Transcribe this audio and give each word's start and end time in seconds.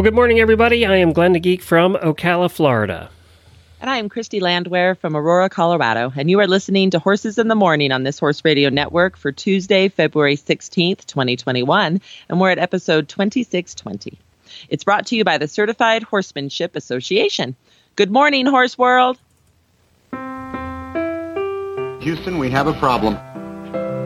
Well, 0.00 0.04
good 0.06 0.14
morning, 0.14 0.40
everybody. 0.40 0.86
I 0.86 0.96
am 0.96 1.12
Glenn 1.12 1.34
the 1.34 1.40
Geek 1.40 1.60
from 1.60 1.94
Ocala, 1.94 2.50
Florida. 2.50 3.10
And 3.82 3.90
I 3.90 3.98
am 3.98 4.08
Christy 4.08 4.40
Landwehr 4.40 4.94
from 4.94 5.14
Aurora, 5.14 5.50
Colorado. 5.50 6.10
And 6.16 6.30
you 6.30 6.40
are 6.40 6.46
listening 6.46 6.88
to 6.92 6.98
Horses 6.98 7.36
in 7.36 7.48
the 7.48 7.54
Morning 7.54 7.92
on 7.92 8.02
this 8.02 8.18
Horse 8.18 8.42
Radio 8.42 8.70
Network 8.70 9.18
for 9.18 9.30
Tuesday, 9.30 9.90
February 9.90 10.36
16th, 10.36 11.04
2021. 11.04 12.00
And 12.30 12.40
we're 12.40 12.48
at 12.48 12.58
episode 12.58 13.10
2620. 13.10 14.18
It's 14.70 14.84
brought 14.84 15.04
to 15.08 15.16
you 15.16 15.22
by 15.22 15.36
the 15.36 15.46
Certified 15.46 16.02
Horsemanship 16.02 16.76
Association. 16.76 17.54
Good 17.94 18.10
morning, 18.10 18.46
Horse 18.46 18.78
World. 18.78 19.18
Houston, 22.00 22.38
we 22.38 22.48
have 22.48 22.68
a 22.68 22.74
problem. 22.78 23.16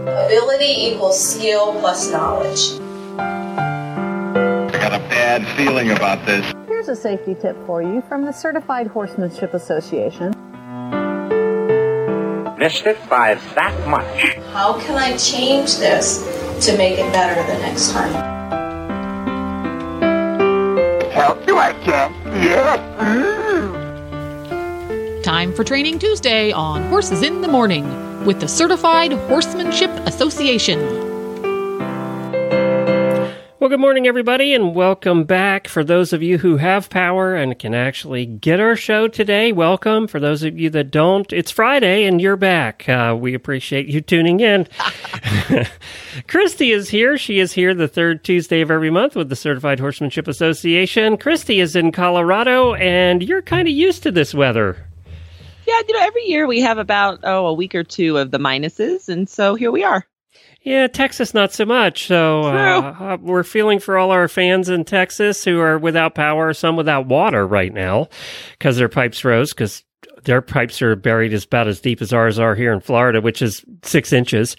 Ability 0.08 0.86
equals 0.88 1.24
skill 1.24 1.78
plus 1.78 2.10
knowledge. 2.10 2.80
I 4.94 4.98
got 4.98 5.06
a 5.06 5.08
bad 5.08 5.56
feeling 5.56 5.90
about 5.90 6.24
this. 6.24 6.46
Here's 6.68 6.86
a 6.86 6.94
safety 6.94 7.34
tip 7.34 7.56
for 7.66 7.82
you 7.82 8.00
from 8.02 8.24
the 8.24 8.30
Certified 8.30 8.86
Horsemanship 8.86 9.52
Association. 9.52 10.30
Missed 12.56 12.86
it 12.86 12.96
by 13.10 13.34
that 13.56 13.88
much. 13.88 14.36
How 14.52 14.78
can 14.78 14.94
I 14.94 15.16
change 15.16 15.78
this 15.78 16.22
to 16.64 16.78
make 16.78 17.00
it 17.00 17.12
better 17.12 17.34
the 17.52 17.58
next 17.58 17.90
time? 17.90 18.12
Help 21.10 21.44
you, 21.44 21.58
I 21.58 21.72
can. 21.82 22.14
Yes. 22.44 22.78
Time 25.24 25.52
for 25.52 25.64
Training 25.64 25.98
Tuesday 25.98 26.52
on 26.52 26.84
Horses 26.84 27.22
in 27.22 27.40
the 27.40 27.48
Morning 27.48 28.24
with 28.24 28.38
the 28.38 28.46
Certified 28.46 29.10
Horsemanship 29.12 29.90
Association. 30.06 31.13
Well, 33.64 33.70
good 33.70 33.80
morning, 33.80 34.06
everybody, 34.06 34.52
and 34.52 34.74
welcome 34.74 35.24
back. 35.24 35.68
For 35.68 35.82
those 35.82 36.12
of 36.12 36.22
you 36.22 36.36
who 36.36 36.58
have 36.58 36.90
power 36.90 37.34
and 37.34 37.58
can 37.58 37.72
actually 37.72 38.26
get 38.26 38.60
our 38.60 38.76
show 38.76 39.08
today, 39.08 39.52
welcome. 39.52 40.06
For 40.06 40.20
those 40.20 40.42
of 40.42 40.58
you 40.58 40.68
that 40.68 40.90
don't, 40.90 41.32
it's 41.32 41.50
Friday 41.50 42.04
and 42.04 42.20
you're 42.20 42.36
back. 42.36 42.86
Uh, 42.86 43.16
we 43.18 43.32
appreciate 43.32 43.86
you 43.86 44.02
tuning 44.02 44.40
in. 44.40 44.68
Christy 46.28 46.72
is 46.72 46.90
here. 46.90 47.16
She 47.16 47.38
is 47.38 47.54
here 47.54 47.72
the 47.72 47.88
third 47.88 48.22
Tuesday 48.22 48.60
of 48.60 48.70
every 48.70 48.90
month 48.90 49.16
with 49.16 49.30
the 49.30 49.34
Certified 49.34 49.80
Horsemanship 49.80 50.28
Association. 50.28 51.16
Christy 51.16 51.58
is 51.58 51.74
in 51.74 51.90
Colorado, 51.90 52.74
and 52.74 53.22
you're 53.22 53.40
kind 53.40 53.66
of 53.66 53.72
used 53.72 54.02
to 54.02 54.10
this 54.10 54.34
weather. 54.34 54.76
Yeah, 55.66 55.80
you 55.88 55.94
know, 55.94 56.02
every 56.02 56.24
year 56.24 56.46
we 56.46 56.60
have 56.60 56.76
about, 56.76 57.20
oh, 57.22 57.46
a 57.46 57.54
week 57.54 57.74
or 57.74 57.82
two 57.82 58.18
of 58.18 58.30
the 58.30 58.38
minuses. 58.38 59.08
And 59.08 59.26
so 59.26 59.54
here 59.54 59.72
we 59.72 59.84
are. 59.84 60.06
Yeah, 60.64 60.86
Texas 60.86 61.34
not 61.34 61.52
so 61.52 61.66
much. 61.66 62.06
So 62.06 62.44
uh, 62.44 62.96
uh, 62.98 63.16
we're 63.20 63.44
feeling 63.44 63.78
for 63.78 63.98
all 63.98 64.10
our 64.10 64.28
fans 64.28 64.70
in 64.70 64.84
Texas 64.84 65.44
who 65.44 65.60
are 65.60 65.78
without 65.78 66.14
power, 66.14 66.54
some 66.54 66.74
without 66.74 67.06
water 67.06 67.46
right 67.46 67.72
now 67.72 68.08
because 68.52 68.78
their 68.78 68.88
pipes 68.88 69.20
froze 69.20 69.52
because 69.52 69.84
their 70.24 70.40
pipes 70.40 70.80
are 70.80 70.96
buried 70.96 71.34
as 71.34 71.44
about 71.44 71.68
as 71.68 71.82
deep 71.82 72.00
as 72.00 72.14
ours 72.14 72.38
are 72.38 72.54
here 72.54 72.72
in 72.72 72.80
Florida, 72.80 73.20
which 73.20 73.42
is 73.42 73.62
six 73.82 74.10
inches. 74.10 74.56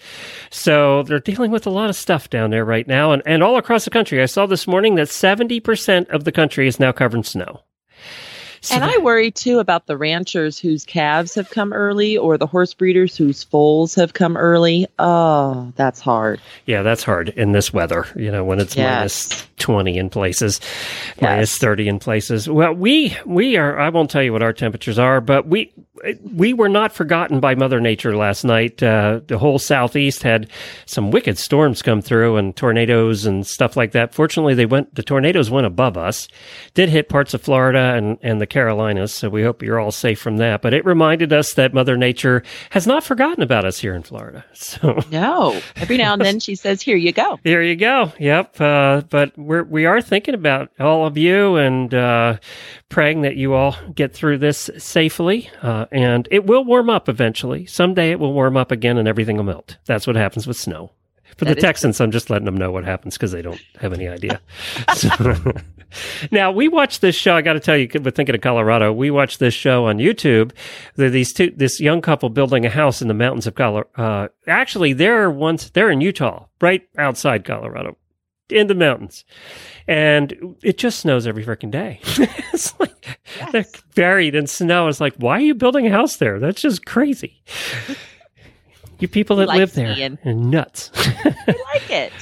So 0.50 1.02
they're 1.02 1.18
dealing 1.18 1.50
with 1.50 1.66
a 1.66 1.70
lot 1.70 1.90
of 1.90 1.96
stuff 1.96 2.30
down 2.30 2.50
there 2.50 2.64
right 2.64 2.86
now 2.86 3.10
and, 3.10 3.20
and 3.26 3.42
all 3.42 3.56
across 3.56 3.84
the 3.84 3.90
country. 3.90 4.22
I 4.22 4.26
saw 4.26 4.46
this 4.46 4.68
morning 4.68 4.94
that 4.94 5.08
70% 5.08 6.08
of 6.10 6.22
the 6.22 6.30
country 6.30 6.68
is 6.68 6.78
now 6.78 6.92
covered 6.92 7.18
in 7.18 7.24
snow. 7.24 7.62
So 8.66 8.74
and 8.74 8.84
I 8.84 8.98
worry 8.98 9.30
too 9.30 9.60
about 9.60 9.86
the 9.86 9.96
ranchers 9.96 10.58
whose 10.58 10.84
calves 10.84 11.34
have 11.34 11.50
come 11.50 11.72
early 11.72 12.16
or 12.16 12.36
the 12.36 12.46
horse 12.46 12.74
breeders 12.74 13.16
whose 13.16 13.44
foals 13.44 13.94
have 13.94 14.12
come 14.12 14.36
early. 14.36 14.86
Oh, 14.98 15.72
that's 15.76 16.00
hard. 16.00 16.40
Yeah, 16.66 16.82
that's 16.82 17.04
hard 17.04 17.28
in 17.30 17.52
this 17.52 17.72
weather, 17.72 18.06
you 18.16 18.30
know, 18.32 18.44
when 18.44 18.58
it's 18.58 18.76
Yes. 18.76 18.98
minus 18.98 19.46
20 19.58 19.98
in 19.98 20.10
places, 20.10 20.60
minus 21.20 21.56
30 21.58 21.88
in 21.88 21.98
places. 22.00 22.48
Well, 22.48 22.72
we 22.72 23.16
we 23.24 23.56
are 23.56 23.78
I 23.78 23.88
won't 23.88 24.10
tell 24.10 24.22
you 24.22 24.32
what 24.32 24.42
our 24.42 24.52
temperatures 24.52 24.98
are, 24.98 25.20
but 25.20 25.46
we 25.46 25.72
we 26.22 26.52
were 26.52 26.68
not 26.68 26.92
forgotten 26.92 27.40
by 27.40 27.54
mother 27.54 27.80
nature 27.80 28.16
last 28.16 28.44
night. 28.44 28.82
Uh, 28.82 29.20
the 29.26 29.38
whole 29.38 29.58
southeast 29.58 30.22
had 30.22 30.48
some 30.86 31.10
wicked 31.10 31.38
storms 31.38 31.82
come 31.82 32.02
through 32.02 32.36
and 32.36 32.54
tornadoes 32.56 33.26
and 33.26 33.46
stuff 33.46 33.76
like 33.76 33.92
that. 33.92 34.14
Fortunately, 34.14 34.54
they 34.54 34.66
went 34.66 34.94
the 34.94 35.02
tornadoes 35.02 35.50
went 35.50 35.66
above 35.66 35.96
us. 35.96 36.28
Did 36.74 36.88
hit 36.88 37.08
parts 37.08 37.34
of 37.34 37.42
Florida 37.42 37.94
and 37.94 38.18
and 38.22 38.40
the 38.40 38.46
Carolinas, 38.46 39.12
so 39.12 39.28
we 39.28 39.42
hope 39.42 39.62
you're 39.62 39.80
all 39.80 39.92
safe 39.92 40.18
from 40.20 40.36
that. 40.38 40.62
But 40.62 40.74
it 40.74 40.84
reminded 40.84 41.32
us 41.32 41.54
that 41.54 41.74
mother 41.74 41.96
nature 41.96 42.42
has 42.70 42.86
not 42.86 43.04
forgotten 43.04 43.42
about 43.42 43.64
us 43.64 43.78
here 43.78 43.94
in 43.94 44.02
Florida. 44.02 44.44
So 44.66 45.00
No. 45.12 45.60
Every 45.76 45.96
now 45.96 46.12
and 46.14 46.22
then 46.22 46.40
she 46.40 46.54
says, 46.56 46.82
here 46.82 46.96
you 46.96 47.12
go. 47.12 47.38
Here 47.44 47.62
you 47.62 47.76
go. 47.76 48.12
Yep. 48.18 48.60
Uh, 48.60 49.02
but 49.08 49.36
we're 49.38 49.62
we 49.62 49.86
are 49.86 50.00
thinking 50.02 50.34
about 50.34 50.70
all 50.80 51.06
of 51.06 51.16
you 51.16 51.56
and 51.56 51.94
uh, 51.94 52.38
praying 52.88 53.22
that 53.22 53.36
you 53.36 53.54
all 53.54 53.76
get 53.94 54.12
through 54.12 54.38
this 54.38 54.68
safely. 54.78 55.48
Uh, 55.62 55.85
and 55.90 56.28
it 56.30 56.46
will 56.46 56.64
warm 56.64 56.90
up 56.90 57.08
eventually. 57.08 57.66
Someday 57.66 58.10
it 58.10 58.20
will 58.20 58.32
warm 58.32 58.56
up 58.56 58.70
again, 58.70 58.98
and 58.98 59.08
everything 59.08 59.36
will 59.36 59.44
melt. 59.44 59.78
That's 59.86 60.06
what 60.06 60.16
happens 60.16 60.46
with 60.46 60.56
snow. 60.56 60.92
For 61.36 61.44
That 61.44 61.56
the 61.56 61.60
Texans, 61.60 62.00
I'm 62.00 62.12
just 62.12 62.30
letting 62.30 62.46
them 62.46 62.56
know 62.56 62.70
what 62.70 62.84
happens 62.84 63.14
because 63.14 63.32
they 63.32 63.42
don't 63.42 63.60
have 63.80 63.92
any 63.92 64.08
idea. 64.08 64.40
So- 64.94 65.52
now 66.30 66.50
we 66.50 66.68
watched 66.68 67.00
this 67.00 67.14
show. 67.14 67.34
I 67.34 67.42
got 67.42 67.54
to 67.54 67.60
tell 67.60 67.76
you, 67.76 67.88
with 68.02 68.16
thinking 68.16 68.34
of 68.34 68.40
Colorado, 68.40 68.92
we 68.92 69.10
watched 69.10 69.38
this 69.38 69.54
show 69.54 69.86
on 69.86 69.98
YouTube. 69.98 70.52
There 70.96 71.10
these 71.10 71.32
two, 71.32 71.52
this 71.56 71.80
young 71.80 72.00
couple 72.00 72.28
building 72.28 72.66
a 72.66 72.70
house 72.70 73.00
in 73.00 73.08
the 73.08 73.14
mountains 73.14 73.46
of 73.46 73.54
Colorado. 73.54 73.88
Uh, 73.96 74.28
actually, 74.46 74.92
they're 74.92 75.30
once 75.30 75.70
they're 75.70 75.90
in 75.90 76.00
Utah, 76.00 76.46
right 76.60 76.86
outside 76.98 77.44
Colorado, 77.44 77.96
in 78.50 78.66
the 78.66 78.74
mountains, 78.74 79.24
and 79.86 80.56
it 80.62 80.76
just 80.78 80.98
snows 81.00 81.26
every 81.26 81.44
freaking 81.44 81.70
day. 81.70 82.00
it's 82.52 82.78
like 82.80 82.95
they're 83.52 83.66
buried 83.94 84.34
in 84.34 84.46
snow. 84.46 84.88
It's 84.88 85.00
like, 85.00 85.14
why 85.16 85.38
are 85.38 85.40
you 85.40 85.54
building 85.54 85.86
a 85.86 85.90
house 85.90 86.16
there? 86.16 86.38
That's 86.38 86.60
just 86.60 86.86
crazy. 86.86 87.42
You 88.98 89.08
people 89.08 89.36
that 89.36 89.48
live 89.48 89.74
there 89.74 89.92
skiing. 89.92 90.18
are 90.24 90.32
nuts. 90.32 90.90
I 90.94 91.34
like 91.74 91.90
it. 91.90 92.12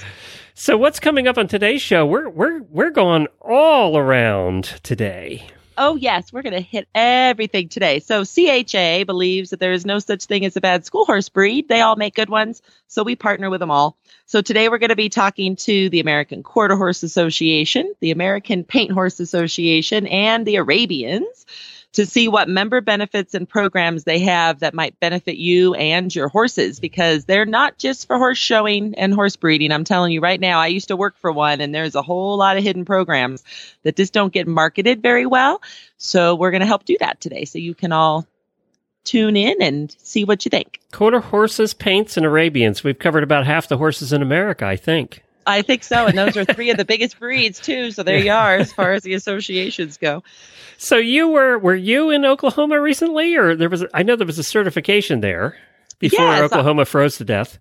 So 0.55 0.77
what's 0.77 0.99
coming 0.99 1.29
up 1.29 1.39
on 1.39 1.47
today's 1.47 1.81
show? 1.81 2.05
We're 2.05 2.29
we're 2.29 2.63
we're 2.63 2.91
going 2.91 3.29
all 3.41 3.97
around 3.97 4.65
today. 4.83 5.47
Oh, 5.77 5.97
yes, 5.97 6.33
we're 6.33 6.43
going 6.43 6.55
to 6.55 6.61
hit 6.61 6.87
everything 6.95 7.69
today. 7.69 7.99
So, 7.99 8.25
CHA 8.25 9.05
believes 9.05 9.51
that 9.51 9.59
there 9.59 9.73
is 9.73 9.85
no 9.85 9.99
such 9.99 10.27
thing 10.27 10.45
as 10.45 10.57
a 10.57 10.61
bad 10.61 10.85
school 10.85 11.05
horse 11.05 11.29
breed. 11.29 11.69
They 11.69 11.81
all 11.81 11.97
make 11.97 12.15
good 12.15 12.29
ones. 12.29 12.63
So, 12.87 13.03
we 13.03 13.17
partner 13.17 13.51
with 13.51 13.59
them 13.59 13.73
all. 13.73 13.97
So, 14.27 14.41
today 14.41 14.69
we're 14.69 14.79
going 14.79 14.91
to 14.91 14.97
be 14.97 15.09
talking 15.09 15.57
to 15.57 15.89
the 15.91 15.99
American 15.99 16.45
Quarter 16.45 16.77
Horse 16.77 17.03
Association, 17.03 17.93
the 18.01 18.13
American 18.13 18.63
Paint 18.63 18.93
Horse 18.93 19.19
Association, 19.19 20.07
and 20.07 20.47
the 20.47 20.57
Arabians 20.57 21.45
to 21.95 22.05
see 22.07 22.29
what 22.29 22.49
member 22.49 22.81
benefits 22.81 23.35
and 23.35 23.49
programs 23.49 24.05
they 24.05 24.19
have 24.19 24.61
that 24.61 24.75
might 24.75 24.99
benefit 25.01 25.37
you 25.37 25.75
and 25.75 26.15
your 26.15 26.29
horses 26.29 26.81
because 26.81 27.25
they're 27.25 27.47
not 27.47 27.79
just 27.79 28.07
for 28.07 28.19
horse 28.19 28.39
showing 28.39 28.95
and 28.97 29.15
horse 29.15 29.37
breeding. 29.37 29.73
I'm 29.73 29.85
telling 29.85 30.13
you 30.13 30.21
right 30.21 30.41
now, 30.41 30.59
I 30.59 30.67
used 30.67 30.89
to 30.89 30.97
work 30.97 31.17
for 31.17 31.33
one 31.33 31.61
and 31.61 31.75
there's 31.75 31.95
a 31.95 32.03
whole 32.03 32.37
lot 32.37 32.57
of 32.57 32.65
hidden 32.65 32.85
programs 32.85 33.45
that 33.85 33.97
just 33.97 34.13
don't 34.13 34.33
get 34.33 34.47
marketed 34.47 35.03
very 35.03 35.25
well. 35.25 35.63
So 35.97 36.35
we're 36.35 36.51
going 36.51 36.61
to 36.61 36.67
help 36.67 36.85
do 36.85 36.97
that 37.01 37.21
today 37.21 37.45
so 37.45 37.59
you 37.59 37.75
can 37.75 37.93
all 37.93 38.27
tune 39.05 39.37
in 39.37 39.63
and 39.63 39.95
see 40.03 40.25
what 40.25 40.45
you 40.45 40.51
think. 40.51 40.81
Quarter 40.91 41.21
horses, 41.21 41.75
paints, 41.75 42.17
and 42.17 42.27
Arabians. 42.27 42.83
We've 42.83 42.99
covered 42.99 43.23
about 43.23 43.47
half 43.47 43.69
the 43.69 43.77
horses 43.77 44.13
in 44.13 44.23
America, 44.23 44.67
I 44.67 44.77
think. 44.77 45.24
I 45.47 45.63
think 45.63 45.85
so. 45.85 46.07
And 46.07 46.17
those 46.17 46.37
are 46.37 46.45
three 46.45 46.71
of 46.71 46.77
the 46.77 46.85
biggest 46.87 47.19
breeds 47.19 47.61
too. 47.61 47.91
So 47.91 48.03
there 48.03 48.19
you 48.19 48.33
are 48.33 48.57
as 48.57 48.73
far 48.73 48.93
as 48.93 49.03
the 49.03 49.15
associations 49.15 49.97
go. 49.99 50.23
So 50.79 50.97
you 50.97 51.29
were 51.29 51.59
were 51.59 51.75
you 51.75 52.11
in 52.11 52.25
Oklahoma 52.25 52.81
recently, 52.81 53.37
or 53.37 53.55
there 53.57 53.69
was? 53.69 53.85
I 53.95 54.03
know 54.03 54.17
there 54.17 54.27
was 54.27 54.39
a 54.39 54.45
certification 54.45 55.21
there 55.21 55.57
before 55.99 56.25
Yes, 56.25 56.41
I- 56.41 56.45
Oklahoma 56.45 56.85
froze 56.85 57.17
to 57.19 57.25
death. 57.25 57.59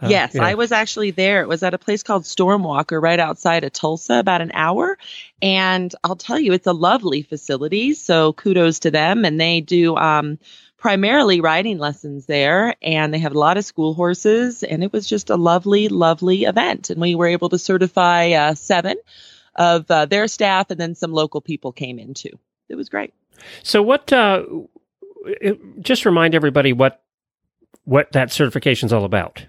Uh, 0.00 0.06
yes. 0.06 0.36
I 0.36 0.54
was 0.54 0.70
actually 0.70 1.10
there. 1.10 1.42
It 1.42 1.48
was 1.48 1.64
at 1.64 1.74
a 1.74 1.78
place 1.78 2.04
called 2.04 2.22
Stormwalker 2.22 3.02
right 3.02 3.18
outside 3.18 3.64
of 3.64 3.72
Tulsa, 3.72 4.20
about 4.20 4.40
an 4.40 4.52
hour. 4.54 4.96
And 5.42 5.92
I'll 6.04 6.14
tell 6.14 6.38
you, 6.38 6.52
it's 6.52 6.68
a 6.68 6.72
lovely 6.72 7.22
facility. 7.22 7.94
So 7.94 8.32
kudos 8.34 8.78
to 8.80 8.92
them. 8.92 9.24
And 9.24 9.40
they 9.40 9.60
do 9.60 9.96
um, 9.96 10.38
primarily 10.78 11.40
riding 11.40 11.78
lessons 11.78 12.26
there. 12.26 12.74
And 12.80 13.12
they 13.12 13.18
have 13.18 13.34
a 13.34 13.38
lot 13.38 13.58
of 13.58 13.64
school 13.64 13.94
horses. 13.94 14.62
And 14.62 14.82
it 14.82 14.92
was 14.92 15.06
just 15.06 15.28
a 15.28 15.36
lovely, 15.36 15.88
lovely 15.88 16.44
event. 16.44 16.90
And 16.90 17.00
we 17.00 17.14
were 17.14 17.26
able 17.26 17.48
to 17.50 17.58
certify 17.58 18.30
uh, 18.30 18.54
seven 18.54 18.96
of 19.58 19.90
uh, 19.90 20.06
their 20.06 20.28
staff, 20.28 20.70
and 20.70 20.80
then 20.80 20.94
some 20.94 21.12
local 21.12 21.40
people 21.40 21.72
came 21.72 21.98
in 21.98 22.14
too. 22.14 22.38
it 22.68 22.76
was 22.76 22.88
great. 22.88 23.12
So 23.62 23.82
what? 23.82 24.10
Uh, 24.12 24.44
just 25.80 26.06
remind 26.06 26.34
everybody 26.34 26.72
what 26.72 27.02
what 27.84 28.12
that 28.12 28.30
certification's 28.30 28.92
all 28.92 29.04
about. 29.04 29.44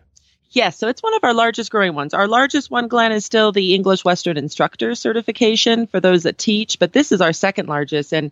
Yes, 0.52 0.80
so 0.80 0.88
it's 0.88 1.04
one 1.04 1.14
of 1.14 1.24
our 1.24 1.34
largest 1.34 1.70
growing 1.70 1.94
ones. 1.94 2.16
Our 2.16 2.28
largest 2.28 2.72
one, 2.72 2.88
Glenn, 2.88 3.12
is 3.12 3.24
still 3.24 3.52
the 3.52 3.76
English 3.76 4.04
Western 4.04 4.36
Instructor 4.36 4.96
certification 4.96 5.86
for 5.86 6.00
those 6.00 6.24
that 6.24 6.40
teach, 6.40 6.80
but 6.80 6.92
this 6.92 7.12
is 7.12 7.22
our 7.22 7.34
second 7.34 7.70
largest 7.70 8.12
and 8.12 8.32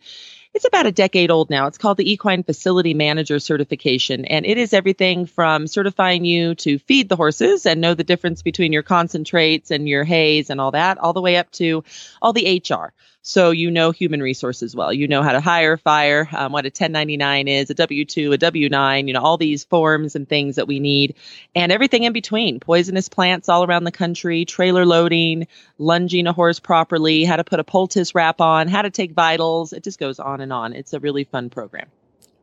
it's 0.58 0.66
about 0.66 0.88
a 0.88 0.92
decade 0.92 1.30
old 1.30 1.52
now. 1.52 1.68
It's 1.68 1.78
called 1.78 1.98
the 1.98 2.12
Equine 2.12 2.42
Facility 2.42 2.96
Manager 2.96 3.38
Certification, 3.38 4.26
and 4.26 4.44
it 4.44 4.58
is 4.58 4.74
everything 4.74 5.28
from 5.28 5.68
certifying 5.68 6.26
you 6.26 6.56
to 6.56 6.80
feed 6.80 7.10
the 7.10 7.16
horses 7.16 7.68
and 7.68 7.80
know 7.80 7.94
the 7.94 8.04
difference 8.04 8.42
between 8.42 8.74
your 8.74 8.82
concentrates 8.82 9.70
and 9.70 9.88
your 9.88 10.04
hays 10.04 10.50
and 10.50 10.60
all 10.60 10.72
that, 10.72 10.98
all 10.98 11.14
the 11.14 11.22
way 11.22 11.38
up 11.38 11.52
to 11.52 11.84
all 12.24 12.34
the 12.34 12.60
HR. 12.68 12.92
So 13.28 13.52
you 13.52 13.72
know 13.72 13.92
human 13.92 14.22
resources 14.22 14.74
well. 14.74 14.94
You 14.94 15.06
know 15.06 15.22
how 15.22 15.34
to 15.34 15.42
hire, 15.42 15.76
fire, 15.76 16.30
um, 16.32 16.54
what 16.54 16.64
a 16.64 16.70
1099 16.70 17.50
is, 17.50 17.70
a 17.70 17.74
W-2, 17.74 18.34
a 18.34 18.38
W-9, 18.38 19.08
you 19.08 19.14
know, 19.14 19.20
all 19.20 19.36
these 19.36 19.66
forms 19.66 20.16
and 20.16 20.30
things 20.30 20.56
that 20.56 20.66
we 20.66 20.80
need 20.80 21.14
and 21.54 21.70
everything 21.70 22.04
in 22.04 22.14
between. 22.14 22.62
Poisonous 22.62 23.10
plants 23.10 23.50
all 23.50 23.66
around 23.66 23.84
the 23.84 23.92
country, 23.92 24.46
trailer 24.46 24.86
loading, 24.86 25.48
lunging 25.78 26.26
a 26.26 26.32
horse 26.32 26.62
properly, 26.62 27.26
how 27.26 27.36
to 27.36 27.44
put 27.44 27.60
a 27.60 27.66
poultice 27.66 28.16
wrap 28.16 28.40
on, 28.40 28.70
how 28.70 28.82
to 28.82 28.90
take 28.90 29.12
vitals. 29.12 29.74
It 29.74 29.84
just 29.84 30.00
goes 30.00 30.20
on 30.20 30.40
and 30.40 30.54
on. 30.54 30.72
It's 30.72 30.94
a 30.94 31.00
really 31.02 31.26
fun 31.26 31.50
program. 31.50 31.88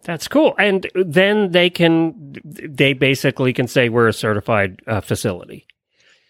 That's 0.02 0.28
cool. 0.28 0.54
And 0.58 0.86
then 0.94 1.50
they 1.50 1.70
can, 1.70 2.36
they 2.44 2.92
basically 2.92 3.54
can 3.54 3.68
say 3.68 3.88
we're 3.88 4.08
a 4.08 4.12
certified 4.12 4.82
uh, 4.86 5.00
facility. 5.00 5.66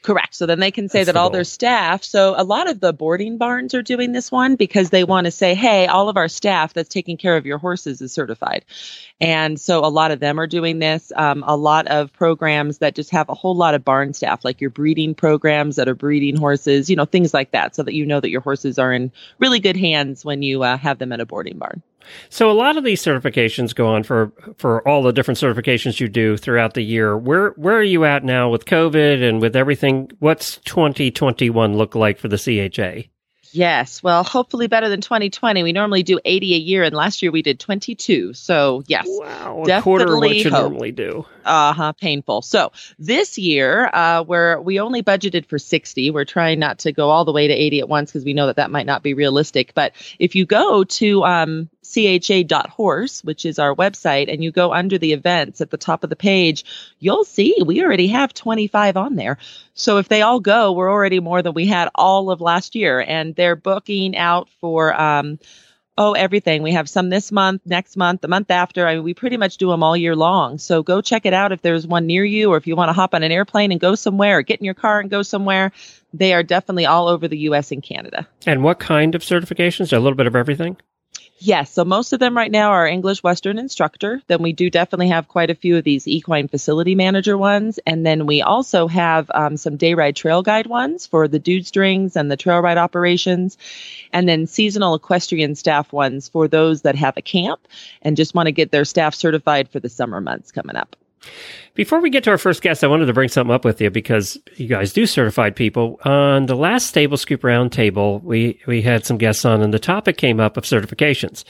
Correct. 0.05 0.35
So 0.35 0.45
then 0.45 0.61
they 0.61 0.71
can 0.71 0.91
say 0.91 0.99
That's 0.99 1.15
that 1.15 1.17
all 1.17 1.31
goal. 1.31 1.33
their 1.33 1.45
staff. 1.45 2.05
So 2.05 2.35
a 2.37 2.45
lot 2.45 2.69
of 2.69 2.79
the 2.79 2.93
boarding 2.93 3.39
barns 3.39 3.73
are 3.73 3.81
doing 3.81 4.12
this 4.12 4.31
one 4.31 4.55
because 4.55 4.91
they 4.91 5.03
want 5.03 5.25
to 5.25 5.31
say, 5.31 5.55
hey, 5.55 5.87
all 5.87 6.11
of 6.11 6.19
our 6.19 6.29
staff 6.29 6.75
that's 6.75 6.91
taking 6.91 7.17
care 7.17 7.39
of 7.39 7.47
your 7.47 7.56
horses 7.56 8.03
is 8.03 8.12
certified. 8.12 8.67
And 9.19 9.59
so 9.59 9.79
a 9.81 9.89
lot 9.89 10.11
of 10.11 10.21
them 10.21 10.39
are 10.39 10.47
doing 10.47 10.79
this. 10.79 11.11
Um, 11.17 11.43
a 11.47 11.56
lot 11.56 11.87
of 11.87 12.12
programs 12.12 12.79
that 12.79 12.95
just 12.95 13.09
have 13.12 13.31
a 13.31 13.35
whole 13.35 13.56
lot 13.56 13.75
of 13.75 13.83
barn 13.83 14.12
staff, 14.12 14.45
like 14.45 14.61
your 14.61 14.69
breeding 14.69 15.15
programs 15.15 15.77
that 15.77 15.89
are 15.89 15.95
breeding 15.95 16.37
horses, 16.37 16.91
you 16.91 16.97
know, 16.97 17.06
things 17.06 17.33
like 17.33 17.53
that, 17.53 17.75
so 17.75 17.83
that 17.83 17.95
you 17.95 18.05
know 18.05 18.21
that 18.21 18.29
your 18.29 18.43
horses 18.43 18.79
are 18.79 18.93
in 18.93 19.11
really 19.39 19.59
good 19.59 19.77
hands 19.77 20.23
when 20.23 20.43
you 20.43 20.65
uh, 20.65 20.77
have 20.77 20.99
them 20.99 21.12
at 21.12 21.21
a 21.21 21.25
boarding 21.25 21.56
barn. 21.56 21.83
So 22.31 22.51
a 22.51 22.53
lot 22.53 22.77
of 22.77 22.85
these 22.85 23.03
certifications 23.03 23.75
go 23.75 23.87
on 23.89 24.03
for 24.03 24.33
for 24.56 24.87
all 24.89 25.03
the 25.03 25.12
different 25.12 25.39
certifications 25.39 26.01
you 26.01 26.09
do 26.09 26.37
throughout 26.37 26.75
the 26.75 26.83
year. 26.83 27.17
Where 27.17 27.51
where 27.51 27.77
are 27.77 27.83
you 27.83 28.05
at 28.05 28.25
now 28.25 28.49
with 28.49 28.65
COVID 28.65 29.27
and 29.27 29.41
with 29.41 29.56
everything? 29.56 30.11
What's 30.19 30.59
2021 30.59 31.77
look 31.77 31.95
like 31.95 32.19
for 32.19 32.29
the 32.29 32.39
CHA? 32.39 33.09
Yes. 33.55 34.03
Well, 34.03 34.25
hopefully 34.25 34.67
better 34.67 34.89
than 34.89 35.01
2020. 35.01 35.62
We 35.62 35.73
normally 35.73 36.03
do 36.03 36.19
80 36.25 36.55
a 36.55 36.59
year, 36.59 36.83
and 36.83 36.95
last 36.95 37.23
year 37.23 37.31
we 37.31 37.41
did 37.41 37.61
22. 37.61 38.33
So, 38.35 38.83
yes. 38.89 39.06
Wow, 39.09 39.62
a 39.69 39.81
quarter 39.81 40.12
of 40.12 40.19
what 40.19 40.35
you 40.35 40.51
hope. 40.51 40.73
normally 40.73 40.91
do. 40.91 41.25
Uh 41.45 41.73
huh. 41.73 41.93
Painful. 41.93 42.43
So 42.43 42.73
this 42.99 43.39
year, 43.39 43.91
uh, 43.93 44.25
where 44.25 44.61
we 44.61 44.81
only 44.81 45.05
budgeted 45.05 45.47
for 45.47 45.61
60, 45.61 46.11
we're 46.11 46.25
trying 46.25 46.59
not 46.59 46.81
to 46.81 46.93
go 46.93 47.11
all 47.11 47.25
the 47.25 47.33
way 47.33 47.47
to 47.47 47.55
80 47.55 47.81
at 47.81 47.89
once 47.89 48.11
because 48.11 48.25
we 48.25 48.35
know 48.35 48.47
that 48.47 48.56
that 48.56 48.73
might 48.73 48.87
not 48.87 49.05
be 49.05 49.15
realistic. 49.15 49.73
But 49.73 49.93
if 50.19 50.35
you 50.35 50.47
go 50.47 50.83
to 50.83 51.25
um, 51.25 51.71
cha.horse, 51.84 53.22
which 53.25 53.44
is 53.44 53.58
our 53.58 53.75
website, 53.75 54.32
and 54.32 54.42
you 54.42 54.50
go 54.50 54.72
under 54.72 54.98
the 54.98 55.12
events 55.12 55.60
at 55.60 55.70
the 55.70 55.76
top 55.76 56.04
of 56.04 56.10
the 56.10 56.16
page, 56.16 56.64
you'll 56.98 57.25
see 57.25 57.56
we 57.64 57.82
already 57.82 58.08
have 58.08 58.34
25 58.34 58.96
on 58.96 59.16
there. 59.16 59.38
So 59.75 59.98
if 59.98 60.08
they 60.08 60.22
all 60.22 60.40
go, 60.40 60.72
we're 60.72 60.90
already 60.90 61.20
more 61.20 61.42
than 61.42 61.54
we 61.54 61.66
had 61.66 61.90
all 61.94 62.31
of 62.31 62.40
last 62.40 62.75
year, 62.75 63.00
and 63.00 63.34
they're 63.34 63.56
booking 63.56 64.16
out 64.16 64.48
for. 64.60 64.98
Um, 65.00 65.38
Oh, 65.96 66.14
everything. 66.14 66.64
We 66.64 66.72
have 66.72 66.88
some 66.88 67.08
this 67.08 67.31
month, 67.31 67.62
next 67.66 67.96
month, 67.96 68.20
the 68.20 68.26
month 68.26 68.50
after. 68.50 68.84
I 68.84 68.96
mean, 68.96 69.04
we 69.04 69.14
pretty 69.14 69.36
much 69.36 69.58
do 69.58 69.70
them 69.70 69.84
all 69.84 69.96
year 69.96 70.16
long. 70.16 70.58
So 70.58 70.82
go 70.82 71.00
check 71.00 71.25
it 71.25 71.32
out 71.32 71.52
if 71.52 71.62
there's 71.62 71.86
one 71.86 72.06
near 72.06 72.25
you, 72.25 72.52
or 72.52 72.56
if 72.56 72.66
you 72.66 72.75
want 72.75 72.88
to 72.88 72.92
hop 72.92 73.14
on 73.14 73.22
an 73.22 73.31
airplane 73.31 73.70
and 73.70 73.81
go 73.81 73.94
somewhere, 73.94 74.38
or 74.38 74.42
get 74.42 74.58
in 74.58 74.64
your 74.64 74.75
car 74.75 74.98
and 74.98 75.08
go 75.08 75.22
somewhere. 75.22 75.70
They 76.12 76.34
are 76.34 76.42
definitely 76.42 76.86
all 76.86 77.06
over 77.06 77.28
the 77.28 77.38
U.S. 77.38 77.70
and 77.70 77.81
Canada. 77.81 78.26
And 78.44 78.64
what 78.64 78.81
kind 78.81 79.14
of 79.14 79.22
certifications? 79.22 79.92
A 79.92 80.00
little 80.00 80.16
bit 80.16 80.26
of 80.26 80.34
everything. 80.34 80.78
Yes. 81.38 81.72
So 81.72 81.84
most 81.84 82.12
of 82.12 82.20
them 82.20 82.36
right 82.36 82.50
now 82.50 82.70
are 82.70 82.86
English 82.86 83.22
Western 83.22 83.58
instructor. 83.58 84.22
Then 84.28 84.40
we 84.40 84.52
do 84.52 84.70
definitely 84.70 85.08
have 85.08 85.28
quite 85.28 85.50
a 85.50 85.54
few 85.54 85.76
of 85.76 85.84
these 85.84 86.06
equine 86.08 86.48
facility 86.48 86.94
manager 86.94 87.36
ones. 87.36 87.78
And 87.86 88.06
then 88.06 88.26
we 88.26 88.40
also 88.40 88.86
have 88.86 89.31
um, 89.34 89.56
some 89.56 89.76
day 89.76 89.94
ride 89.94 90.16
trail 90.16 90.42
guide 90.42 90.66
ones 90.66 91.06
for 91.06 91.28
the 91.28 91.38
dude 91.40 91.66
strings 91.66 92.16
and 92.16 92.31
the 92.31 92.36
trail 92.36 92.60
ride 92.60 92.78
operations. 92.78 93.58
And 94.12 94.28
then 94.28 94.46
seasonal 94.46 94.94
equestrian 94.94 95.54
staff 95.54 95.92
ones 95.92 96.28
for 96.28 96.48
those 96.48 96.82
that 96.82 96.94
have 96.96 97.16
a 97.16 97.22
camp 97.22 97.66
and 98.00 98.16
just 98.16 98.34
want 98.34 98.46
to 98.46 98.52
get 98.52 98.70
their 98.70 98.84
staff 98.84 99.14
certified 99.14 99.69
for 99.69 99.81
the 99.81 99.88
summer 99.88 100.20
months 100.20 100.52
coming 100.52 100.76
up. 100.76 100.96
Before 101.75 102.00
we 102.00 102.09
get 102.09 102.23
to 102.25 102.31
our 102.31 102.38
first 102.38 102.62
guest, 102.62 102.85
I 102.85 102.87
wanted 102.87 103.06
to 103.06 103.12
bring 103.12 103.29
something 103.29 103.53
up 103.53 103.65
with 103.65 103.81
you 103.81 103.91
because 103.91 104.38
you 104.55 104.69
guys 104.69 104.93
do 104.93 105.06
certified 105.06 105.56
people. 105.56 105.99
On 106.05 106.47
the 106.47 106.55
last 106.55 106.87
Stable 106.87 107.17
Scoop 107.17 107.43
Roundtable, 107.43 108.23
we 108.23 108.61
we 108.69 108.81
had 108.81 109.05
some 109.05 109.19
guests 109.19 109.44
on, 109.44 109.61
and 109.61 109.75
the 109.75 109.81
topic 109.81 110.17
came 110.17 110.38
up 110.38 110.56
of 110.56 110.62
certifications. 110.62 111.43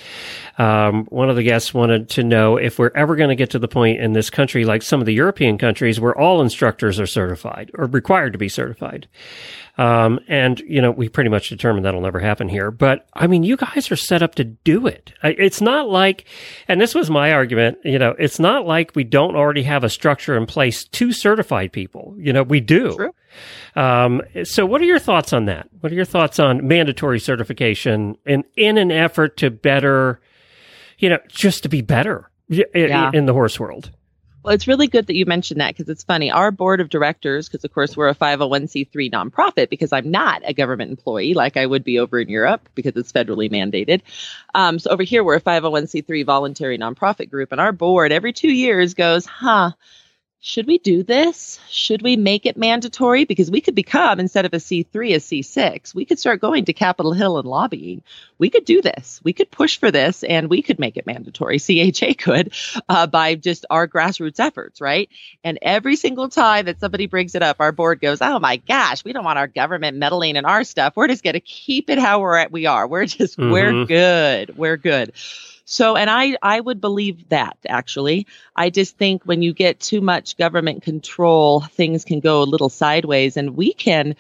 Um, 0.56 1.05
one 1.11 1.29
of 1.29 1.37
the 1.37 1.43
guests 1.43 1.75
wanted 1.75 2.09
to 2.11 2.25
know 2.25 2.56
if 2.56 2.79
we're 2.79 2.93
ever 2.94 3.17
going 3.17 3.29
to 3.29 3.37
get 3.37 3.50
to 3.50 3.59
the 3.59 3.69
point 3.69 4.00
in 4.00 4.15
this 4.15 4.31
country, 4.31 4.65
like 4.65 4.81
some 4.81 5.00
of 5.00 5.06
the 5.06 5.12
European 5.12 5.59
countries, 5.59 6.00
where 6.00 6.19
all 6.19 6.41
instructors 6.41 6.99
are 6.99 7.06
certified 7.06 7.70
or 7.75 7.85
required 7.85 8.32
to 8.32 8.38
be 8.38 8.49
certified. 8.49 9.06
Um, 9.76 10.21
and 10.29 10.61
you 10.61 10.81
know, 10.81 10.93
we 10.93 11.09
pretty 11.09 11.31
much 11.31 11.49
determined 11.49 11.85
that'll 11.85 12.00
never 12.00 12.21
happen 12.21 12.49
here. 12.49 12.71
But 12.71 13.06
I 13.15 13.26
mean, 13.26 13.43
you 13.43 13.56
guys 13.56 13.91
are 13.91 13.97
set 13.97 14.23
up 14.23 14.37
to 14.37 14.44
do 14.44 14.87
it. 14.87 15.12
It's 15.25 15.61
not 15.61 15.88
like, 15.88 16.26
and 16.69 16.81
this 16.81 16.94
was 16.94 17.11
my 17.11 17.32
argument, 17.32 17.79
you 17.85 17.99
know, 17.99 18.15
it's 18.19 18.38
not 18.38 18.67
like 18.67 18.93
we 18.94 19.03
don't 19.03 19.35
already 19.35 19.65
have 19.65 19.82
a 19.82 19.88
structure 19.88 20.37
in 20.37 20.47
place 20.47 20.85
to 20.85 21.12
certify 21.12 21.67
people. 21.67 22.15
You 22.19 22.32
know, 22.32 22.44
we 22.44 22.61
do. 22.61 23.11
Um, 23.75 24.23
so 24.44 24.65
what 24.65 24.81
are 24.81 24.85
your 24.85 25.00
thoughts 25.00 25.32
on 25.32 25.47
that? 25.47 25.69
What 25.81 25.91
are 25.91 25.97
your 25.97 26.05
thoughts 26.05 26.38
on 26.38 26.67
mandatory 26.69 27.19
certification 27.19 28.17
in, 28.25 28.44
in 28.56 28.79
an 28.79 28.93
effort 28.93 29.37
to 29.38 29.50
better, 29.50 30.20
you 30.99 31.09
know, 31.09 31.19
just 31.29 31.65
to 31.65 31.69
be 31.69 31.81
better 31.82 32.31
i- 32.53 32.65
i- 32.75 32.79
Yeah. 32.79 33.11
in 33.12 33.27
the 33.27 33.32
horse 33.32 33.59
world? 33.59 33.91
Well, 34.44 34.52
it's 34.52 34.69
really 34.69 34.88
good 34.88 35.06
that 35.06 35.17
you 35.17 35.25
mentioned 35.25 35.62
that 35.62 35.75
because 35.75 35.88
it's 35.88 36.05
funny. 36.05 36.31
Our 36.31 36.50
board 36.50 36.82
of 36.82 36.91
directors, 36.91 37.49
because 37.49 37.64
of 37.64 37.73
course 37.73 37.96
we're 37.96 38.11
a 38.11 38.14
501c3 38.14 39.11
nonprofit, 39.11 39.70
because 39.70 39.91
I'm 39.91 40.11
not 40.11 40.43
a 40.44 40.52
government 40.52 40.91
employee 40.91 41.32
like 41.32 41.56
I 41.56 41.64
would 41.64 41.82
be 41.82 41.98
over 41.98 42.20
in 42.20 42.29
Europe 42.29 42.69
because 42.74 42.93
it's 42.94 43.10
federally 43.10 43.51
mandated. 43.51 44.03
Um, 44.55 44.79
so 44.79 44.91
over 44.91 45.03
here 45.03 45.24
we're 45.24 45.36
a 45.36 45.41
501c3 45.41 46.27
voluntary 46.27 46.77
nonprofit 46.77 47.31
group, 47.31 47.53
and 47.53 47.60
our 47.60 47.72
board 47.72 48.13
every 48.13 48.34
two 48.34 48.53
years 48.53 48.93
goes, 48.93 49.24
"Huh." 49.24 49.72
Should 50.46 50.67
we 50.67 50.77
do 50.77 51.03
this? 51.03 51.58
Should 51.70 52.03
we 52.03 52.17
make 52.17 52.44
it 52.44 52.58
mandatory? 52.58 53.24
Because 53.24 53.51
we 53.51 53.63
could 53.63 53.74
become, 53.74 54.20
instead 54.20 54.44
of 54.44 54.53
a 54.53 54.58
C3, 54.58 55.15
a 55.15 55.19
C6. 55.19 55.94
We 55.94 56.05
could 56.05 56.19
start 56.19 56.43
going 56.43 56.67
to 56.67 56.74
Capitol 56.74 57.15
Hill 57.15 57.39
and 57.39 57.48
lobbying. 57.48 58.03
We 58.44 58.51
could 58.51 58.67
do 58.67 58.82
this. 58.82 59.22
We 59.24 59.32
could 59.32 59.51
push 59.51 59.79
for 59.79 59.91
this 59.91 60.22
and 60.22 60.51
we 60.51 60.60
could 60.60 60.79
make 60.79 60.98
it 60.98 61.06
mandatory. 61.06 61.58
CHA 61.58 62.13
could 62.19 62.53
uh, 62.91 63.06
by 63.06 63.36
just 63.36 63.65
our 63.70 63.89
grassroots 63.89 64.39
efforts, 64.39 64.82
right? 64.82 65.08
And 65.43 65.58
every 65.63 65.96
single 65.96 66.29
time 66.29 66.67
that 66.67 66.79
somebody 66.79 67.06
brings 67.06 67.34
it 67.34 67.43
up, 67.43 67.56
our 67.60 67.72
board 67.72 68.03
goes, 68.03 68.19
"Oh 68.20 68.39
my 68.39 68.56
gosh, 68.56 69.03
we 69.03 69.15
don't 69.15 69.24
want 69.24 69.39
our 69.39 69.46
government 69.46 69.96
meddling 69.96 70.36
in 70.36 70.44
our 70.44 70.63
stuff. 70.63 70.93
We're 70.94 71.08
just 71.08 71.24
going 71.24 71.32
to 71.32 71.41
keep 71.41 71.89
it 71.89 71.98
how 71.98 72.20
we're 72.20 72.36
at. 72.36 72.53
We 72.53 72.67
are. 72.67 72.86
We're 72.86 73.06
just 73.06 73.39
we're 73.39 73.72
Mhm. 73.72 73.89
good. 73.89 74.58
We're 74.58 74.77
good." 74.77 75.13
So, 75.65 75.96
and 75.96 76.10
I 76.10 76.36
I 76.43 76.60
would 76.60 76.82
believe 76.82 77.31
that 77.31 77.56
actually. 77.67 78.27
I 78.55 78.69
just 78.69 78.98
think 78.98 79.22
when 79.24 79.41
you 79.41 79.55
get 79.55 79.81
too 79.81 80.03
much 80.03 80.36
government 80.36 80.82
control, 80.82 81.60
things 81.63 82.05
can 82.05 82.20
go 82.20 82.43
a 82.43 82.44
little 82.44 82.69
sideways, 82.69 83.39
and 83.39 83.56
we 83.56 83.72
can 83.72 84.17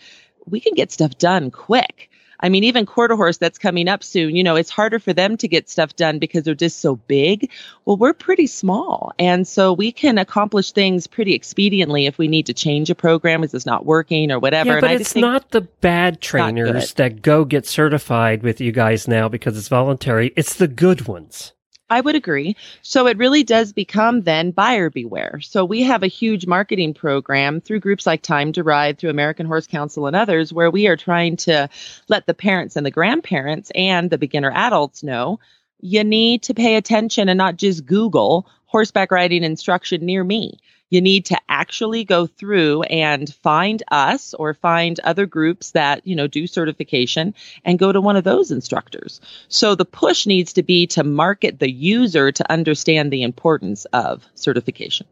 we 0.46 0.60
can 0.60 0.72
get 0.72 0.92
stuff 0.92 1.18
done 1.18 1.50
quick. 1.50 2.08
I 2.40 2.48
mean, 2.48 2.64
even 2.64 2.86
quarter 2.86 3.16
horse 3.16 3.38
that's 3.38 3.58
coming 3.58 3.88
up 3.88 4.04
soon, 4.04 4.36
you 4.36 4.42
know, 4.44 4.56
it's 4.56 4.70
harder 4.70 4.98
for 4.98 5.12
them 5.12 5.36
to 5.38 5.48
get 5.48 5.70
stuff 5.70 5.96
done 5.96 6.18
because 6.18 6.44
they're 6.44 6.54
just 6.54 6.80
so 6.80 6.96
big. 6.96 7.50
Well, 7.84 7.96
we're 7.96 8.12
pretty 8.12 8.46
small. 8.46 9.12
And 9.18 9.48
so 9.48 9.72
we 9.72 9.92
can 9.92 10.18
accomplish 10.18 10.72
things 10.72 11.06
pretty 11.06 11.38
expediently 11.38 12.06
if 12.06 12.18
we 12.18 12.28
need 12.28 12.46
to 12.46 12.54
change 12.54 12.90
a 12.90 12.94
program 12.94 13.42
if 13.44 13.54
it's 13.54 13.66
not 13.66 13.86
working 13.86 14.30
or 14.30 14.38
whatever. 14.38 14.68
Yeah, 14.68 14.74
and 14.74 14.80
but 14.82 14.90
I 14.90 14.94
it's 14.94 15.04
just 15.04 15.12
think, 15.14 15.22
not 15.22 15.50
the 15.50 15.62
bad 15.62 16.20
trainers 16.20 16.92
that 16.94 17.22
go 17.22 17.44
get 17.44 17.66
certified 17.66 18.42
with 18.42 18.60
you 18.60 18.72
guys 18.72 19.08
now 19.08 19.28
because 19.28 19.56
it's 19.56 19.68
voluntary. 19.68 20.32
It's 20.36 20.56
the 20.56 20.68
good 20.68 21.06
ones. 21.06 21.53
I 21.90 22.00
would 22.00 22.16
agree. 22.16 22.56
So 22.82 23.06
it 23.06 23.18
really 23.18 23.44
does 23.44 23.72
become 23.72 24.22
then 24.22 24.50
buyer 24.50 24.90
beware. 24.90 25.40
So 25.42 25.64
we 25.64 25.82
have 25.82 26.02
a 26.02 26.08
huge 26.08 26.46
marketing 26.46 26.94
program 26.94 27.60
through 27.60 27.80
groups 27.80 28.06
like 28.06 28.22
Time 28.22 28.52
to 28.54 28.62
Ride, 28.62 28.98
through 28.98 29.10
American 29.10 29.46
Horse 29.46 29.66
Council 29.66 30.06
and 30.06 30.16
others, 30.16 30.52
where 30.52 30.70
we 30.70 30.86
are 30.86 30.96
trying 30.96 31.36
to 31.38 31.68
let 32.08 32.26
the 32.26 32.34
parents 32.34 32.76
and 32.76 32.86
the 32.86 32.90
grandparents 32.90 33.70
and 33.74 34.10
the 34.10 34.18
beginner 34.18 34.50
adults 34.50 35.02
know 35.02 35.38
you 35.80 36.02
need 36.02 36.42
to 36.44 36.54
pay 36.54 36.76
attention 36.76 37.28
and 37.28 37.36
not 37.36 37.56
just 37.56 37.84
Google 37.84 38.48
horseback 38.64 39.10
riding 39.10 39.44
instruction 39.44 40.04
near 40.06 40.24
me. 40.24 40.58
You 40.90 41.00
need 41.00 41.26
to 41.26 41.38
actually 41.48 42.04
go 42.04 42.26
through 42.26 42.82
and 42.84 43.32
find 43.34 43.82
us 43.90 44.34
or 44.34 44.54
find 44.54 45.00
other 45.00 45.26
groups 45.26 45.72
that, 45.72 46.06
you 46.06 46.14
know, 46.14 46.26
do 46.26 46.46
certification 46.46 47.34
and 47.64 47.78
go 47.78 47.90
to 47.90 48.00
one 48.00 48.16
of 48.16 48.24
those 48.24 48.50
instructors. 48.50 49.20
So 49.48 49.74
the 49.74 49.84
push 49.84 50.26
needs 50.26 50.52
to 50.54 50.62
be 50.62 50.86
to 50.88 51.02
market 51.02 51.58
the 51.58 51.70
user 51.70 52.30
to 52.32 52.52
understand 52.52 53.12
the 53.12 53.22
importance 53.22 53.86
of 53.86 54.24
certification. 54.34 55.06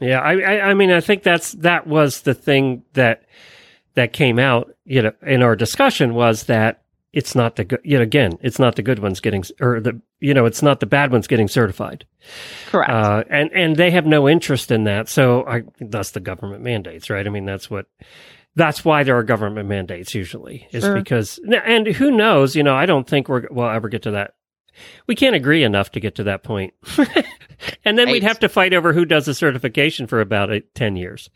Yeah, 0.00 0.20
I, 0.20 0.40
I, 0.40 0.60
I 0.70 0.74
mean, 0.74 0.90
I 0.90 1.00
think 1.00 1.22
that's 1.22 1.52
that 1.52 1.86
was 1.86 2.22
the 2.22 2.34
thing 2.34 2.84
that 2.94 3.24
that 3.94 4.12
came 4.12 4.38
out, 4.38 4.74
you 4.84 5.02
know, 5.02 5.12
in 5.22 5.42
our 5.42 5.54
discussion 5.54 6.14
was 6.14 6.44
that 6.44 6.83
it's 7.14 7.34
not 7.34 7.56
the 7.56 7.64
good, 7.64 7.80
you 7.84 7.96
know, 7.96 8.02
again, 8.02 8.32
it's 8.42 8.58
not 8.58 8.76
the 8.76 8.82
good 8.82 8.98
ones 8.98 9.20
getting, 9.20 9.44
or 9.60 9.80
the, 9.80 10.00
you 10.20 10.34
know, 10.34 10.46
it's 10.46 10.62
not 10.62 10.80
the 10.80 10.86
bad 10.86 11.12
ones 11.12 11.26
getting 11.26 11.48
certified. 11.48 12.04
Correct. 12.66 12.90
Uh, 12.90 13.24
and, 13.30 13.50
and 13.52 13.76
they 13.76 13.90
have 13.90 14.06
no 14.06 14.28
interest 14.28 14.70
in 14.70 14.84
that. 14.84 15.08
So 15.08 15.46
I, 15.46 15.62
that's 15.80 16.10
the 16.10 16.20
government 16.20 16.62
mandates, 16.62 17.08
right? 17.10 17.26
I 17.26 17.30
mean, 17.30 17.44
that's 17.44 17.70
what, 17.70 17.86
that's 18.56 18.84
why 18.84 19.02
there 19.02 19.16
are 19.16 19.22
government 19.22 19.68
mandates 19.68 20.14
usually 20.14 20.68
is 20.72 20.84
Sure. 20.84 20.94
because, 20.94 21.40
and 21.64 21.86
who 21.86 22.10
knows, 22.10 22.54
you 22.54 22.62
know, 22.62 22.74
I 22.74 22.86
don't 22.86 23.06
think 23.08 23.28
we're, 23.28 23.46
we'll 23.50 23.68
ever 23.68 23.88
get 23.88 24.02
to 24.02 24.12
that. 24.12 24.34
We 25.06 25.14
can't 25.14 25.36
agree 25.36 25.64
enough 25.64 25.92
to 25.92 26.00
get 26.00 26.14
to 26.16 26.24
that 26.24 26.42
point. 26.42 26.74
and 27.84 27.98
then 27.98 28.10
we'd 28.10 28.22
have 28.22 28.40
to 28.40 28.48
fight 28.48 28.74
over 28.74 28.92
who 28.92 29.04
does 29.04 29.26
the 29.26 29.34
certification 29.34 30.06
for 30.06 30.20
about 30.20 30.52
uh, 30.52 30.60
10 30.74 30.96
years. 30.96 31.30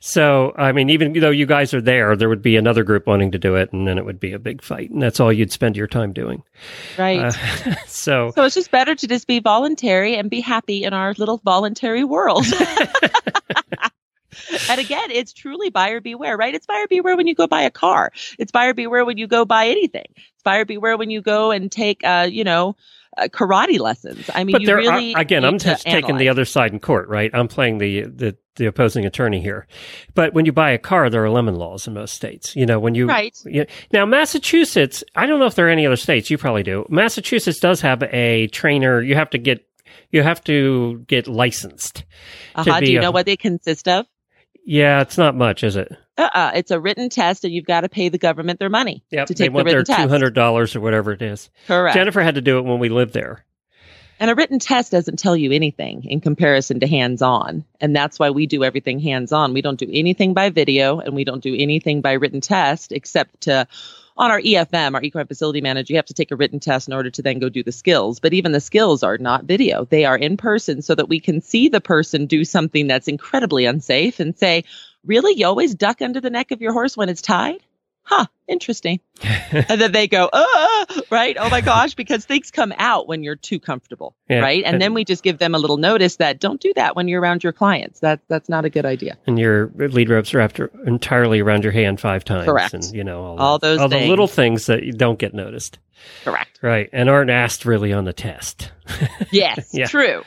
So, 0.00 0.52
I 0.56 0.72
mean, 0.72 0.90
even 0.90 1.14
though 1.14 1.30
you 1.30 1.46
guys 1.46 1.72
are 1.72 1.80
there, 1.80 2.14
there 2.16 2.28
would 2.28 2.42
be 2.42 2.56
another 2.56 2.84
group 2.84 3.06
wanting 3.06 3.32
to 3.32 3.38
do 3.38 3.54
it, 3.56 3.72
and 3.72 3.86
then 3.86 3.96
it 3.96 4.04
would 4.04 4.20
be 4.20 4.32
a 4.32 4.38
big 4.38 4.62
fight. 4.62 4.90
And 4.90 5.00
that's 5.00 5.18
all 5.18 5.32
you'd 5.32 5.52
spend 5.52 5.76
your 5.76 5.86
time 5.86 6.12
doing. 6.12 6.42
right. 6.98 7.20
Uh, 7.20 7.74
so, 7.86 8.32
so 8.34 8.44
it's 8.44 8.54
just 8.54 8.70
better 8.70 8.94
to 8.94 9.06
just 9.06 9.26
be 9.26 9.38
voluntary 9.40 10.16
and 10.16 10.28
be 10.28 10.40
happy 10.40 10.84
in 10.84 10.92
our 10.92 11.14
little 11.14 11.38
voluntary 11.38 12.04
world. 12.04 12.44
and 14.70 14.80
again, 14.80 15.10
it's 15.10 15.32
truly 15.32 15.70
buyer 15.70 16.00
beware, 16.00 16.36
right? 16.36 16.54
It's 16.54 16.66
buyer 16.66 16.86
beware 16.88 17.16
when 17.16 17.26
you 17.26 17.34
go 17.34 17.46
buy 17.46 17.62
a 17.62 17.70
car. 17.70 18.12
It's 18.38 18.52
buyer 18.52 18.74
beware 18.74 19.04
when 19.04 19.18
you 19.18 19.26
go 19.26 19.44
buy 19.44 19.68
anything. 19.68 20.06
It's 20.16 20.42
buyer 20.44 20.64
beware 20.64 20.96
when 20.96 21.10
you 21.10 21.22
go 21.22 21.50
and 21.50 21.70
take, 21.70 22.02
uh, 22.04 22.28
you 22.30 22.44
know, 22.44 22.76
uh, 23.16 23.28
karate 23.28 23.78
lessons. 23.78 24.28
I 24.34 24.42
mean, 24.42 24.52
but 24.54 24.60
you 24.62 24.66
there 24.66 24.76
really 24.76 25.14
are, 25.14 25.20
again, 25.20 25.44
I'm 25.44 25.58
to 25.58 25.66
just 25.68 25.84
taking 25.84 26.16
the 26.16 26.28
other 26.28 26.44
side 26.44 26.72
in 26.72 26.80
court, 26.80 27.08
right? 27.08 27.30
I'm 27.32 27.46
playing 27.46 27.78
the, 27.78 28.02
the, 28.02 28.36
the 28.56 28.66
opposing 28.66 29.06
attorney 29.06 29.40
here. 29.40 29.68
But 30.14 30.34
when 30.34 30.46
you 30.46 30.52
buy 30.52 30.70
a 30.72 30.78
car, 30.78 31.08
there 31.10 31.22
are 31.24 31.30
lemon 31.30 31.54
laws 31.54 31.86
in 31.86 31.94
most 31.94 32.14
states. 32.14 32.56
You 32.56 32.66
know, 32.66 32.80
when 32.80 32.96
you, 32.96 33.06
Right. 33.06 33.36
you 33.44 33.66
now 33.92 34.04
Massachusetts, 34.04 35.04
I 35.14 35.26
don't 35.26 35.38
know 35.38 35.46
if 35.46 35.54
there 35.54 35.68
are 35.68 35.70
any 35.70 35.86
other 35.86 35.94
states. 35.96 36.28
You 36.28 36.38
probably 36.38 36.64
do. 36.64 36.86
Massachusetts 36.88 37.60
does 37.60 37.80
have 37.82 38.02
a 38.02 38.48
trainer. 38.48 39.00
You 39.00 39.14
have 39.14 39.30
to 39.30 39.38
get, 39.38 39.64
you 40.10 40.22
have 40.24 40.42
to 40.44 41.04
get 41.06 41.28
licensed. 41.28 42.04
Uh-huh. 42.56 42.80
be 42.80 42.86
Do 42.86 42.92
you 42.92 42.98
a- 42.98 43.02
know 43.02 43.10
what 43.12 43.26
they 43.26 43.36
consist 43.36 43.86
of? 43.86 44.06
Yeah, 44.64 45.00
it's 45.02 45.18
not 45.18 45.34
much, 45.34 45.62
is 45.62 45.76
it? 45.76 45.92
Uh-uh. 46.16 46.52
It's 46.54 46.70
a 46.70 46.80
written 46.80 47.08
test, 47.08 47.44
and 47.44 47.52
you've 47.52 47.66
got 47.66 47.82
to 47.82 47.88
pay 47.88 48.08
the 48.08 48.18
government 48.18 48.58
their 48.58 48.70
money 48.70 49.04
Yep. 49.10 49.26
to 49.26 49.34
they 49.34 49.44
take 49.44 49.50
the 49.50 49.54
want 49.54 49.68
their 49.68 49.82
test. 49.82 50.08
hundred 50.08 50.34
dollars 50.34 50.74
or 50.74 50.80
whatever 50.80 51.12
it 51.12 51.20
is. 51.22 51.50
Correct. 51.66 51.94
Jennifer 51.94 52.22
had 52.22 52.36
to 52.36 52.40
do 52.40 52.58
it 52.58 52.62
when 52.64 52.78
we 52.78 52.88
lived 52.88 53.12
there. 53.12 53.44
And 54.20 54.30
a 54.30 54.34
written 54.34 54.58
test 54.58 54.92
doesn't 54.92 55.18
tell 55.18 55.36
you 55.36 55.52
anything 55.52 56.04
in 56.04 56.20
comparison 56.20 56.80
to 56.80 56.86
hands 56.86 57.20
on. 57.20 57.64
And 57.80 57.94
that's 57.94 58.18
why 58.18 58.30
we 58.30 58.46
do 58.46 58.62
everything 58.62 59.00
hands 59.00 59.32
on. 59.32 59.54
We 59.54 59.62
don't 59.62 59.78
do 59.78 59.90
anything 59.92 60.34
by 60.34 60.50
video 60.50 61.00
and 61.00 61.14
we 61.14 61.24
don't 61.24 61.42
do 61.42 61.54
anything 61.56 62.00
by 62.00 62.12
written 62.12 62.40
test 62.40 62.92
except 62.92 63.42
to, 63.42 63.66
on 64.16 64.30
our 64.30 64.40
EFM, 64.40 64.94
our 64.94 65.02
equine 65.02 65.26
facility 65.26 65.60
manager, 65.60 65.92
you 65.92 65.98
have 65.98 66.06
to 66.06 66.14
take 66.14 66.30
a 66.30 66.36
written 66.36 66.60
test 66.60 66.86
in 66.86 66.94
order 66.94 67.10
to 67.10 67.22
then 67.22 67.40
go 67.40 67.48
do 67.48 67.64
the 67.64 67.72
skills. 67.72 68.20
But 68.20 68.34
even 68.34 68.52
the 68.52 68.60
skills 68.60 69.02
are 69.02 69.18
not 69.18 69.44
video. 69.44 69.84
They 69.84 70.04
are 70.04 70.16
in 70.16 70.36
person 70.36 70.82
so 70.82 70.94
that 70.94 71.08
we 71.08 71.18
can 71.18 71.40
see 71.40 71.68
the 71.68 71.80
person 71.80 72.26
do 72.26 72.44
something 72.44 72.86
that's 72.86 73.08
incredibly 73.08 73.64
unsafe 73.66 74.20
and 74.20 74.38
say, 74.38 74.64
really? 75.04 75.34
You 75.34 75.46
always 75.46 75.74
duck 75.74 76.00
under 76.00 76.20
the 76.20 76.30
neck 76.30 76.52
of 76.52 76.62
your 76.62 76.72
horse 76.72 76.96
when 76.96 77.08
it's 77.08 77.22
tied? 77.22 77.60
Huh, 78.06 78.26
interesting. 78.46 79.00
and 79.22 79.80
then 79.80 79.92
they 79.92 80.06
go, 80.06 80.28
uh, 80.30 80.84
right? 81.10 81.36
Oh 81.40 81.48
my 81.48 81.62
gosh, 81.62 81.94
because 81.94 82.24
things 82.26 82.50
come 82.50 82.72
out 82.76 83.08
when 83.08 83.22
you're 83.22 83.34
too 83.36 83.58
comfortable, 83.58 84.14
Yeah. 84.28 84.40
right? 84.40 84.62
And 84.64 84.80
then 84.80 84.92
we 84.92 85.04
just 85.06 85.22
give 85.22 85.38
them 85.38 85.54
a 85.54 85.58
little 85.58 85.78
notice 85.78 86.16
that 86.16 86.38
don't 86.38 86.60
do 86.60 86.72
that 86.76 86.96
when 86.96 87.08
you're 87.08 87.20
around 87.22 87.42
your 87.42 87.54
clients. 87.54 88.00
That 88.00 88.20
that's 88.28 88.48
not 88.50 88.66
a 88.66 88.70
good 88.70 88.84
idea. 88.84 89.16
and 89.26 89.38
your 89.38 89.70
lead 89.74 90.10
ropes 90.10 90.34
are 90.34 90.40
after 90.40 90.70
entirely 90.86 91.40
around 91.40 91.62
your 91.64 91.72
hand 91.72 91.98
five 91.98 92.24
times. 92.24 92.44
Correct. 92.44 92.74
And 92.74 92.84
you 92.92 93.04
know 93.04 93.24
all, 93.24 93.38
All 93.38 93.58
the, 93.58 93.68
those 93.68 93.78
all 93.80 93.88
the 93.88 94.06
little 94.06 94.28
things 94.28 94.66
that 94.66 94.82
you 94.82 94.92
don't 94.92 95.18
get 95.18 95.32
noticed. 95.32 95.78
Correct. 96.24 96.58
Right. 96.60 96.90
And 96.92 97.08
aren't 97.08 97.30
asked 97.30 97.64
really 97.64 97.92
on 97.94 98.04
the 98.04 98.12
test. 98.12 98.70
Yes, 99.32 99.70
Yeah. 99.72 99.86
true. 99.86 100.22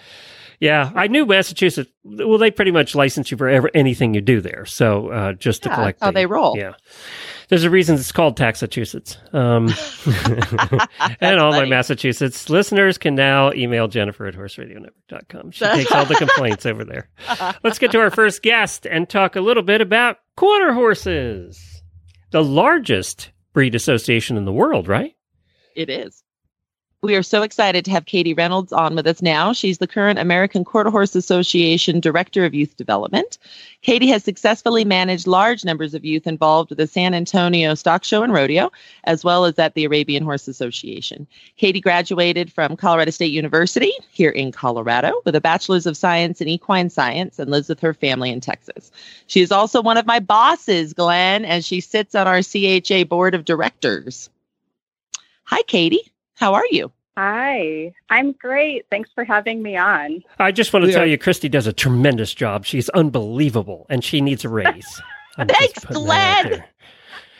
Yeah, 0.59 0.91
I 0.95 1.05
knew 1.05 1.27
Massachusetts. 1.27 1.91
Well, 2.03 2.39
they 2.39 2.49
pretty 2.49 2.71
much 2.71 2.95
license 2.95 3.29
you 3.29 3.37
for 3.37 3.47
ever, 3.47 3.69
anything 3.75 4.15
you 4.15 4.21
do 4.21 4.41
there. 4.41 4.65
So 4.65 5.09
uh, 5.09 5.33
just 5.33 5.61
to 5.63 5.69
collect, 5.69 5.99
that's 5.99 6.07
how 6.07 6.11
the- 6.11 6.15
they 6.15 6.25
roll. 6.25 6.57
Yeah, 6.57 6.73
there's 7.49 7.63
a 7.63 7.69
reason 7.69 7.95
it's 7.95 8.11
called 8.11 8.35
Taxachusetts. 8.35 9.17
Um, 9.31 9.69
and 11.21 11.39
all 11.39 11.51
my. 11.51 11.65
Massachusetts 11.65 12.49
listeners 12.49 12.97
can 12.97 13.15
now 13.15 13.51
email 13.53 13.87
Jennifer 13.87 14.25
at 14.27 14.35
horseradionetwork.com. 14.35 15.51
She 15.51 15.65
takes 15.65 15.91
all 15.91 16.05
the 16.05 16.15
complaints 16.19 16.65
over 16.65 16.83
there. 16.83 17.09
Let's 17.63 17.79
get 17.79 17.91
to 17.91 17.99
our 17.99 18.11
first 18.11 18.41
guest 18.41 18.85
and 18.85 19.07
talk 19.07 19.35
a 19.35 19.41
little 19.41 19.63
bit 19.63 19.81
about 19.81 20.17
quarter 20.35 20.73
horses, 20.73 21.81
the 22.31 22.43
largest 22.43 23.31
breed 23.53 23.75
association 23.75 24.37
in 24.37 24.45
the 24.45 24.53
world, 24.53 24.87
right? 24.87 25.15
It 25.75 25.89
is. 25.89 26.23
We 27.03 27.15
are 27.15 27.21
so 27.21 27.43
excited 27.43 27.85
to 27.85 27.91
have 27.91 28.07
Katie 28.07 28.33
Reynolds 28.33 28.73
on 28.73 28.95
with 28.95 29.05
us 29.05 29.21
now. 29.21 29.53
She's 29.53 29.77
the 29.77 29.85
current 29.85 30.17
American 30.17 30.65
Quarter 30.65 30.89
Horse 30.89 31.13
Association 31.15 31.99
Director 31.99 32.43
of 32.43 32.55
Youth 32.55 32.75
Development. 32.75 33.37
Katie 33.83 34.07
has 34.07 34.23
successfully 34.23 34.83
managed 34.83 35.27
large 35.27 35.63
numbers 35.63 35.93
of 35.93 36.03
youth 36.03 36.25
involved 36.25 36.71
with 36.71 36.79
the 36.79 36.87
San 36.87 37.13
Antonio 37.13 37.75
Stock 37.75 38.03
Show 38.03 38.23
and 38.23 38.33
Rodeo, 38.33 38.71
as 39.03 39.23
well 39.23 39.45
as 39.45 39.59
at 39.59 39.75
the 39.75 39.85
Arabian 39.85 40.23
Horse 40.23 40.47
Association. 40.47 41.27
Katie 41.55 41.81
graduated 41.81 42.51
from 42.51 42.75
Colorado 42.75 43.11
State 43.11 43.31
University 43.31 43.93
here 44.09 44.31
in 44.31 44.51
Colorado 44.51 45.21
with 45.23 45.35
a 45.35 45.41
Bachelor's 45.41 45.85
of 45.85 45.95
Science 45.95 46.41
in 46.41 46.47
Equine 46.47 46.89
Science 46.89 47.37
and 47.37 47.51
lives 47.51 47.69
with 47.69 47.79
her 47.79 47.93
family 47.93 48.31
in 48.31 48.41
Texas. 48.41 48.91
She 49.27 49.41
is 49.41 49.51
also 49.51 49.83
one 49.83 49.97
of 49.97 50.07
my 50.07 50.19
bosses, 50.19 50.93
Glenn, 50.93 51.45
and 51.45 51.63
she 51.63 51.79
sits 51.79 52.15
on 52.15 52.25
our 52.25 52.41
CHA 52.41 53.03
Board 53.07 53.35
of 53.35 53.45
Directors. 53.45 54.31
Hi, 55.43 55.61
Katie. 55.67 56.11
How 56.37 56.53
are 56.53 56.65
you? 56.69 56.91
Hi, 57.17 57.91
I'm 58.11 58.33
great. 58.33 58.85
Thanks 58.91 59.09
for 59.15 59.23
having 59.23 59.63
me 59.63 59.75
on. 59.75 60.21
I 60.37 60.51
just 60.51 60.71
want 60.71 60.83
to 60.83 60.87
We 60.87 60.93
tell 60.93 61.05
you, 61.05 61.17
Christy 61.17 61.49
does 61.49 61.65
a 61.65 61.73
tremendous 61.73 62.31
job. 62.31 62.63
She's 62.63 62.89
unbelievable, 62.89 63.87
and 63.89 64.03
she 64.03 64.21
needs 64.21 64.45
a 64.45 64.49
raise. 64.49 65.01
Thanks, 65.35 65.83
putting 65.83 66.05
that 66.05 66.45
out 66.45 66.51
Glenn. 66.51 66.63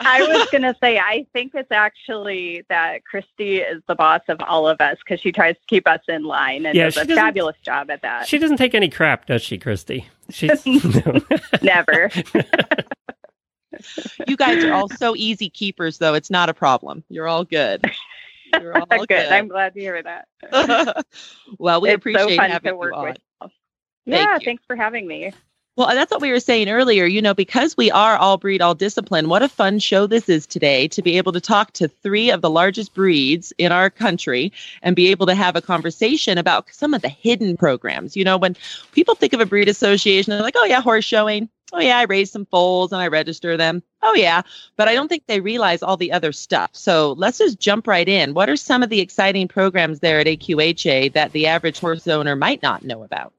I 0.00 0.22
was 0.22 0.48
going 0.52 0.62
to 0.62 0.74
say, 0.80 0.98
I 0.98 1.26
think 1.32 1.52
it's 1.54 1.70
actually 1.70 2.64
that 2.68 3.04
Christy 3.04 3.58
is 3.58 3.80
the 3.86 3.94
boss 3.94 4.22
of 4.26 4.40
all 4.40 4.66
of 4.66 4.80
us 4.80 4.96
because 4.98 5.20
she 5.20 5.30
tries 5.30 5.54
to 5.54 5.66
keep 5.68 5.86
us 5.86 6.00
in 6.08 6.24
line 6.24 6.66
and 6.66 6.74
Yeah, 6.74 6.90
does 6.90 6.96
a 6.96 7.14
fabulous 7.14 7.56
job 7.64 7.90
at 7.90 8.02
that. 8.02 8.26
She 8.26 8.38
doesn't 8.38 8.56
take 8.56 8.74
any 8.74 8.88
crap, 8.88 9.26
does 9.26 9.42
she, 9.42 9.58
Christy? 9.58 10.08
She's. 10.30 10.66
Never. 11.62 12.10
You 14.26 14.36
guys 14.36 14.64
are 14.64 14.72
all 14.72 14.88
so 14.88 15.14
easy 15.14 15.50
keepers, 15.50 15.98
though. 15.98 16.14
It's 16.14 16.30
not 16.30 16.48
a 16.48 16.54
problem. 16.54 17.04
You're 17.08 17.28
all 17.28 17.44
good. 17.44 17.84
You're 18.52 18.78
all 18.78 18.86
good. 18.86 19.08
good. 19.08 19.28
I'm 19.28 19.48
glad 19.48 19.74
to 19.74 19.80
hear 19.80 20.02
that. 20.02 20.28
well, 21.58 21.80
we 21.80 21.90
it's 21.90 21.96
appreciate 21.96 22.36
so 22.36 22.36
fun 22.36 22.50
having 22.50 22.72
to 22.72 22.76
work 22.76 22.94
you 22.96 23.02
with. 23.02 23.16
Thank 23.40 23.52
Yeah, 24.06 24.38
you. 24.38 24.44
thanks 24.44 24.64
for 24.66 24.76
having 24.76 25.06
me. 25.06 25.32
Well, 25.76 25.86
that's 25.88 26.10
what 26.10 26.20
we 26.20 26.32
were 26.32 26.40
saying 26.40 26.68
earlier. 26.68 27.04
You 27.04 27.22
know, 27.22 27.34
because 27.34 27.76
we 27.76 27.88
are 27.92 28.16
all 28.16 28.36
breed, 28.36 28.60
all 28.60 28.74
discipline, 28.74 29.28
what 29.28 29.44
a 29.44 29.48
fun 29.48 29.78
show 29.78 30.08
this 30.08 30.28
is 30.28 30.44
today 30.44 30.88
to 30.88 31.02
be 31.02 31.18
able 31.18 31.32
to 31.32 31.40
talk 31.40 31.72
to 31.74 31.86
three 31.86 32.30
of 32.30 32.40
the 32.40 32.50
largest 32.50 32.94
breeds 32.94 33.52
in 33.58 33.70
our 33.70 33.88
country 33.88 34.52
and 34.82 34.96
be 34.96 35.08
able 35.08 35.26
to 35.26 35.36
have 35.36 35.54
a 35.54 35.62
conversation 35.62 36.36
about 36.36 36.68
some 36.72 36.94
of 36.94 37.02
the 37.02 37.08
hidden 37.08 37.56
programs. 37.56 38.16
You 38.16 38.24
know, 38.24 38.36
when 38.36 38.56
people 38.90 39.14
think 39.14 39.34
of 39.34 39.40
a 39.40 39.46
breed 39.46 39.68
association, 39.68 40.32
they're 40.32 40.42
like, 40.42 40.56
oh, 40.56 40.64
yeah, 40.64 40.80
horse 40.80 41.04
showing. 41.04 41.48
Oh, 41.72 41.80
yeah, 41.80 41.98
I 41.98 42.04
raise 42.04 42.30
some 42.30 42.46
foals 42.46 42.92
and 42.92 43.02
I 43.02 43.08
register 43.08 43.56
them. 43.56 43.82
Oh, 44.02 44.14
yeah. 44.14 44.42
But 44.76 44.88
I 44.88 44.94
don't 44.94 45.08
think 45.08 45.26
they 45.26 45.40
realize 45.40 45.82
all 45.82 45.98
the 45.98 46.12
other 46.12 46.32
stuff. 46.32 46.70
So 46.72 47.12
let's 47.18 47.38
just 47.38 47.60
jump 47.60 47.86
right 47.86 48.08
in. 48.08 48.32
What 48.32 48.48
are 48.48 48.56
some 48.56 48.82
of 48.82 48.88
the 48.88 49.00
exciting 49.00 49.48
programs 49.48 50.00
there 50.00 50.18
at 50.20 50.26
AQHA 50.26 51.12
that 51.12 51.32
the 51.32 51.46
average 51.46 51.78
horse 51.78 52.08
owner 52.08 52.36
might 52.36 52.62
not 52.62 52.84
know 52.84 53.02
about? 53.02 53.32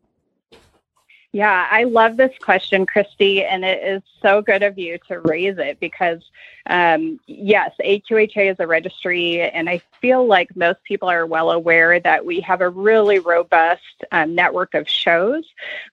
Yeah, 1.31 1.67
I 1.69 1.83
love 1.83 2.17
this 2.17 2.35
question, 2.41 2.87
Christy, 2.87 3.43
and 3.43 3.63
it 3.63 3.83
is 3.83 4.01
so 4.19 4.41
good 4.41 4.63
of 4.63 4.79
you 4.79 4.97
to 5.09 5.19
raise 5.19 5.59
it 5.59 5.79
because, 5.79 6.23
um, 6.65 7.19
yes, 7.27 7.71
AQHA 7.85 8.53
is 8.53 8.55
a 8.57 8.65
registry, 8.65 9.39
and 9.39 9.69
I 9.69 9.79
feel 10.01 10.25
like 10.25 10.55
most 10.55 10.83
people 10.83 11.07
are 11.07 11.27
well 11.27 11.51
aware 11.51 11.99
that 11.99 12.25
we 12.25 12.39
have 12.39 12.61
a 12.61 12.69
really 12.69 13.19
robust 13.19 14.03
um, 14.11 14.33
network 14.33 14.73
of 14.73 14.89
shows, 14.89 15.43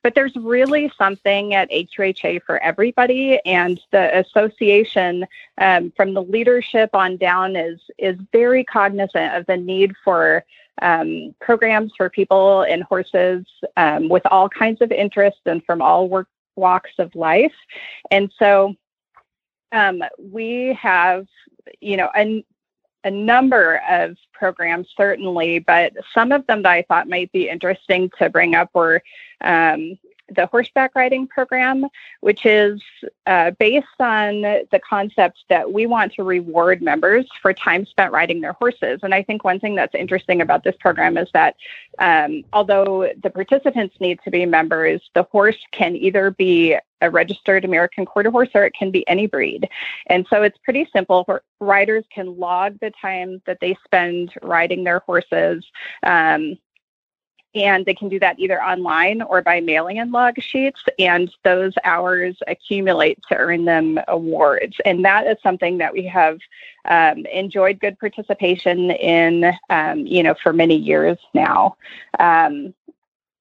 but 0.03 0.15
there's 0.15 0.35
really 0.37 0.91
something 0.97 1.53
at 1.53 1.71
AQHA 1.71 2.43
for 2.45 2.57
everybody, 2.63 3.39
and 3.45 3.79
the 3.91 4.19
association 4.19 5.27
um, 5.59 5.93
from 5.99 6.15
the 6.15 6.23
leadership 6.23 6.89
on 6.95 7.19
down 7.19 7.57
is 7.57 7.79
is 7.99 8.17
very 8.33 8.65
cognizant 8.65 9.35
of 9.35 9.45
the 9.45 9.59
need 9.59 9.95
for 10.03 10.47
um, 10.83 11.35
programs 11.41 11.93
for 11.97 12.11
people 12.11 12.63
and 12.63 12.83
horses 12.83 13.45
um, 13.77 14.09
with 14.09 14.25
all 14.27 14.49
kinds 14.49 14.81
of 14.81 14.93
interests 14.93 15.41
and 15.47 15.65
from 15.65 15.81
all 15.81 16.09
work 16.09 16.29
walks 16.57 16.93
of 16.99 17.15
life. 17.15 17.53
And 18.11 18.33
so 18.39 18.75
um, 19.73 20.03
we 20.19 20.77
have, 20.81 21.27
you 21.81 21.97
know, 21.97 22.11
a, 22.17 22.45
a 23.05 23.11
number 23.11 23.81
of 23.89 24.17
programs, 24.33 24.89
certainly, 24.97 25.59
but 25.59 25.93
some 26.13 26.33
of 26.33 26.47
them 26.47 26.63
that 26.63 26.73
I 26.73 26.83
thought 26.83 27.09
might 27.09 27.31
be 27.33 27.49
interesting 27.49 28.11
to 28.19 28.31
bring 28.31 28.55
up 28.55 28.71
were 28.75 29.03
um, 29.43 29.99
the 30.35 30.47
horseback 30.47 30.95
riding 30.95 31.27
program, 31.27 31.87
which 32.21 32.45
is 32.47 32.81
uh, 33.27 33.53
based 33.53 33.87
on 34.01 34.43
the 34.43 34.81
concept 34.89 35.45
that 35.49 35.73
we 35.73 35.87
want 35.87 36.13
to 36.15 36.23
reward 36.23 36.83
members 36.83 37.27
for 37.41 37.53
time 37.53 37.87
spent 37.87 38.13
riding 38.13 38.41
their 38.41 38.55
horses. 38.55 39.01
And 39.03 39.15
I 39.15 39.23
think 39.23 39.45
one 39.45 39.61
thing 39.61 39.75
that's 39.75 39.95
interesting 39.95 40.41
about 40.41 40.65
this 40.65 40.77
program 40.81 41.17
is 41.17 41.29
that 41.33 41.57
um, 41.99 42.43
although 42.53 43.11
the 43.23 43.31
participants 43.31 43.97
need 44.01 44.19
to 44.25 44.31
be 44.31 44.47
members, 44.47 45.01
the 45.15 45.25
horse 45.25 45.59
can 45.73 45.97
either 45.97 46.31
be 46.31 46.77
a 47.03 47.11
registered 47.11 47.65
American 47.65 48.07
quarter 48.07 48.31
horse 48.31 48.49
or 48.55 48.65
it 48.65 48.73
can 48.73 48.91
be 48.91 49.07
any 49.09 49.27
breed. 49.27 49.69
And 50.07 50.27
so 50.31 50.43
it's 50.43 50.59
pretty 50.59 50.89
simple. 50.93 51.27
Riders 51.61 52.05
can 52.13 52.39
log 52.39 52.79
the 52.81 52.91
time 53.01 53.43
that 53.47 53.59
they 53.61 53.77
spend 53.85 54.33
riding 54.43 54.85
their 54.85 55.01
horses. 55.01 55.65
Um, 56.03 56.57
and 57.57 57.87
they 57.87 57.95
can 57.95 58.09
do 58.09 58.21
that 58.21 58.39
either 58.39 58.63
online 58.63 59.23
or 59.23 59.41
by 59.41 59.61
mailing 59.61 59.97
in 59.97 60.13
log 60.13 60.41
sheets 60.41 60.83
and 60.99 61.31
those 61.43 61.73
hours 61.85 62.37
accumulate 62.47 63.19
to 63.29 63.37
earn 63.37 63.65
them 63.65 63.99
awards. 64.09 64.77
And 64.85 65.05
that 65.05 65.27
is 65.27 65.39
something 65.43 65.79
that 65.79 65.93
we 65.93 66.05
have 66.07 66.39
um, 66.85 67.25
enjoyed 67.27 67.81
good 67.81 67.99
participation 67.99 68.91
in 68.93 69.53
um, 69.71 70.07
you 70.07 70.23
know 70.23 70.35
for 70.43 70.53
many 70.53 70.77
years 70.77 71.19
now. 71.35 71.77
Um, 72.21 72.75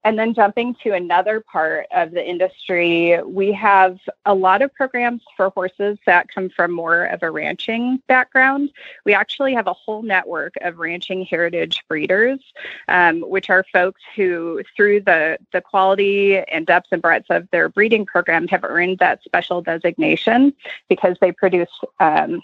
and 0.06 0.20
then 0.20 0.36
jumping 0.36 0.76
to 0.84 0.92
another 0.92 1.42
part 1.42 1.88
of 1.92 2.12
the 2.12 2.24
industry, 2.24 3.20
we 3.26 3.52
have 3.52 4.00
a 4.26 4.36
lot 4.36 4.62
of 4.62 4.72
programs 4.76 5.24
for 5.36 5.50
horses 5.50 5.98
that 6.06 6.30
come 6.30 6.48
from 6.48 6.72
more 6.72 7.06
of 7.06 7.24
a 7.24 7.32
ranching 7.32 8.02
background. 8.08 8.70
We 9.04 9.16
actually 9.16 9.56
have 9.56 9.66
a 9.66 9.74
whole 9.74 10.04
network 10.04 10.54
of 10.62 10.78
ranching 10.78 11.26
heritage 11.26 11.84
breeders, 11.90 12.40
um, 12.88 13.22
which 13.22 13.50
are 13.50 13.66
folks 13.74 14.02
who, 14.16 14.62
through 14.76 15.02
the, 15.02 15.40
the 15.52 15.62
quality 15.62 16.38
and 16.38 16.68
depth 16.68 16.90
and 16.92 17.02
breadth 17.02 17.32
of 17.32 17.50
their 17.50 17.68
breeding 17.68 18.06
program, 18.06 18.48
have 18.50 18.64
earned 18.64 19.00
that 19.00 19.24
special 19.24 19.64
designation 19.64 20.54
because 20.88 21.18
they 21.20 21.32
produce 21.32 21.72
um, 22.00 22.44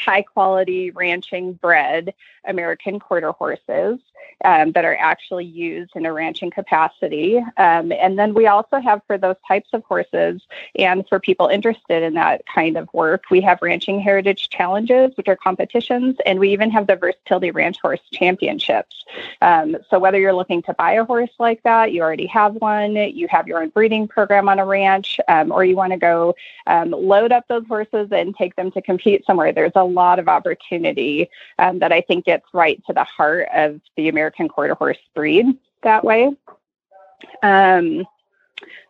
high 0.00 0.22
quality 0.22 0.90
ranching 0.90 1.52
bred 1.54 2.14
American 2.46 2.98
quarter 2.98 3.32
horses 3.32 3.98
um, 4.44 4.72
that 4.72 4.84
are 4.84 4.96
actually 4.96 5.44
used 5.44 5.92
in 5.94 6.06
a 6.06 6.12
ranching 6.12 6.50
capacity. 6.50 7.38
Um, 7.56 7.92
and 7.92 8.18
then 8.18 8.32
we 8.32 8.46
also 8.46 8.78
have 8.78 9.02
for 9.06 9.18
those 9.18 9.36
types 9.46 9.68
of 9.72 9.84
horses 9.84 10.40
and 10.76 11.06
for 11.08 11.20
people 11.20 11.48
interested 11.48 12.02
in 12.02 12.14
that 12.14 12.42
kind 12.52 12.76
of 12.76 12.88
work, 12.94 13.24
we 13.30 13.40
have 13.42 13.58
ranching 13.60 14.00
heritage 14.00 14.48
challenges, 14.48 15.12
which 15.16 15.28
are 15.28 15.36
competitions, 15.36 16.16
and 16.24 16.38
we 16.38 16.50
even 16.52 16.70
have 16.70 16.86
the 16.86 16.96
versatility 16.96 17.50
ranch 17.50 17.78
horse 17.80 18.00
championships. 18.12 19.04
Um, 19.42 19.76
so 19.90 19.98
whether 19.98 20.18
you're 20.18 20.32
looking 20.32 20.62
to 20.62 20.74
buy 20.74 20.92
a 20.92 21.04
horse 21.04 21.30
like 21.38 21.62
that, 21.64 21.92
you 21.92 22.00
already 22.02 22.26
have 22.26 22.54
one, 22.54 22.96
you 22.96 23.28
have 23.28 23.46
your 23.46 23.62
own 23.62 23.68
breeding 23.68 24.08
program 24.08 24.48
on 24.48 24.58
a 24.58 24.64
ranch, 24.64 25.20
um, 25.28 25.52
or 25.52 25.64
you 25.64 25.76
want 25.76 25.92
to 25.92 25.98
go 25.98 26.34
um, 26.66 26.90
load 26.90 27.32
up 27.32 27.46
those 27.48 27.66
horses 27.66 28.08
and 28.12 28.34
take 28.36 28.56
them 28.56 28.70
to 28.70 28.80
compete 28.80 29.26
somewhere, 29.26 29.52
there's 29.52 29.72
a 29.74 29.84
lot 29.90 30.18
of 30.18 30.28
opportunity 30.28 31.30
um, 31.58 31.78
that 31.80 31.92
I 31.92 32.00
think 32.00 32.24
gets 32.24 32.46
right 32.52 32.82
to 32.86 32.92
the 32.92 33.04
heart 33.04 33.48
of 33.54 33.80
the 33.96 34.08
American 34.08 34.48
quarter 34.48 34.74
horse 34.74 34.98
breed 35.14 35.46
that 35.82 36.04
way. 36.04 36.30
Um, 37.42 38.06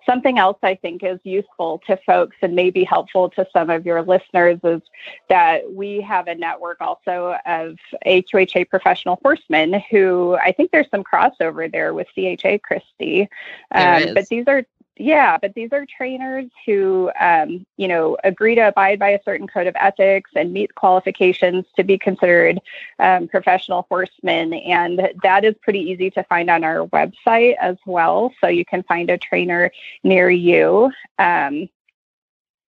something 0.06 0.38
else 0.38 0.58
I 0.62 0.74
think 0.74 1.02
is 1.02 1.20
useful 1.24 1.80
to 1.86 1.96
folks 1.98 2.36
and 2.42 2.54
may 2.54 2.70
be 2.70 2.84
helpful 2.84 3.30
to 3.30 3.46
some 3.52 3.70
of 3.70 3.86
your 3.86 4.02
listeners 4.02 4.58
is 4.64 4.82
that 5.28 5.70
we 5.70 6.00
have 6.00 6.26
a 6.26 6.34
network 6.34 6.80
also 6.80 7.36
of 7.46 7.76
AQHA 8.06 8.68
professional 8.68 9.18
horsemen 9.22 9.82
who 9.90 10.36
I 10.42 10.52
think 10.52 10.70
there's 10.70 10.90
some 10.90 11.04
crossover 11.04 11.70
there 11.70 11.94
with 11.94 12.08
CHA 12.14 12.58
Christy. 12.62 13.28
Um, 13.70 14.14
but 14.14 14.28
these 14.28 14.44
are 14.46 14.64
yeah, 14.96 15.38
but 15.38 15.54
these 15.54 15.70
are 15.72 15.86
trainers 15.86 16.46
who, 16.66 17.10
um, 17.18 17.64
you 17.76 17.88
know, 17.88 18.18
agree 18.22 18.54
to 18.54 18.68
abide 18.68 18.98
by 18.98 19.10
a 19.10 19.22
certain 19.24 19.46
code 19.46 19.66
of 19.66 19.76
ethics 19.78 20.30
and 20.36 20.52
meet 20.52 20.74
qualifications 20.74 21.64
to 21.76 21.84
be 21.84 21.96
considered 21.96 22.60
um, 22.98 23.26
professional 23.28 23.86
horsemen. 23.88 24.52
And 24.52 25.10
that 25.22 25.44
is 25.44 25.54
pretty 25.62 25.80
easy 25.80 26.10
to 26.10 26.24
find 26.24 26.50
on 26.50 26.64
our 26.64 26.86
website 26.88 27.56
as 27.58 27.76
well. 27.86 28.34
So 28.40 28.48
you 28.48 28.64
can 28.64 28.82
find 28.82 29.08
a 29.10 29.16
trainer 29.16 29.70
near 30.02 30.28
you. 30.28 30.90
Um, 31.18 31.68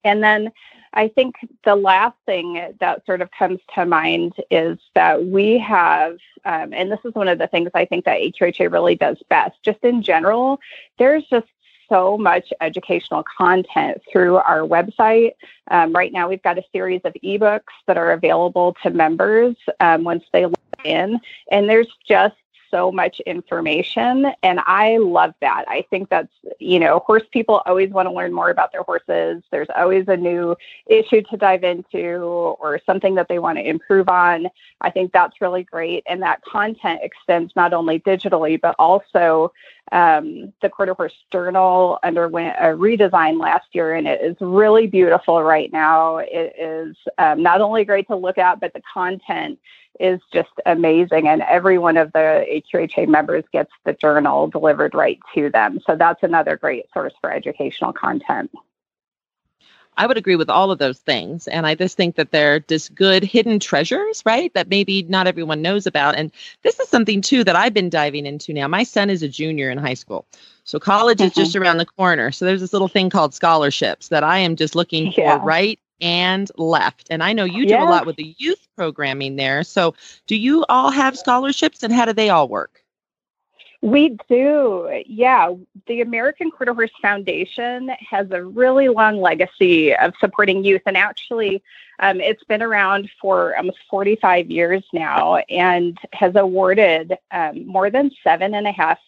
and 0.04 0.22
then 0.22 0.52
I 0.94 1.08
think 1.08 1.36
the 1.64 1.76
last 1.76 2.16
thing 2.26 2.74
that 2.80 3.04
sort 3.06 3.22
of 3.22 3.30
comes 3.30 3.60
to 3.74 3.86
mind 3.86 4.34
is 4.50 4.78
that 4.94 5.24
we 5.24 5.58
have, 5.58 6.18
um, 6.44 6.72
and 6.72 6.90
this 6.90 7.00
is 7.04 7.14
one 7.14 7.28
of 7.28 7.38
the 7.38 7.46
things 7.46 7.70
I 7.74 7.84
think 7.84 8.04
that 8.04 8.20
AQHA 8.20 8.70
really 8.70 8.94
does 8.94 9.16
best, 9.28 9.56
just 9.62 9.82
in 9.84 10.02
general, 10.02 10.60
there's 10.98 11.24
just 11.24 11.46
so 11.88 12.16
much 12.18 12.52
educational 12.60 13.24
content 13.36 14.00
through 14.10 14.36
our 14.36 14.60
website. 14.60 15.32
Um, 15.70 15.92
right 15.92 16.12
now, 16.12 16.28
we've 16.28 16.42
got 16.42 16.58
a 16.58 16.64
series 16.72 17.00
of 17.04 17.14
ebooks 17.24 17.72
that 17.86 17.96
are 17.96 18.12
available 18.12 18.76
to 18.82 18.90
members 18.90 19.56
um, 19.80 20.04
once 20.04 20.24
they 20.32 20.46
log 20.46 20.54
in, 20.84 21.20
and 21.50 21.68
there's 21.68 21.88
just 22.08 22.34
so 22.72 22.90
much 22.90 23.20
information 23.20 24.32
and 24.42 24.60
I 24.66 24.96
love 24.96 25.34
that. 25.40 25.64
I 25.68 25.84
think 25.90 26.08
that's, 26.08 26.32
you 26.58 26.80
know, 26.80 27.00
horse 27.00 27.22
people 27.30 27.62
always 27.66 27.90
want 27.90 28.08
to 28.08 28.12
learn 28.12 28.32
more 28.32 28.50
about 28.50 28.72
their 28.72 28.82
horses. 28.82 29.42
There's 29.50 29.68
always 29.76 30.08
a 30.08 30.16
new 30.16 30.56
issue 30.86 31.22
to 31.22 31.36
dive 31.36 31.62
into 31.62 32.16
or 32.60 32.80
something 32.84 33.14
that 33.16 33.28
they 33.28 33.38
want 33.38 33.58
to 33.58 33.68
improve 33.68 34.08
on. 34.08 34.48
I 34.80 34.90
think 34.90 35.12
that's 35.12 35.40
really 35.40 35.62
great. 35.62 36.02
And 36.06 36.22
that 36.22 36.42
content 36.44 37.00
extends 37.02 37.54
not 37.54 37.72
only 37.72 38.00
digitally, 38.00 38.60
but 38.60 38.74
also 38.78 39.52
um, 39.92 40.52
the 40.62 40.70
Quarter 40.70 40.94
Horse 40.94 41.14
Journal 41.30 41.98
underwent 42.02 42.56
a 42.58 42.68
redesign 42.68 43.38
last 43.38 43.66
year, 43.72 43.94
and 43.94 44.08
it 44.08 44.22
is 44.22 44.36
really 44.40 44.86
beautiful 44.86 45.42
right 45.42 45.70
now. 45.72 46.16
It 46.18 46.54
is 46.58 46.96
um, 47.18 47.42
not 47.42 47.60
only 47.60 47.84
great 47.84 48.06
to 48.06 48.16
look 48.16 48.38
at, 48.38 48.60
but 48.60 48.72
the 48.72 48.82
content 48.92 49.58
is 50.02 50.20
just 50.32 50.50
amazing. 50.66 51.28
And 51.28 51.42
every 51.42 51.78
one 51.78 51.96
of 51.96 52.12
the 52.12 52.44
AQHA 52.50 53.08
members 53.08 53.44
gets 53.52 53.70
the 53.84 53.92
journal 53.92 54.48
delivered 54.48 54.94
right 54.94 55.20
to 55.34 55.48
them. 55.48 55.80
So 55.86 55.96
that's 55.96 56.22
another 56.22 56.56
great 56.56 56.86
source 56.92 57.14
for 57.20 57.32
educational 57.32 57.92
content. 57.92 58.50
I 59.96 60.06
would 60.06 60.16
agree 60.16 60.36
with 60.36 60.48
all 60.48 60.70
of 60.70 60.78
those 60.78 60.98
things. 60.98 61.46
And 61.46 61.66
I 61.66 61.74
just 61.74 61.96
think 61.96 62.16
that 62.16 62.30
they're 62.30 62.60
just 62.60 62.94
good 62.94 63.22
hidden 63.22 63.60
treasures, 63.60 64.22
right? 64.24 64.52
That 64.54 64.68
maybe 64.68 65.02
not 65.02 65.26
everyone 65.26 65.60
knows 65.60 65.86
about. 65.86 66.16
And 66.16 66.32
this 66.62 66.80
is 66.80 66.88
something 66.88 67.20
too 67.20 67.44
that 67.44 67.56
I've 67.56 67.74
been 67.74 67.90
diving 67.90 68.24
into 68.24 68.54
now. 68.54 68.68
My 68.68 68.84
son 68.84 69.10
is 69.10 69.22
a 69.22 69.28
junior 69.28 69.70
in 69.70 69.78
high 69.78 69.94
school. 69.94 70.24
So 70.64 70.78
college 70.78 71.18
mm-hmm. 71.18 71.26
is 71.26 71.34
just 71.34 71.56
around 71.56 71.76
the 71.76 71.86
corner. 71.86 72.32
So 72.32 72.46
there's 72.46 72.62
this 72.62 72.72
little 72.72 72.88
thing 72.88 73.10
called 73.10 73.34
scholarships 73.34 74.08
that 74.08 74.24
I 74.24 74.38
am 74.38 74.56
just 74.56 74.74
looking 74.74 75.12
yeah. 75.12 75.38
for 75.38 75.44
right 75.44 75.78
and 76.02 76.50
left. 76.58 77.06
And 77.10 77.22
I 77.22 77.32
know 77.32 77.44
you 77.44 77.64
do 77.64 77.74
yeah. 77.74 77.84
a 77.84 77.88
lot 77.88 78.04
with 78.04 78.16
the 78.16 78.34
youth 78.36 78.68
programming 78.76 79.36
there. 79.36 79.62
So 79.62 79.94
do 80.26 80.36
you 80.36 80.66
all 80.68 80.90
have 80.90 81.16
scholarships 81.16 81.82
and 81.82 81.92
how 81.92 82.04
do 82.04 82.12
they 82.12 82.28
all 82.28 82.48
work? 82.48 82.82
We 83.82 84.16
do. 84.28 85.02
Yeah. 85.06 85.54
The 85.86 86.02
American 86.02 86.50
Quarter 86.52 86.74
Horse 86.74 86.92
Foundation 87.00 87.90
has 88.08 88.30
a 88.30 88.44
really 88.44 88.88
long 88.88 89.20
legacy 89.20 89.94
of 89.94 90.14
supporting 90.20 90.62
youth. 90.62 90.82
And 90.86 90.96
actually, 90.96 91.62
um, 91.98 92.20
it's 92.20 92.44
been 92.44 92.62
around 92.62 93.10
for 93.20 93.56
almost 93.56 93.78
45 93.90 94.50
years 94.50 94.84
now 94.92 95.36
and 95.48 95.98
has 96.12 96.36
awarded 96.36 97.16
um, 97.32 97.66
more 97.66 97.90
than 97.90 98.12
seven 98.22 98.54
and 98.54 98.68
a 98.68 98.72
half 98.72 98.98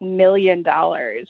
million 0.00 0.62
dollars 0.62 1.28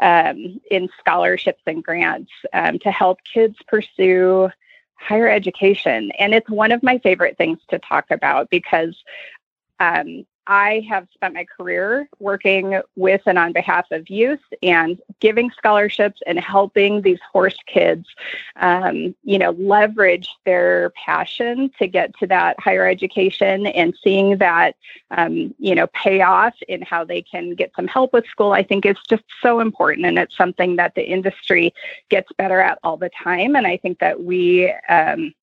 um, 0.00 0.60
in 0.70 0.88
scholarships 0.98 1.62
and 1.66 1.82
grants 1.84 2.30
um, 2.52 2.78
to 2.80 2.90
help 2.90 3.18
kids 3.24 3.56
pursue 3.68 4.48
higher 4.94 5.28
education. 5.28 6.10
And 6.18 6.34
it's 6.34 6.48
one 6.48 6.72
of 6.72 6.82
my 6.82 6.98
favorite 6.98 7.36
things 7.36 7.58
to 7.70 7.78
talk 7.78 8.10
about 8.10 8.50
because 8.50 8.96
um, 9.78 10.26
I 10.46 10.86
have 10.88 11.08
spent 11.12 11.34
my 11.34 11.44
career 11.44 12.08
working 12.18 12.80
with 12.96 13.22
and 13.26 13.38
on 13.38 13.52
behalf 13.52 13.86
of 13.90 14.08
youth 14.08 14.40
and 14.62 15.00
giving 15.20 15.50
scholarships 15.50 16.20
and 16.26 16.38
helping 16.38 17.02
these 17.02 17.18
horse 17.32 17.56
kids, 17.66 18.06
um, 18.56 19.14
you 19.24 19.38
know, 19.38 19.50
leverage 19.52 20.28
their 20.44 20.90
passion 20.90 21.70
to 21.78 21.86
get 21.86 22.16
to 22.18 22.26
that 22.28 22.58
higher 22.60 22.86
education 22.86 23.66
and 23.66 23.96
seeing 24.02 24.38
that, 24.38 24.76
um, 25.10 25.54
you 25.58 25.74
know, 25.74 25.86
pay 25.88 26.20
off 26.22 26.54
in 26.68 26.82
how 26.82 27.04
they 27.04 27.22
can 27.22 27.54
get 27.54 27.72
some 27.74 27.86
help 27.86 28.12
with 28.12 28.26
school. 28.26 28.52
I 28.52 28.62
think 28.62 28.86
is 28.86 28.96
just 29.08 29.24
so 29.42 29.60
important, 29.60 30.06
and 30.06 30.18
it's 30.18 30.36
something 30.36 30.76
that 30.76 30.94
the 30.94 31.08
industry 31.08 31.72
gets 32.08 32.30
better 32.38 32.60
at 32.60 32.78
all 32.82 32.96
the 32.96 33.10
time. 33.10 33.56
And 33.56 33.66
I 33.66 33.76
think 33.76 33.98
that 33.98 34.22
we 34.22 34.72
um, 34.88 35.34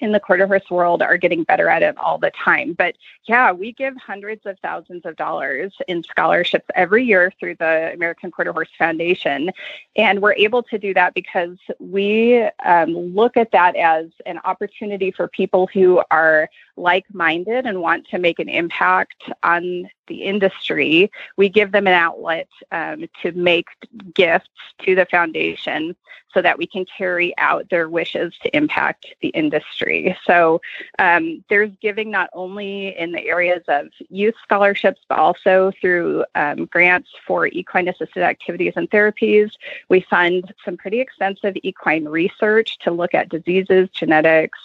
in 0.00 0.12
the 0.12 0.20
quarter 0.20 0.46
horse 0.46 0.70
world 0.70 1.02
are 1.02 1.16
getting 1.16 1.44
better 1.44 1.68
at 1.68 1.82
it 1.82 1.96
all 1.98 2.18
the 2.18 2.30
time. 2.30 2.72
But 2.72 2.96
yeah, 3.24 3.52
we 3.52 3.72
give 3.72 3.96
hundreds 3.96 4.46
of 4.46 4.58
thousands 4.60 5.04
of 5.04 5.16
dollars 5.16 5.72
in 5.88 6.02
scholarships 6.02 6.66
every 6.74 7.04
year 7.04 7.32
through 7.38 7.56
the 7.56 7.92
American 7.92 8.30
Quarter 8.30 8.52
Horse 8.52 8.70
Foundation. 8.78 9.50
And 9.96 10.20
we're 10.20 10.34
able 10.34 10.62
to 10.64 10.78
do 10.78 10.94
that 10.94 11.14
because 11.14 11.58
we 11.78 12.42
um, 12.64 12.94
look 12.94 13.36
at 13.36 13.52
that 13.52 13.76
as 13.76 14.06
an 14.26 14.40
opportunity 14.44 15.10
for 15.10 15.28
people 15.28 15.68
who 15.72 16.02
are 16.10 16.48
like 16.76 17.04
minded 17.12 17.66
and 17.66 17.80
want 17.80 18.08
to 18.08 18.18
make 18.18 18.38
an 18.38 18.48
impact 18.48 19.30
on 19.42 19.88
the 20.06 20.22
industry. 20.22 21.10
We 21.36 21.48
give 21.48 21.72
them 21.72 21.86
an 21.86 21.92
outlet 21.92 22.48
um, 22.72 23.04
to 23.22 23.32
make 23.32 23.68
gifts 24.14 24.48
to 24.84 24.94
the 24.94 25.06
foundation 25.06 25.94
so 26.32 26.42
that 26.42 26.58
we 26.58 26.66
can 26.66 26.84
carry 26.84 27.36
out 27.38 27.68
their 27.70 27.88
wishes 27.88 28.34
to 28.42 28.56
impact 28.56 29.06
the 29.20 29.28
industry. 29.28 29.89
So 30.26 30.60
um, 30.98 31.44
there's 31.48 31.70
giving 31.80 32.10
not 32.10 32.30
only 32.32 32.96
in 32.98 33.12
the 33.12 33.26
areas 33.26 33.62
of 33.68 33.88
youth 34.08 34.34
scholarships, 34.42 35.00
but 35.08 35.18
also 35.18 35.72
through 35.80 36.24
um, 36.34 36.66
grants 36.66 37.10
for 37.26 37.46
equine 37.46 37.88
assisted 37.88 38.22
activities 38.22 38.74
and 38.76 38.90
therapies. 38.90 39.50
We 39.88 40.00
fund 40.00 40.52
some 40.64 40.76
pretty 40.76 41.00
extensive 41.00 41.54
equine 41.62 42.06
research 42.06 42.78
to 42.80 42.90
look 42.90 43.14
at 43.14 43.28
diseases, 43.28 43.88
genetics, 43.90 44.58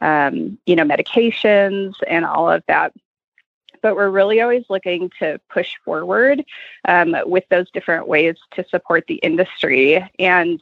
um, 0.00 0.58
you 0.66 0.76
know, 0.76 0.84
medications, 0.84 1.94
and 2.06 2.24
all 2.24 2.50
of 2.50 2.62
that 2.68 2.92
but 3.84 3.96
we're 3.96 4.08
really 4.08 4.40
always 4.40 4.64
looking 4.70 5.10
to 5.18 5.38
push 5.50 5.74
forward 5.84 6.42
um, 6.88 7.14
with 7.26 7.44
those 7.50 7.70
different 7.72 8.08
ways 8.08 8.34
to 8.52 8.64
support 8.70 9.04
the 9.08 9.16
industry. 9.16 10.02
And, 10.18 10.58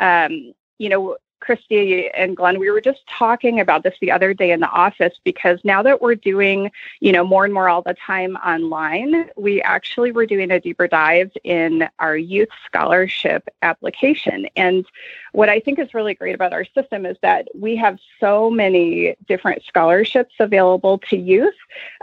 um, 0.00 0.52
you 0.78 0.88
know, 0.88 1.16
Christy 1.40 2.08
and 2.10 2.36
Glenn, 2.36 2.58
we 2.58 2.70
were 2.70 2.80
just 2.80 3.06
talking 3.06 3.60
about 3.60 3.82
this 3.82 3.94
the 4.00 4.10
other 4.10 4.32
day 4.32 4.50
in 4.50 4.60
the 4.60 4.68
office 4.68 5.12
because 5.24 5.58
now 5.62 5.82
that 5.82 6.00
we're 6.00 6.14
doing, 6.14 6.70
you 7.00 7.12
know, 7.12 7.24
more 7.24 7.44
and 7.44 7.52
more 7.52 7.68
all 7.68 7.82
the 7.82 7.94
time 7.94 8.36
online, 8.36 9.30
we 9.36 9.60
actually 9.62 10.10
were 10.10 10.26
doing 10.26 10.50
a 10.50 10.60
deeper 10.60 10.88
dive 10.88 11.30
in 11.44 11.88
our 11.98 12.16
youth 12.16 12.48
scholarship 12.64 13.48
application. 13.62 14.46
And 14.56 14.86
what 15.32 15.48
I 15.48 15.60
think 15.60 15.78
is 15.78 15.92
really 15.92 16.14
great 16.14 16.34
about 16.34 16.52
our 16.52 16.64
system 16.64 17.04
is 17.04 17.16
that 17.22 17.48
we 17.54 17.76
have 17.76 17.98
so 18.20 18.50
many 18.50 19.14
different 19.28 19.64
scholarships 19.64 20.34
available 20.38 20.98
to 21.10 21.16
youth, 21.16 21.54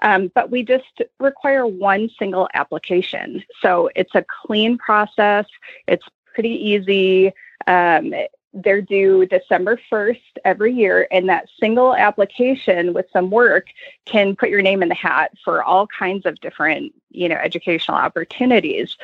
um, 0.01 0.31
but 0.35 0.51
we 0.51 0.63
just 0.63 1.01
require 1.19 1.65
one 1.65 2.09
single 2.19 2.47
application. 2.53 3.43
So 3.61 3.89
it's 3.95 4.13
a 4.15 4.25
clean 4.45 4.77
process. 4.77 5.45
It's 5.87 6.05
pretty 6.33 6.49
easy. 6.49 7.33
Um, 7.67 8.13
they're 8.53 8.81
due 8.81 9.25
December 9.25 9.79
1st 9.91 10.19
every 10.43 10.73
year, 10.73 11.07
and 11.11 11.29
that 11.29 11.47
single 11.59 11.95
application 11.95 12.93
with 12.93 13.05
some 13.13 13.31
work 13.31 13.67
can 14.05 14.35
put 14.35 14.49
your 14.49 14.61
name 14.61 14.83
in 14.83 14.89
the 14.89 14.95
hat 14.95 15.31
for 15.43 15.63
all 15.63 15.87
kinds 15.87 16.25
of 16.25 16.39
different, 16.41 16.93
you 17.11 17.29
know, 17.29 17.35
educational 17.35 17.97
opportunities. 17.97 18.97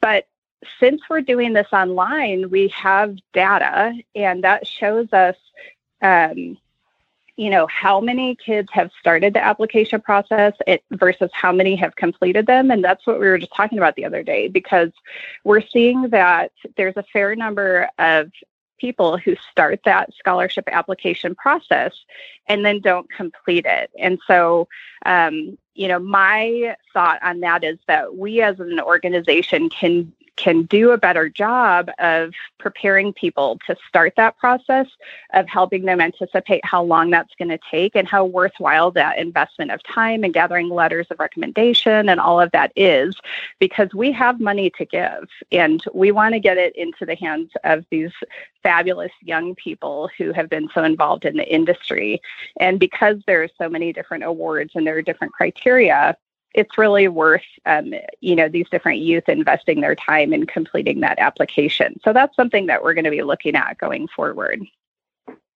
But 0.00 0.26
since 0.80 1.02
we're 1.10 1.20
doing 1.20 1.52
this 1.52 1.68
online, 1.72 2.48
we 2.48 2.68
have 2.68 3.16
data, 3.34 3.92
and 4.14 4.42
that 4.44 4.66
shows 4.66 5.12
us, 5.12 5.36
um, 6.00 6.56
you 7.36 7.50
know, 7.50 7.66
how 7.66 8.00
many 8.00 8.36
kids 8.36 8.68
have 8.72 8.90
started 8.98 9.34
the 9.34 9.44
application 9.44 10.00
process 10.00 10.54
versus 10.92 11.30
how 11.34 11.52
many 11.52 11.76
have 11.76 11.96
completed 11.96 12.46
them. 12.46 12.70
And 12.70 12.82
that's 12.82 13.06
what 13.06 13.20
we 13.20 13.26
were 13.26 13.38
just 13.38 13.52
talking 13.52 13.76
about 13.76 13.96
the 13.96 14.04
other 14.04 14.22
day, 14.22 14.48
because 14.48 14.92
we're 15.42 15.60
seeing 15.60 16.08
that 16.10 16.52
there's 16.76 16.96
a 16.96 17.04
fair 17.12 17.36
number 17.36 17.90
of 17.98 18.30
people 18.78 19.16
who 19.16 19.36
start 19.50 19.80
that 19.84 20.12
scholarship 20.14 20.68
application 20.70 21.34
process 21.34 21.92
and 22.48 22.64
then 22.64 22.80
don't 22.80 23.10
complete 23.10 23.66
it. 23.66 23.90
And 23.98 24.18
so, 24.26 24.68
um, 25.06 25.56
you 25.74 25.88
know, 25.88 25.98
my 25.98 26.76
thought 26.92 27.22
on 27.22 27.40
that 27.40 27.64
is 27.64 27.78
that 27.88 28.16
we 28.16 28.40
as 28.42 28.60
an 28.60 28.80
organization 28.80 29.68
can 29.68 30.12
can 30.36 30.62
do 30.64 30.90
a 30.90 30.98
better 30.98 31.28
job 31.28 31.90
of 31.98 32.32
preparing 32.58 33.12
people 33.12 33.58
to 33.66 33.76
start 33.88 34.14
that 34.16 34.36
process 34.38 34.86
of 35.32 35.48
helping 35.48 35.84
them 35.84 36.00
anticipate 36.00 36.64
how 36.64 36.82
long 36.82 37.10
that's 37.10 37.34
going 37.38 37.48
to 37.48 37.58
take 37.70 37.94
and 37.94 38.08
how 38.08 38.24
worthwhile 38.24 38.90
that 38.90 39.18
investment 39.18 39.70
of 39.70 39.82
time 39.82 40.24
and 40.24 40.34
gathering 40.34 40.68
letters 40.68 41.06
of 41.10 41.18
recommendation 41.18 42.08
and 42.08 42.18
all 42.20 42.40
of 42.40 42.50
that 42.52 42.72
is 42.74 43.14
because 43.58 43.94
we 43.94 44.10
have 44.10 44.40
money 44.40 44.70
to 44.70 44.84
give 44.84 45.28
and 45.52 45.84
we 45.94 46.10
want 46.10 46.34
to 46.34 46.40
get 46.40 46.58
it 46.58 46.74
into 46.76 47.06
the 47.06 47.14
hands 47.14 47.50
of 47.62 47.84
these 47.90 48.12
fabulous 48.62 49.12
young 49.22 49.54
people 49.54 50.10
who 50.18 50.32
have 50.32 50.48
been 50.48 50.68
so 50.74 50.82
involved 50.82 51.24
in 51.24 51.36
the 51.36 51.54
industry. 51.54 52.20
And 52.58 52.80
because 52.80 53.18
there 53.26 53.42
are 53.42 53.48
so 53.58 53.68
many 53.68 53.92
different 53.92 54.24
awards 54.24 54.72
and 54.74 54.86
there 54.86 54.96
are 54.96 55.02
different 55.02 55.34
criteria 55.34 56.16
it's 56.54 56.78
really 56.78 57.08
worth 57.08 57.42
um, 57.66 57.92
you 58.20 58.34
know 58.36 58.48
these 58.48 58.68
different 58.70 59.00
youth 59.00 59.28
investing 59.28 59.80
their 59.80 59.94
time 59.94 60.32
in 60.32 60.46
completing 60.46 61.00
that 61.00 61.18
application. 61.18 62.00
So 62.04 62.12
that's 62.12 62.36
something 62.36 62.66
that 62.66 62.82
we're 62.82 62.94
going 62.94 63.04
to 63.04 63.10
be 63.10 63.22
looking 63.22 63.56
at 63.56 63.78
going 63.78 64.08
forward 64.08 64.62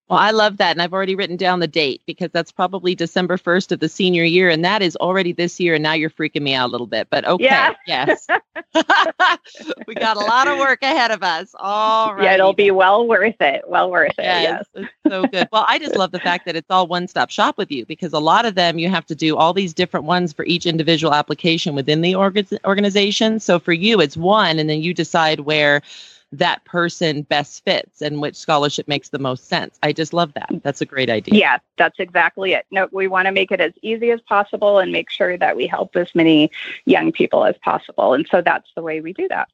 well, 0.09 0.17
I 0.17 0.31
love 0.31 0.57
that. 0.57 0.71
And 0.71 0.81
I've 0.81 0.93
already 0.93 1.13
written 1.13 1.37
down 1.37 1.59
the 1.59 1.67
date 1.67 2.01
because 2.07 2.31
that's 2.31 2.51
probably 2.51 2.95
December 2.95 3.37
1st 3.37 3.73
of 3.73 3.79
the 3.79 3.87
senior 3.87 4.23
year. 4.23 4.49
And 4.49 4.65
that 4.65 4.81
is 4.81 4.95
already 4.95 5.33
this 5.33 5.59
year. 5.59 5.75
And 5.75 5.83
now 5.83 5.93
you're 5.93 6.09
freaking 6.09 6.41
me 6.41 6.55
out 6.55 6.69
a 6.69 6.71
little 6.71 6.87
bit. 6.87 7.07
But 7.11 7.25
okay. 7.27 7.43
Yeah. 7.43 7.75
Yes. 7.85 8.25
we 9.87 9.93
got 9.93 10.17
a 10.17 10.21
lot 10.21 10.47
of 10.47 10.57
work 10.57 10.81
ahead 10.81 11.11
of 11.11 11.21
us. 11.21 11.53
All 11.59 12.15
right. 12.15 12.23
Yeah, 12.23 12.33
it'll 12.33 12.53
be 12.53 12.71
well 12.71 13.07
worth 13.07 13.39
it. 13.39 13.63
Well 13.67 13.91
worth 13.91 14.17
it. 14.17 14.23
Yes. 14.23 14.65
yes. 14.73 14.89
so 15.07 15.27
good. 15.27 15.47
Well, 15.51 15.65
I 15.67 15.77
just 15.77 15.95
love 15.95 16.11
the 16.11 16.19
fact 16.19 16.45
that 16.45 16.55
it's 16.55 16.71
all 16.71 16.87
one 16.87 17.07
stop 17.07 17.29
shop 17.29 17.59
with 17.59 17.71
you 17.71 17.85
because 17.85 18.11
a 18.11 18.19
lot 18.19 18.45
of 18.45 18.55
them 18.55 18.79
you 18.79 18.89
have 18.89 19.05
to 19.07 19.15
do 19.15 19.37
all 19.37 19.53
these 19.53 19.75
different 19.75 20.07
ones 20.07 20.33
for 20.33 20.43
each 20.45 20.65
individual 20.65 21.13
application 21.13 21.75
within 21.75 22.01
the 22.01 22.15
org- 22.15 22.47
organization. 22.65 23.39
So 23.39 23.59
for 23.59 23.73
you, 23.73 24.01
it's 24.01 24.17
one. 24.17 24.57
And 24.57 24.67
then 24.67 24.81
you 24.81 24.91
decide 24.95 25.41
where 25.41 25.83
that 26.31 26.63
person 26.65 27.23
best 27.23 27.63
fits 27.63 28.01
and 28.01 28.21
which 28.21 28.35
scholarship 28.35 28.87
makes 28.87 29.09
the 29.09 29.19
most 29.19 29.47
sense. 29.47 29.77
I 29.81 29.93
just 29.93 30.13
love 30.13 30.33
that. 30.33 30.49
That's 30.63 30.81
a 30.81 30.85
great 30.85 31.09
idea. 31.09 31.39
Yeah, 31.39 31.57
that's 31.77 31.99
exactly 31.99 32.53
it. 32.53 32.65
No, 32.71 32.87
we 32.91 33.07
want 33.07 33.25
to 33.25 33.31
make 33.31 33.51
it 33.51 33.59
as 33.59 33.73
easy 33.81 34.11
as 34.11 34.21
possible 34.21 34.79
and 34.79 34.91
make 34.91 35.09
sure 35.09 35.37
that 35.37 35.55
we 35.55 35.65
help 35.65 35.95
as 35.95 36.13
many 36.13 36.51
young 36.85 37.11
people 37.11 37.45
as 37.45 37.57
possible. 37.57 38.13
And 38.13 38.27
so 38.29 38.41
that's 38.41 38.69
the 38.75 38.83
way 38.83 39.01
we 39.01 39.13
do 39.13 39.27
that. 39.29 39.49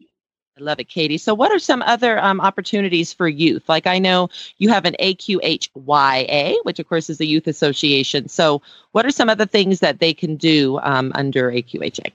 I 0.57 0.61
love 0.63 0.79
it, 0.79 0.88
Katie. 0.88 1.17
So, 1.17 1.33
what 1.33 1.51
are 1.51 1.59
some 1.59 1.81
other 1.81 2.17
um, 2.23 2.39
opportunities 2.39 3.11
for 3.11 3.27
youth? 3.27 3.67
Like, 3.67 3.88
I 3.88 3.99
know 3.99 4.29
you 4.57 4.69
have 4.69 4.85
an 4.85 4.95
AQHYA, 5.01 6.55
which 6.63 6.79
of 6.79 6.88
course 6.88 7.09
is 7.09 7.17
the 7.17 7.27
Youth 7.27 7.47
Association. 7.47 8.29
So, 8.29 8.61
what 8.93 9.05
are 9.05 9.11
some 9.11 9.27
other 9.27 9.45
things 9.45 9.81
that 9.81 9.99
they 9.99 10.13
can 10.13 10.38
do 10.38 10.79
um, 10.81 11.11
under 11.13 11.51
AQHA? 11.51 12.13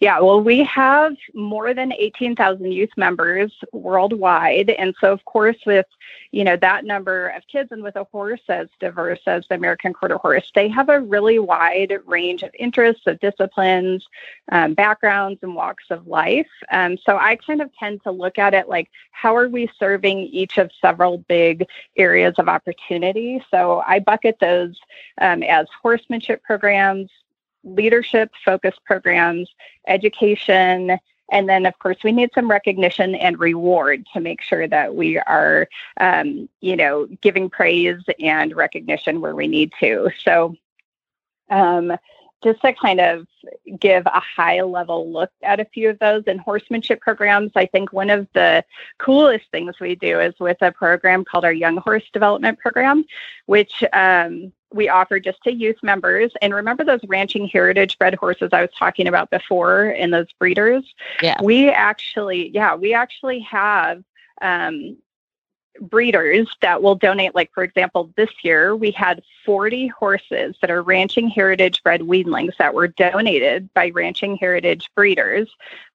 Yeah, 0.00 0.20
well, 0.20 0.40
we 0.40 0.64
have 0.64 1.14
more 1.34 1.74
than 1.74 1.92
18,000 1.92 2.72
youth 2.72 2.90
members 2.96 3.52
worldwide. 3.72 4.70
And 4.70 4.94
so, 5.00 5.12
of 5.12 5.24
course, 5.24 5.56
with, 5.64 5.86
you 6.32 6.44
know, 6.44 6.56
that 6.56 6.84
number 6.84 7.28
of 7.28 7.46
kids 7.46 7.70
and 7.72 7.82
with 7.82 7.96
a 7.96 8.04
horse 8.04 8.40
as 8.48 8.68
diverse 8.80 9.20
as 9.26 9.44
the 9.48 9.54
American 9.54 9.92
Quarter 9.92 10.18
Horse, 10.18 10.50
they 10.54 10.68
have 10.68 10.88
a 10.88 11.00
really 11.00 11.38
wide 11.38 11.96
range 12.06 12.42
of 12.42 12.50
interests, 12.58 13.06
of 13.06 13.20
disciplines, 13.20 14.04
um, 14.50 14.74
backgrounds, 14.74 15.38
and 15.42 15.54
walks 15.54 15.84
of 15.90 16.06
life. 16.06 16.48
Um, 16.70 16.98
so 16.98 17.16
I 17.16 17.36
kind 17.36 17.62
of 17.62 17.70
tend 17.74 18.02
to 18.02 18.10
look 18.10 18.38
at 18.38 18.54
it 18.54 18.68
like, 18.68 18.90
how 19.12 19.36
are 19.36 19.48
we 19.48 19.70
serving 19.78 20.18
each 20.18 20.58
of 20.58 20.70
several 20.80 21.18
big 21.18 21.66
areas 21.96 22.34
of 22.38 22.48
opportunity? 22.48 23.44
So 23.50 23.82
I 23.86 24.00
bucket 24.00 24.38
those 24.40 24.78
um, 25.20 25.42
as 25.42 25.66
horsemanship 25.80 26.42
programs, 26.42 27.10
leadership 27.64 28.30
focused 28.44 28.84
programs, 28.84 29.48
education, 29.86 30.98
and 31.30 31.48
then 31.48 31.66
of 31.66 31.78
course 31.78 31.96
we 32.04 32.12
need 32.12 32.30
some 32.34 32.50
recognition 32.50 33.14
and 33.14 33.38
reward 33.38 34.06
to 34.12 34.20
make 34.20 34.42
sure 34.42 34.68
that 34.68 34.94
we 34.94 35.18
are 35.18 35.68
um, 35.98 36.48
you 36.60 36.76
know 36.76 37.06
giving 37.20 37.48
praise 37.50 38.02
and 38.20 38.54
recognition 38.54 39.20
where 39.20 39.34
we 39.34 39.48
need 39.48 39.72
to. 39.80 40.10
So 40.24 40.54
um, 41.50 41.96
just 42.42 42.60
to 42.62 42.72
kind 42.72 43.00
of 43.00 43.26
give 43.78 44.04
a 44.06 44.20
high 44.20 44.60
level 44.62 45.10
look 45.10 45.30
at 45.42 45.60
a 45.60 45.64
few 45.64 45.90
of 45.90 45.98
those 46.00 46.24
in 46.24 46.38
horsemanship 46.38 47.00
programs, 47.00 47.52
I 47.54 47.66
think 47.66 47.92
one 47.92 48.10
of 48.10 48.26
the 48.34 48.64
coolest 48.98 49.44
things 49.50 49.78
we 49.80 49.94
do 49.94 50.20
is 50.20 50.34
with 50.40 50.60
a 50.60 50.72
program 50.72 51.24
called 51.24 51.44
our 51.44 51.52
Young 51.52 51.76
Horse 51.76 52.04
Development 52.12 52.58
Program, 52.58 53.04
which 53.46 53.84
um, 53.92 54.52
we 54.74 54.88
offer 54.88 55.20
just 55.20 55.42
to 55.44 55.52
youth 55.52 55.82
members. 55.82 56.32
And 56.40 56.54
remember 56.54 56.84
those 56.84 57.00
ranching 57.06 57.48
heritage 57.48 57.98
bred 57.98 58.14
horses 58.14 58.50
I 58.52 58.62
was 58.62 58.70
talking 58.78 59.06
about 59.06 59.30
before 59.30 59.94
and 59.96 60.12
those 60.12 60.32
breeders? 60.38 60.82
Yeah. 61.22 61.40
We 61.42 61.68
actually, 61.68 62.50
yeah, 62.50 62.74
we 62.74 62.94
actually 62.94 63.40
have 63.40 64.02
um, 64.40 64.96
breeders 65.80 66.48
that 66.60 66.82
will 66.82 66.94
donate 66.94 67.34
like 67.34 67.50
for 67.54 67.64
example 67.64 68.12
this 68.16 68.30
year 68.42 68.76
we 68.76 68.90
had 68.90 69.22
40 69.46 69.86
horses 69.88 70.54
that 70.60 70.70
are 70.70 70.82
ranching 70.82 71.28
heritage 71.28 71.82
bred 71.82 72.02
weanlings 72.02 72.56
that 72.58 72.74
were 72.74 72.88
donated 72.88 73.72
by 73.72 73.90
ranching 73.90 74.36
heritage 74.36 74.90
breeders 74.94 75.48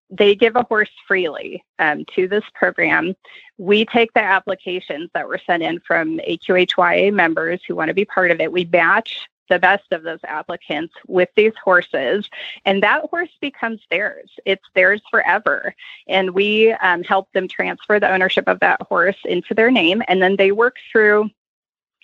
they 0.09 0.35
give 0.35 0.55
a 0.55 0.63
horse 0.63 0.89
freely 1.07 1.63
um, 1.79 2.05
to 2.15 2.27
this 2.27 2.43
program. 2.53 3.15
We 3.57 3.85
take 3.85 4.13
the 4.13 4.23
applications 4.23 5.09
that 5.13 5.27
were 5.27 5.41
sent 5.45 5.63
in 5.63 5.79
from 5.81 6.19
AQHYA 6.19 7.13
members 7.13 7.61
who 7.67 7.75
want 7.75 7.89
to 7.89 7.93
be 7.93 8.05
part 8.05 8.31
of 8.31 8.39
it. 8.39 8.51
We 8.51 8.65
match 8.65 9.27
the 9.49 9.59
best 9.59 9.91
of 9.91 10.03
those 10.03 10.19
applicants 10.25 10.93
with 11.07 11.29
these 11.35 11.53
horses, 11.63 12.29
and 12.65 12.83
that 12.83 13.05
horse 13.09 13.29
becomes 13.39 13.79
theirs. 13.89 14.29
It's 14.45 14.65
theirs 14.75 15.01
forever. 15.09 15.73
And 16.07 16.31
we 16.31 16.73
um, 16.73 17.03
help 17.03 17.31
them 17.31 17.47
transfer 17.47 17.99
the 17.99 18.11
ownership 18.11 18.47
of 18.47 18.59
that 18.59 18.81
horse 18.81 19.17
into 19.25 19.53
their 19.53 19.71
name, 19.71 20.03
and 20.07 20.21
then 20.21 20.35
they 20.35 20.51
work 20.51 20.75
through 20.91 21.29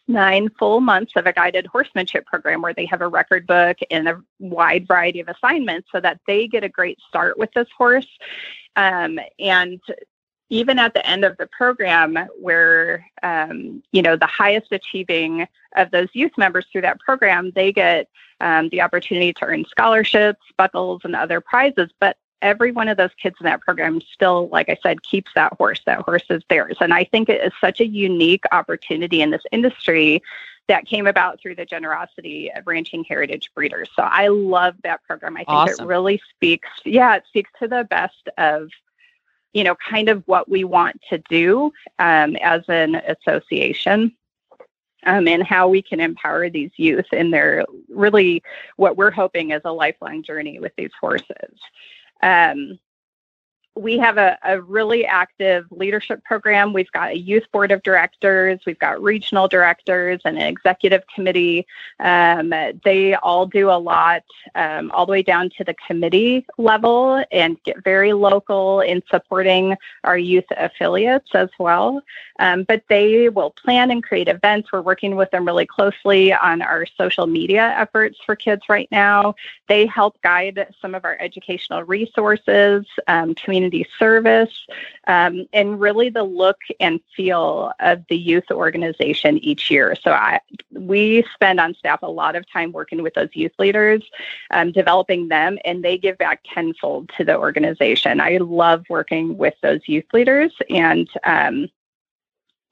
nine 0.07 0.49
full 0.59 0.81
months 0.81 1.13
of 1.15 1.25
a 1.25 1.33
guided 1.33 1.65
horsemanship 1.65 2.25
program 2.25 2.61
where 2.61 2.73
they 2.73 2.85
have 2.85 3.01
a 3.01 3.07
record 3.07 3.47
book 3.47 3.77
and 3.89 4.07
a 4.07 4.21
wide 4.39 4.87
variety 4.87 5.19
of 5.19 5.29
assignments 5.29 5.89
so 5.91 5.99
that 5.99 6.19
they 6.27 6.47
get 6.47 6.63
a 6.63 6.69
great 6.69 6.99
start 7.07 7.37
with 7.37 7.51
this 7.53 7.67
horse. 7.77 8.07
Um, 8.75 9.19
and 9.39 9.79
even 10.49 10.77
at 10.77 10.93
the 10.93 11.05
end 11.07 11.23
of 11.23 11.37
the 11.37 11.47
program, 11.47 12.17
where 12.39 13.09
um, 13.23 13.81
you 13.91 14.01
know 14.01 14.15
the 14.15 14.27
highest 14.27 14.71
achieving 14.71 15.47
of 15.75 15.89
those 15.91 16.09
youth 16.13 16.33
members 16.37 16.65
through 16.71 16.81
that 16.81 16.99
program, 16.99 17.51
they 17.55 17.71
get 17.71 18.07
um, 18.39 18.69
the 18.69 18.81
opportunity 18.81 19.33
to 19.33 19.45
earn 19.45 19.65
scholarships, 19.65 20.41
buckles, 20.57 21.01
and 21.05 21.15
other 21.15 21.41
prizes. 21.41 21.89
But 21.99 22.17
every 22.43 22.71
one 22.71 22.87
of 22.87 22.97
those 22.97 23.13
kids 23.19 23.37
in 23.39 23.45
that 23.45 23.61
program 23.61 24.01
still, 24.01 24.49
like 24.49 24.69
I 24.69 24.77
said, 24.83 25.01
keeps 25.01 25.31
that 25.33 25.53
horse. 25.53 25.81
That 25.85 26.01
horse 26.01 26.25
is 26.29 26.43
theirs. 26.49 26.77
And 26.79 26.93
I 26.93 27.05
think 27.05 27.29
it 27.29 27.41
is 27.43 27.53
such 27.59 27.79
a 27.79 27.87
unique 27.87 28.43
opportunity 28.51 29.21
in 29.21 29.31
this 29.31 29.41
industry 29.51 30.21
that 30.67 30.85
came 30.85 31.07
about 31.07 31.41
through 31.41 31.55
the 31.55 31.65
generosity 31.65 32.51
of 32.55 32.67
ranching 32.67 33.03
heritage 33.03 33.49
breeders. 33.55 33.89
So 33.95 34.03
I 34.03 34.27
love 34.27 34.75
that 34.83 35.03
program. 35.03 35.35
I 35.35 35.39
think 35.39 35.49
awesome. 35.49 35.85
it 35.85 35.87
really 35.87 36.21
speaks, 36.29 36.69
yeah, 36.85 37.15
it 37.15 37.23
speaks 37.27 37.49
to 37.59 37.67
the 37.67 37.85
best 37.89 38.29
of, 38.37 38.69
you 39.53 39.63
know, 39.63 39.75
kind 39.75 40.09
of 40.09 40.23
what 40.25 40.49
we 40.49 40.63
want 40.63 41.01
to 41.09 41.17
do 41.29 41.71
um, 41.99 42.35
as 42.41 42.61
an 42.67 42.95
association. 42.95 44.15
Um, 45.05 45.27
and 45.27 45.43
how 45.43 45.67
we 45.67 45.81
can 45.81 45.99
empower 45.99 46.49
these 46.49 46.71
youth 46.77 47.11
in 47.11 47.29
their 47.29 47.65
really 47.89 48.41
what 48.77 48.95
we're 48.95 49.11
hoping 49.11 49.51
is 49.51 49.61
a 49.65 49.71
lifelong 49.71 50.23
journey 50.23 50.59
with 50.59 50.71
these 50.77 50.91
horses. 50.97 51.59
Um, 52.21 52.79
we 53.75 53.97
have 53.97 54.17
a, 54.17 54.37
a, 54.43 54.61
really 54.61 55.05
active 55.05 55.65
leadership 55.71 56.23
program. 56.23 56.73
We've 56.73 56.91
got 56.91 57.11
a 57.11 57.17
youth 57.17 57.43
board 57.51 57.71
of 57.71 57.81
directors, 57.81 58.59
we've 58.65 58.77
got 58.77 59.01
regional 59.01 59.47
directors, 59.47 60.21
and 60.25 60.37
an 60.37 60.43
executive 60.43 61.03
committee. 61.13 61.65
Um, 61.99 62.53
they 62.83 63.15
all 63.15 63.47
do 63.47 63.69
a 63.71 63.79
lot, 63.79 64.23
um, 64.53 64.91
all 64.91 65.05
the 65.05 65.11
way 65.11 65.23
down 65.23 65.49
to 65.57 65.63
the 65.63 65.75
committee 65.87 66.45
level, 66.57 67.23
and 67.31 67.61
get 67.63 67.83
very 67.83 68.13
local 68.13 68.81
in 68.81 69.01
supporting 69.09 69.75
our 70.03 70.17
youth 70.17 70.45
affiliates 70.55 71.31
as 71.33 71.49
well. 71.57 72.01
Um, 72.39 72.63
but 72.63 72.83
they 72.89 73.29
will 73.29 73.51
plan 73.51 73.89
and 73.89 74.03
create 74.03 74.27
events. 74.27 74.71
We're 74.71 74.81
working 74.81 75.15
with 75.15 75.31
them 75.31 75.45
really 75.45 75.65
closely 75.65 76.33
on 76.33 76.61
our 76.61 76.85
social 76.97 77.27
media 77.27 77.73
efforts 77.77 78.19
for 78.25 78.35
kids 78.35 78.63
right 78.69 78.87
now. 78.91 79.35
They 79.67 79.85
help 79.87 80.21
guide 80.21 80.67
some 80.81 80.93
of 80.93 81.05
our 81.05 81.17
educational 81.19 81.83
resources, 81.83 82.85
um, 83.07 83.33
community 83.35 83.62
community 83.63 83.87
service, 83.97 84.51
um, 85.07 85.45
and 85.53 85.79
really 85.79 86.09
the 86.09 86.23
look 86.23 86.57
and 86.79 86.99
feel 87.15 87.71
of 87.79 88.03
the 88.09 88.17
youth 88.17 88.49
organization 88.51 89.37
each 89.39 89.71
year. 89.71 89.95
So 90.01 90.11
I, 90.11 90.39
we 90.71 91.25
spend 91.33 91.59
on 91.59 91.73
staff 91.75 91.99
a 92.03 92.09
lot 92.09 92.35
of 92.35 92.49
time 92.51 92.71
working 92.71 93.01
with 93.01 93.13
those 93.13 93.29
youth 93.33 93.53
leaders, 93.59 94.03
um, 94.51 94.71
developing 94.71 95.27
them, 95.29 95.57
and 95.65 95.83
they 95.83 95.97
give 95.97 96.17
back 96.17 96.41
tenfold 96.53 97.09
to 97.17 97.23
the 97.23 97.37
organization. 97.37 98.19
I 98.19 98.37
love 98.37 98.83
working 98.89 99.37
with 99.37 99.55
those 99.61 99.81
youth 99.87 100.05
leaders 100.13 100.51
and 100.69 101.07
um, 101.23 101.69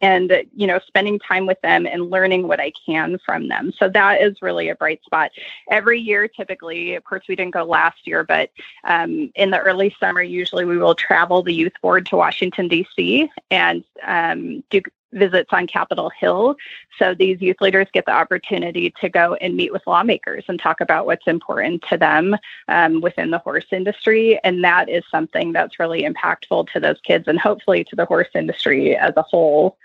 and 0.01 0.31
you 0.55 0.67
know 0.67 0.79
spending 0.87 1.19
time 1.19 1.45
with 1.45 1.59
them 1.61 1.85
and 1.85 2.09
learning 2.09 2.47
what 2.47 2.59
i 2.59 2.71
can 2.85 3.19
from 3.25 3.47
them. 3.47 3.71
So 3.77 3.89
that 3.89 4.21
is 4.21 4.41
really 4.41 4.69
a 4.69 4.75
bright 4.75 5.03
spot. 5.03 5.31
Every 5.69 5.99
year 5.99 6.27
typically 6.27 6.95
of 6.95 7.03
course 7.03 7.23
we 7.27 7.35
didn't 7.35 7.53
go 7.53 7.63
last 7.63 8.07
year 8.07 8.23
but 8.23 8.51
um, 8.83 9.31
in 9.35 9.51
the 9.51 9.59
early 9.59 9.95
summer 9.99 10.21
usually 10.21 10.65
we 10.65 10.77
will 10.77 10.95
travel 10.95 11.43
the 11.43 11.53
youth 11.53 11.73
board 11.81 12.05
to 12.07 12.15
washington 12.15 12.67
d.c 12.67 13.29
and 13.49 13.83
um, 14.03 14.63
do 14.69 14.81
visits 15.13 15.49
on 15.51 15.67
Capitol 15.67 16.09
Hill. 16.09 16.55
So 16.97 17.13
these 17.13 17.41
youth 17.41 17.61
leaders 17.61 17.87
get 17.93 18.05
the 18.05 18.13
opportunity 18.13 18.93
to 19.01 19.09
go 19.09 19.35
and 19.35 19.55
meet 19.55 19.73
with 19.73 19.85
lawmakers 19.87 20.45
and 20.47 20.59
talk 20.59 20.81
about 20.81 21.05
what's 21.05 21.27
important 21.27 21.83
to 21.89 21.97
them 21.97 22.35
um, 22.67 23.01
within 23.01 23.31
the 23.31 23.39
horse 23.39 23.65
industry. 23.71 24.39
And 24.43 24.63
that 24.63 24.89
is 24.89 25.03
something 25.11 25.51
that's 25.51 25.79
really 25.79 26.03
impactful 26.03 26.71
to 26.71 26.79
those 26.79 26.99
kids 27.03 27.27
and 27.27 27.39
hopefully 27.39 27.83
to 27.85 27.95
the 27.95 28.05
horse 28.05 28.29
industry 28.35 28.95
as 28.95 29.13
a 29.17 29.21
whole. 29.21 29.77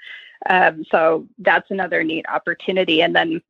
Um, 0.48 0.84
so 0.90 1.26
that's 1.38 1.70
another 1.70 2.04
neat 2.04 2.26
opportunity. 2.28 3.02
And 3.02 3.14
then 3.16 3.42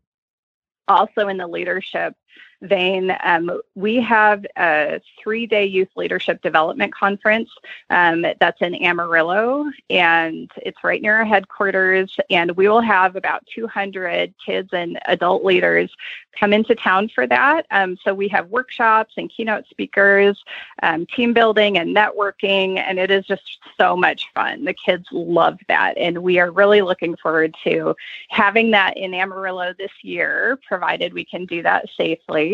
also 0.88 1.28
in 1.28 1.36
the 1.36 1.46
leadership 1.46 2.14
vein, 2.62 3.16
um, 3.22 3.60
we 3.74 3.96
have 3.96 4.44
a 4.56 5.00
three 5.22 5.46
day 5.46 5.66
youth 5.66 5.88
leadership 5.96 6.42
development 6.42 6.94
conference 6.94 7.50
um, 7.90 8.24
that's 8.40 8.60
in 8.60 8.74
Amarillo, 8.82 9.66
and 9.90 10.50
it's 10.56 10.82
right 10.82 11.00
near 11.02 11.16
our 11.16 11.24
headquarters. 11.24 12.16
And 12.30 12.56
we 12.56 12.68
will 12.68 12.80
have 12.80 13.16
about 13.16 13.46
200 13.54 14.34
kids 14.44 14.70
and 14.72 14.98
adult 15.06 15.44
leaders 15.44 15.90
come 16.38 16.52
into 16.52 16.74
town 16.74 17.08
for 17.14 17.26
that. 17.26 17.66
Um, 17.70 17.96
so 18.04 18.14
we 18.14 18.28
have 18.28 18.48
workshops 18.48 19.14
and 19.16 19.30
keynote 19.30 19.66
speakers, 19.68 20.42
um, 20.82 21.06
team 21.06 21.32
building 21.32 21.78
and 21.78 21.96
networking, 21.96 22.78
and 22.78 22.98
it 22.98 23.10
is 23.10 23.26
just 23.26 23.58
so 23.78 23.96
much 23.96 24.26
fun. 24.34 24.64
The 24.64 24.74
kids 24.74 25.06
love 25.12 25.58
that. 25.68 25.96
And 25.96 26.18
we 26.18 26.38
are 26.38 26.50
really 26.50 26.82
looking 26.82 27.16
forward 27.16 27.54
to 27.64 27.96
having 28.28 28.70
that 28.72 28.96
in 28.96 29.14
Amarillo 29.14 29.74
this 29.78 29.92
year, 30.02 30.58
provided 30.66 31.14
we 31.14 31.24
can 31.24 31.46
do 31.46 31.62
that 31.62 31.88
safely 31.96 32.45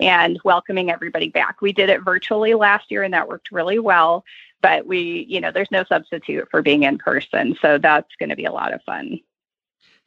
and 0.00 0.38
welcoming 0.44 0.90
everybody 0.90 1.28
back. 1.28 1.60
We 1.60 1.72
did 1.72 1.88
it 1.88 2.02
virtually 2.02 2.54
last 2.54 2.90
year 2.90 3.02
and 3.02 3.14
that 3.14 3.28
worked 3.28 3.52
really 3.52 3.78
well, 3.78 4.24
but 4.60 4.86
we, 4.86 5.26
you 5.28 5.40
know, 5.40 5.50
there's 5.50 5.70
no 5.70 5.84
substitute 5.84 6.48
for 6.50 6.62
being 6.62 6.84
in 6.84 6.98
person. 6.98 7.56
So 7.60 7.78
that's 7.78 8.14
going 8.18 8.30
to 8.30 8.36
be 8.36 8.44
a 8.44 8.52
lot 8.52 8.72
of 8.72 8.82
fun 8.82 9.20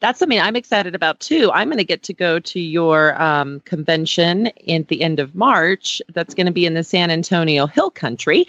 that's 0.05 0.19
something 0.19 0.39
I'm 0.39 0.55
excited 0.55 0.93
about 0.93 1.19
too. 1.19 1.51
I'm 1.51 1.67
going 1.67 1.79
to 1.79 1.83
get 1.83 2.03
to 2.03 2.13
go 2.13 2.37
to 2.37 2.59
your 2.59 3.19
um, 3.19 3.59
convention 3.61 4.51
at 4.69 4.87
the 4.87 5.01
end 5.01 5.19
of 5.19 5.33
March. 5.33 5.99
That's 6.13 6.35
going 6.35 6.45
to 6.45 6.51
be 6.51 6.67
in 6.67 6.75
the 6.75 6.83
San 6.83 7.09
Antonio 7.09 7.65
Hill 7.65 7.89
Country. 7.89 8.45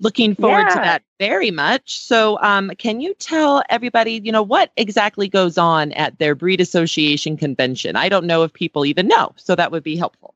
Looking 0.00 0.34
forward 0.34 0.66
yeah. 0.68 0.74
to 0.74 0.80
that 0.80 1.02
very 1.20 1.52
much. 1.52 1.96
So, 1.96 2.40
um, 2.42 2.72
can 2.76 3.00
you 3.00 3.14
tell 3.14 3.62
everybody, 3.68 4.20
you 4.24 4.32
know, 4.32 4.42
what 4.42 4.72
exactly 4.76 5.28
goes 5.28 5.56
on 5.56 5.92
at 5.92 6.18
their 6.18 6.34
breed 6.34 6.60
association 6.60 7.36
convention? 7.36 7.94
I 7.94 8.08
don't 8.08 8.26
know 8.26 8.42
if 8.42 8.52
people 8.52 8.84
even 8.84 9.06
know, 9.06 9.32
so 9.36 9.54
that 9.54 9.70
would 9.70 9.84
be 9.84 9.94
helpful. 9.94 10.34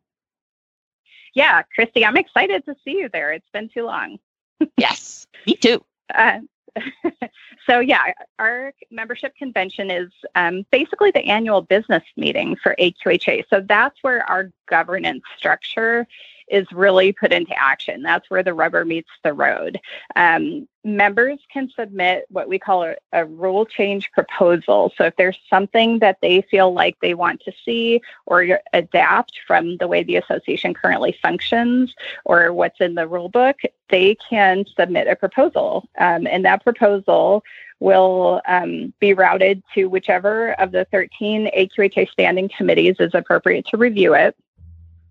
Yeah, 1.34 1.62
Christy, 1.74 2.04
I'm 2.04 2.16
excited 2.16 2.64
to 2.66 2.76
see 2.84 2.92
you 2.92 3.08
there. 3.12 3.32
It's 3.32 3.50
been 3.52 3.70
too 3.70 3.86
long. 3.86 4.20
yes, 4.76 5.26
me 5.48 5.54
too. 5.54 5.84
Uh, 6.12 6.40
so 7.66 7.80
yeah, 7.80 8.12
our 8.38 8.72
membership 8.90 9.34
convention 9.36 9.90
is 9.90 10.10
um, 10.34 10.64
basically 10.70 11.10
the 11.10 11.24
annual 11.26 11.62
business 11.62 12.02
meeting 12.16 12.56
for 12.62 12.74
AQHA. 12.78 13.44
So 13.50 13.60
that's 13.60 13.96
where 14.02 14.28
our 14.28 14.50
governance 14.68 15.22
structure 15.36 16.06
is 16.50 16.66
really 16.72 17.12
put 17.12 17.32
into 17.32 17.54
action. 17.56 18.02
That's 18.02 18.28
where 18.28 18.42
the 18.42 18.54
rubber 18.54 18.84
meets 18.84 19.10
the 19.22 19.32
road. 19.32 19.80
Um, 20.16 20.68
members 20.84 21.38
can 21.52 21.70
submit 21.76 22.24
what 22.30 22.48
we 22.48 22.58
call 22.58 22.84
a, 22.84 22.96
a, 23.12 23.24
rule 23.24 23.66
change 23.66 24.10
proposal. 24.12 24.92
So 24.96 25.04
if 25.04 25.16
there's 25.16 25.38
something 25.48 25.98
that 25.98 26.18
they 26.22 26.42
feel 26.42 26.72
like 26.72 26.96
they 27.00 27.14
want 27.14 27.42
to 27.42 27.52
see 27.64 28.00
or 28.26 28.60
adapt 28.72 29.40
from 29.46 29.76
the 29.76 29.88
way 29.88 30.02
the 30.02 30.16
association 30.16 30.74
currently 30.74 31.16
functions 31.22 31.94
or 32.24 32.52
what's 32.52 32.80
in 32.80 32.94
the 32.94 33.06
rule 33.06 33.28
book, 33.28 33.56
they 33.90 34.16
can 34.28 34.64
submit 34.76 35.06
a 35.06 35.16
proposal. 35.16 35.88
Um, 35.98 36.26
and 36.26 36.44
that 36.44 36.64
proposal 36.64 37.44
will 37.80 38.42
um, 38.46 38.92
be 39.00 39.14
routed 39.14 39.62
to 39.74 39.86
whichever 39.86 40.52
of 40.60 40.70
the 40.70 40.86
13 40.86 41.50
AQHA 41.56 42.10
standing 42.10 42.48
committees 42.48 42.96
is 43.00 43.14
appropriate 43.14 43.66
to 43.66 43.76
review 43.76 44.14
it. 44.14 44.36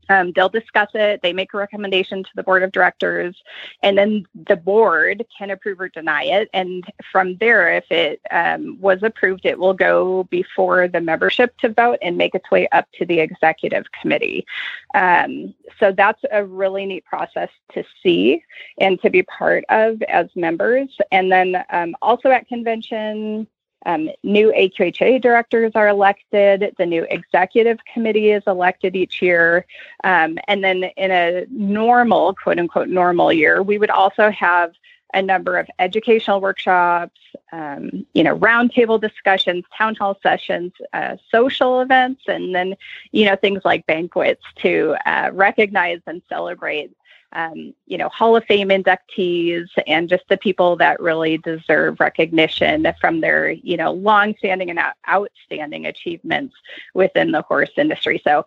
Um, 0.09 0.31
they'll 0.35 0.49
discuss 0.49 0.89
it, 0.93 1.21
they 1.21 1.33
make 1.33 1.53
a 1.53 1.57
recommendation 1.57 2.23
to 2.23 2.29
the 2.35 2.43
board 2.43 2.63
of 2.63 2.71
directors, 2.71 3.35
and 3.83 3.97
then 3.97 4.25
the 4.47 4.55
board 4.55 5.25
can 5.37 5.51
approve 5.51 5.79
or 5.79 5.89
deny 5.89 6.23
it. 6.23 6.49
And 6.53 6.83
from 7.11 7.37
there, 7.37 7.73
if 7.75 7.89
it 7.91 8.21
um, 8.31 8.77
was 8.79 9.03
approved, 9.03 9.45
it 9.45 9.57
will 9.57 9.73
go 9.73 10.23
before 10.25 10.87
the 10.87 11.01
membership 11.01 11.57
to 11.59 11.69
vote 11.69 11.99
and 12.01 12.17
make 12.17 12.35
its 12.35 12.49
way 12.51 12.67
up 12.69 12.87
to 12.93 13.05
the 13.05 13.19
executive 13.19 13.85
committee. 14.01 14.45
Um, 14.93 15.53
so 15.79 15.91
that's 15.91 16.23
a 16.31 16.43
really 16.43 16.85
neat 16.85 17.05
process 17.05 17.49
to 17.73 17.83
see 18.01 18.43
and 18.79 19.01
to 19.01 19.09
be 19.09 19.23
part 19.23 19.63
of 19.69 20.01
as 20.03 20.27
members. 20.35 20.89
And 21.11 21.31
then 21.31 21.63
um, 21.69 21.95
also 22.01 22.29
at 22.29 22.47
convention, 22.47 23.47
Um, 23.85 24.09
new 24.23 24.51
AQHA 24.51 25.21
directors 25.21 25.71
are 25.75 25.87
elected. 25.87 26.75
The 26.77 26.85
new 26.85 27.05
executive 27.09 27.79
committee 27.91 28.31
is 28.31 28.43
elected 28.45 28.95
each 28.95 29.21
year. 29.21 29.65
Um, 30.03 30.37
and 30.47 30.63
then 30.63 30.83
in 30.97 31.11
a 31.11 31.45
normal, 31.49 32.35
quote 32.35 32.59
unquote, 32.59 32.89
normal 32.89 33.31
year, 33.31 33.63
we 33.63 33.77
would 33.77 33.89
also 33.89 34.29
have 34.31 34.73
a 35.13 35.21
number 35.21 35.57
of 35.57 35.67
educational 35.79 36.39
workshops, 36.39 37.19
um, 37.51 38.05
you 38.13 38.23
know, 38.23 38.37
roundtable 38.37 39.01
discussions, 39.01 39.63
town 39.75 39.95
hall 39.95 40.19
sessions, 40.21 40.71
uh, 40.93 41.17
social 41.31 41.81
events, 41.81 42.21
and 42.27 42.53
then, 42.53 42.75
you 43.11 43.25
know, 43.25 43.35
things 43.35 43.61
like 43.65 43.87
banquets 43.87 44.43
to 44.57 44.95
uh, 45.07 45.31
recognize 45.33 45.99
and 46.05 46.21
celebrate, 46.29 46.91
um, 47.33 47.73
you 47.85 47.97
know, 47.97 48.09
Hall 48.09 48.35
of 48.35 48.43
Fame 48.45 48.69
inductees 48.69 49.67
and 49.85 50.09
just 50.09 50.23
the 50.29 50.37
people 50.37 50.75
that 50.77 50.99
really 50.99 51.37
deserve 51.37 51.99
recognition 51.99 52.87
from 52.99 53.21
their, 53.21 53.51
you 53.51 53.77
know, 53.77 53.91
longstanding 53.91 54.69
and 54.69 54.79
outstanding 55.07 55.85
achievements 55.85 56.55
within 56.93 57.31
the 57.31 57.43
horse 57.43 57.71
industry. 57.77 58.21
So 58.23 58.45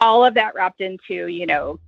all 0.00 0.24
of 0.24 0.34
that 0.34 0.54
wrapped 0.54 0.80
into, 0.80 1.26
you 1.28 1.46
know, 1.46 1.78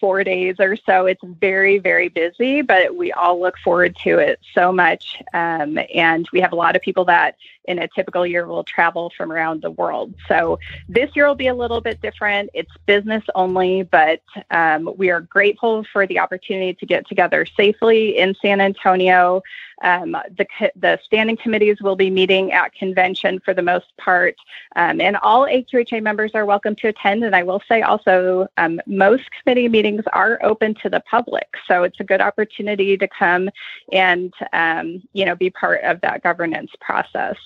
four 0.00 0.24
days 0.24 0.56
or 0.58 0.76
so. 0.76 1.06
It's 1.06 1.22
very, 1.24 1.78
very 1.78 2.08
busy, 2.08 2.62
but 2.62 2.96
we 2.96 3.12
all 3.12 3.38
look 3.38 3.58
forward 3.58 3.94
to 4.04 4.18
it 4.18 4.40
so 4.54 4.72
much. 4.72 5.22
Um, 5.34 5.78
and 5.94 6.26
we 6.32 6.40
have 6.40 6.52
a 6.52 6.56
lot 6.56 6.74
of 6.74 6.82
people 6.82 7.04
that 7.04 7.36
in 7.64 7.78
a 7.78 7.88
typical 7.88 8.26
year 8.26 8.46
will 8.46 8.64
travel 8.64 9.12
from 9.16 9.32
around 9.32 9.62
the 9.62 9.70
world. 9.70 10.14
So 10.28 10.58
this 10.88 11.10
year 11.14 11.26
will 11.26 11.34
be 11.34 11.48
a 11.48 11.54
little 11.54 11.80
bit 11.80 12.00
different. 12.00 12.50
It's 12.54 12.70
business 12.86 13.22
only, 13.34 13.82
but 13.82 14.22
um, 14.50 14.90
we 14.96 15.10
are 15.10 15.20
grateful 15.20 15.84
for 15.92 16.06
the 16.06 16.18
opportunity 16.18 16.74
to 16.74 16.86
get 16.86 17.06
together 17.06 17.46
safely 17.56 18.18
in 18.18 18.34
San 18.40 18.60
Antonio. 18.60 19.42
Um, 19.82 20.12
the, 20.36 20.46
the 20.76 20.98
standing 21.04 21.36
committees 21.36 21.80
will 21.80 21.96
be 21.96 22.10
meeting 22.10 22.52
at 22.52 22.74
convention 22.74 23.40
for 23.40 23.54
the 23.54 23.62
most 23.62 23.86
part, 23.96 24.36
um, 24.76 25.00
and 25.00 25.16
all 25.16 25.46
AQHA 25.46 26.02
members 26.02 26.32
are 26.34 26.44
welcome 26.44 26.74
to 26.76 26.88
attend. 26.88 27.24
And 27.24 27.34
I 27.34 27.42
will 27.42 27.62
say 27.66 27.80
also, 27.80 28.46
um, 28.58 28.80
most 28.86 29.24
committee 29.30 29.68
meetings 29.68 30.04
are 30.12 30.38
open 30.42 30.74
to 30.82 30.90
the 30.90 31.00
public, 31.10 31.48
so 31.66 31.82
it's 31.82 31.98
a 31.98 32.04
good 32.04 32.20
opportunity 32.20 32.98
to 32.98 33.08
come 33.08 33.48
and 33.90 34.34
um, 34.52 35.02
you 35.14 35.24
know 35.24 35.34
be 35.34 35.48
part 35.48 35.82
of 35.82 36.00
that 36.02 36.22
governance 36.22 36.72
process. 36.80 37.36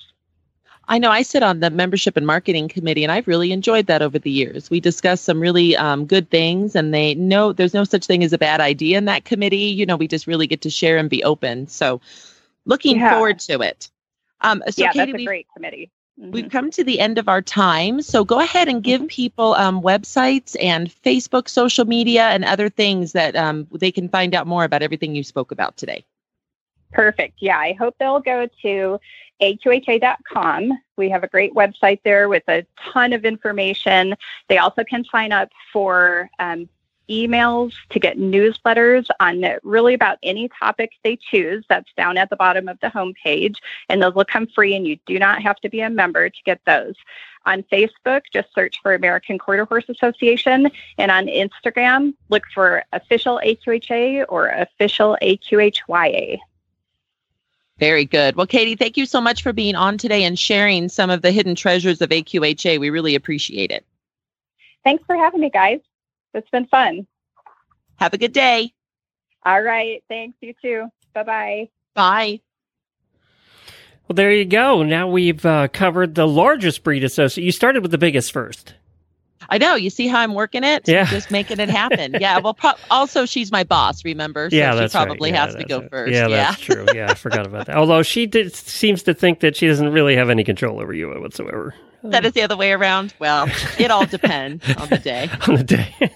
I 0.89 0.99
know 0.99 1.11
I 1.11 1.23
sit 1.23 1.43
on 1.43 1.61
the 1.61 1.71
membership 1.71 2.17
and 2.17 2.27
marketing 2.27 2.69
committee, 2.69 3.05
and 3.05 3.13
I've 3.13 3.27
really 3.27 3.53
enjoyed 3.53 3.87
that 3.87 4.03
over 4.03 4.19
the 4.19 4.31
years. 4.31 4.71
We 4.71 4.81
discuss 4.81 5.21
some 5.21 5.41
really 5.41 5.77
um, 5.77 6.07
good 6.07 6.31
things, 6.31 6.75
and 6.75 6.93
they 6.93 7.15
know 7.15 7.53
there's 7.53 7.75
no 7.75 7.85
such 7.85 8.07
thing 8.07 8.23
as 8.23 8.33
a 8.33 8.39
bad 8.39 8.61
idea 8.61 8.99
in 8.99 9.07
that 9.07 9.25
committee. 9.25 9.57
You 9.57 9.87
know, 9.87 9.97
we 9.97 10.09
just 10.09 10.27
really 10.27 10.47
get 10.47 10.63
to 10.63 10.71
share 10.71 10.99
and 10.99 11.09
be 11.09 11.25
open. 11.25 11.69
So, 11.69 12.01
looking 12.65 12.99
yeah. 12.99 13.11
forward 13.11 13.39
to 13.41 13.61
it. 13.61 13.91
Um, 14.41 14.63
so 14.69 14.83
yeah, 14.83 14.93
Katie, 14.93 15.13
that's 15.13 15.23
a 15.23 15.27
great 15.27 15.47
committee. 15.55 15.91
Mm-hmm. 16.21 16.31
We've 16.31 16.51
come 16.51 16.71
to 16.73 16.85
the 16.85 17.01
end 17.01 17.19
of 17.19 17.29
our 17.29 17.43
time. 17.43 18.01
So 18.03 18.25
go 18.25 18.39
ahead 18.39 18.69
and 18.69 18.83
give 18.83 19.01
mm-hmm. 19.01 19.09
people 19.09 19.55
um, 19.55 19.83
websites 19.83 20.55
and 20.61 20.89
Facebook, 21.03 21.49
social 21.49 21.87
media, 21.87 22.25
and 22.29 22.45
other 22.45 22.69
things 22.69 23.13
that 23.13 23.35
um, 23.35 23.67
they 23.73 23.91
can 23.91 24.09
find 24.09 24.35
out 24.35 24.47
more 24.47 24.65
about 24.65 24.83
everything 24.83 25.15
you 25.15 25.25
spoke 25.25 25.51
about 25.51 25.77
today. 25.77 26.05
Perfect. 26.93 27.39
Yeah, 27.41 27.59
I 27.59 27.73
hope 27.73 27.97
they'll 27.99 28.21
go 28.21 28.49
to 28.63 29.01
aqha.com. 29.41 30.73
We 30.97 31.09
have 31.11 31.25
a 31.25 31.29
great 31.29 31.55
website 31.55 32.01
there 32.05 32.29
with 32.29 32.45
a 32.49 32.65
ton 32.93 33.13
of 33.13 33.25
information. 33.25 34.15
They 34.49 34.59
also 34.59 34.85
can 34.85 35.05
sign 35.05 35.33
up 35.33 35.51
for 35.73 36.31
um, 36.39 36.69
emails 37.09 37.75
to 37.91 37.99
get 37.99 38.19
newsletters 38.19 39.09
on 39.21 39.45
really 39.63 39.95
about 39.95 40.19
any 40.23 40.49
topic 40.49 40.93
they 41.03 41.17
choose. 41.17 41.65
That's 41.69 41.93
down 41.97 42.17
at 42.17 42.31
the 42.31 42.37
bottom 42.37 42.69
of 42.69 42.79
the 42.81 42.89
homepage, 42.89 43.57
and 43.89 44.03
those 44.03 44.15
will 44.15 44.25
come 44.25 44.47
free, 44.47 44.75
and 44.75 44.87
you 44.87 44.99
do 45.07 45.19
not 45.19 45.43
have 45.43 45.57
to 45.61 45.69
be 45.69 45.81
a 45.81 45.91
member 45.91 46.29
to 46.29 46.43
get 46.45 46.61
those. 46.65 46.95
On 47.47 47.63
Facebook, 47.65 48.23
just 48.33 48.55
search 48.55 48.81
for 48.83 48.95
American 48.95 49.39
Quarter 49.39 49.67
Horse 49.67 49.89
Association, 49.89 50.71
and 50.97 51.11
on 51.11 51.27
Instagram, 51.27 52.15
look 52.31 52.45
for 52.55 52.83
official 52.93 53.41
AQHA 53.45 54.25
or 54.29 54.49
official 54.49 55.19
AQHYA. 55.21 56.39
Very 57.79 58.05
good. 58.05 58.37
Well, 58.37 58.47
Katie, 58.47 58.77
thank 58.77 58.97
you 58.97 59.05
so 59.05 59.21
much 59.21 59.43
for 59.43 59.53
being 59.53 59.75
on 59.75 59.99
today 59.99 60.23
and 60.25 60.39
sharing 60.39 60.89
some 60.89 61.11
of 61.11 61.23
the 61.23 61.33
hidden 61.33 61.55
treasures 61.55 62.01
of 62.01 62.11
AQHA. 62.11 62.79
We 62.79 62.91
really 62.91 63.15
appreciate 63.15 63.71
it. 63.71 63.85
Thanks 64.85 65.03
for 65.07 65.17
having 65.17 65.41
me, 65.41 65.51
guys. 65.51 65.81
It's 66.35 66.49
been 66.51 66.67
fun. 66.67 67.07
Have 67.97 68.15
a 68.15 68.19
good 68.19 68.33
day. 68.33 68.73
All 69.45 69.63
right. 69.63 70.03
Thanks. 70.09 70.37
You 70.41 70.55
too. 70.63 70.89
Bye-bye. 71.15 71.69
Bye. 71.95 72.41
Well, 74.07 74.15
there 74.15 74.33
you 74.33 74.45
go. 74.45 74.83
Now 74.83 75.09
we've 75.09 75.45
uh, 75.45 75.69
covered 75.69 76.15
the 76.15 76.29
largest 76.29 76.85
breed 76.85 77.05
association. 77.05 77.45
You 77.45 77.53
started 77.53 77.83
with 77.83 77.91
the 77.91 77.99
biggest 77.99 78.33
first. 78.33 78.75
I 79.49 79.59
know. 79.59 79.75
You 79.75 79.91
see 79.91 80.07
how 80.09 80.21
I'm 80.21 80.35
working 80.35 80.65
it? 80.65 80.89
Yeah. 80.89 81.05
Just 81.07 81.31
making 81.31 81.61
it 81.61 81.69
happen. 81.71 82.17
yeah. 82.21 82.39
Well, 82.39 82.55
pro- 82.55 82.73
also, 82.91 83.27
she's 83.27 83.51
my 83.53 83.65
boss, 83.65 84.05
remember? 84.05 84.51
So 84.51 84.57
yeah, 84.57 84.75
that's 84.75 84.93
she 84.93 84.97
probably 84.99 85.31
right. 85.33 85.37
yeah, 85.37 85.45
has 85.47 85.55
to 85.57 85.65
go 85.65 85.81
right. 85.81 85.91
first. 85.91 86.13
Yeah, 86.13 86.29
yeah, 86.29 86.37
that's 86.51 86.61
true. 86.61 86.87
Yeah, 86.95 87.11
I 87.11 87.15
forgot 87.15 87.47
about 87.47 87.67
that. 87.67 87.77
Although 87.77 88.03
she 88.03 88.27
did, 88.27 88.55
seems 88.55 89.03
to 89.05 89.15
think 89.15 89.41
that 89.41 89.57
she 89.57 89.67
doesn't 89.67 89.91
really 89.93 90.17
have 90.17 90.31
any 90.31 90.45
control 90.45 90.81
over 90.81 90.93
you 90.93 91.09
whatsoever. 91.09 91.75
That 92.07 92.27
is 92.27 92.33
the 92.33 92.43
other 92.43 92.57
way 92.59 92.71
around. 92.73 93.15
Well, 93.19 93.49
it 93.79 93.91
all 93.91 94.05
depends 94.05 94.63
on 94.77 94.91
the 94.91 94.99
day. 94.99 95.31
on 95.49 95.55
the 95.57 95.65
day. 95.65 96.11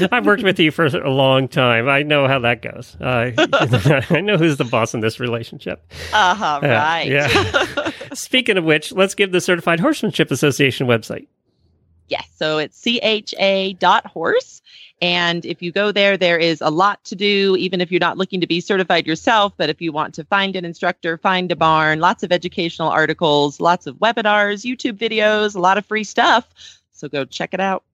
I've 0.10 0.24
worked 0.24 0.42
with 0.42 0.58
you 0.58 0.70
for 0.70 0.86
a 0.86 1.10
long 1.10 1.48
time. 1.48 1.86
I 1.86 2.02
know 2.02 2.26
how 2.26 2.38
that 2.38 2.62
goes. 2.62 2.96
Uh, 2.98 3.32
I 4.10 4.22
know 4.22 4.38
who's 4.38 4.56
the 4.56 4.64
boss 4.64 4.94
in 4.94 5.00
this 5.00 5.20
relationship. 5.20 5.84
Uh-huh, 6.14 6.60
Uh, 6.62 6.66
right. 6.66 7.02
yeah. 7.08 7.90
Speaking 8.14 8.56
of 8.56 8.64
which, 8.64 8.90
let's 8.92 9.14
give 9.14 9.30
the 9.32 9.42
Certified 9.42 9.80
Horsemanship 9.80 10.30
Association 10.30 10.86
website. 10.86 11.26
Yes. 12.08 12.28
So 12.36 12.58
it's 12.58 12.82
cha.horse. 12.82 14.62
And 15.00 15.44
if 15.46 15.62
you 15.62 15.70
go 15.70 15.92
there, 15.92 16.16
there 16.16 16.38
is 16.38 16.60
a 16.60 16.70
lot 16.70 17.04
to 17.04 17.14
do, 17.14 17.54
even 17.56 17.80
if 17.80 17.92
you're 17.92 18.00
not 18.00 18.18
looking 18.18 18.40
to 18.40 18.46
be 18.46 18.60
certified 18.60 19.06
yourself. 19.06 19.52
But 19.56 19.68
if 19.68 19.80
you 19.80 19.92
want 19.92 20.14
to 20.14 20.24
find 20.24 20.56
an 20.56 20.64
instructor, 20.64 21.16
find 21.18 21.52
a 21.52 21.56
barn, 21.56 22.00
lots 22.00 22.22
of 22.24 22.32
educational 22.32 22.88
articles, 22.88 23.60
lots 23.60 23.86
of 23.86 23.96
webinars, 23.96 24.64
YouTube 24.64 24.98
videos, 24.98 25.54
a 25.54 25.60
lot 25.60 25.78
of 25.78 25.86
free 25.86 26.04
stuff. 26.04 26.48
So 26.92 27.08
go 27.08 27.24
check 27.24 27.54
it 27.54 27.60
out. 27.60 27.84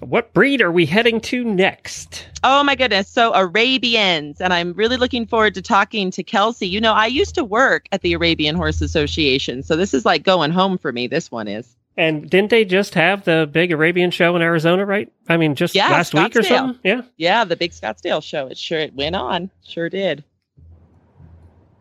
What 0.00 0.32
breed 0.32 0.62
are 0.62 0.72
we 0.72 0.86
heading 0.86 1.20
to 1.22 1.44
next? 1.44 2.26
Oh 2.42 2.64
my 2.64 2.74
goodness. 2.74 3.08
So 3.08 3.32
Arabians. 3.34 4.40
And 4.40 4.52
I'm 4.52 4.72
really 4.72 4.96
looking 4.96 5.26
forward 5.26 5.54
to 5.54 5.62
talking 5.62 6.10
to 6.12 6.22
Kelsey. 6.22 6.66
You 6.66 6.80
know, 6.80 6.94
I 6.94 7.06
used 7.06 7.34
to 7.36 7.44
work 7.44 7.86
at 7.92 8.00
the 8.00 8.14
Arabian 8.14 8.56
Horse 8.56 8.80
Association. 8.80 9.62
So 9.62 9.76
this 9.76 9.92
is 9.92 10.04
like 10.04 10.22
going 10.24 10.50
home 10.50 10.78
for 10.78 10.92
me. 10.92 11.06
This 11.06 11.30
one 11.30 11.46
is. 11.46 11.76
And 11.96 12.28
didn't 12.28 12.50
they 12.50 12.64
just 12.64 12.94
have 12.94 13.24
the 13.24 13.48
big 13.50 13.72
Arabian 13.72 14.10
show 14.10 14.36
in 14.36 14.42
Arizona, 14.42 14.84
right? 14.84 15.10
I 15.28 15.38
mean, 15.38 15.54
just 15.54 15.74
Yeah, 15.74 15.88
last 15.88 16.12
week 16.12 16.36
or 16.36 16.42
something? 16.42 16.78
Yeah. 16.84 17.02
Yeah, 17.16 17.44
the 17.44 17.56
big 17.56 17.72
Scottsdale 17.72 18.22
show. 18.22 18.48
It 18.48 18.58
sure 18.58 18.78
it 18.78 18.94
went 18.94 19.16
on. 19.16 19.50
Sure 19.66 19.88
did. 19.88 20.22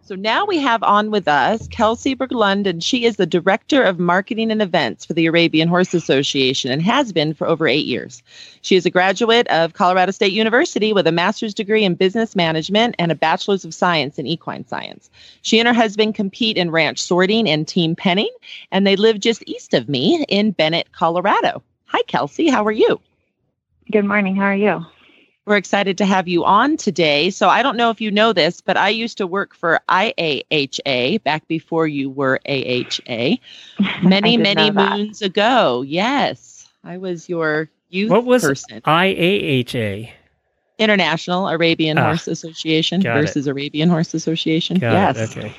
So 0.07 0.13
now 0.13 0.45
we 0.45 0.59
have 0.59 0.83
on 0.83 1.09
with 1.09 1.27
us 1.27 1.67
Kelsey 1.69 2.15
Berglund, 2.15 2.67
and 2.67 2.83
she 2.83 3.05
is 3.05 3.15
the 3.15 3.25
director 3.25 3.81
of 3.81 3.97
marketing 3.97 4.51
and 4.51 4.61
events 4.61 5.03
for 5.03 5.13
the 5.13 5.25
Arabian 5.25 5.67
Horse 5.67 5.95
Association 5.95 6.69
and 6.69 6.79
has 6.83 7.11
been 7.11 7.33
for 7.33 7.47
over 7.47 7.67
eight 7.67 7.87
years. 7.87 8.21
She 8.61 8.75
is 8.75 8.85
a 8.85 8.91
graduate 8.91 9.47
of 9.47 9.73
Colorado 9.73 10.11
State 10.11 10.31
University 10.31 10.93
with 10.93 11.07
a 11.07 11.11
master's 11.11 11.55
degree 11.55 11.83
in 11.83 11.95
business 11.95 12.35
management 12.35 12.93
and 12.99 13.11
a 13.11 13.15
bachelor's 13.15 13.65
of 13.65 13.73
science 13.73 14.19
in 14.19 14.27
equine 14.27 14.67
science. 14.67 15.09
She 15.41 15.57
and 15.57 15.67
her 15.67 15.73
husband 15.73 16.13
compete 16.13 16.57
in 16.57 16.69
ranch 16.69 17.01
sorting 17.01 17.49
and 17.49 17.67
team 17.67 17.95
penning, 17.95 18.29
and 18.71 18.85
they 18.85 18.97
live 18.97 19.19
just 19.19 19.41
east 19.47 19.73
of 19.73 19.89
me 19.89 20.23
in 20.29 20.51
Bennett, 20.51 20.91
Colorado. 20.91 21.63
Hi, 21.85 22.03
Kelsey. 22.03 22.47
How 22.47 22.63
are 22.63 22.71
you? 22.71 23.01
Good 23.91 24.05
morning. 24.05 24.35
How 24.35 24.43
are 24.43 24.55
you? 24.55 24.85
We're 25.45 25.57
excited 25.57 25.97
to 25.99 26.05
have 26.05 26.27
you 26.27 26.43
on 26.43 26.75
today. 26.75 27.29
So 27.29 27.47
I 27.49 27.61
don't 27.61 27.77
know 27.77 27.91
if 27.91 28.01
you 28.01 28.09
know 28.09 28.33
this, 28.33 28.61
but 28.61 28.77
I 28.77 28.89
used 28.89 29.17
to 29.19 29.27
work 29.27 29.53
for 29.53 29.79
IAHA 29.89 31.21
back 31.23 31.47
before 31.47 31.87
you 31.87 32.09
were 32.09 32.39
AHA 32.49 33.35
many, 34.03 34.37
many 34.37 34.71
know 34.71 34.81
that. 34.81 34.97
moons 34.97 35.21
ago. 35.21 35.83
Yes. 35.83 36.67
I 36.83 36.97
was 36.97 37.29
your 37.29 37.69
youth 37.89 38.09
What 38.11 38.25
was 38.25 38.43
person. 38.43 38.81
IAHA? 38.81 40.09
International 40.77 41.47
Arabian 41.47 41.97
Ah, 41.97 42.05
Horse 42.07 42.27
Association 42.27 43.01
got 43.01 43.17
it. 43.17 43.21
versus 43.21 43.47
Arabian 43.47 43.87
Horse 43.89 44.13
Association. 44.13 44.79
Got 44.79 45.15
yes. 45.15 45.35
it. 45.35 45.37
Okay. 45.37 45.55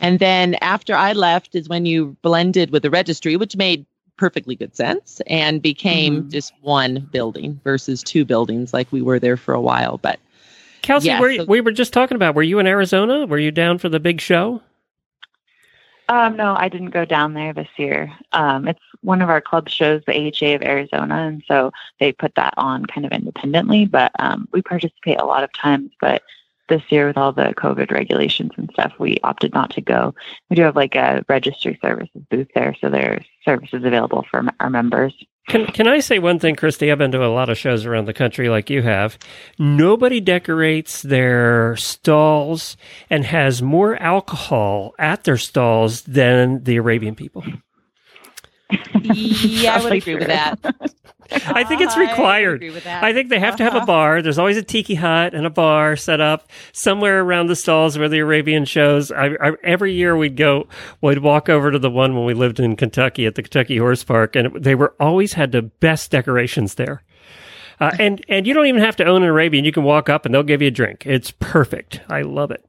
And 0.00 0.18
then 0.18 0.54
after 0.60 0.94
I 0.94 1.12
left 1.14 1.54
is 1.54 1.68
when 1.68 1.84
you 1.84 2.16
blended 2.22 2.70
with 2.70 2.82
the 2.82 2.90
registry, 2.90 3.36
which 3.36 3.56
made 3.56 3.86
perfectly 4.16 4.54
good 4.56 4.74
sense 4.74 5.20
and 5.26 5.60
became 5.62 6.20
Mm-hmm. 6.20 6.28
just 6.30 6.52
one 6.62 7.08
building 7.12 7.60
versus 7.64 8.02
two 8.02 8.24
buildings 8.24 8.72
like 8.72 8.90
we 8.92 9.02
were 9.02 9.18
there 9.18 9.36
for 9.36 9.52
a 9.54 9.60
while. 9.60 9.98
But 9.98 10.18
Kelsey, 10.82 11.08
Yeah, 11.08 11.20
were, 11.20 11.34
so- 11.34 11.44
we 11.44 11.60
were 11.60 11.72
just 11.72 11.92
talking 11.92 12.16
about, 12.16 12.34
were 12.34 12.42
you 12.42 12.58
in 12.58 12.66
Arizona? 12.66 13.26
Were 13.26 13.38
you 13.38 13.50
down 13.50 13.78
for 13.78 13.88
the 13.88 14.00
big 14.00 14.20
show? 14.20 14.62
Um, 16.08 16.36
no, 16.36 16.54
I 16.56 16.68
didn't 16.68 16.90
go 16.90 17.04
down 17.04 17.34
there 17.34 17.52
this 17.52 17.68
year. 17.76 18.12
Um, 18.32 18.68
it's 18.68 18.78
one 19.00 19.22
of 19.22 19.28
our 19.28 19.40
club 19.40 19.68
shows, 19.68 20.02
the 20.06 20.12
AHA 20.16 20.54
of 20.54 20.62
Arizona, 20.62 21.16
and 21.26 21.42
so 21.48 21.72
they 21.98 22.12
put 22.12 22.32
that 22.36 22.54
on 22.56 22.86
kind 22.86 23.04
of 23.04 23.10
independently. 23.10 23.86
But 23.86 24.12
um, 24.20 24.46
we 24.52 24.62
participate 24.62 25.18
a 25.20 25.24
lot 25.24 25.42
of 25.42 25.52
times. 25.52 25.90
But 26.00 26.22
this 26.68 26.82
year 26.90 27.06
with 27.06 27.16
all 27.16 27.32
the 27.32 27.54
COVID 27.56 27.90
regulations 27.90 28.52
and 28.56 28.70
stuff, 28.72 28.92
we 28.98 29.18
opted 29.22 29.54
not 29.54 29.70
to 29.70 29.80
go. 29.80 30.14
We 30.50 30.56
do 30.56 30.62
have 30.62 30.76
like 30.76 30.94
a 30.94 31.24
registry 31.28 31.78
services 31.82 32.22
booth 32.30 32.48
there, 32.54 32.74
so 32.80 32.90
there's 32.90 33.24
services 33.44 33.84
available 33.84 34.24
for 34.30 34.44
our 34.60 34.70
members. 34.70 35.14
Can 35.48 35.66
Can 35.66 35.86
I 35.86 36.00
say 36.00 36.18
one 36.18 36.40
thing, 36.40 36.56
Christy? 36.56 36.90
I've 36.90 36.98
been 36.98 37.12
to 37.12 37.24
a 37.24 37.28
lot 37.28 37.48
of 37.48 37.56
shows 37.56 37.86
around 37.86 38.06
the 38.06 38.12
country, 38.12 38.48
like 38.48 38.68
you 38.68 38.82
have. 38.82 39.16
Nobody 39.58 40.20
decorates 40.20 41.02
their 41.02 41.76
stalls 41.76 42.76
and 43.08 43.24
has 43.24 43.62
more 43.62 43.96
alcohol 43.96 44.94
at 44.98 45.24
their 45.24 45.36
stalls 45.36 46.02
than 46.02 46.64
the 46.64 46.76
Arabian 46.76 47.14
people. 47.14 47.44
Yeah, 48.70 49.74
I 49.76 49.84
would 49.84 49.92
agree 49.92 50.16
with 50.16 50.28
that. 50.28 50.58
I 51.30 51.64
think 51.64 51.80
it's 51.80 51.96
required. 51.96 52.62
I, 52.86 53.10
I 53.10 53.12
think 53.12 53.30
they 53.30 53.38
have 53.38 53.54
uh-huh. 53.54 53.56
to 53.56 53.64
have 53.64 53.74
a 53.74 53.78
uh-huh. 53.78 53.86
bar. 53.86 54.22
There's 54.22 54.38
always 54.38 54.56
a 54.56 54.62
tiki 54.62 54.94
hut 54.94 55.34
and 55.34 55.44
a 55.44 55.50
bar 55.50 55.96
set 55.96 56.20
up 56.20 56.48
somewhere 56.72 57.20
around 57.20 57.48
the 57.48 57.56
stalls 57.56 57.98
where 57.98 58.08
the 58.08 58.20
Arabian 58.20 58.64
shows. 58.64 59.10
I, 59.10 59.30
I, 59.40 59.52
every 59.62 59.92
year 59.92 60.16
we'd 60.16 60.36
go, 60.36 60.68
we'd 61.00 61.18
walk 61.18 61.48
over 61.48 61.70
to 61.70 61.78
the 61.78 61.90
one 61.90 62.14
when 62.14 62.26
we 62.26 62.34
lived 62.34 62.60
in 62.60 62.76
Kentucky 62.76 63.26
at 63.26 63.34
the 63.34 63.42
Kentucky 63.42 63.76
Horse 63.78 64.04
Park, 64.04 64.36
and 64.36 64.54
they 64.62 64.74
were 64.74 64.94
always 65.00 65.32
had 65.32 65.52
the 65.52 65.62
best 65.62 66.10
decorations 66.10 66.74
there. 66.74 67.02
Uh, 67.78 67.90
and 67.98 68.24
and 68.28 68.46
you 68.46 68.54
don't 68.54 68.66
even 68.66 68.80
have 68.80 68.96
to 68.96 69.04
own 69.04 69.22
an 69.22 69.28
Arabian. 69.28 69.64
You 69.64 69.72
can 69.72 69.82
walk 69.82 70.08
up 70.08 70.24
and 70.24 70.34
they'll 70.34 70.42
give 70.42 70.62
you 70.62 70.68
a 70.68 70.70
drink. 70.70 71.04
It's 71.04 71.30
perfect. 71.30 72.00
I 72.08 72.22
love 72.22 72.50
it. 72.50 72.64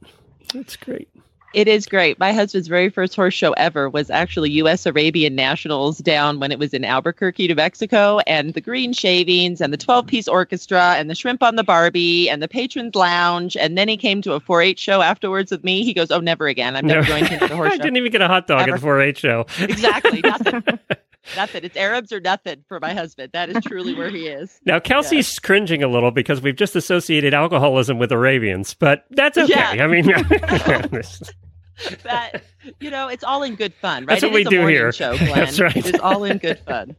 It's 0.53 0.75
great. 0.75 1.09
It 1.57 1.67
is 1.67 1.87
great. 1.87 2.19
My 2.19 2.33
husband's 2.33 2.67
very 2.67 2.87
first 2.87 3.15
horse 3.15 3.33
show 3.33 3.53
ever 3.53 3.89
was 3.89 4.11
actually 4.11 4.51
U.S. 4.51 4.85
Arabian 4.85 5.33
Nationals 5.33 5.97
down 5.97 6.39
when 6.39 6.51
it 6.51 6.59
was 6.59 6.71
in 6.71 6.85
Albuquerque, 6.85 7.47
New 7.47 7.55
Mexico, 7.55 8.19
and 8.27 8.53
the 8.53 8.61
green 8.61 8.93
shavings 8.93 9.59
and 9.59 9.73
the 9.73 9.77
12 9.77 10.05
piece 10.05 10.27
orchestra 10.27 10.93
and 10.97 11.09
the 11.09 11.15
shrimp 11.15 11.41
on 11.41 11.55
the 11.55 11.63
Barbie 11.63 12.29
and 12.29 12.43
the 12.43 12.47
patrons 12.47 12.93
lounge. 12.93 13.57
And 13.57 13.75
then 13.75 13.87
he 13.87 13.97
came 13.97 14.21
to 14.21 14.33
a 14.33 14.39
4 14.39 14.61
H 14.61 14.77
show 14.77 15.01
afterwards 15.01 15.49
with 15.49 15.63
me. 15.63 15.83
He 15.83 15.95
goes, 15.95 16.11
Oh, 16.11 16.19
never 16.19 16.45
again. 16.45 16.75
I'm 16.75 16.85
never 16.85 17.01
no. 17.01 17.07
going 17.07 17.25
to 17.25 17.37
another 17.37 17.55
horse 17.55 17.69
show. 17.73 17.73
I 17.73 17.77
didn't 17.77 17.97
even 17.97 18.11
get 18.11 18.21
a 18.21 18.27
hot 18.27 18.45
dog 18.45 18.61
Ever. 18.61 18.73
at 18.73 18.75
the 18.75 18.81
4 18.81 19.01
H 19.01 19.17
show. 19.17 19.47
exactly. 19.57 20.21
Nothing. 20.21 20.61
nothing. 21.35 21.63
It's 21.63 21.75
Arabs 21.75 22.11
or 22.11 22.19
nothing 22.19 22.63
for 22.67 22.79
my 22.79 22.93
husband. 22.93 23.31
That 23.33 23.49
is 23.49 23.63
truly 23.63 23.95
where 23.95 24.11
he 24.11 24.27
is. 24.27 24.59
Now, 24.65 24.79
Kelsey's 24.79 25.33
yeah. 25.33 25.47
cringing 25.47 25.81
a 25.81 25.87
little 25.87 26.11
because 26.11 26.39
we've 26.39 26.55
just 26.55 26.75
associated 26.75 27.33
alcoholism 27.33 27.97
with 27.97 28.11
Arabians, 28.11 28.75
but 28.75 29.05
that's 29.09 29.39
okay. 29.39 29.53
Yeah. 29.55 29.83
I 29.83 29.87
mean, 29.87 30.05
that 32.03 32.43
you 32.79 32.89
know, 32.89 33.07
it's 33.07 33.23
all 33.23 33.43
in 33.43 33.55
good 33.55 33.73
fun, 33.73 34.05
right? 34.05 34.19
That's 34.19 34.23
what 34.23 34.31
it 34.31 34.35
we 34.35 34.43
do 34.43 34.65
here. 34.67 34.91
Show, 34.91 35.17
Glenn. 35.17 35.33
That's 35.33 35.59
right. 35.59 35.75
It's 35.75 35.99
all 35.99 36.23
in 36.23 36.37
good 36.37 36.59
fun. 36.59 36.95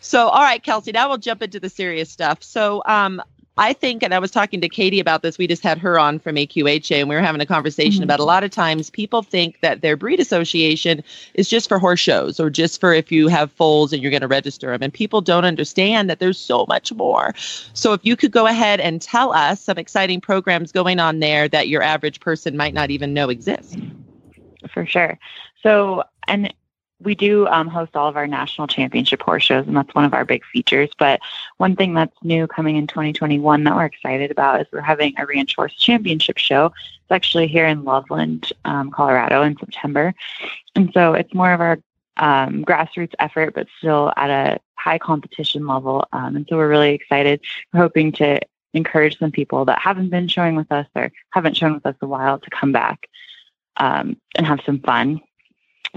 So, 0.00 0.28
all 0.28 0.42
right, 0.42 0.62
Kelsey. 0.62 0.92
Now 0.92 1.08
we'll 1.08 1.18
jump 1.18 1.42
into 1.42 1.60
the 1.60 1.68
serious 1.68 2.10
stuff. 2.10 2.42
So, 2.42 2.82
um, 2.86 3.22
I 3.58 3.74
think, 3.74 4.02
and 4.02 4.14
I 4.14 4.18
was 4.18 4.30
talking 4.30 4.62
to 4.62 4.68
Katie 4.68 4.98
about 4.98 5.22
this. 5.22 5.36
We 5.36 5.46
just 5.46 5.62
had 5.62 5.76
her 5.78 5.98
on 5.98 6.18
from 6.18 6.36
AQHA, 6.36 7.00
and 7.00 7.08
we 7.08 7.14
were 7.14 7.20
having 7.20 7.40
a 7.42 7.46
conversation 7.46 7.96
mm-hmm. 7.96 8.04
about 8.04 8.18
a 8.18 8.24
lot 8.24 8.44
of 8.44 8.50
times 8.50 8.88
people 8.88 9.22
think 9.22 9.60
that 9.60 9.82
their 9.82 9.94
breed 9.94 10.20
association 10.20 11.04
is 11.34 11.50
just 11.50 11.68
for 11.68 11.78
horse 11.78 12.00
shows 12.00 12.40
or 12.40 12.48
just 12.48 12.80
for 12.80 12.94
if 12.94 13.12
you 13.12 13.28
have 13.28 13.52
foals 13.52 13.92
and 13.92 14.00
you're 14.00 14.10
going 14.10 14.22
to 14.22 14.28
register 14.28 14.70
them. 14.70 14.82
And 14.82 14.92
people 14.92 15.20
don't 15.20 15.44
understand 15.44 16.08
that 16.08 16.18
there's 16.18 16.38
so 16.38 16.64
much 16.66 16.92
more. 16.94 17.34
So, 17.74 17.92
if 17.92 18.00
you 18.04 18.16
could 18.16 18.32
go 18.32 18.46
ahead 18.46 18.80
and 18.80 19.02
tell 19.02 19.34
us 19.34 19.60
some 19.60 19.76
exciting 19.76 20.22
programs 20.22 20.72
going 20.72 20.98
on 20.98 21.20
there 21.20 21.46
that 21.48 21.68
your 21.68 21.82
average 21.82 22.20
person 22.20 22.56
might 22.56 22.72
not 22.72 22.90
even 22.90 23.12
know 23.12 23.28
exist 23.28 23.76
for 24.70 24.86
sure. 24.86 25.18
So, 25.62 26.04
and 26.28 26.52
we 27.04 27.14
do 27.14 27.46
um, 27.48 27.68
host 27.68 27.96
all 27.96 28.08
of 28.08 28.16
our 28.16 28.26
national 28.26 28.66
championship 28.66 29.22
horse 29.22 29.42
shows, 29.42 29.66
and 29.66 29.76
that's 29.76 29.94
one 29.94 30.04
of 30.04 30.14
our 30.14 30.24
big 30.24 30.44
features. 30.44 30.90
But 30.98 31.20
one 31.56 31.76
thing 31.76 31.94
that's 31.94 32.16
new 32.22 32.46
coming 32.46 32.76
in 32.76 32.86
2021 32.86 33.64
that 33.64 33.74
we're 33.74 33.84
excited 33.84 34.30
about 34.30 34.60
is 34.60 34.66
we're 34.72 34.80
having 34.80 35.14
a 35.18 35.26
ranch 35.26 35.56
horse 35.56 35.74
championship 35.74 36.38
show. 36.38 36.66
It's 36.66 37.10
actually 37.10 37.48
here 37.48 37.66
in 37.66 37.84
Loveland, 37.84 38.52
um, 38.64 38.90
Colorado, 38.90 39.42
in 39.42 39.56
September, 39.58 40.14
and 40.74 40.90
so 40.94 41.14
it's 41.14 41.34
more 41.34 41.52
of 41.52 41.60
our 41.60 41.78
um, 42.18 42.64
grassroots 42.64 43.14
effort, 43.18 43.54
but 43.54 43.66
still 43.78 44.12
at 44.16 44.30
a 44.30 44.60
high 44.74 44.98
competition 44.98 45.66
level. 45.66 46.06
Um, 46.12 46.36
and 46.36 46.46
so 46.48 46.56
we're 46.56 46.68
really 46.68 46.92
excited. 46.92 47.40
We're 47.72 47.80
hoping 47.80 48.12
to 48.12 48.40
encourage 48.74 49.18
some 49.18 49.30
people 49.30 49.64
that 49.66 49.78
haven't 49.78 50.10
been 50.10 50.28
showing 50.28 50.56
with 50.56 50.70
us 50.72 50.86
or 50.94 51.12
haven't 51.30 51.56
shown 51.56 51.74
with 51.74 51.86
us 51.86 51.96
a 52.00 52.06
while 52.06 52.38
to 52.38 52.50
come 52.50 52.72
back 52.72 53.08
um, 53.82 54.16
and 54.36 54.46
have 54.46 54.60
some 54.64 54.78
fun. 54.78 55.20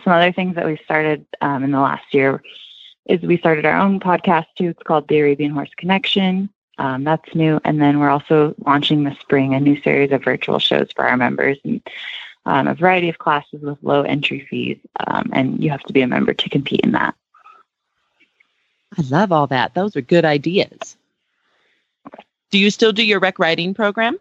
Some 0.03 0.13
other 0.13 0.31
things 0.31 0.55
that 0.55 0.65
we 0.65 0.77
started 0.83 1.25
um, 1.41 1.63
in 1.63 1.71
the 1.71 1.79
last 1.79 2.13
year 2.13 2.41
is 3.05 3.21
we 3.21 3.37
started 3.37 3.65
our 3.65 3.79
own 3.79 3.99
podcast 3.99 4.47
too. 4.57 4.69
It's 4.69 4.81
called 4.81 5.07
the 5.07 5.19
Arabian 5.19 5.51
Horse 5.51 5.69
Connection. 5.77 6.49
Um, 6.79 7.03
that's 7.03 7.35
new. 7.35 7.61
And 7.63 7.79
then 7.79 7.99
we're 7.99 8.09
also 8.09 8.55
launching 8.65 9.03
this 9.03 9.19
spring 9.19 9.53
a 9.53 9.59
new 9.59 9.79
series 9.81 10.11
of 10.11 10.23
virtual 10.23 10.57
shows 10.57 10.87
for 10.95 11.07
our 11.07 11.15
members 11.15 11.59
and 11.63 11.79
um, 12.47 12.67
a 12.67 12.73
variety 12.73 13.07
of 13.07 13.19
classes 13.19 13.61
with 13.61 13.77
low 13.83 14.01
entry 14.01 14.45
fees. 14.49 14.79
Um, 15.05 15.29
and 15.31 15.63
you 15.63 15.69
have 15.69 15.83
to 15.83 15.93
be 15.93 16.01
a 16.01 16.07
member 16.07 16.33
to 16.33 16.49
compete 16.49 16.81
in 16.81 16.91
that. 16.93 17.13
I 18.97 19.03
love 19.09 19.31
all 19.31 19.47
that. 19.47 19.75
Those 19.75 19.95
are 19.95 20.01
good 20.01 20.25
ideas. 20.25 20.97
Do 22.49 22.57
you 22.57 22.71
still 22.71 22.93
do 22.93 23.05
your 23.05 23.19
rec 23.19 23.37
riding 23.37 23.75
program? 23.75 24.17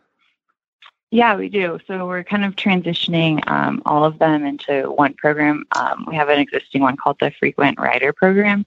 Yeah, 1.14 1.36
we 1.36 1.48
do. 1.48 1.78
So 1.86 2.08
we're 2.08 2.24
kind 2.24 2.44
of 2.44 2.56
transitioning 2.56 3.48
um, 3.48 3.82
all 3.86 4.04
of 4.04 4.18
them 4.18 4.44
into 4.44 4.90
one 4.90 5.14
program. 5.14 5.64
Um, 5.70 6.06
we 6.08 6.16
have 6.16 6.28
an 6.28 6.40
existing 6.40 6.82
one 6.82 6.96
called 6.96 7.20
the 7.20 7.30
Frequent 7.30 7.78
Rider 7.78 8.12
Program. 8.12 8.66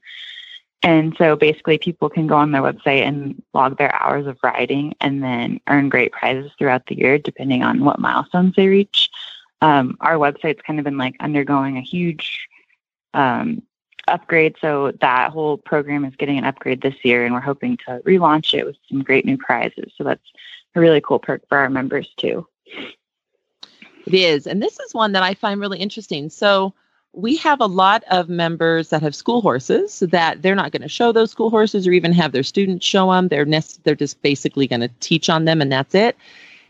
And 0.82 1.14
so 1.18 1.36
basically, 1.36 1.78
people 1.78 2.08
can 2.08 2.26
go 2.26 2.38
on 2.38 2.54
their 2.54 2.62
website 2.62 3.02
and 3.02 3.44
log 3.54 3.78
their 3.78 3.94
hours 4.02 4.28
of 4.28 4.38
riding 4.42 4.96
and 5.02 5.22
then 5.22 5.60
earn 5.68 5.90
great 5.90 6.14
prizes 6.14 6.50
throughout 6.58 6.86
the 6.86 6.98
year, 6.98 7.18
depending 7.18 7.64
on 7.64 7.84
what 7.84 8.00
milestones 8.00 8.56
they 8.56 8.68
reach. 8.68 9.10
Um, 9.62 9.98
our 10.00 10.16
website's 10.16 10.62
kind 10.62 10.80
of 10.80 10.86
been 10.86 10.98
like 10.98 11.18
undergoing 11.20 11.76
a 11.76 11.82
huge 11.82 12.48
um, 13.14 13.62
upgrade. 14.08 14.56
So 14.62 14.94
that 15.02 15.32
whole 15.32 15.58
program 15.58 16.06
is 16.06 16.16
getting 16.16 16.38
an 16.38 16.46
upgrade 16.46 16.80
this 16.80 16.96
year, 17.04 17.26
and 17.26 17.34
we're 17.34 17.42
hoping 17.42 17.76
to 17.88 18.02
relaunch 18.06 18.58
it 18.58 18.66
with 18.66 18.78
some 18.90 19.04
great 19.04 19.26
new 19.26 19.38
prizes. 19.38 19.92
So 19.98 20.06
that's 20.06 20.24
a 20.78 20.82
really 20.82 21.02
cool 21.02 21.20
perk 21.20 21.48
for 21.50 21.58
our 21.58 21.70
members 21.70 22.10
too. 22.18 22.48
It 24.06 24.14
is. 24.14 24.48
And 24.48 24.62
this 24.64 24.80
is 24.80 24.94
one 24.94 25.12
that 25.12 25.24
I 25.24 25.34
find 25.34 25.60
really 25.60 25.80
interesting. 25.80 26.30
So 26.30 26.74
we 27.14 27.36
have 27.38 27.60
a 27.60 27.66
lot 27.66 28.04
of 28.10 28.30
members 28.30 28.90
that 28.90 29.02
have 29.02 29.16
school 29.16 29.42
horses 29.42 30.00
that 30.00 30.42
they're 30.42 30.56
not 30.56 30.72
going 30.72 30.84
to 30.84 30.88
show 30.88 31.12
those 31.12 31.32
school 31.32 31.50
horses 31.50 31.88
or 31.88 31.92
even 31.92 32.14
have 32.14 32.32
their 32.32 32.44
students 32.44 32.86
show 32.86 33.12
them. 33.12 33.28
They're 33.28 33.46
nest- 33.46 33.84
they're 33.84 33.96
just 33.96 34.22
basically 34.22 34.68
going 34.68 34.82
to 34.82 34.90
teach 35.00 35.30
on 35.30 35.46
them 35.46 35.62
and 35.62 35.72
that's 35.72 35.96
it. 35.96 36.16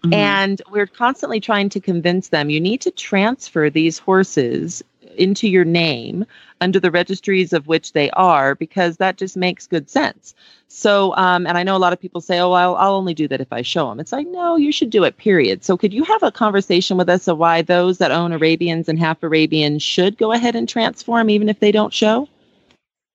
Mm-hmm. 0.03 0.13
And 0.13 0.61
we're 0.71 0.87
constantly 0.87 1.39
trying 1.39 1.69
to 1.69 1.79
convince 1.79 2.29
them 2.29 2.49
you 2.49 2.61
need 2.61 2.81
to 2.81 2.91
transfer 2.91 3.69
these 3.69 3.99
horses 3.99 4.83
into 5.17 5.47
your 5.47 5.65
name 5.65 6.25
under 6.61 6.79
the 6.79 6.91
registries 6.91 7.53
of 7.53 7.67
which 7.67 7.93
they 7.93 8.09
are 8.11 8.55
because 8.55 8.97
that 8.97 9.17
just 9.17 9.37
makes 9.37 9.67
good 9.67 9.89
sense. 9.89 10.33
So, 10.67 11.15
um, 11.15 11.45
and 11.47 11.57
I 11.57 11.63
know 11.63 11.75
a 11.75 11.79
lot 11.79 11.93
of 11.93 11.99
people 11.99 12.21
say, 12.21 12.39
oh, 12.39 12.51
I'll, 12.51 12.75
I'll 12.75 12.95
only 12.95 13.13
do 13.13 13.27
that 13.27 13.41
if 13.41 13.51
I 13.51 13.61
show 13.61 13.89
them. 13.89 13.99
It's 13.99 14.11
like, 14.11 14.27
no, 14.27 14.55
you 14.55 14.71
should 14.71 14.89
do 14.89 15.03
it, 15.03 15.17
period. 15.17 15.63
So, 15.63 15.77
could 15.77 15.93
you 15.93 16.03
have 16.03 16.23
a 16.23 16.31
conversation 16.31 16.97
with 16.97 17.09
us 17.09 17.27
of 17.27 17.37
why 17.37 17.61
those 17.61 17.97
that 17.99 18.11
own 18.11 18.31
Arabians 18.31 18.89
and 18.89 18.99
half 18.99 19.23
Arabians 19.23 19.83
should 19.83 20.17
go 20.17 20.31
ahead 20.31 20.55
and 20.55 20.67
transform 20.67 21.29
even 21.29 21.49
if 21.49 21.59
they 21.59 21.71
don't 21.71 21.93
show? 21.93 22.27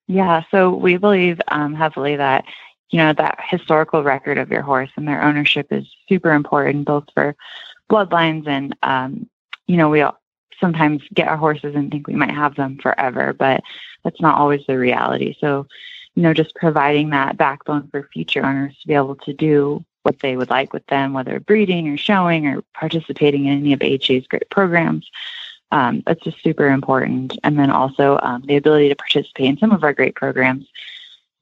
Yeah, 0.09 0.43
so 0.51 0.71
we 0.71 0.97
believe 0.97 1.41
um, 1.49 1.75
heavily 1.75 2.17
that 2.17 2.45
you 2.91 2.99
know 2.99 3.13
that 3.15 3.39
historical 3.49 4.03
record 4.03 4.39
of 4.39 4.51
your 4.51 4.63
horse 4.63 4.91
and 4.97 5.09
their 5.09 5.23
ownership 5.23 5.69
is 5.73 5.87
super 6.09 6.33
important 6.33 6.85
both 6.85 7.05
for 7.15 7.35
bloodlines 7.91 8.47
and 8.47 8.77
um, 8.83 9.29
you 9.67 9.77
know 9.77 9.89
we 9.89 10.03
all, 10.03 10.19
sometimes 10.63 11.03
get 11.13 11.29
our 11.29 11.37
horses 11.37 11.75
and 11.75 11.91
think 11.91 12.07
we 12.07 12.15
might 12.15 12.31
have 12.31 12.55
them 12.55 12.79
forever, 12.79 13.35
but 13.35 13.63
that's 14.05 14.21
not 14.21 14.39
always 14.39 14.63
the 14.67 14.79
reality. 14.79 15.37
So, 15.39 15.67
you 16.15 16.23
know, 16.23 16.33
just 16.33 16.55
providing 16.55 17.11
that 17.11 17.37
backbone 17.37 17.89
for 17.89 18.09
future 18.13 18.47
owners 18.47 18.79
to 18.81 18.89
be 18.89 18.95
able 18.95 19.17
to 19.17 19.35
do 19.35 19.85
what 20.05 20.21
they 20.21 20.37
would 20.37 20.51
like 20.51 20.73
with 20.73 20.87
them, 20.87 21.13
whether 21.13 21.39
breeding 21.41 21.89
or 21.89 21.97
showing 21.97 22.47
or 22.47 22.63
participating 22.75 23.47
in 23.47 23.59
any 23.59 23.73
of 23.73 23.83
AHA's 23.83 24.27
great 24.27 24.49
programs. 24.51 25.11
Um, 25.71 26.03
that's 26.07 26.23
just 26.23 26.43
super 26.43 26.69
important. 26.69 27.39
And 27.45 27.59
then 27.59 27.71
also 27.71 28.19
um, 28.23 28.43
the 28.47 28.57
ability 28.57 28.89
to 28.91 28.97
participate 28.97 29.47
in 29.47 29.59
some 29.59 29.73
of 29.73 29.85
our 29.85 29.93
great 29.93 30.15
programs. 30.15 30.67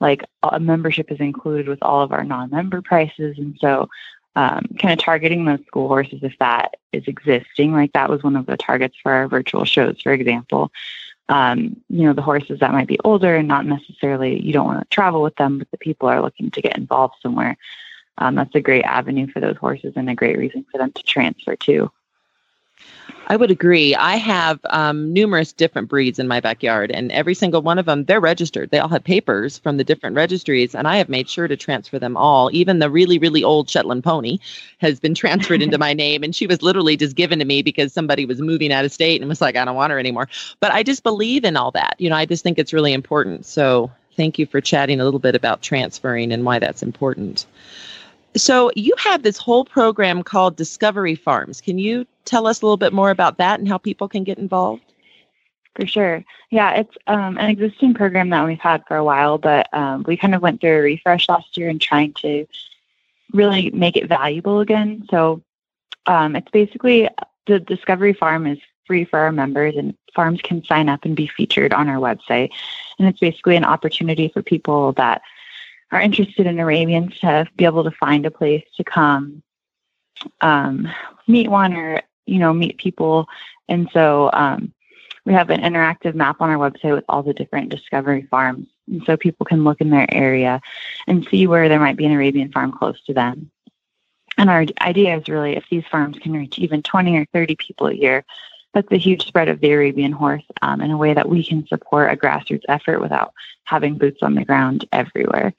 Like 0.01 0.25
a 0.43 0.59
membership 0.59 1.13
is 1.13 1.21
included 1.21 1.69
with 1.69 1.83
all 1.83 2.01
of 2.01 2.13
our 2.13 2.25
non-member 2.25 2.81
prices, 2.81 3.37
and 3.37 3.55
so 3.61 3.91
um, 4.37 4.67
kind 4.79 4.93
of 4.93 4.99
targeting 4.99 5.45
those 5.45 5.65
school 5.67 5.89
horses 5.89 6.21
if 6.23 6.39
that 6.39 6.77
is 6.93 7.05
existing. 7.07 7.73
Like 7.73 7.93
that 7.93 8.11
was 8.11 8.23
one 8.23 8.37
of 8.37 8.47
the 8.47 8.57
targets 8.57 8.97
for 9.03 9.13
our 9.13 9.29
virtual 9.29 9.65
shows, 9.65 10.01
for 10.01 10.13
example. 10.13 10.71
Um, 11.29 11.77
you 11.89 12.05
know, 12.05 12.13
the 12.13 12.23
horses 12.23 12.59
that 12.61 12.73
might 12.73 12.89
be 12.89 12.99
older 13.05 13.37
and 13.37 13.47
not 13.47 13.65
necessarily 13.65 14.41
you 14.41 14.53
don't 14.53 14.67
want 14.67 14.81
to 14.81 14.95
travel 14.95 15.23
with 15.23 15.37
them, 15.37 15.59
but 15.59 15.71
the 15.71 15.79
people 15.79 16.09
are 16.09 16.21
looking 16.21 16.51
to 16.51 16.63
get 16.63 16.77
involved 16.77 17.15
somewhere. 17.23 17.57
Um, 18.19 18.35
that's 18.35 18.55
a 18.55 18.61
great 18.61 18.85
avenue 18.85 19.29
for 19.29 19.41
those 19.41 19.57
horses 19.57 19.93
and 19.97 20.11
a 20.11 20.15
great 20.15 20.39
reason 20.39 20.67
for 20.71 20.79
them 20.79 20.93
to 20.93 21.03
transfer 21.03 21.57
too. 21.57 21.91
I 23.27 23.37
would 23.37 23.51
agree. 23.51 23.95
I 23.95 24.17
have 24.17 24.59
um, 24.71 25.13
numerous 25.13 25.53
different 25.53 25.89
breeds 25.89 26.19
in 26.19 26.27
my 26.27 26.41
backyard, 26.41 26.91
and 26.91 27.13
every 27.13 27.35
single 27.35 27.63
one 27.63 27.79
of 27.79 27.87
them, 27.87 28.05
they're 28.05 28.21
registered. 28.21 28.71
They 28.71 28.79
all 28.79 28.89
have 28.89 29.05
papers 29.05 29.59
from 29.59 29.77
the 29.77 29.85
different 29.85 30.17
registries, 30.17 30.75
and 30.75 30.89
I 30.89 30.97
have 30.97 31.09
made 31.09 31.29
sure 31.29 31.47
to 31.47 31.57
transfer 31.57 31.99
them 31.99 32.17
all. 32.17 32.51
Even 32.53 32.79
the 32.79 32.91
really, 32.91 33.19
really 33.19 33.45
old 33.45 33.71
Shetland 33.71 34.03
pony 34.03 34.39
has 34.79 34.99
been 34.99 35.15
transferred 35.21 35.63
into 35.63 35.79
my 35.79 35.95
name, 35.95 36.23
and 36.23 36.35
she 36.35 36.47
was 36.47 36.63
literally 36.63 36.97
just 36.97 37.17
given 37.17 37.39
to 37.39 37.45
me 37.45 37.63
because 37.63 37.93
somebody 37.93 38.27
was 38.27 38.41
moving 38.41 38.73
out 38.73 38.85
of 38.85 38.93
state 38.93 39.21
and 39.21 39.29
was 39.29 39.41
like, 39.41 39.57
I 39.57 39.65
don't 39.65 39.77
want 39.77 39.93
her 39.93 39.99
anymore. 39.99 40.29
But 40.61 40.73
I 40.73 40.83
just 40.83 41.03
believe 41.03 41.45
in 41.45 41.57
all 41.57 41.71
that. 41.73 41.95
You 41.99 42.11
know, 42.11 42.17
I 42.17 42.27
just 42.27 42.43
think 42.43 42.59
it's 42.59 42.73
really 42.73 42.93
important. 42.93 43.47
So 43.47 43.91
thank 44.17 44.39
you 44.39 44.47
for 44.47 44.61
chatting 44.61 45.01
a 45.01 45.05
little 45.05 45.21
bit 45.21 45.35
about 45.35 45.63
transferring 45.63 46.33
and 46.33 46.45
why 46.45 46.59
that's 46.59 46.83
important. 46.83 47.47
So 48.37 48.71
you 48.77 48.95
have 48.99 49.23
this 49.23 49.37
whole 49.37 49.65
program 49.65 50.23
called 50.23 50.57
Discovery 50.57 51.15
Farms. 51.15 51.61
Can 51.61 51.79
you 51.79 52.07
tell 52.25 52.47
us 52.47 52.63
a 52.63 52.67
little 52.67 52.77
bit 52.77 52.93
more 52.93 53.11
about 53.11 53.39
that 53.39 53.61
and 53.61 53.69
how 53.69 53.79
people 53.79 54.09
can 54.09 54.25
get 54.25 54.39
involved? 54.39 54.83
For 55.77 55.87
sure. 55.87 56.25
Yeah, 56.51 56.73
it's 56.73 56.97
um, 57.07 57.39
an 57.39 57.49
existing 57.49 57.95
program 57.95 58.31
that 58.31 58.45
we've 58.45 58.59
had 58.59 58.83
for 58.87 58.97
a 58.97 59.05
while, 59.05 59.39
but 59.39 59.73
um, 59.73 60.05
we 60.07 60.17
kind 60.17 60.35
of 60.35 60.43
went 60.43 60.61
through 60.61 60.79
a 60.79 60.83
refresh 60.83 61.29
last 61.29 61.57
year 61.57 61.69
and 61.69 61.81
trying 61.81 62.13
to 62.15 62.47
really 63.33 63.71
make 63.71 63.97
it 63.97 64.09
valuable 64.09 64.61
again. 64.61 65.07
So 65.11 65.43
um, 66.07 66.35
it's 66.35 66.51
basically 66.51 67.09
the 67.47 67.61
Discovery 67.61 68.13
Farm 68.13 68.47
is 68.47 68.59
free 68.87 69.05
for 69.05 69.21
our 69.21 69.31
members, 69.31 69.77
and 69.77 69.97
farms 70.15 70.41
can 70.43 70.65
sign 70.65 70.89
up 70.89 71.05
and 71.05 71.15
be 71.15 71.29
featured 71.29 71.73
on 71.73 71.89
our 71.89 71.97
website. 71.99 72.51
And 72.99 73.07
it's 73.07 73.21
basically 73.21 73.55
an 73.55 73.65
opportunity 73.65 74.29
for 74.29 74.43
people 74.43 74.93
that 74.95 75.23
are 75.93 76.01
interested 76.01 76.47
in 76.47 76.59
Arabians 76.59 77.19
to 77.21 77.47
be 77.57 77.65
able 77.65 77.85
to 77.85 77.91
find 77.93 78.27
a 78.27 78.31
place 78.31 78.65
to 78.77 78.85
come 78.85 79.43
um, 80.41 80.89
meet 81.27 81.49
one 81.49 81.75
or 81.75 82.03
you 82.31 82.39
know 82.39 82.53
meet 82.53 82.79
people. 82.79 83.29
And 83.69 83.89
so 83.93 84.31
um, 84.33 84.73
we 85.25 85.33
have 85.33 85.51
an 85.51 85.61
interactive 85.61 86.15
map 86.15 86.41
on 86.41 86.51
our 86.51 86.71
website 86.71 86.95
with 86.95 87.05
all 87.09 87.23
the 87.23 87.35
different 87.35 87.69
discovery 87.69 88.23
farms. 88.31 88.69
And 88.89 89.03
so 89.05 89.17
people 89.17 89.47
can 89.47 89.65
look 89.65 89.81
in 89.81 89.91
their 89.91 90.13
area 90.13 90.61
and 91.07 91.27
see 91.31 91.47
where 91.47 91.69
there 91.69 91.81
might 91.81 91.97
be 91.97 92.07
an 92.07 92.13
arabian 92.13 92.51
farm 92.51 92.73
close 92.73 93.01
to 93.05 93.15
them. 93.15 93.51
And 94.39 94.49
our 94.49 94.65
idea 94.81 95.17
is 95.17 95.29
really 95.29 95.57
if 95.57 95.65
these 95.71 95.85
farms 95.91 96.19
can 96.19 96.33
reach 96.33 96.59
even 96.59 96.83
20 96.83 97.17
or 97.17 97.27
30 97.27 97.57
people 97.57 97.89
a 97.89 97.95
year 97.95 98.25
that's 98.73 98.91
a 98.93 98.97
huge 98.97 99.27
spread 99.27 99.49
of 99.49 99.61
the 99.61 99.73
arabian 99.73 100.13
horse 100.13 100.45
um, 100.63 100.81
in 100.81 100.91
a 100.91 100.97
way 100.97 101.13
that 101.13 101.29
we 101.29 101.45
can 101.45 101.67
support 101.67 102.13
a 102.13 102.17
grassroots 102.17 102.63
effort 102.69 103.01
without 103.01 103.33
having 103.65 103.99
boots 103.99 104.23
on 104.23 104.35
the 104.35 104.45
ground 104.45 104.87
everywhere 104.93 105.53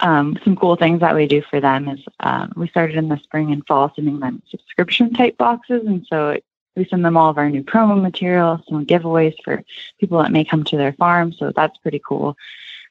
um, 0.00 0.38
some 0.44 0.56
cool 0.56 0.76
things 0.76 1.00
that 1.00 1.14
we 1.14 1.26
do 1.26 1.42
for 1.42 1.60
them 1.60 1.88
is 1.88 2.00
um, 2.20 2.52
we 2.56 2.68
started 2.68 2.96
in 2.96 3.08
the 3.08 3.18
spring 3.18 3.52
and 3.52 3.66
fall 3.66 3.92
sending 3.94 4.20
them 4.20 4.42
subscription 4.50 5.12
type 5.12 5.36
boxes. 5.36 5.86
And 5.86 6.06
so 6.06 6.30
it, 6.30 6.44
we 6.76 6.84
send 6.84 7.04
them 7.04 7.16
all 7.16 7.30
of 7.30 7.38
our 7.38 7.50
new 7.50 7.64
promo 7.64 8.00
material, 8.00 8.62
some 8.68 8.86
giveaways 8.86 9.34
for 9.44 9.64
people 9.98 10.22
that 10.22 10.32
may 10.32 10.44
come 10.44 10.62
to 10.64 10.76
their 10.76 10.92
farm. 10.92 11.32
So 11.32 11.52
that's 11.54 11.78
pretty 11.78 12.00
cool. 12.06 12.36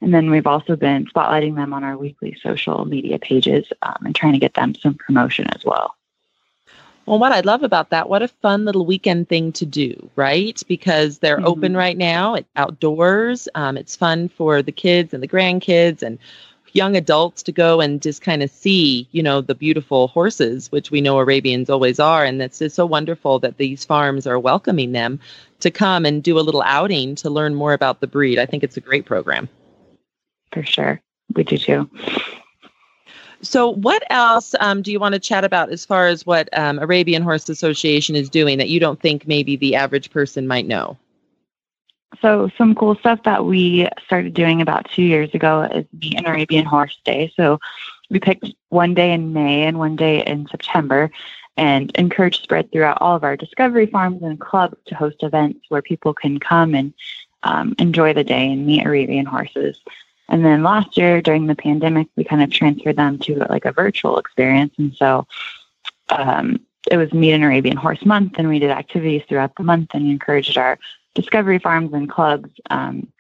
And 0.02 0.14
then 0.14 0.30
we've 0.30 0.46
also 0.46 0.76
been 0.76 1.06
spotlighting 1.06 1.56
them 1.56 1.74
on 1.74 1.84
our 1.84 1.98
weekly 1.98 2.38
social 2.44 2.86
media 2.86 3.18
pages 3.18 3.66
um, 3.82 3.98
and 4.06 4.16
trying 4.16 4.34
to 4.34 4.40
get 4.40 4.54
them 4.54 4.76
some 4.76 4.96
promotion 4.96 5.48
as 5.56 5.64
well. 5.64 5.96
Well, 7.08 7.20
what 7.20 7.32
I 7.32 7.40
love 7.40 7.64
about 7.64 7.92
that, 7.92 8.10
what 8.10 8.22
a 8.22 8.28
fun 8.28 8.66
little 8.66 8.86
weekend 8.86 9.30
thing 9.30 9.54
to 9.54 9.66
do, 9.66 10.10
right? 10.18 10.62
Because 10.68 11.20
they're 11.20 11.38
mm-hmm. 11.38 11.48
open 11.48 11.78
right 11.78 11.98
now, 11.98 12.36
it's 12.36 12.50
outdoors. 12.58 13.48
Um, 13.56 13.78
it's 13.78 13.96
fun 13.96 14.28
for 14.28 14.62
the 14.62 14.74
kids 14.74 15.14
and 15.14 15.24
the 15.24 15.28
grandkids 15.28 16.04
and 16.04 16.20
young 16.78 16.96
adults 16.96 17.44
to 17.44 17.52
go 17.52 17.82
and 17.82 18.02
just 18.02 18.22
kind 18.22 18.44
of 18.44 18.50
see, 18.52 19.08
you 19.12 19.24
know, 19.24 19.42
the 19.42 19.56
beautiful 19.56 20.08
horses, 20.10 20.72
which 20.72 20.92
we 20.92 21.02
know 21.02 21.18
Arabians 21.18 21.70
always 21.70 22.00
are. 22.00 22.24
And 22.24 22.42
it's 22.42 22.60
just 22.60 22.76
so 22.76 22.86
wonderful 22.86 23.40
that 23.40 23.58
these 23.58 23.84
farms 23.84 24.28
are 24.28 24.40
welcoming 24.40 24.92
them 24.92 25.20
to 25.60 25.72
come 25.72 26.06
and 26.06 26.24
do 26.24 26.40
a 26.40 26.42
little 26.42 26.62
outing 26.62 27.16
to 27.16 27.30
learn 27.30 27.56
more 27.56 27.74
about 27.74 28.00
the 28.00 28.08
breed. 28.08 28.40
I 28.40 28.46
think 28.46 28.64
it's 28.64 28.78
a 28.78 28.82
great 28.82 29.06
program. 29.06 29.50
For 30.54 30.64
sure. 30.64 31.02
We 31.36 31.44
do 31.44 31.58
too. 31.58 31.90
So, 33.42 33.70
what 33.70 34.04
else 34.10 34.56
um, 34.60 34.82
do 34.82 34.92
you 34.92 35.00
want 35.00 35.14
to 35.14 35.20
chat 35.20 35.44
about 35.44 35.70
as 35.70 35.86
far 35.86 36.08
as 36.08 36.26
what 36.26 36.50
um, 36.58 36.80
Arabian 36.80 37.22
Horse 37.22 37.50
Association 37.50 38.16
is 38.16 38.30
doing 38.30 38.58
that 38.58 38.70
you 38.70 38.80
don't 38.80 39.00
think 39.00 39.28
maybe 39.28 39.56
the 39.56 39.76
average 39.76 40.10
person 40.10 40.48
might 40.48 40.66
know? 40.66 40.98
So, 42.22 42.50
some 42.58 42.74
cool 42.74 42.96
stuff 42.96 43.24
that 43.24 43.46
we 43.46 43.88
started 44.06 44.34
doing 44.34 44.62
about 44.62 44.90
two 44.92 45.04
years 45.04 45.34
ago 45.34 45.64
is 45.64 45.86
the 45.94 46.18
Arabian 46.26 46.66
Horse 46.66 46.98
Day. 47.04 47.32
So, 47.36 47.60
we 48.10 48.20
picked 48.20 48.54
one 48.70 48.94
day 48.94 49.12
in 49.14 49.34
May 49.34 49.64
and 49.64 49.78
one 49.78 49.96
day 49.96 50.24
in 50.24 50.48
September 50.48 51.12
and 51.58 51.92
encouraged 51.96 52.44
spread 52.44 52.72
throughout 52.72 53.00
all 53.02 53.16
of 53.16 53.24
our 53.24 53.36
discovery 53.36 53.88
farms 53.88 54.22
and 54.22 54.40
clubs 54.40 54.78
to 54.86 54.96
host 54.96 55.24
events 55.24 55.66
where 55.70 55.82
people 55.82 56.14
can 56.14 56.40
come 56.40 56.76
and 56.76 56.94
um, 57.44 57.76
enjoy 57.80 58.14
the 58.14 58.24
day 58.24 58.52
and 58.52 58.66
meet 58.66 58.86
Arabian 58.86 59.26
horses. 59.26 59.80
And 60.30 60.46
then 60.46 60.64
last 60.64 60.98
year 60.98 61.22
during 61.22 61.48
the 61.48 61.56
pandemic, 61.56 62.08
we 62.16 62.24
kind 62.24 62.44
of 62.44 62.52
transferred 62.52 62.98
them 62.98 63.18
to 63.20 63.46
like 63.50 63.66
a 63.66 63.72
virtual 63.72 64.18
experience. 64.18 64.74
And 64.78 64.94
so 64.96 65.26
um, 66.10 66.60
it 66.92 66.98
was 66.98 67.14
Meet 67.14 67.34
an 67.34 67.44
Arabian 67.44 67.78
Horse 67.78 68.06
Month, 68.06 68.34
and 68.38 68.48
we 68.48 68.60
did 68.60 68.72
activities 68.72 69.24
throughout 69.28 69.56
the 69.56 69.64
month 69.64 69.92
and 69.94 70.10
encouraged 70.10 70.58
our 70.58 70.78
discovery 71.18 71.58
farms 71.58 71.92
and 71.94 72.08
clubs 72.10 72.50
um, 72.70 73.12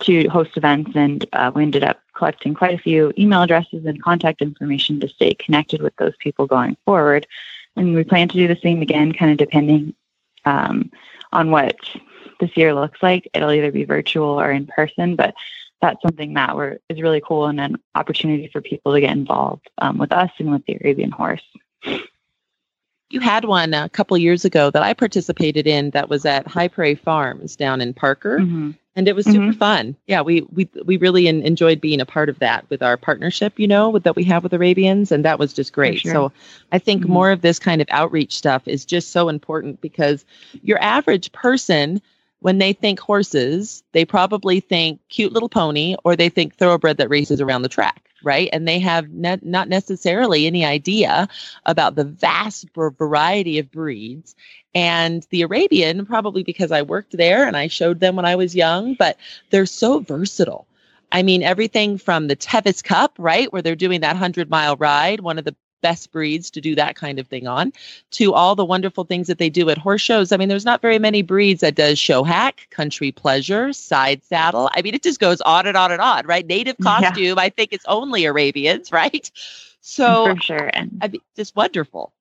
to 0.00 0.26
host 0.28 0.56
events. 0.56 0.92
And 0.94 1.24
uh, 1.34 1.52
we 1.54 1.62
ended 1.62 1.84
up 1.84 2.00
collecting 2.14 2.54
quite 2.54 2.74
a 2.74 2.82
few 2.82 3.12
email 3.18 3.42
addresses 3.42 3.84
and 3.84 4.02
contact 4.02 4.40
information 4.40 4.98
to 5.00 5.08
stay 5.08 5.34
connected 5.34 5.82
with 5.82 5.94
those 5.96 6.16
people 6.18 6.46
going 6.46 6.76
forward. 6.86 7.26
And 7.76 7.94
we 7.94 8.02
plan 8.02 8.28
to 8.28 8.36
do 8.36 8.48
the 8.48 8.58
same 8.62 8.80
again, 8.80 9.12
kind 9.12 9.30
of 9.30 9.36
depending 9.36 9.94
um, 10.46 10.90
on 11.32 11.50
what 11.50 11.76
this 12.40 12.56
year 12.56 12.74
looks 12.74 13.02
like. 13.02 13.28
It'll 13.34 13.52
either 13.52 13.70
be 13.70 13.84
virtual 13.84 14.40
or 14.40 14.50
in 14.50 14.66
person, 14.66 15.16
but 15.16 15.34
that's 15.82 16.00
something 16.00 16.32
that 16.34 16.56
is 16.88 17.02
really 17.02 17.20
cool 17.20 17.46
and 17.46 17.60
an 17.60 17.76
opportunity 17.94 18.48
for 18.48 18.62
people 18.62 18.94
to 18.94 19.00
get 19.00 19.12
involved 19.12 19.68
um, 19.78 19.98
with 19.98 20.12
us 20.12 20.30
and 20.38 20.50
with 20.50 20.64
the 20.64 20.78
Arabian 20.80 21.10
horse 21.10 21.44
you 23.10 23.20
had 23.20 23.44
one 23.44 23.74
a 23.74 23.88
couple 23.88 24.16
years 24.16 24.44
ago 24.44 24.70
that 24.70 24.82
I 24.82 24.94
participated 24.94 25.66
in 25.66 25.90
that 25.90 26.08
was 26.08 26.24
at 26.24 26.46
High 26.46 26.68
Prairie 26.68 26.94
Farms 26.94 27.56
down 27.56 27.80
in 27.80 27.92
Parker. 27.92 28.38
Mm-hmm. 28.38 28.70
And 28.96 29.08
it 29.08 29.14
was 29.14 29.24
super 29.24 29.38
mm-hmm. 29.38 29.58
fun. 29.58 29.96
Yeah, 30.08 30.20
we 30.22 30.42
we 30.52 30.68
we 30.84 30.96
really 30.96 31.28
in, 31.28 31.42
enjoyed 31.42 31.80
being 31.80 32.00
a 32.00 32.06
part 32.06 32.28
of 32.28 32.40
that 32.40 32.68
with 32.70 32.82
our 32.82 32.96
partnership, 32.96 33.58
you 33.58 33.68
know, 33.68 33.88
with, 33.88 34.02
that 34.02 34.16
we 34.16 34.24
have 34.24 34.42
with 34.42 34.52
Arabians, 34.52 35.12
and 35.12 35.24
that 35.24 35.38
was 35.38 35.52
just 35.52 35.72
great. 35.72 36.00
Sure. 36.00 36.12
So, 36.12 36.32
I 36.72 36.80
think 36.80 37.02
mm-hmm. 37.02 37.12
more 37.12 37.30
of 37.30 37.40
this 37.40 37.60
kind 37.60 37.80
of 37.80 37.86
outreach 37.90 38.36
stuff 38.36 38.66
is 38.66 38.84
just 38.84 39.12
so 39.12 39.28
important 39.28 39.80
because 39.80 40.24
your 40.62 40.82
average 40.82 41.30
person 41.30 42.02
when 42.40 42.58
they 42.58 42.72
think 42.72 42.98
horses, 42.98 43.82
they 43.92 44.04
probably 44.04 44.60
think 44.60 45.00
cute 45.08 45.32
little 45.32 45.48
pony 45.48 45.94
or 46.04 46.16
they 46.16 46.28
think 46.28 46.56
thoroughbred 46.56 46.96
that 46.96 47.10
races 47.10 47.40
around 47.40 47.62
the 47.62 47.68
track, 47.68 48.09
right? 48.22 48.48
And 48.52 48.66
they 48.66 48.78
have 48.78 49.10
ne- 49.10 49.38
not 49.42 49.68
necessarily 49.68 50.46
any 50.46 50.64
idea 50.64 51.28
about 51.66 51.94
the 51.94 52.04
vast 52.04 52.66
variety 52.74 53.58
of 53.58 53.70
breeds. 53.70 54.34
And 54.74 55.26
the 55.30 55.42
Arabian, 55.42 56.06
probably 56.06 56.42
because 56.42 56.70
I 56.70 56.82
worked 56.82 57.16
there 57.16 57.46
and 57.46 57.56
I 57.56 57.66
showed 57.66 58.00
them 58.00 58.16
when 58.16 58.24
I 58.24 58.36
was 58.36 58.54
young, 58.54 58.94
but 58.94 59.16
they're 59.50 59.66
so 59.66 60.00
versatile. 60.00 60.66
I 61.12 61.22
mean, 61.22 61.42
everything 61.42 61.98
from 61.98 62.28
the 62.28 62.36
Tevis 62.36 62.82
Cup, 62.82 63.14
right, 63.18 63.52
where 63.52 63.62
they're 63.62 63.74
doing 63.74 64.02
that 64.02 64.14
100 64.14 64.48
mile 64.48 64.76
ride, 64.76 65.20
one 65.20 65.38
of 65.38 65.44
the 65.44 65.56
best 65.80 66.12
breeds 66.12 66.50
to 66.50 66.60
do 66.60 66.74
that 66.74 66.96
kind 66.96 67.18
of 67.18 67.26
thing 67.26 67.46
on 67.46 67.72
to 68.12 68.34
all 68.34 68.54
the 68.54 68.64
wonderful 68.64 69.04
things 69.04 69.26
that 69.26 69.38
they 69.38 69.50
do 69.50 69.68
at 69.70 69.78
horse 69.78 70.02
shows. 70.02 70.32
I 70.32 70.36
mean, 70.36 70.48
there's 70.48 70.64
not 70.64 70.80
very 70.82 70.98
many 70.98 71.22
breeds 71.22 71.60
that 71.60 71.74
does 71.74 71.98
show 71.98 72.22
hack, 72.22 72.66
country 72.70 73.12
pleasure, 73.12 73.72
side 73.72 74.22
saddle. 74.24 74.70
I 74.74 74.82
mean, 74.82 74.94
it 74.94 75.02
just 75.02 75.20
goes 75.20 75.40
on 75.42 75.66
and 75.66 75.76
on 75.76 75.92
and 75.92 76.00
on, 76.00 76.26
right? 76.26 76.46
Native 76.46 76.76
costume. 76.78 77.24
Yeah. 77.24 77.34
I 77.36 77.48
think 77.48 77.72
it's 77.72 77.86
only 77.86 78.24
Arabians, 78.24 78.92
right? 78.92 79.30
So 79.80 80.34
for 80.34 80.40
sure. 80.40 80.70
And 80.72 80.98
I 81.02 81.08
mean, 81.08 81.20
just 81.36 81.56
wonderful. 81.56 82.12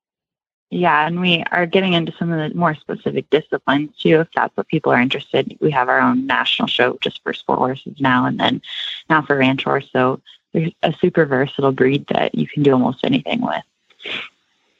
Yeah, 0.71 1.07
and 1.07 1.19
we 1.19 1.43
are 1.51 1.65
getting 1.65 1.93
into 1.93 2.13
some 2.19 2.31
of 2.31 2.37
the 2.37 2.55
more 2.55 2.75
specific 2.75 3.27
disciplines 3.31 3.97
too, 3.97 4.19
if 4.19 4.27
that's 4.35 4.55
what 4.55 4.67
people 4.67 4.91
are 4.91 5.01
interested. 5.01 5.57
We 5.59 5.71
have 5.71 5.89
our 5.89 5.99
own 5.99 6.27
national 6.27 6.67
show 6.67 6.97
just 7.01 7.23
for 7.23 7.33
sport 7.33 7.57
horses 7.57 7.99
now, 7.99 8.25
and 8.25 8.39
then 8.39 8.61
now 9.09 9.23
for 9.23 9.35
ranch 9.35 9.63
horse. 9.63 9.89
So 9.91 10.21
they're 10.53 10.69
a 10.83 10.93
super 10.99 11.25
versatile 11.25 11.71
breed 11.71 12.05
that 12.07 12.35
you 12.35 12.47
can 12.47 12.63
do 12.63 12.73
almost 12.73 13.03
anything 13.03 13.41
with. 13.41 13.63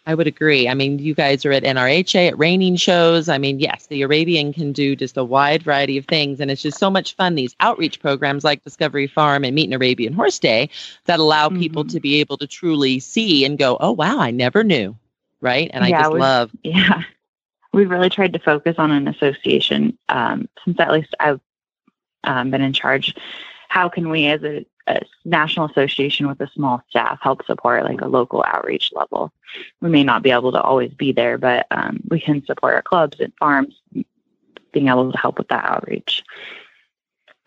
I 0.09 0.15
would 0.15 0.25
agree. 0.25 0.67
I 0.67 0.73
mean, 0.73 0.97
you 0.97 1.13
guys 1.13 1.45
are 1.45 1.51
at 1.51 1.61
NRHA, 1.61 2.29
at 2.29 2.39
reining 2.39 2.77
shows. 2.77 3.29
I 3.29 3.37
mean, 3.37 3.59
yes, 3.59 3.85
the 3.87 4.01
Arabian 4.01 4.51
can 4.53 4.71
do 4.71 4.95
just 4.95 5.17
a 5.17 5.23
wide 5.23 5.61
variety 5.61 5.99
of 5.99 6.05
things. 6.05 6.39
And 6.39 6.49
it's 6.49 6.63
just 6.63 6.79
so 6.79 6.89
much 6.89 7.15
fun, 7.15 7.35
these 7.35 7.55
outreach 7.59 7.99
programs 7.99 8.43
like 8.43 8.63
Discovery 8.63 9.05
Farm 9.05 9.43
and 9.43 9.53
Meet 9.53 9.67
an 9.67 9.73
Arabian 9.73 10.13
Horse 10.13 10.39
Day 10.39 10.71
that 11.05 11.19
allow 11.19 11.49
mm-hmm. 11.49 11.59
people 11.59 11.85
to 11.85 11.99
be 11.99 12.19
able 12.21 12.37
to 12.37 12.47
truly 12.47 12.99
see 12.99 13.45
and 13.45 13.59
go, 13.59 13.77
oh, 13.79 13.91
wow, 13.91 14.17
I 14.19 14.31
never 14.31 14.63
knew. 14.63 14.95
Right. 15.41 15.69
And 15.73 15.87
yeah, 15.87 15.99
I 15.99 16.01
just 16.01 16.13
love. 16.15 16.51
Yeah. 16.63 17.03
We've 17.71 17.91
really 17.91 18.09
tried 18.09 18.33
to 18.33 18.39
focus 18.39 18.77
on 18.79 18.89
an 18.89 19.07
association 19.07 19.95
um, 20.09 20.49
since 20.65 20.79
at 20.79 20.91
least 20.91 21.13
I've 21.19 21.39
um, 22.23 22.49
been 22.49 22.61
in 22.61 22.73
charge. 22.73 23.13
How 23.67 23.89
can 23.89 24.09
we, 24.09 24.25
as 24.25 24.41
a 24.41 24.65
a 24.89 25.01
national 25.23 25.69
association 25.69 26.27
with 26.27 26.41
a 26.41 26.49
small 26.53 26.81
staff 26.89 27.19
help 27.21 27.45
support 27.45 27.83
like 27.83 28.01
a 28.01 28.07
local 28.07 28.43
outreach 28.45 28.91
level. 28.93 29.31
We 29.81 29.89
may 29.89 30.03
not 30.03 30.23
be 30.23 30.31
able 30.31 30.51
to 30.51 30.61
always 30.61 30.93
be 30.93 31.11
there, 31.11 31.37
but 31.37 31.67
um, 31.71 32.01
we 32.09 32.19
can 32.19 32.45
support 32.45 32.75
our 32.75 32.81
clubs 32.81 33.19
and 33.19 33.33
farms, 33.39 33.75
being 34.71 34.87
able 34.87 35.11
to 35.11 35.17
help 35.17 35.37
with 35.37 35.47
that 35.49 35.65
outreach. 35.65 36.23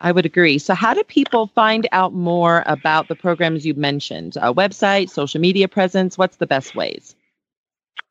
I 0.00 0.10
would 0.10 0.26
agree. 0.26 0.58
So, 0.58 0.74
how 0.74 0.94
do 0.94 1.04
people 1.04 1.46
find 1.48 1.88
out 1.92 2.12
more 2.12 2.64
about 2.66 3.06
the 3.06 3.14
programs 3.14 3.64
you 3.64 3.74
mentioned? 3.74 4.36
A 4.36 4.52
website, 4.52 5.10
social 5.10 5.40
media 5.40 5.68
presence? 5.68 6.18
What's 6.18 6.36
the 6.36 6.46
best 6.46 6.74
ways? 6.74 7.14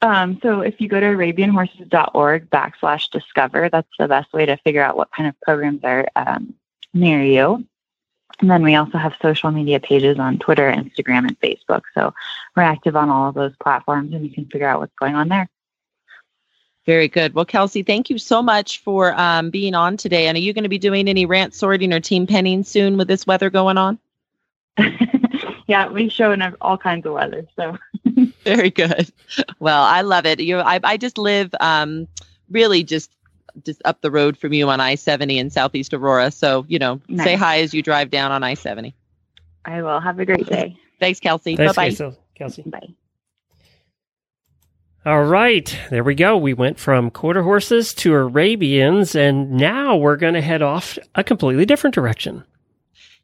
Um, 0.01 0.39
so, 0.41 0.61
if 0.61 0.79
you 0.79 0.87
go 0.87 1.01
to 1.01 1.05
ArabianHorses.org 1.05 2.49
backslash 2.49 3.09
discover, 3.09 3.69
that's 3.69 3.89
the 3.99 4.07
best 4.07 4.31
way 4.31 4.45
to 4.45 4.55
figure 4.57 4.81
out 4.81 4.95
what 4.95 5.11
kind 5.11 5.27
of 5.27 5.35
programs 5.41 5.83
are 5.83 6.07
um, 6.15 6.53
near 6.93 7.21
you. 7.21 7.65
And 8.41 8.49
then 8.49 8.63
we 8.63 8.75
also 8.75 8.97
have 8.97 9.13
social 9.21 9.51
media 9.51 9.79
pages 9.79 10.19
on 10.19 10.39
Twitter, 10.39 10.71
Instagram, 10.71 11.27
and 11.27 11.39
Facebook. 11.39 11.83
So, 11.93 12.13
we're 12.55 12.63
active 12.63 12.95
on 12.95 13.09
all 13.09 13.29
of 13.29 13.35
those 13.35 13.55
platforms, 13.61 14.13
and 14.13 14.25
you 14.25 14.33
can 14.33 14.45
figure 14.47 14.67
out 14.67 14.79
what's 14.79 14.95
going 14.99 15.15
on 15.15 15.29
there. 15.29 15.47
Very 16.85 17.07
good. 17.07 17.33
Well, 17.33 17.45
Kelsey, 17.45 17.83
thank 17.83 18.09
you 18.09 18.17
so 18.17 18.41
much 18.41 18.79
for 18.79 19.13
um, 19.13 19.51
being 19.51 19.75
on 19.75 19.97
today. 19.97 20.27
And 20.27 20.35
are 20.35 20.41
you 20.41 20.51
going 20.51 20.63
to 20.63 20.69
be 20.69 20.79
doing 20.79 21.07
any 21.07 21.25
ranch 21.25 21.53
sorting 21.53 21.93
or 21.93 21.99
team 21.99 22.25
penning 22.25 22.63
soon 22.63 22.97
with 22.97 23.07
this 23.07 23.27
weather 23.27 23.51
going 23.51 23.77
on? 23.77 23.99
yeah, 25.67 25.87
we 25.89 26.09
show 26.09 26.31
in 26.31 26.41
all 26.59 26.77
kinds 26.77 27.05
of 27.05 27.13
weather. 27.13 27.45
So 27.55 27.77
very 28.43 28.71
good. 28.71 29.11
Well, 29.59 29.83
I 29.83 30.01
love 30.01 30.25
it. 30.25 30.39
You, 30.39 30.57
I, 30.57 30.79
I 30.83 30.97
just 30.97 31.19
live 31.19 31.53
um, 31.59 32.07
really 32.49 32.83
just 32.83 33.11
just 33.65 33.81
up 33.85 34.01
the 34.01 34.11
road 34.11 34.37
from 34.37 34.53
you 34.53 34.69
on 34.69 34.79
I 34.79 34.95
seventy 34.95 35.37
in 35.37 35.49
Southeast 35.49 35.93
Aurora. 35.93 36.31
So 36.31 36.65
you 36.67 36.79
know, 36.79 37.01
nice. 37.07 37.25
say 37.25 37.35
hi 37.35 37.59
as 37.61 37.73
you 37.73 37.81
drive 37.81 38.09
down 38.09 38.31
on 38.31 38.43
I 38.43 38.53
seventy. 38.53 38.95
I 39.65 39.81
will. 39.81 39.99
Have 39.99 40.19
a 40.19 40.25
great 40.25 40.47
day. 40.47 40.77
Thanks, 40.99 41.19
Kelsey. 41.19 41.55
Bye 41.55 41.73
bye. 41.73 41.95
Kelsey. 42.35 42.63
Bye. 42.63 42.93
All 45.03 45.23
right, 45.23 45.75
there 45.89 46.03
we 46.03 46.13
go. 46.13 46.37
We 46.37 46.53
went 46.53 46.77
from 46.77 47.09
quarter 47.09 47.41
horses 47.41 47.91
to 47.95 48.13
Arabians, 48.13 49.15
and 49.15 49.51
now 49.51 49.97
we're 49.97 50.15
going 50.15 50.35
to 50.35 50.41
head 50.41 50.61
off 50.61 50.99
a 51.15 51.23
completely 51.23 51.65
different 51.65 51.95
direction. 51.95 52.43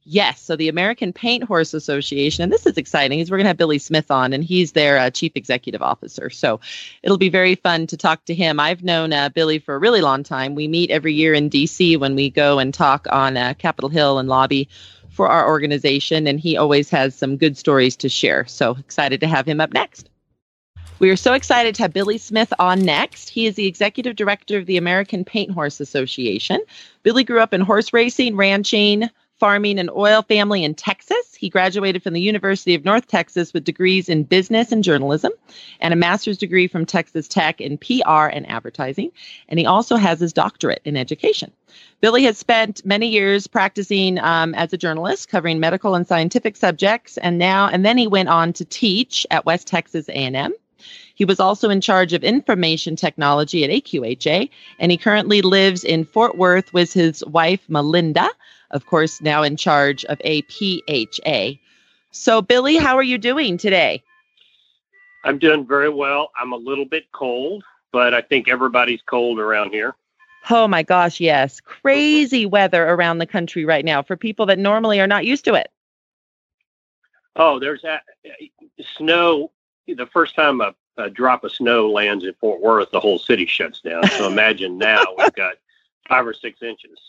Yes, 0.09 0.41
so 0.41 0.55
the 0.55 0.69
American 0.69 1.11
Paint 1.11 1.43
Horse 1.43 1.73
Association, 1.73 2.41
and 2.41 2.49
this 2.49 2.65
is 2.65 2.77
exciting, 2.77 3.19
is 3.19 3.29
we're 3.29 3.35
going 3.35 3.43
to 3.43 3.49
have 3.49 3.57
Billy 3.57 3.77
Smith 3.77 4.09
on, 4.09 4.31
and 4.31 4.41
he's 4.41 4.71
their 4.71 4.97
uh, 4.97 5.09
chief 5.09 5.33
executive 5.35 5.81
officer. 5.81 6.29
So 6.29 6.61
it'll 7.03 7.17
be 7.17 7.27
very 7.27 7.55
fun 7.55 7.87
to 7.87 7.97
talk 7.97 8.23
to 8.23 8.33
him. 8.33 8.57
I've 8.57 8.85
known 8.85 9.11
uh, 9.11 9.27
Billy 9.27 9.59
for 9.59 9.75
a 9.75 9.79
really 9.79 9.99
long 9.99 10.23
time. 10.23 10.55
We 10.55 10.69
meet 10.69 10.91
every 10.91 11.13
year 11.13 11.33
in 11.33 11.49
D.C. 11.49 11.97
when 11.97 12.15
we 12.15 12.29
go 12.29 12.57
and 12.57 12.73
talk 12.73 13.05
on 13.11 13.35
uh, 13.35 13.53
Capitol 13.55 13.89
Hill 13.89 14.17
and 14.17 14.29
lobby 14.29 14.69
for 15.09 15.27
our 15.27 15.45
organization, 15.45 16.25
and 16.25 16.39
he 16.39 16.55
always 16.55 16.89
has 16.89 17.13
some 17.13 17.35
good 17.35 17.57
stories 17.57 17.97
to 17.97 18.07
share. 18.07 18.45
So 18.45 18.77
excited 18.79 19.19
to 19.19 19.27
have 19.27 19.45
him 19.45 19.59
up 19.59 19.73
next. 19.73 20.09
We 20.99 21.09
are 21.09 21.17
so 21.17 21.33
excited 21.33 21.75
to 21.75 21.81
have 21.81 21.91
Billy 21.91 22.17
Smith 22.17 22.53
on 22.59 22.81
next. 22.85 23.27
He 23.27 23.45
is 23.45 23.55
the 23.55 23.67
executive 23.67 24.15
director 24.15 24.57
of 24.57 24.67
the 24.67 24.77
American 24.77 25.25
Paint 25.25 25.51
Horse 25.51 25.81
Association. 25.81 26.61
Billy 27.03 27.25
grew 27.25 27.41
up 27.41 27.53
in 27.53 27.59
horse 27.59 27.91
racing, 27.91 28.37
ranching, 28.37 29.09
farming, 29.39 29.79
and 29.79 29.89
oil 29.89 30.21
family 30.21 30.63
in 30.63 30.73
Texas. 30.73 31.35
He 31.35 31.49
graduated 31.49 32.03
from 32.03 32.13
the 32.13 32.21
University 32.21 32.75
of 32.75 32.85
North 32.85 33.07
Texas 33.07 33.53
with 33.53 33.63
degrees 33.63 34.09
in 34.09 34.23
business 34.23 34.71
and 34.71 34.83
journalism 34.83 35.31
and 35.79 35.93
a 35.93 35.97
master's 35.97 36.37
degree 36.37 36.67
from 36.67 36.85
Texas 36.85 37.27
Tech 37.27 37.61
in 37.61 37.77
PR 37.77 38.27
and 38.27 38.49
advertising. 38.49 39.11
And 39.49 39.59
he 39.59 39.65
also 39.65 39.95
has 39.95 40.19
his 40.19 40.33
doctorate 40.33 40.81
in 40.85 40.97
education. 40.97 41.51
Billy 42.01 42.23
has 42.23 42.37
spent 42.37 42.85
many 42.85 43.07
years 43.07 43.47
practicing 43.47 44.19
um, 44.19 44.53
as 44.55 44.73
a 44.73 44.77
journalist, 44.77 45.29
covering 45.29 45.59
medical 45.59 45.95
and 45.95 46.07
scientific 46.07 46.55
subjects, 46.55 47.17
and 47.17 47.37
now 47.37 47.67
and 47.67 47.85
then 47.85 47.97
he 47.97 48.07
went 48.07 48.29
on 48.29 48.53
to 48.53 48.65
teach 48.65 49.25
at 49.31 49.45
West 49.45 49.67
Texas 49.67 50.09
A&M. 50.09 50.53
He 51.15 51.25
was 51.25 51.39
also 51.39 51.71
in 51.71 51.81
charge 51.81 52.13
of 52.13 52.23
information 52.23 52.95
technology 52.95 53.63
at 53.63 53.71
AQHA, 53.71 54.49
and 54.77 54.91
he 54.91 54.97
currently 54.97 55.41
lives 55.41 55.83
in 55.83 56.05
Fort 56.05 56.37
Worth 56.37 56.71
with 56.73 56.93
his 56.93 57.25
wife, 57.25 57.61
Melinda, 57.67 58.29
of 58.71 58.85
course, 58.85 59.21
now 59.21 59.43
in 59.43 59.57
charge 59.57 60.05
of 60.05 60.19
APHA. 60.19 61.59
So, 62.11 62.41
Billy, 62.41 62.77
how 62.77 62.95
are 62.97 63.03
you 63.03 63.17
doing 63.17 63.57
today? 63.57 64.01
I'm 65.23 65.39
doing 65.39 65.65
very 65.65 65.89
well. 65.89 66.31
I'm 66.39 66.53
a 66.53 66.57
little 66.57 66.85
bit 66.85 67.11
cold, 67.11 67.63
but 67.91 68.13
I 68.13 68.21
think 68.21 68.47
everybody's 68.47 69.01
cold 69.01 69.39
around 69.39 69.71
here. 69.71 69.95
Oh 70.49 70.67
my 70.67 70.83
gosh, 70.83 71.19
yes. 71.19 71.59
Crazy 71.59 72.45
weather 72.47 72.87
around 72.87 73.17
the 73.17 73.25
country 73.25 73.65
right 73.65 73.83
now 73.83 74.01
for 74.01 74.15
people 74.15 74.45
that 74.45 74.59
normally 74.59 74.99
are 74.99 75.07
not 75.07 75.25
used 75.25 75.45
to 75.45 75.55
it. 75.55 75.69
Oh, 77.35 77.59
there's 77.59 77.83
a, 77.83 77.95
uh, 77.95 77.99
snow. 78.97 79.51
The 79.87 80.07
first 80.07 80.35
time 80.35 80.61
a 80.61 80.73
a 80.97 81.09
drop 81.09 81.43
of 81.43 81.51
snow 81.51 81.89
lands 81.89 82.25
in 82.25 82.33
Fort 82.39 82.61
Worth, 82.61 82.91
the 82.91 82.99
whole 82.99 83.19
city 83.19 83.45
shuts 83.45 83.81
down. 83.81 84.07
So 84.09 84.27
imagine 84.27 84.77
now 84.77 85.03
we've 85.17 85.33
got 85.33 85.55
five 86.07 86.25
or 86.25 86.33
six 86.33 86.61
inches. 86.61 86.99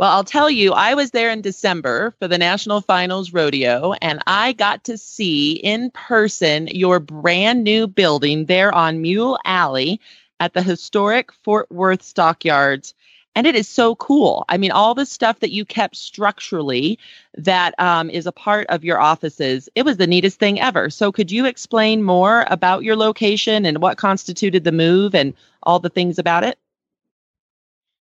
Well, 0.00 0.12
I'll 0.12 0.24
tell 0.24 0.48
you, 0.48 0.72
I 0.72 0.94
was 0.94 1.10
there 1.10 1.28
in 1.28 1.42
December 1.42 2.14
for 2.18 2.26
the 2.26 2.38
National 2.38 2.80
Finals 2.80 3.34
Rodeo, 3.34 3.92
and 4.00 4.22
I 4.26 4.54
got 4.54 4.82
to 4.84 4.96
see 4.96 5.52
in 5.52 5.90
person 5.90 6.68
your 6.68 7.00
brand 7.00 7.64
new 7.64 7.86
building 7.86 8.46
there 8.46 8.74
on 8.74 9.02
Mule 9.02 9.38
Alley 9.44 10.00
at 10.40 10.54
the 10.54 10.62
historic 10.62 11.30
Fort 11.44 11.70
Worth 11.70 12.00
Stockyards 12.00 12.94
and 13.36 13.46
it 13.46 13.54
is 13.54 13.68
so 13.68 13.94
cool. 13.96 14.46
I 14.48 14.56
mean, 14.56 14.70
all 14.70 14.94
the 14.94 15.04
stuff 15.04 15.40
that 15.40 15.52
you 15.52 15.66
kept 15.66 15.96
structurally 15.96 16.98
that 17.36 17.74
um, 17.78 18.08
is 18.08 18.26
a 18.26 18.32
part 18.32 18.66
of 18.68 18.82
your 18.82 18.98
offices, 18.98 19.68
it 19.74 19.84
was 19.84 19.98
the 19.98 20.06
neatest 20.06 20.38
thing 20.38 20.58
ever. 20.58 20.88
So, 20.88 21.12
could 21.12 21.30
you 21.30 21.44
explain 21.44 22.02
more 22.02 22.46
about 22.48 22.84
your 22.84 22.96
location 22.96 23.66
and 23.66 23.82
what 23.82 23.98
constituted 23.98 24.64
the 24.64 24.72
move 24.72 25.14
and 25.14 25.34
all 25.62 25.78
the 25.78 25.90
things 25.90 26.18
about 26.18 26.42
it? 26.42 26.58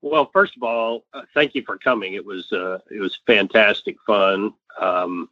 Well, 0.03 0.29
first 0.33 0.57
of 0.57 0.65
all, 0.65 1.05
uh, 1.15 1.23
thank 1.33 1.55
you 1.55 1.63
for 1.63 1.79
coming. 1.79 2.15
It 2.15 2.27
was 2.27 2.51
uh, 2.53 2.79
it 2.91 3.01
was 3.01 3.21
fantastic 3.27 3.97
fun 4.05 4.53
um, 4.81 5.31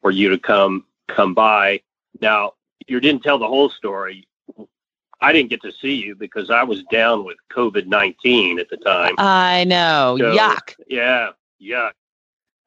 for 0.00 0.10
you 0.10 0.30
to 0.30 0.38
come 0.38 0.86
come 1.08 1.34
by. 1.34 1.82
Now, 2.20 2.54
you 2.86 3.00
didn't 3.00 3.22
tell 3.22 3.38
the 3.38 3.46
whole 3.46 3.68
story. 3.68 4.26
I 5.20 5.32
didn't 5.32 5.50
get 5.50 5.62
to 5.62 5.72
see 5.72 5.94
you 5.94 6.14
because 6.14 6.48
I 6.50 6.62
was 6.62 6.84
down 6.84 7.24
with 7.24 7.36
COVID 7.52 7.86
19 7.86 8.58
at 8.58 8.70
the 8.70 8.76
time. 8.78 9.14
I 9.18 9.64
know. 9.64 10.16
So, 10.18 10.32
yuck. 10.32 10.74
Yeah. 10.86 11.30
Yuck. 11.60 11.92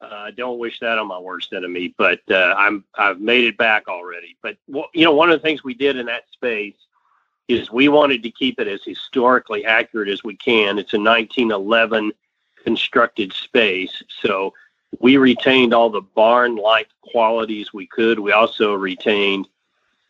I 0.02 0.06
uh, 0.06 0.32
don't 0.32 0.58
wish 0.58 0.80
that 0.80 0.98
on 0.98 1.08
my 1.08 1.20
worst 1.20 1.54
enemy, 1.54 1.94
but 1.98 2.20
uh, 2.30 2.56
I'm 2.58 2.84
I've 2.96 3.20
made 3.20 3.46
it 3.46 3.58
back 3.58 3.88
already. 3.88 4.36
But 4.42 4.58
well, 4.68 4.88
you 4.94 5.06
know, 5.06 5.14
one 5.14 5.30
of 5.30 5.39
the 5.39 5.44
things 5.44 5.64
we 5.64 5.76
did 5.76 5.96
in 5.96 6.08
that 6.08 6.24
space 6.32 6.76
is 7.52 7.72
we 7.72 7.88
wanted 7.88 8.24
to 8.24 8.32
keep 8.32 8.60
it 8.60 8.68
as 8.68 8.84
historically 8.84 9.66
accurate 9.66 10.10
as 10.10 10.24
we 10.24 10.36
can. 10.36 10.78
It's 10.80 10.93
a 10.93 10.99
1911 10.99 12.12
constructed 12.64 13.34
space, 13.34 14.04
so 14.22 14.54
we 14.99 15.18
retained 15.18 15.74
all 15.74 15.89
the 15.89 16.02
barn-like 16.02 16.89
qualities 17.02 17.74
we 17.74 17.88
could. 17.88 18.20
We 18.20 18.32
also 18.32 18.74
retained 18.74 19.47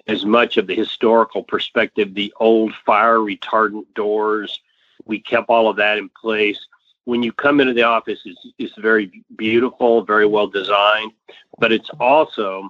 as 0.07 0.25
much 0.25 0.57
of 0.57 0.67
the 0.67 0.75
historical 0.75 1.43
perspective, 1.43 2.13
the 2.13 2.33
old 2.39 2.73
fire 2.85 3.19
retardant 3.19 3.85
doors. 3.93 4.59
We 5.05 5.19
kept 5.19 5.49
all 5.49 5.69
of 5.69 5.77
that 5.77 5.97
in 5.97 6.09
place. 6.09 6.59
When 7.05 7.23
you 7.23 7.31
come 7.31 7.59
into 7.59 7.73
the 7.73 7.83
office, 7.83 8.19
it's, 8.25 8.47
it's 8.57 8.77
very 8.77 9.23
beautiful, 9.35 10.03
very 10.03 10.25
well 10.25 10.47
designed, 10.47 11.11
but 11.59 11.71
it's 11.71 11.89
also 11.99 12.69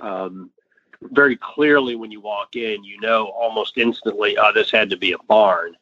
um, 0.00 0.50
very 1.10 1.36
clearly 1.36 1.94
when 1.94 2.10
you 2.10 2.20
walk 2.20 2.56
in, 2.56 2.84
you 2.84 3.00
know 3.00 3.26
almost 3.26 3.78
instantly, 3.78 4.36
oh, 4.38 4.52
this 4.52 4.70
had 4.70 4.90
to 4.90 4.96
be 4.96 5.12
a 5.12 5.18
barn. 5.28 5.76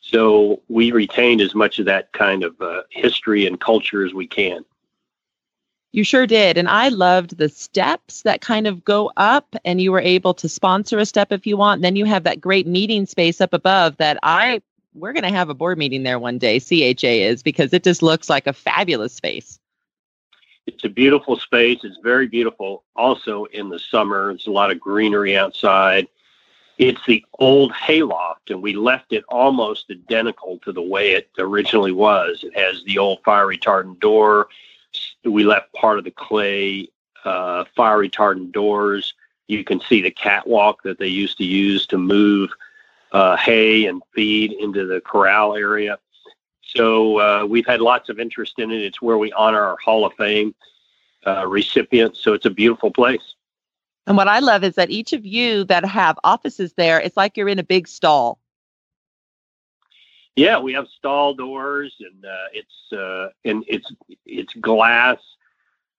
So 0.00 0.62
we 0.68 0.92
retained 0.92 1.40
as 1.40 1.54
much 1.54 1.78
of 1.78 1.86
that 1.86 2.12
kind 2.12 2.42
of 2.42 2.60
uh, 2.60 2.82
history 2.90 3.46
and 3.46 3.60
culture 3.60 4.04
as 4.04 4.14
we 4.14 4.26
can. 4.26 4.64
You 5.92 6.04
sure 6.04 6.26
did. 6.26 6.56
And 6.56 6.68
I 6.68 6.88
loved 6.88 7.36
the 7.36 7.48
steps 7.48 8.22
that 8.22 8.40
kind 8.40 8.66
of 8.66 8.84
go 8.84 9.12
up, 9.16 9.56
and 9.64 9.80
you 9.80 9.92
were 9.92 10.00
able 10.00 10.34
to 10.34 10.48
sponsor 10.48 10.98
a 10.98 11.06
step 11.06 11.32
if 11.32 11.46
you 11.46 11.56
want. 11.56 11.82
Then 11.82 11.96
you 11.96 12.04
have 12.04 12.24
that 12.24 12.40
great 12.40 12.66
meeting 12.66 13.06
space 13.06 13.40
up 13.40 13.52
above 13.52 13.96
that 13.98 14.18
I, 14.22 14.62
we're 14.94 15.12
going 15.12 15.24
to 15.24 15.30
have 15.30 15.48
a 15.48 15.54
board 15.54 15.78
meeting 15.78 16.02
there 16.02 16.18
one 16.18 16.38
day, 16.38 16.60
CHA 16.60 17.08
is, 17.08 17.42
because 17.42 17.72
it 17.72 17.84
just 17.84 18.02
looks 18.02 18.30
like 18.30 18.46
a 18.46 18.52
fabulous 18.52 19.12
space. 19.12 19.59
It's 20.74 20.84
a 20.84 20.88
beautiful 20.88 21.36
space. 21.36 21.80
It's 21.84 21.98
very 22.02 22.26
beautiful 22.26 22.84
also 22.96 23.44
in 23.46 23.68
the 23.68 23.78
summer. 23.78 24.28
There's 24.28 24.46
a 24.46 24.52
lot 24.52 24.70
of 24.70 24.80
greenery 24.80 25.36
outside. 25.36 26.08
It's 26.78 27.04
the 27.06 27.24
old 27.38 27.72
hayloft, 27.72 28.50
and 28.50 28.62
we 28.62 28.74
left 28.74 29.12
it 29.12 29.24
almost 29.28 29.90
identical 29.90 30.58
to 30.64 30.72
the 30.72 30.82
way 30.82 31.12
it 31.12 31.28
originally 31.38 31.92
was. 31.92 32.42
It 32.42 32.56
has 32.56 32.82
the 32.84 32.98
old 32.98 33.22
fire 33.22 33.46
retardant 33.46 34.00
door 34.00 34.48
we 35.24 35.44
left 35.44 35.72
part 35.72 35.98
of 35.98 36.04
the 36.04 36.10
clay 36.10 36.88
uh, 37.24 37.64
fire 37.76 37.98
retardant 37.98 38.52
doors. 38.52 39.14
You 39.48 39.64
can 39.64 39.80
see 39.80 40.00
the 40.00 40.10
catwalk 40.10 40.82
that 40.84 40.98
they 40.98 41.08
used 41.08 41.38
to 41.38 41.44
use 41.44 41.86
to 41.88 41.98
move 41.98 42.50
uh, 43.12 43.36
hay 43.36 43.86
and 43.86 44.02
feed 44.14 44.52
into 44.52 44.86
the 44.86 45.00
corral 45.00 45.54
area. 45.54 45.98
So 46.76 47.18
uh, 47.18 47.46
we've 47.46 47.66
had 47.66 47.80
lots 47.80 48.08
of 48.08 48.20
interest 48.20 48.58
in 48.58 48.70
it. 48.70 48.82
It's 48.82 49.02
where 49.02 49.18
we 49.18 49.32
honor 49.32 49.60
our 49.60 49.76
Hall 49.82 50.06
of 50.06 50.12
Fame 50.14 50.54
uh, 51.26 51.46
recipients. 51.46 52.20
So 52.20 52.32
it's 52.32 52.46
a 52.46 52.50
beautiful 52.50 52.90
place. 52.90 53.34
And 54.06 54.16
what 54.16 54.28
I 54.28 54.38
love 54.38 54.64
is 54.64 54.76
that 54.76 54.90
each 54.90 55.12
of 55.12 55.26
you 55.26 55.64
that 55.64 55.84
have 55.84 56.18
offices 56.24 56.72
there, 56.74 57.00
it's 57.00 57.16
like 57.16 57.36
you're 57.36 57.48
in 57.48 57.58
a 57.58 57.64
big 57.64 57.88
stall. 57.88 58.38
Yeah, 60.36 60.58
we 60.58 60.72
have 60.72 60.86
stall 60.88 61.34
doors, 61.34 61.94
and 62.00 62.24
uh, 62.24 62.46
it's 62.52 62.92
uh, 62.92 63.28
and 63.44 63.64
it's 63.66 63.92
it's 64.24 64.54
glass. 64.54 65.18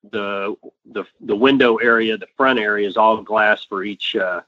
The 0.10 0.56
the 0.86 1.04
the 1.20 1.36
window 1.36 1.76
area, 1.78 2.18
the 2.18 2.28
front 2.38 2.58
area 2.58 2.88
is 2.88 2.98
all 2.98 3.22
glass 3.22 3.64
for 3.66 3.84
each 3.84 4.16
uh, 4.16 4.42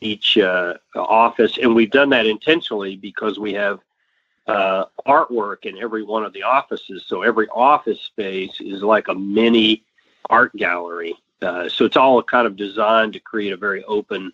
each 0.00 0.38
uh, 0.38 0.74
office, 0.94 1.58
and 1.58 1.74
we've 1.74 1.90
done 1.90 2.08
that 2.10 2.26
intentionally 2.26 2.96
because 2.96 3.38
we 3.38 3.52
have 3.52 3.80
uh, 4.46 4.84
artwork 5.06 5.64
in 5.64 5.78
every 5.78 6.02
one 6.02 6.24
of 6.24 6.32
the 6.32 6.42
offices. 6.42 7.04
So 7.06 7.22
every 7.22 7.48
office 7.48 8.00
space 8.00 8.60
is 8.60 8.82
like 8.82 9.08
a 9.08 9.14
mini 9.14 9.84
art 10.30 10.54
gallery. 10.56 11.14
Uh, 11.42 11.68
so 11.68 11.84
it's 11.84 11.96
all 11.96 12.22
kind 12.22 12.46
of 12.46 12.56
designed 12.56 13.12
to 13.12 13.20
create 13.20 13.52
a 13.52 13.56
very 13.56 13.84
open, 13.84 14.32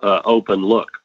uh, 0.00 0.22
open 0.24 0.64
look. 0.64 0.99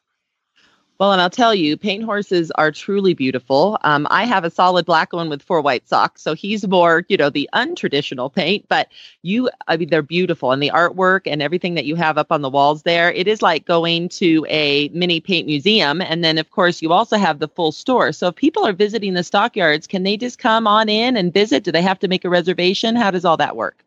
Well, 0.98 1.12
and 1.12 1.20
I'll 1.20 1.28
tell 1.28 1.54
you, 1.54 1.76
paint 1.76 2.04
horses 2.04 2.50
are 2.52 2.72
truly 2.72 3.12
beautiful. 3.12 3.78
Um, 3.82 4.06
I 4.10 4.24
have 4.24 4.44
a 4.44 4.50
solid 4.50 4.86
black 4.86 5.12
one 5.12 5.28
with 5.28 5.42
four 5.42 5.60
white 5.60 5.86
socks, 5.86 6.22
so 6.22 6.32
he's 6.32 6.66
more, 6.66 7.04
you 7.08 7.18
know, 7.18 7.28
the 7.28 7.50
untraditional 7.52 8.34
paint. 8.34 8.64
But 8.68 8.88
you, 9.20 9.50
I 9.68 9.76
mean, 9.76 9.90
they're 9.90 10.00
beautiful, 10.00 10.52
and 10.52 10.62
the 10.62 10.70
artwork 10.70 11.22
and 11.26 11.42
everything 11.42 11.74
that 11.74 11.84
you 11.84 11.96
have 11.96 12.16
up 12.16 12.32
on 12.32 12.40
the 12.40 12.48
walls 12.48 12.82
there, 12.84 13.12
it 13.12 13.28
is 13.28 13.42
like 13.42 13.66
going 13.66 14.08
to 14.10 14.46
a 14.48 14.88
mini 14.88 15.20
paint 15.20 15.46
museum. 15.46 16.00
And 16.00 16.24
then, 16.24 16.38
of 16.38 16.50
course, 16.50 16.80
you 16.80 16.92
also 16.92 17.18
have 17.18 17.40
the 17.40 17.48
full 17.48 17.72
store. 17.72 18.12
So 18.12 18.28
if 18.28 18.36
people 18.36 18.66
are 18.66 18.72
visiting 18.72 19.12
the 19.12 19.22
stockyards, 19.22 19.86
can 19.86 20.02
they 20.02 20.16
just 20.16 20.38
come 20.38 20.66
on 20.66 20.88
in 20.88 21.18
and 21.18 21.30
visit? 21.30 21.64
Do 21.64 21.72
they 21.72 21.82
have 21.82 21.98
to 21.98 22.08
make 22.08 22.24
a 22.24 22.30
reservation? 22.30 22.96
How 22.96 23.10
does 23.10 23.26
all 23.26 23.36
that 23.36 23.54
work? 23.54 23.84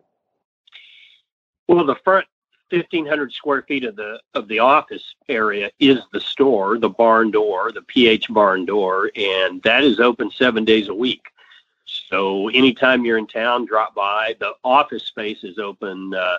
Well, 1.67 1.87
the 1.87 1.95
front 2.03 2.27
1500 2.71 3.33
square 3.33 3.61
feet 3.63 3.83
of 3.83 3.95
the 3.95 4.19
of 4.33 4.47
the 4.47 4.59
office 4.59 5.15
area 5.27 5.71
is 5.79 5.99
the 6.13 6.21
store, 6.21 6.77
the 6.77 6.89
barn 6.89 7.31
door, 7.31 7.71
the 7.71 7.81
PH 7.81 8.31
barn 8.33 8.65
door, 8.65 9.11
and 9.15 9.61
that 9.63 9.83
is 9.83 9.99
open 9.99 10.29
seven 10.31 10.65
days 10.65 10.87
a 10.87 10.93
week. 10.93 11.25
So 11.85 12.49
anytime 12.49 13.05
you're 13.05 13.17
in 13.17 13.27
town, 13.27 13.65
drop 13.65 13.95
by. 13.95 14.35
The 14.39 14.53
office 14.63 15.03
space 15.03 15.43
is 15.43 15.57
open 15.57 16.13
uh, 16.13 16.37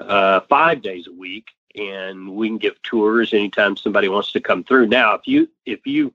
uh, 0.00 0.40
five 0.48 0.82
days 0.82 1.06
a 1.06 1.12
week, 1.12 1.48
and 1.74 2.34
we 2.34 2.48
can 2.48 2.58
give 2.58 2.80
tours 2.82 3.34
anytime 3.34 3.76
somebody 3.76 4.08
wants 4.08 4.32
to 4.32 4.40
come 4.40 4.64
through. 4.64 4.86
Now, 4.86 5.14
if 5.14 5.26
you 5.26 5.48
if 5.66 5.86
you 5.86 6.12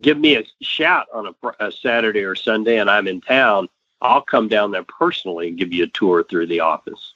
give 0.00 0.18
me 0.18 0.36
a 0.36 0.44
shout 0.62 1.06
on 1.12 1.26
a, 1.26 1.66
a 1.66 1.72
Saturday 1.72 2.22
or 2.22 2.34
Sunday 2.34 2.78
and 2.78 2.90
I'm 2.90 3.08
in 3.08 3.20
town, 3.20 3.68
I'll 4.00 4.22
come 4.22 4.48
down 4.48 4.70
there 4.70 4.84
personally 4.84 5.48
and 5.48 5.58
give 5.58 5.72
you 5.72 5.84
a 5.84 5.88
tour 5.88 6.24
through 6.24 6.46
the 6.48 6.60
office. 6.60 7.14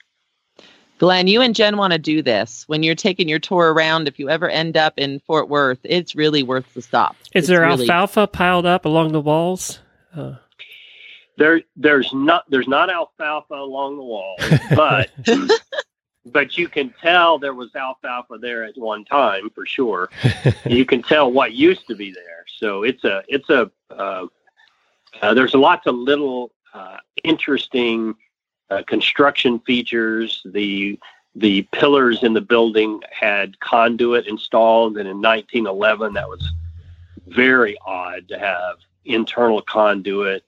Glenn, 1.00 1.28
you 1.28 1.40
and 1.40 1.54
Jen 1.54 1.78
want 1.78 1.94
to 1.94 1.98
do 1.98 2.20
this 2.20 2.64
when 2.68 2.82
you're 2.82 2.94
taking 2.94 3.26
your 3.26 3.38
tour 3.38 3.72
around. 3.72 4.06
If 4.06 4.18
you 4.18 4.28
ever 4.28 4.50
end 4.50 4.76
up 4.76 4.98
in 4.98 5.18
Fort 5.20 5.48
Worth, 5.48 5.78
it's 5.82 6.14
really 6.14 6.42
worth 6.42 6.74
the 6.74 6.82
stop. 6.82 7.16
Is 7.22 7.44
it's 7.44 7.48
there 7.48 7.62
really... 7.62 7.88
alfalfa 7.88 8.26
piled 8.26 8.66
up 8.66 8.84
along 8.84 9.12
the 9.12 9.20
walls? 9.20 9.80
Uh... 10.14 10.34
There, 11.38 11.62
there's 11.74 12.12
not 12.12 12.44
there's 12.50 12.68
not 12.68 12.90
alfalfa 12.90 13.54
along 13.54 13.96
the 13.96 14.02
walls, 14.02 14.40
but 14.76 15.10
but 16.26 16.58
you 16.58 16.68
can 16.68 16.92
tell 17.00 17.38
there 17.38 17.54
was 17.54 17.74
alfalfa 17.74 18.36
there 18.36 18.64
at 18.64 18.76
one 18.76 19.06
time 19.06 19.48
for 19.54 19.64
sure. 19.64 20.10
you 20.66 20.84
can 20.84 21.02
tell 21.02 21.32
what 21.32 21.54
used 21.54 21.86
to 21.86 21.96
be 21.96 22.12
there. 22.12 22.44
So 22.58 22.82
it's 22.82 23.04
a 23.04 23.22
it's 23.26 23.48
a 23.48 23.70
uh, 23.88 24.26
uh, 25.22 25.32
there's 25.32 25.54
lots 25.54 25.86
of 25.86 25.94
little 25.94 26.52
uh, 26.74 26.98
interesting 27.24 28.16
uh, 28.70 28.82
construction 28.86 29.58
features. 29.60 30.42
The 30.44 30.98
the 31.36 31.62
pillars 31.72 32.24
in 32.24 32.32
the 32.32 32.40
building 32.40 33.00
had 33.10 33.58
conduit 33.60 34.26
installed, 34.26 34.98
and 34.98 35.08
in 35.08 35.22
1911, 35.22 36.14
that 36.14 36.28
was 36.28 36.52
very 37.28 37.76
odd 37.86 38.26
to 38.28 38.38
have 38.38 38.78
internal 39.04 39.62
conduit. 39.62 40.44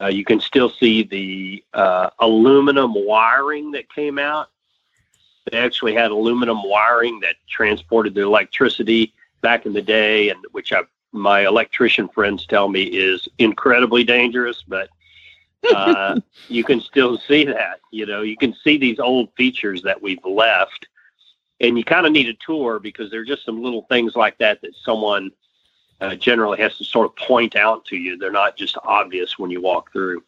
Uh, 0.00 0.06
you 0.06 0.24
can 0.24 0.40
still 0.40 0.70
see 0.70 1.02
the 1.02 1.64
uh, 1.74 2.10
aluminum 2.20 2.92
wiring 2.94 3.72
that 3.72 3.92
came 3.92 4.18
out. 4.18 4.48
They 5.50 5.58
actually 5.58 5.94
had 5.94 6.10
aluminum 6.10 6.62
wiring 6.62 7.20
that 7.20 7.36
transported 7.48 8.14
the 8.14 8.22
electricity 8.22 9.12
back 9.40 9.66
in 9.66 9.72
the 9.72 9.82
day, 9.82 10.30
and 10.30 10.38
which 10.52 10.72
I, 10.72 10.82
my 11.10 11.46
electrician 11.46 12.08
friends 12.08 12.46
tell 12.46 12.68
me 12.68 12.84
is 12.84 13.28
incredibly 13.38 14.04
dangerous. 14.04 14.62
But 14.66 14.88
uh, 15.74 16.20
you 16.48 16.64
can 16.64 16.80
still 16.80 17.18
see 17.18 17.44
that. 17.44 17.80
You 17.90 18.06
know, 18.06 18.22
you 18.22 18.36
can 18.36 18.54
see 18.64 18.76
these 18.78 18.98
old 18.98 19.30
features 19.36 19.82
that 19.82 20.00
we've 20.02 20.24
left, 20.24 20.86
and 21.60 21.78
you 21.78 21.84
kind 21.84 22.06
of 22.06 22.12
need 22.12 22.28
a 22.28 22.34
tour 22.44 22.78
because 22.78 23.10
there 23.10 23.20
are 23.20 23.24
just 23.24 23.44
some 23.44 23.62
little 23.62 23.86
things 23.88 24.16
like 24.16 24.38
that 24.38 24.60
that 24.62 24.74
someone 24.84 25.30
uh, 26.00 26.16
generally 26.16 26.58
has 26.58 26.76
to 26.78 26.84
sort 26.84 27.06
of 27.06 27.16
point 27.16 27.56
out 27.56 27.84
to 27.86 27.96
you. 27.96 28.16
They're 28.16 28.32
not 28.32 28.56
just 28.56 28.76
obvious 28.84 29.38
when 29.38 29.50
you 29.50 29.60
walk 29.60 29.92
through. 29.92 30.22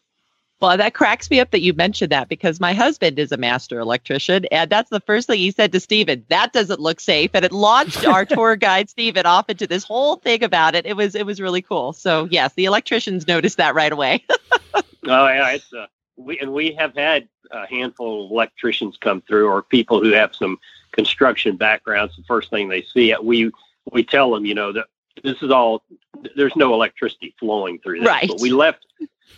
Well, 0.61 0.77
that 0.77 0.93
cracks 0.93 1.29
me 1.29 1.41
up 1.41 1.51
that 1.51 1.59
you 1.59 1.73
mentioned 1.73 2.13
that 2.13 2.29
because 2.29 2.61
my 2.61 2.73
husband 2.73 3.19
is 3.19 3.33
a 3.33 3.37
master 3.37 3.77
electrician, 3.77 4.45
and 4.45 4.69
that's 4.69 4.89
the 4.89 5.01
first 5.01 5.27
thing 5.27 5.37
he 5.37 5.51
said 5.51 5.73
to 5.73 5.81
Stephen. 5.81 6.25
That 6.29 6.53
doesn't 6.53 6.79
look 6.79 7.01
safe, 7.01 7.31
and 7.33 7.43
it 7.43 7.51
launched 7.51 8.05
our 8.07 8.23
tour 8.25 8.55
guide 8.55 8.89
Stephen 8.89 9.25
off 9.25 9.49
into 9.49 9.67
this 9.67 9.83
whole 9.83 10.15
thing 10.15 10.43
about 10.43 10.73
it. 10.73 10.85
It 10.85 10.95
was 10.95 11.13
it 11.13 11.25
was 11.25 11.41
really 11.41 11.61
cool. 11.61 11.91
So 11.91 12.29
yes, 12.31 12.53
the 12.53 12.65
electricians 12.65 13.27
noticed 13.27 13.57
that 13.57 13.75
right 13.75 13.91
away. 13.91 14.23
Oh 15.05 15.27
yeah, 15.27 15.51
it's 15.51 15.71
uh, 15.73 15.87
we 16.17 16.39
and 16.39 16.53
we 16.53 16.73
have 16.73 16.95
had 16.95 17.27
a 17.51 17.67
handful 17.67 18.25
of 18.25 18.31
electricians 18.31 18.97
come 18.97 19.21
through, 19.21 19.47
or 19.47 19.61
people 19.61 20.01
who 20.01 20.11
have 20.11 20.35
some 20.35 20.57
construction 20.91 21.57
backgrounds. 21.57 22.15
The 22.15 22.23
first 22.23 22.49
thing 22.49 22.69
they 22.69 22.81
see, 22.81 23.11
it, 23.11 23.23
we 23.23 23.51
we 23.91 24.03
tell 24.03 24.31
them, 24.31 24.45
you 24.45 24.55
know, 24.55 24.71
that 24.71 24.87
this 25.23 25.41
is 25.41 25.51
all. 25.51 25.83
There's 26.35 26.55
no 26.55 26.73
electricity 26.73 27.35
flowing 27.39 27.79
through 27.79 27.99
this. 27.99 28.07
Right. 28.07 28.27
But 28.27 28.41
we 28.41 28.51
left 28.51 28.85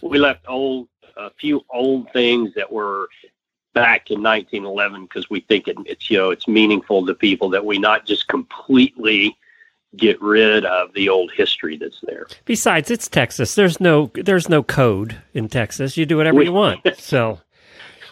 we 0.02 0.20
left 0.20 0.46
old 0.48 0.88
a 1.16 1.32
few 1.32 1.66
old 1.70 2.12
things 2.12 2.54
that 2.56 2.72
were 2.72 3.10
back 3.74 4.10
in 4.10 4.24
1911 4.24 5.04
because 5.04 5.30
we 5.30 5.42
think 5.42 5.68
it, 5.68 5.78
it's 5.86 6.10
you 6.10 6.18
know 6.18 6.32
it's 6.32 6.48
meaningful 6.48 7.06
to 7.06 7.14
people 7.14 7.50
that 7.50 7.66
we 7.66 7.78
not 7.78 8.06
just 8.06 8.28
completely 8.28 9.38
get 9.96 10.22
rid 10.22 10.66
of 10.66 10.94
the 10.94 11.10
old 11.10 11.32
history 11.36 11.78
that's 11.78 12.00
there. 12.04 12.28
Besides, 12.46 12.92
it's 12.92 13.08
Texas. 13.08 13.56
There's 13.56 13.80
no 13.80 14.12
there's 14.16 14.50
no 14.50 14.64
code 14.64 15.18
in 15.34 15.48
Texas. 15.50 15.98
You 15.98 16.06
do 16.06 16.18
whatever 16.18 16.38
We- 16.38 16.46
you 16.46 16.54
want. 16.54 16.82
So 17.00 17.40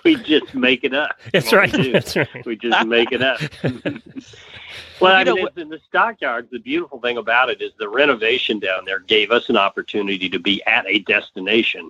we 0.03 0.15
just 0.15 0.53
make 0.53 0.83
it 0.83 0.93
up. 0.93 1.19
That's 1.33 1.51
right. 1.51 1.75
we. 1.75 1.91
That's 1.91 2.15
right. 2.15 2.45
We 2.45 2.55
just 2.55 2.87
make 2.87 3.11
it 3.11 3.21
up. 3.23 3.41
well, 5.01 5.15
I 5.15 5.23
know 5.23 5.35
mean, 5.35 5.47
in 5.57 5.69
the 5.69 5.79
stockyards, 5.87 6.49
the 6.51 6.59
beautiful 6.59 6.99
thing 6.99 7.17
about 7.17 7.49
it 7.49 7.61
is 7.61 7.71
the 7.79 7.89
renovation 7.89 8.59
down 8.59 8.85
there 8.85 8.99
gave 8.99 9.31
us 9.31 9.49
an 9.49 9.57
opportunity 9.57 10.29
to 10.29 10.39
be 10.39 10.63
at 10.65 10.85
a 10.87 10.99
destination. 10.99 11.89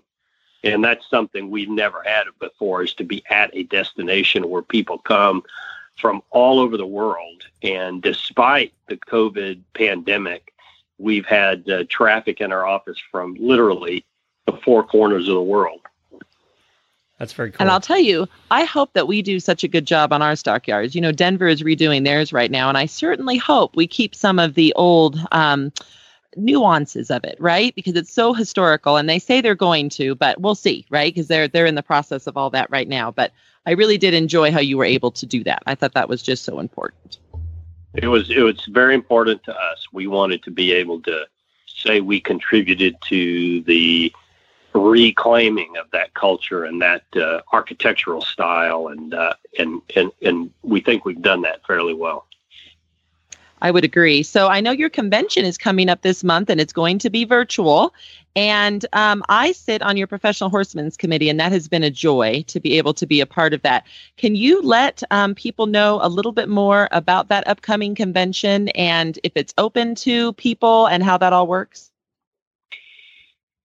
And 0.64 0.84
that's 0.84 1.08
something 1.10 1.52
we've 1.52 1.70
never 1.70 2.02
had 2.04 2.24
before 2.40 2.84
is 2.84 2.94
to 2.96 3.04
be 3.04 3.22
at 3.30 3.56
a 3.56 3.64
destination 3.64 4.50
where 4.50 4.62
people 4.64 4.98
come 4.98 5.44
from 5.98 6.22
all 6.32 6.60
over 6.60 6.78
the 6.78 6.86
world. 6.86 7.46
And 7.64 8.02
despite 8.02 8.74
the 8.88 8.98
COVID 8.98 9.62
pandemic, 9.74 10.54
we've 10.98 11.26
had 11.26 11.70
uh, 11.70 11.84
traffic 11.90 12.42
in 12.42 12.52
our 12.52 12.66
office 12.66 12.98
from 13.12 13.36
literally 13.40 14.06
the 14.46 14.54
four 14.64 14.84
corners 14.84 15.28
of 15.28 15.36
the 15.36 15.42
world. 15.42 15.82
that's 17.18 17.34
very 17.34 17.52
cool. 17.52 17.58
And 17.60 17.72
I'll 17.72 17.82
tell 17.82 18.00
you, 18.00 18.28
I 18.52 18.64
hope 18.64 18.94
that 18.94 19.08
we 19.08 19.22
do 19.22 19.40
such 19.40 19.64
a 19.64 19.68
good 19.68 19.86
job 19.88 20.14
on 20.14 20.22
our 20.22 20.36
stockyards. 20.36 20.96
You 20.96 21.02
know, 21.02 21.12
Denver 21.12 21.48
is 21.48 21.64
redoing 21.64 22.04
theirs 22.04 22.32
right 22.32 22.52
now, 22.52 22.70
and 22.70 22.78
I 22.78 22.86
certainly 22.86 23.38
hope 23.38 23.76
we 23.76 23.88
keep 23.88 24.14
some 24.14 24.38
of 24.38 24.54
the 24.54 24.74
old 24.76 25.20
um, 25.32 25.72
nuances 26.36 27.10
of 27.10 27.24
it, 27.24 27.38
right? 27.40 27.74
Because 27.76 27.96
it's 27.96 28.14
so 28.14 28.34
historical, 28.34 28.98
and 28.98 29.10
they 29.10 29.20
say 29.20 29.42
they're 29.42 29.56
going 29.56 29.90
to, 29.90 30.16
but 30.16 30.40
we'll 30.42 30.56
see, 30.56 30.86
right? 30.90 31.14
Because 31.14 31.28
they're 31.28 31.48
they're 31.48 31.66
in 31.66 31.76
the 31.76 31.84
process 31.84 32.28
of 32.28 32.38
all 32.38 32.50
that 32.52 32.70
right 32.70 32.88
now. 32.88 33.12
But 33.12 33.32
I 33.66 33.72
really 33.72 33.98
did 33.98 34.14
enjoy 34.14 34.52
how 34.52 34.60
you 34.60 34.78
were 34.78 34.86
able 34.86 35.12
to 35.12 35.26
do 35.26 35.44
that. 35.44 35.64
I 35.66 35.76
thought 35.76 35.94
that 35.94 36.08
was 36.08 36.22
just 36.22 36.44
so 36.44 36.60
important. 36.60 37.18
It 37.96 38.08
was 38.08 38.30
it 38.30 38.42
was 38.42 38.64
very 38.66 38.94
important 38.94 39.44
to 39.46 39.56
us. 39.56 39.88
We 39.92 40.08
wanted 40.08 40.44
to 40.44 40.52
be 40.52 40.74
able 40.74 41.02
to 41.04 41.26
say 41.66 42.02
we 42.02 42.20
contributed 42.20 42.96
to 43.10 43.62
the 43.62 44.14
reclaiming 44.74 45.78
of 45.78 45.90
that 45.92 46.14
culture 46.14 46.66
and 46.66 46.82
that 46.82 47.04
uh, 47.16 47.42
architectural 47.54 48.22
style, 48.22 48.90
and 48.90 49.14
uh, 49.14 49.34
and 49.58 49.82
and 49.96 50.12
and 50.22 50.52
we 50.62 50.82
think 50.82 51.06
we've 51.06 51.22
done 51.22 51.42
that 51.44 51.66
fairly 51.66 51.94
well. 51.94 52.28
I 53.66 53.72
would 53.72 53.84
agree. 53.84 54.22
So 54.22 54.48
I 54.48 54.62
know 54.62 54.70
your 54.70 54.92
convention 54.92 55.44
is 55.44 55.58
coming 55.58 55.90
up 55.90 56.04
this 56.04 56.24
month 56.24 56.52
and 56.52 56.62
it's 56.62 56.72
going 56.72 57.00
to 57.00 57.10
be 57.10 57.26
virtual. 57.26 57.96
And 58.36 58.86
um, 58.94 59.24
I 59.28 59.54
sit 59.54 59.82
on 59.82 59.98
your 59.98 60.06
professional 60.06 60.52
horsemen's 60.52 60.96
committee, 60.96 61.30
and 61.30 61.40
that 61.40 61.52
has 61.52 61.68
been 61.68 61.82
a 61.82 61.90
joy 61.90 62.44
to 62.46 62.60
be 62.60 62.78
able 62.78 62.94
to 62.94 63.08
be 63.08 63.22
a 63.22 63.26
part 63.26 63.56
of 63.56 63.64
that. 63.64 63.88
Can 64.18 64.36
you 64.36 64.62
let 64.62 65.02
um, 65.10 65.34
people 65.34 65.66
know 65.66 65.98
a 66.04 66.10
little 66.10 66.32
bit 66.32 66.48
more 66.48 66.88
about 66.92 67.30
that 67.30 67.48
upcoming 67.48 67.96
convention 67.96 68.70
and 68.76 69.18
if 69.24 69.32
it's 69.34 69.56
open 69.58 69.96
to 69.96 70.34
people 70.34 70.86
and 70.86 71.02
how 71.02 71.18
that 71.18 71.34
all 71.34 71.48
works? 71.48 71.90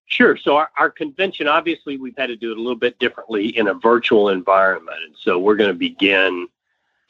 Sure. 0.06 0.34
So 0.38 0.56
our, 0.56 0.70
our 0.78 0.88
convention, 0.88 1.46
obviously, 1.46 1.98
we've 1.98 2.16
had 2.16 2.28
to 2.28 2.36
do 2.36 2.52
it 2.52 2.56
a 2.56 2.60
little 2.62 2.74
bit 2.74 2.98
differently 2.98 3.48
in 3.48 3.68
a 3.68 3.74
virtual 3.74 4.30
environment, 4.30 4.96
and 5.04 5.14
so 5.14 5.38
we're 5.38 5.56
going 5.56 5.70
to 5.70 5.78
begin. 5.78 6.48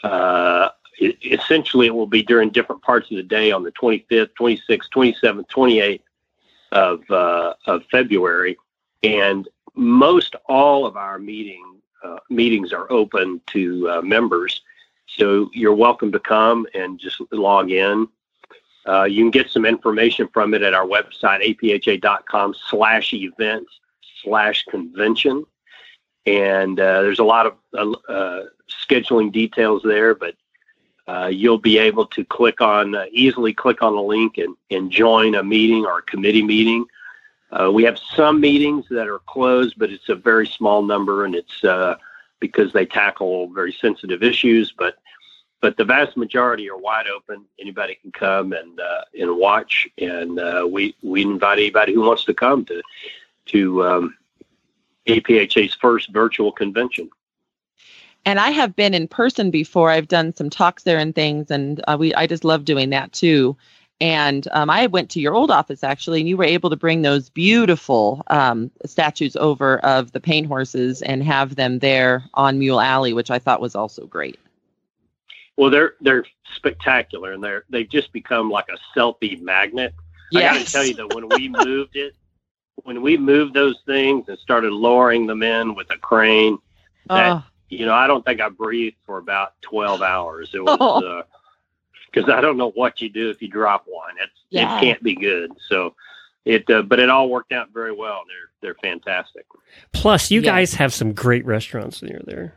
Uh, 0.03 0.70
essentially, 1.01 1.86
it 1.86 1.94
will 1.94 2.07
be 2.07 2.22
during 2.22 2.51
different 2.51 2.82
parts 2.82 3.11
of 3.11 3.16
the 3.16 3.22
day 3.22 3.51
on 3.51 3.62
the 3.62 3.72
25th, 3.72 4.30
26th, 4.38 4.88
27th, 4.94 5.48
28th 5.48 6.01
of 6.72 7.11
uh, 7.11 7.55
of 7.66 7.84
February, 7.90 8.57
and 9.03 9.48
most 9.74 10.36
all 10.46 10.86
of 10.86 10.96
our 10.96 11.18
meeting 11.18 11.80
uh, 12.05 12.18
meetings 12.28 12.72
are 12.72 12.90
open 12.90 13.40
to 13.46 13.88
uh, 13.90 14.03
members. 14.03 14.62
So 15.07 15.51
you're 15.53 15.74
welcome 15.74 16.12
to 16.12 16.20
come 16.20 16.66
and 16.74 16.98
just 16.98 17.20
log 17.32 17.70
in. 17.70 18.09
Uh, 18.86 19.05
you 19.05 19.22
can 19.22 19.30
get 19.30 19.51
some 19.51 19.66
information 19.66 20.28
from 20.32 20.55
it 20.55 20.62
at 20.62 20.72
our 20.72 20.86
website, 20.86 21.59
apha.com 21.61 22.55
slash 22.68 23.12
events 23.12 23.80
slash 24.22 24.64
convention. 24.66 25.44
And 26.26 26.78
uh, 26.78 27.03
there's 27.03 27.18
a 27.18 27.24
lot 27.24 27.46
of 27.46 27.55
uh, 27.76 28.12
uh 28.12 28.44
scheduling 28.70 29.32
details 29.32 29.82
there, 29.84 30.14
but 30.14 30.34
uh, 31.11 31.26
you'll 31.26 31.58
be 31.58 31.78
able 31.78 32.06
to 32.06 32.24
click 32.24 32.61
on, 32.61 32.94
uh, 32.94 33.04
easily 33.11 33.52
click 33.52 33.82
on 33.82 33.94
the 33.94 34.02
link 34.02 34.38
and, 34.38 34.54
and 34.70 34.90
join 34.90 35.34
a 35.34 35.42
meeting 35.42 35.84
or 35.84 35.98
a 35.98 36.02
committee 36.02 36.42
meeting. 36.42 36.84
we 37.72 37.82
have 37.82 37.98
some 37.98 38.40
meetings 38.40 38.84
that 38.90 39.08
are 39.08 39.20
closed, 39.20 39.74
but 39.78 39.90
it's 39.90 40.08
a 40.08 40.14
very 40.14 40.46
small 40.46 40.82
number 40.82 41.24
and 41.24 41.34
it's 41.34 41.64
because 42.40 42.72
they 42.72 42.86
tackle 42.86 43.48
very 43.48 43.72
sensitive 43.72 44.22
issues. 44.22 44.72
But 44.76 44.96
but 45.61 45.76
the 45.76 45.84
vast 45.84 46.16
majority 46.16 46.70
are 46.70 46.78
wide 46.78 47.06
open. 47.06 47.44
Anybody 47.58 47.96
can 47.96 48.11
come 48.12 48.52
and 48.52 48.80
uh, 48.80 49.02
and 49.18 49.36
watch, 49.36 49.86
and 49.98 50.38
uh, 50.40 50.66
we 50.68 50.96
we 51.02 51.22
invite 51.22 51.58
anybody 51.58 51.94
who 51.94 52.00
wants 52.00 52.24
to 52.24 52.34
come 52.34 52.64
to 52.64 52.82
to 53.46 53.86
um, 53.86 54.16
APHA's 55.06 55.74
first 55.74 56.11
virtual 56.12 56.50
convention. 56.50 57.11
And 58.27 58.39
I 58.39 58.51
have 58.51 58.77
been 58.77 58.95
in 58.95 59.09
person 59.09 59.51
before. 59.51 59.91
I've 59.91 60.09
done 60.09 60.35
some 60.35 60.51
talks 60.51 60.83
there 60.83 60.99
and 60.99 61.14
things, 61.14 61.51
and 61.51 61.83
uh, 61.89 61.97
we 61.99 62.14
I 62.14 62.27
just 62.27 62.45
love 62.45 62.64
doing 62.64 62.91
that 62.91 63.12
too. 63.12 63.57
And 64.01 64.49
um, 64.53 64.71
I 64.71 64.87
went 64.87 65.11
to 65.11 65.21
your 65.21 65.35
old 65.35 65.51
office 65.51 65.85
actually, 65.85 66.21
and 66.21 66.29
you 66.29 66.37
were 66.37 66.45
able 66.45 66.71
to 66.71 66.77
bring 66.77 67.03
those 67.03 67.29
beautiful 67.29 68.23
um, 68.29 68.71
statues 68.87 69.37
over 69.37 69.79
of 69.81 70.12
the 70.12 70.21
paint 70.21 70.47
horses 70.47 71.03
and 71.03 71.23
have 71.23 71.57
them 71.57 71.81
there 71.81 72.25
on 72.35 72.59
Mule 72.59 72.81
Alley, 72.81 73.12
which 73.12 73.31
I 73.31 73.39
thought 73.39 73.61
was 73.61 73.75
also 73.75 74.07
great. 74.07 74.39
Well, 75.57 75.71
they're 75.71 75.95
they're 76.01 76.25
spectacular, 76.57 77.33
and 77.33 77.45
they're 77.45 77.64
they've 77.68 77.89
just 77.89 78.12
become 78.12 78.51
like 78.51 78.66
a 78.68 78.99
selfie 78.99 79.41
magnet. 79.41 79.95
Yes. 80.31 80.43
I 80.43 80.57
got 80.57 80.66
to 80.66 80.73
tell 80.73 80.85
you 80.85 80.95
that 80.95 81.14
when 81.14 81.29
we 81.29 81.49
moved 81.49 81.97
it, 81.97 82.14
when 82.77 83.03
we 83.03 83.18
moved 83.18 83.53
those 83.53 83.79
things 83.85 84.29
and 84.29 84.39
started 84.39 84.73
lowering 84.73 85.27
them 85.27 85.43
in 85.43 85.75
with 85.75 85.91
a 85.91 85.99
crane, 85.99 86.57
that 87.09 87.33
oh. 87.33 87.45
You 87.71 87.87
know, 87.87 87.95
I 87.95 88.07
don't 88.07 88.25
think 88.25 88.41
I 88.41 88.51
breathed 88.51 88.97
for 89.07 89.18
about 89.18 89.61
twelve 89.62 90.03
hours. 90.03 90.51
It 90.53 90.62
was. 90.62 90.77
Oh. 90.81 91.05
Uh, 91.05 91.23
because 92.12 92.29
I 92.29 92.41
don't 92.41 92.57
know 92.57 92.71
what 92.73 93.01
you 93.01 93.09
do 93.09 93.31
if 93.31 93.41
you 93.41 93.49
drop 93.49 93.85
one. 93.87 94.14
It's 94.21 94.33
yeah. 94.51 94.77
it 94.77 94.81
can't 94.81 95.03
be 95.03 95.14
good. 95.14 95.53
So 95.68 95.95
it, 96.45 96.68
uh, 96.71 96.83
but 96.83 96.99
it 96.99 97.09
all 97.09 97.29
worked 97.29 97.53
out 97.53 97.68
very 97.73 97.93
well. 97.93 98.23
They're 98.27 98.51
they're 98.61 98.81
fantastic. 98.83 99.47
Plus, 99.93 100.31
you 100.31 100.41
yeah. 100.41 100.51
guys 100.51 100.75
have 100.75 100.93
some 100.93 101.12
great 101.12 101.45
restaurants 101.47 102.03
near 102.03 102.21
there. 102.25 102.55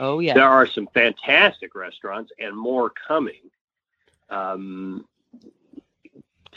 Oh 0.00 0.18
yeah, 0.18 0.34
there 0.34 0.48
are 0.48 0.66
some 0.66 0.88
fantastic 0.92 1.74
restaurants 1.74 2.32
and 2.38 2.56
more 2.56 2.90
coming. 2.90 3.50
Um, 4.28 5.06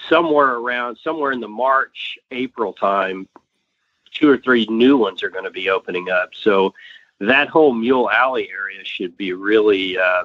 somewhere 0.08 0.56
around 0.56 0.98
somewhere 1.04 1.32
in 1.32 1.40
the 1.40 1.48
March 1.48 2.18
April 2.32 2.74
time, 2.74 3.28
two 4.12 4.30
or 4.30 4.38
three 4.38 4.66
new 4.70 4.98
ones 4.98 5.24
are 5.24 5.30
going 5.30 5.44
to 5.44 5.52
be 5.52 5.70
opening 5.70 6.10
up. 6.10 6.30
So 6.34 6.74
that 7.20 7.50
whole 7.50 7.74
Mule 7.74 8.10
Alley 8.10 8.50
area 8.52 8.84
should 8.84 9.18
be 9.18 9.34
really 9.34 9.98
uh, 9.98 10.24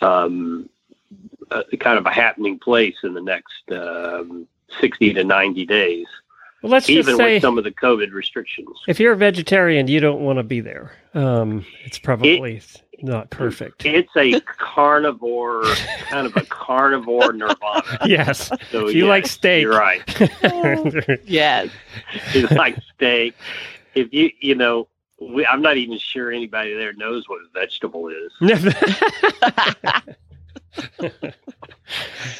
um, 0.00 0.68
kind 1.78 1.98
of 1.98 2.06
a 2.06 2.10
happening 2.10 2.58
place 2.58 2.96
in 3.04 3.14
the 3.14 3.20
next 3.20 3.70
um, 3.70 4.46
60 4.80 5.14
to 5.14 5.24
90 5.24 5.66
days. 5.66 6.06
Well, 6.64 6.70
let's 6.70 6.88
even 6.88 7.18
say, 7.18 7.34
with 7.34 7.42
some 7.42 7.58
of 7.58 7.64
the 7.64 7.70
COVID 7.70 8.12
restrictions. 8.12 8.70
If 8.88 8.98
you're 8.98 9.12
a 9.12 9.16
vegetarian, 9.18 9.86
you 9.86 10.00
don't 10.00 10.22
want 10.22 10.38
to 10.38 10.42
be 10.42 10.60
there. 10.60 10.92
Um, 11.12 11.66
it's 11.84 11.98
probably 11.98 12.56
it, 12.56 12.82
not 13.02 13.28
perfect. 13.28 13.84
It's 13.84 14.16
a 14.16 14.40
carnivore, 14.40 15.64
kind 16.08 16.26
of 16.26 16.34
a 16.38 16.40
carnivore 16.46 17.34
nirvana. 17.34 17.98
Yes. 18.06 18.50
So 18.70 18.88
if 18.88 18.94
you 18.94 19.04
yes, 19.04 19.08
like 19.10 19.26
steak, 19.26 19.60
you're 19.60 19.72
right. 19.72 21.20
yes. 21.26 21.68
You 22.32 22.46
like 22.46 22.78
steak. 22.94 23.34
If 23.94 24.14
you, 24.14 24.30
you 24.40 24.54
know, 24.54 24.88
we, 25.20 25.44
I'm 25.44 25.60
not 25.60 25.76
even 25.76 25.98
sure 25.98 26.32
anybody 26.32 26.72
there 26.72 26.94
knows 26.94 27.28
what 27.28 27.40
a 27.42 27.48
vegetable 27.52 28.08
is. 28.08 28.32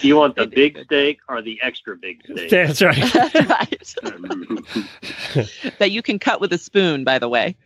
you 0.00 0.16
want 0.16 0.36
the 0.36 0.46
big 0.46 0.78
steak 0.84 1.18
or 1.28 1.42
the 1.42 1.60
extra 1.62 1.96
big 1.96 2.22
steak? 2.24 2.50
That's 2.50 2.82
right. 2.82 3.14
right. 3.34 3.94
that 5.78 5.90
you 5.90 6.02
can 6.02 6.18
cut 6.18 6.40
with 6.40 6.52
a 6.52 6.58
spoon, 6.58 7.04
by 7.04 7.18
the 7.18 7.28
way. 7.28 7.56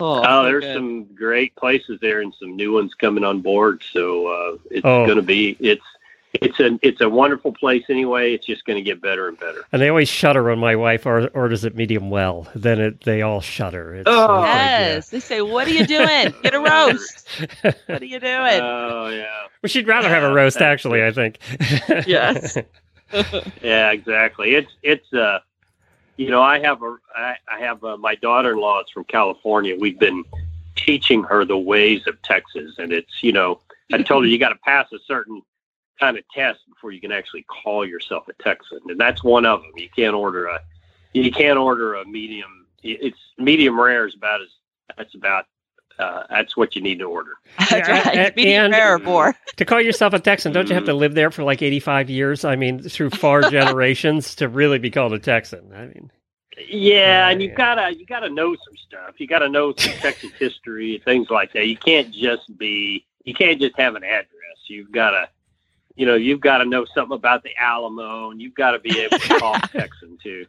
Oh, 0.00 0.22
oh 0.24 0.44
there's 0.44 0.64
good. 0.64 0.74
some 0.74 1.04
great 1.14 1.56
places 1.56 1.98
there 2.00 2.20
and 2.20 2.32
some 2.38 2.54
new 2.56 2.72
ones 2.72 2.94
coming 2.94 3.24
on 3.24 3.40
board. 3.40 3.82
So 3.92 4.26
uh, 4.26 4.58
it's 4.70 4.84
oh. 4.84 5.04
going 5.06 5.16
to 5.16 5.22
be 5.22 5.56
it's 5.60 5.82
it's 6.34 6.60
a 6.60 6.78
it's 6.82 7.00
a 7.00 7.08
wonderful 7.08 7.52
place 7.52 7.84
anyway. 7.88 8.34
It's 8.34 8.46
just 8.46 8.64
going 8.64 8.76
to 8.76 8.82
get 8.82 9.00
better 9.00 9.28
and 9.28 9.38
better. 9.38 9.64
And 9.72 9.80
they 9.80 9.88
always 9.88 10.08
shudder 10.08 10.42
when 10.44 10.58
my 10.58 10.76
wife 10.76 11.06
orders 11.06 11.64
it 11.64 11.74
medium 11.74 12.10
well. 12.10 12.46
Then 12.54 12.80
it, 12.80 13.00
they 13.02 13.22
all 13.22 13.40
shudder. 13.40 13.94
It's, 13.94 14.04
oh 14.06 14.42
yes, 14.42 15.08
they 15.08 15.20
say, 15.20 15.40
"What 15.40 15.66
are 15.66 15.72
you 15.72 15.86
doing? 15.86 16.34
Get 16.42 16.54
a 16.54 16.60
roast. 16.60 17.28
what 17.86 18.02
are 18.02 18.04
you 18.04 18.20
doing?" 18.20 18.60
Oh 18.60 19.08
yeah. 19.08 19.46
Well, 19.62 19.68
she'd 19.68 19.86
rather 19.86 20.08
have 20.08 20.22
a 20.22 20.32
roast, 20.32 20.60
actually. 20.60 21.02
I 21.02 21.12
think. 21.12 21.38
yes. 22.06 22.58
yeah, 23.62 23.90
exactly. 23.90 24.54
It's 24.54 24.72
it's 24.82 25.12
uh, 25.12 25.40
you 26.16 26.30
know, 26.30 26.42
I 26.42 26.60
have 26.60 26.82
a 26.82 26.96
I, 27.16 27.36
I 27.50 27.60
have 27.60 27.82
a, 27.84 27.96
my 27.96 28.14
daughter-in-law 28.16 28.82
is 28.82 28.90
from 28.92 29.04
California. 29.04 29.76
We've 29.78 29.98
been 29.98 30.24
teaching 30.76 31.22
her 31.24 31.44
the 31.44 31.58
ways 31.58 32.06
of 32.06 32.20
Texas, 32.22 32.74
and 32.78 32.92
it's 32.92 33.22
you 33.22 33.32
know, 33.32 33.60
I 33.92 34.02
told 34.02 34.24
her 34.24 34.28
you 34.28 34.38
got 34.38 34.50
to 34.50 34.58
pass 34.58 34.92
a 34.92 34.98
certain 35.06 35.42
kind 35.98 36.16
of 36.16 36.24
test 36.34 36.60
before 36.68 36.92
you 36.92 37.00
can 37.00 37.12
actually 37.12 37.44
call 37.44 37.86
yourself 37.86 38.28
a 38.28 38.42
Texan, 38.42 38.80
and 38.88 38.98
that's 38.98 39.22
one 39.22 39.44
of 39.44 39.62
them. 39.62 39.72
You 39.76 39.88
can't 39.94 40.14
order 40.14 40.46
a 40.46 40.60
you 41.12 41.30
can't 41.30 41.58
order 41.58 41.94
a 41.94 42.06
medium. 42.06 42.66
It's 42.82 43.18
medium 43.38 43.78
rare 43.80 44.06
is 44.06 44.14
about 44.14 44.42
as 44.42 44.48
that's 44.96 45.14
about 45.14 45.46
uh, 45.98 46.22
that's 46.30 46.56
what 46.56 46.76
you 46.76 46.82
need 46.82 47.00
to 47.00 47.04
order. 47.04 47.32
That's 47.70 47.88
right. 47.88 48.36
Medium 48.36 48.70
rare 48.70 49.00
more. 49.00 49.34
to 49.56 49.64
call 49.64 49.80
yourself 49.80 50.14
a 50.14 50.20
Texan, 50.20 50.52
don't 50.52 50.68
you 50.68 50.74
have 50.76 50.84
to 50.84 50.94
live 50.94 51.14
there 51.14 51.32
for 51.32 51.42
like 51.42 51.60
85 51.60 52.08
years? 52.08 52.44
I 52.44 52.54
mean, 52.54 52.80
through 52.80 53.10
four 53.10 53.42
generations 53.50 54.36
to 54.36 54.48
really 54.48 54.78
be 54.78 54.92
called 54.92 55.12
a 55.12 55.18
Texan. 55.18 55.72
I 55.74 55.86
mean, 55.86 56.12
yeah, 56.68 57.28
and 57.28 57.42
you 57.42 57.48
yeah. 57.48 57.54
gotta 57.54 57.96
you 57.96 58.06
gotta 58.06 58.28
know 58.28 58.54
some 58.54 58.76
stuff. 58.86 59.14
You 59.18 59.26
gotta 59.26 59.48
know 59.48 59.74
some 59.76 59.92
Texas 59.94 60.30
history, 60.38 61.02
things 61.04 61.30
like 61.30 61.52
that. 61.54 61.66
You 61.66 61.76
can't 61.76 62.12
just 62.12 62.56
be 62.56 63.04
you 63.24 63.34
can't 63.34 63.60
just 63.60 63.76
have 63.76 63.96
an 63.96 64.04
address. 64.04 64.28
You've 64.68 64.92
gotta 64.92 65.28
you 65.98 66.06
know, 66.06 66.14
you've 66.14 66.40
got 66.40 66.58
to 66.58 66.64
know 66.64 66.86
something 66.94 67.16
about 67.16 67.42
the 67.42 67.50
Alamo, 67.58 68.30
and 68.30 68.40
you've 68.40 68.54
got 68.54 68.70
to 68.70 68.78
be 68.78 69.00
able 69.00 69.18
to 69.18 69.28
talk 69.40 69.70
Texan 69.72 70.16
too. 70.22 70.46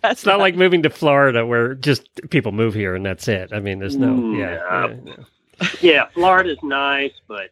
That's 0.00 0.24
not 0.24 0.38
like 0.38 0.54
moving 0.54 0.84
to 0.84 0.90
Florida, 0.90 1.44
where 1.44 1.74
just 1.74 2.08
people 2.30 2.52
move 2.52 2.72
here 2.72 2.94
and 2.94 3.04
that's 3.04 3.26
it. 3.26 3.52
I 3.52 3.58
mean, 3.58 3.80
there's 3.80 3.96
no, 3.96 4.14
mm, 4.14 4.38
yeah, 4.38 5.16
yeah, 5.58 5.70
yeah. 5.80 6.06
Florida's 6.14 6.62
nice, 6.62 7.14
but 7.26 7.50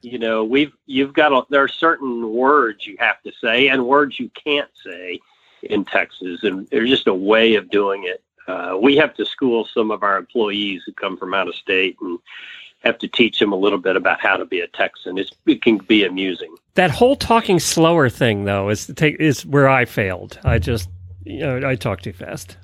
you 0.00 0.18
know, 0.18 0.42
we've 0.42 0.72
you've 0.86 1.12
got 1.12 1.32
a, 1.32 1.42
there 1.50 1.62
are 1.62 1.68
certain 1.68 2.32
words 2.32 2.86
you 2.86 2.96
have 2.98 3.20
to 3.24 3.32
say 3.42 3.68
and 3.68 3.86
words 3.86 4.18
you 4.18 4.30
can't 4.30 4.70
say 4.82 5.20
in 5.62 5.84
Texas, 5.84 6.42
and 6.44 6.66
there's 6.68 6.88
just 6.88 7.06
a 7.06 7.14
way 7.14 7.56
of 7.56 7.68
doing 7.70 8.04
it. 8.04 8.22
Uh, 8.48 8.78
we 8.80 8.96
have 8.96 9.14
to 9.16 9.26
school 9.26 9.66
some 9.66 9.90
of 9.90 10.02
our 10.02 10.16
employees 10.16 10.82
who 10.86 10.92
come 10.94 11.18
from 11.18 11.34
out 11.34 11.46
of 11.46 11.54
state 11.54 11.98
and 12.00 12.18
have 12.80 12.98
to 12.98 13.08
teach 13.08 13.38
them 13.38 13.52
a 13.52 13.56
little 13.56 13.78
bit 13.78 13.96
about 13.96 14.20
how 14.20 14.36
to 14.36 14.44
be 14.44 14.60
a 14.60 14.66
Texan. 14.68 15.18
It's, 15.18 15.30
it 15.46 15.62
can 15.62 15.78
be 15.78 16.04
amusing. 16.04 16.54
That 16.74 16.90
whole 16.90 17.16
talking 17.16 17.58
slower 17.58 18.08
thing, 18.08 18.44
though, 18.44 18.68
is 18.68 18.90
is 18.90 19.44
where 19.44 19.68
I 19.68 19.84
failed. 19.84 20.38
I 20.44 20.58
just, 20.58 20.88
you 21.24 21.40
know, 21.40 21.68
I 21.68 21.74
talk 21.74 22.00
too 22.00 22.12
fast. 22.12 22.56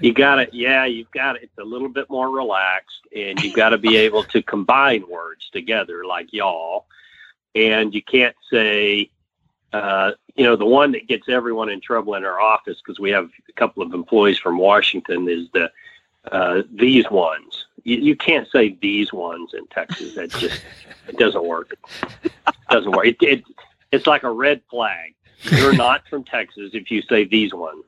You 0.00 0.12
got 0.12 0.40
it. 0.40 0.52
Yeah, 0.52 0.84
you've 0.84 1.10
got 1.12 1.36
it. 1.36 1.44
It's 1.44 1.58
a 1.58 1.64
little 1.64 1.88
bit 1.88 2.10
more 2.10 2.28
relaxed, 2.28 3.00
and 3.14 3.40
you've 3.42 3.54
got 3.54 3.70
to 3.70 3.78
be 3.78 3.96
able 3.96 4.24
to 4.24 4.42
combine 4.42 5.04
words 5.08 5.48
together, 5.52 6.04
like 6.04 6.32
y'all. 6.32 6.86
And 7.54 7.94
you 7.94 8.02
can't 8.02 8.34
say, 8.50 9.10
uh, 9.72 10.12
you 10.34 10.44
know, 10.44 10.56
the 10.56 10.66
one 10.66 10.90
that 10.92 11.06
gets 11.06 11.28
everyone 11.28 11.68
in 11.68 11.80
trouble 11.80 12.14
in 12.16 12.24
our 12.24 12.40
office 12.40 12.78
because 12.84 12.98
we 12.98 13.10
have 13.10 13.30
a 13.48 13.52
couple 13.52 13.82
of 13.82 13.94
employees 13.94 14.38
from 14.38 14.58
Washington 14.58 15.28
is 15.28 15.48
the 15.52 15.70
uh, 16.32 16.62
these 16.72 17.08
ones. 17.10 17.66
You, 17.84 17.96
you, 17.98 18.16
can't 18.16 18.48
say 18.50 18.76
these 18.80 19.12
ones 19.12 19.52
in 19.54 19.66
Texas. 19.68 20.14
That 20.14 20.30
just 20.30 20.62
it 21.08 21.18
doesn't 21.18 21.44
work. 21.44 21.76
It 22.22 22.32
doesn't 22.70 22.90
work. 22.90 23.06
It, 23.06 23.16
it, 23.20 23.44
it's 23.92 24.06
like 24.06 24.22
a 24.22 24.30
red 24.30 24.62
flag. 24.70 25.14
You're 25.42 25.74
not 25.74 26.08
from 26.08 26.24
Texas 26.24 26.70
if 26.72 26.90
you 26.90 27.02
say 27.02 27.24
these 27.24 27.52
ones. 27.52 27.84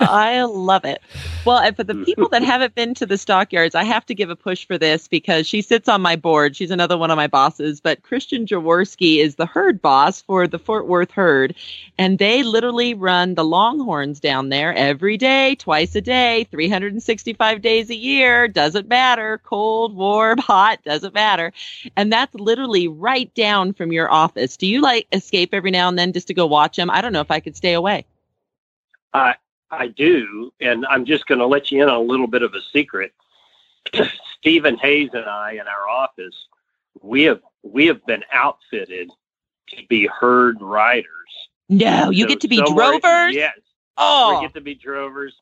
I 0.00 0.42
love 0.42 0.84
it. 0.84 1.00
Well, 1.44 1.58
and 1.58 1.76
for 1.76 1.84
the 1.84 1.94
mm. 1.94 2.04
people 2.04 2.28
that 2.30 2.42
haven't 2.42 2.74
been 2.74 2.94
to 2.94 3.06
the 3.06 3.16
stockyards, 3.16 3.74
I 3.74 3.84
have 3.84 4.04
to 4.06 4.14
give 4.14 4.30
a 4.30 4.36
push 4.36 4.66
for 4.66 4.78
this 4.78 5.08
because 5.08 5.46
she 5.46 5.62
sits 5.62 5.88
on 5.88 6.02
my 6.02 6.16
board. 6.16 6.56
She's 6.56 6.70
another 6.70 6.98
one 6.98 7.10
of 7.10 7.16
my 7.16 7.26
bosses, 7.26 7.80
but 7.80 8.02
Kristin 8.02 8.46
Jaworski 8.46 9.18
is 9.18 9.36
the 9.36 9.46
herd 9.46 9.80
boss 9.80 10.20
for 10.20 10.46
the 10.46 10.58
Fort 10.58 10.86
Worth 10.86 11.10
herd. 11.10 11.54
And 11.98 12.18
they 12.18 12.42
literally 12.42 12.94
run 12.94 13.34
the 13.34 13.44
longhorns 13.44 14.20
down 14.20 14.48
there 14.48 14.74
every 14.74 15.16
day, 15.16 15.54
twice 15.54 15.94
a 15.94 16.00
day, 16.00 16.44
365 16.50 17.62
days 17.62 17.90
a 17.90 17.96
year. 17.96 18.48
Doesn't 18.48 18.88
matter. 18.88 19.40
Cold, 19.44 19.94
warm, 19.94 20.38
hot, 20.38 20.82
doesn't 20.84 21.14
matter. 21.14 21.52
And 21.96 22.12
that's 22.12 22.34
literally 22.34 22.88
right 22.88 23.32
down 23.34 23.72
from 23.72 23.92
your 23.92 24.10
office. 24.10 24.56
Do 24.56 24.66
you 24.66 24.80
like 24.80 25.06
escape 25.12 25.50
every 25.52 25.70
now 25.70 25.88
and 25.88 25.98
then 25.98 26.12
just 26.12 26.26
to 26.28 26.34
go 26.34 26.46
watch 26.46 26.76
them? 26.76 26.90
I 26.90 27.00
don't 27.00 27.12
know 27.12 27.20
if 27.20 27.30
I 27.30 27.40
could 27.40 27.56
stay 27.56 27.72
away. 27.72 28.04
I 29.12 29.36
I 29.70 29.88
do, 29.88 30.52
and 30.60 30.86
I'm 30.86 31.04
just 31.04 31.26
going 31.26 31.38
to 31.38 31.46
let 31.46 31.70
you 31.70 31.82
in 31.82 31.88
on 31.88 31.96
a 31.96 32.00
little 32.00 32.26
bit 32.26 32.42
of 32.42 32.54
a 32.54 32.60
secret. 32.72 33.12
Stephen 34.38 34.76
Hayes 34.78 35.10
and 35.12 35.24
I 35.24 35.52
in 35.52 35.66
our 35.66 35.88
office, 35.88 36.46
we 37.02 37.22
have 37.24 37.40
we 37.62 37.86
have 37.86 38.04
been 38.06 38.24
outfitted 38.32 39.10
to 39.70 39.86
be 39.88 40.06
herd 40.06 40.60
riders. 40.60 41.06
No, 41.68 42.10
you 42.10 42.22
So 42.22 42.28
get 42.28 42.40
to 42.42 42.48
be 42.48 42.62
drovers. 42.62 43.34
Yes, 43.34 43.58
Oh, 43.96 44.36
we 44.36 44.46
get 44.46 44.54
to 44.54 44.60
be 44.60 44.74
drovers, 44.74 45.34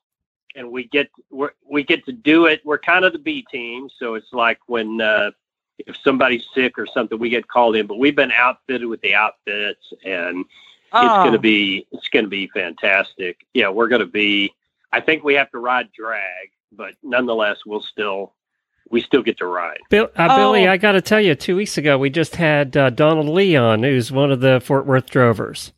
and 0.55 0.71
we 0.71 0.85
get 0.85 1.11
we're, 1.31 1.53
we 1.69 1.83
get 1.83 2.05
to 2.07 2.13
do 2.13 2.47
it. 2.47 2.61
We're 2.65 2.79
kind 2.79 3.05
of 3.05 3.13
the 3.13 3.19
B 3.19 3.45
team, 3.51 3.89
so 3.99 4.15
it's 4.15 4.33
like 4.33 4.59
when 4.67 5.01
uh, 5.01 5.33
if 5.79 5.97
somebody's 6.03 6.47
sick 6.55 6.79
or 6.79 6.87
something, 6.87 7.19
we 7.19 7.31
get 7.31 7.49
called 7.49 7.77
in. 7.77 7.87
But 7.87 7.99
we've 7.99 8.17
been 8.17 8.33
outfitted 8.33 8.87
with 8.87 9.01
the 9.01 9.15
outfits, 9.15 9.93
and 10.05 10.45
Oh. 10.95 11.23
going 11.23 11.33
to 11.33 11.39
be 11.39 11.87
it's 11.93 12.09
going 12.09 12.25
to 12.25 12.29
be 12.31 12.49
fantastic. 12.55 13.39
Yeah, 13.55 13.69
we're 13.71 13.89
going 13.89 14.01
to 14.01 14.07
be. 14.07 14.53
I 14.93 15.01
think 15.01 15.25
we 15.25 15.35
have 15.35 15.51
to 15.51 15.59
ride 15.59 15.91
drag, 15.93 16.51
but 16.73 16.95
nonetheless, 17.03 17.59
we'll 17.67 17.83
still 17.83 18.33
we 18.91 19.01
still 19.01 19.23
get 19.23 19.39
to 19.39 19.47
ride. 19.47 19.79
Bill, 19.91 20.09
uh, 20.15 20.37
Billy, 20.37 20.67
Oh. 20.69 20.73
I 20.73 20.77
got 20.77 20.93
to 20.93 21.01
tell 21.01 21.21
you, 21.21 21.35
two 21.35 21.57
weeks 21.57 21.79
ago 21.79 21.99
we 21.99 22.11
just 22.11 22.37
had 22.37 22.77
uh, 22.77 22.91
Donald 22.91 23.29
Leon, 23.29 23.83
who's 23.83 24.13
one 24.13 24.31
of 24.31 24.41
the 24.41 24.61
Fort 24.61 24.87
Worth 24.87 25.09
drovers. 25.11 25.73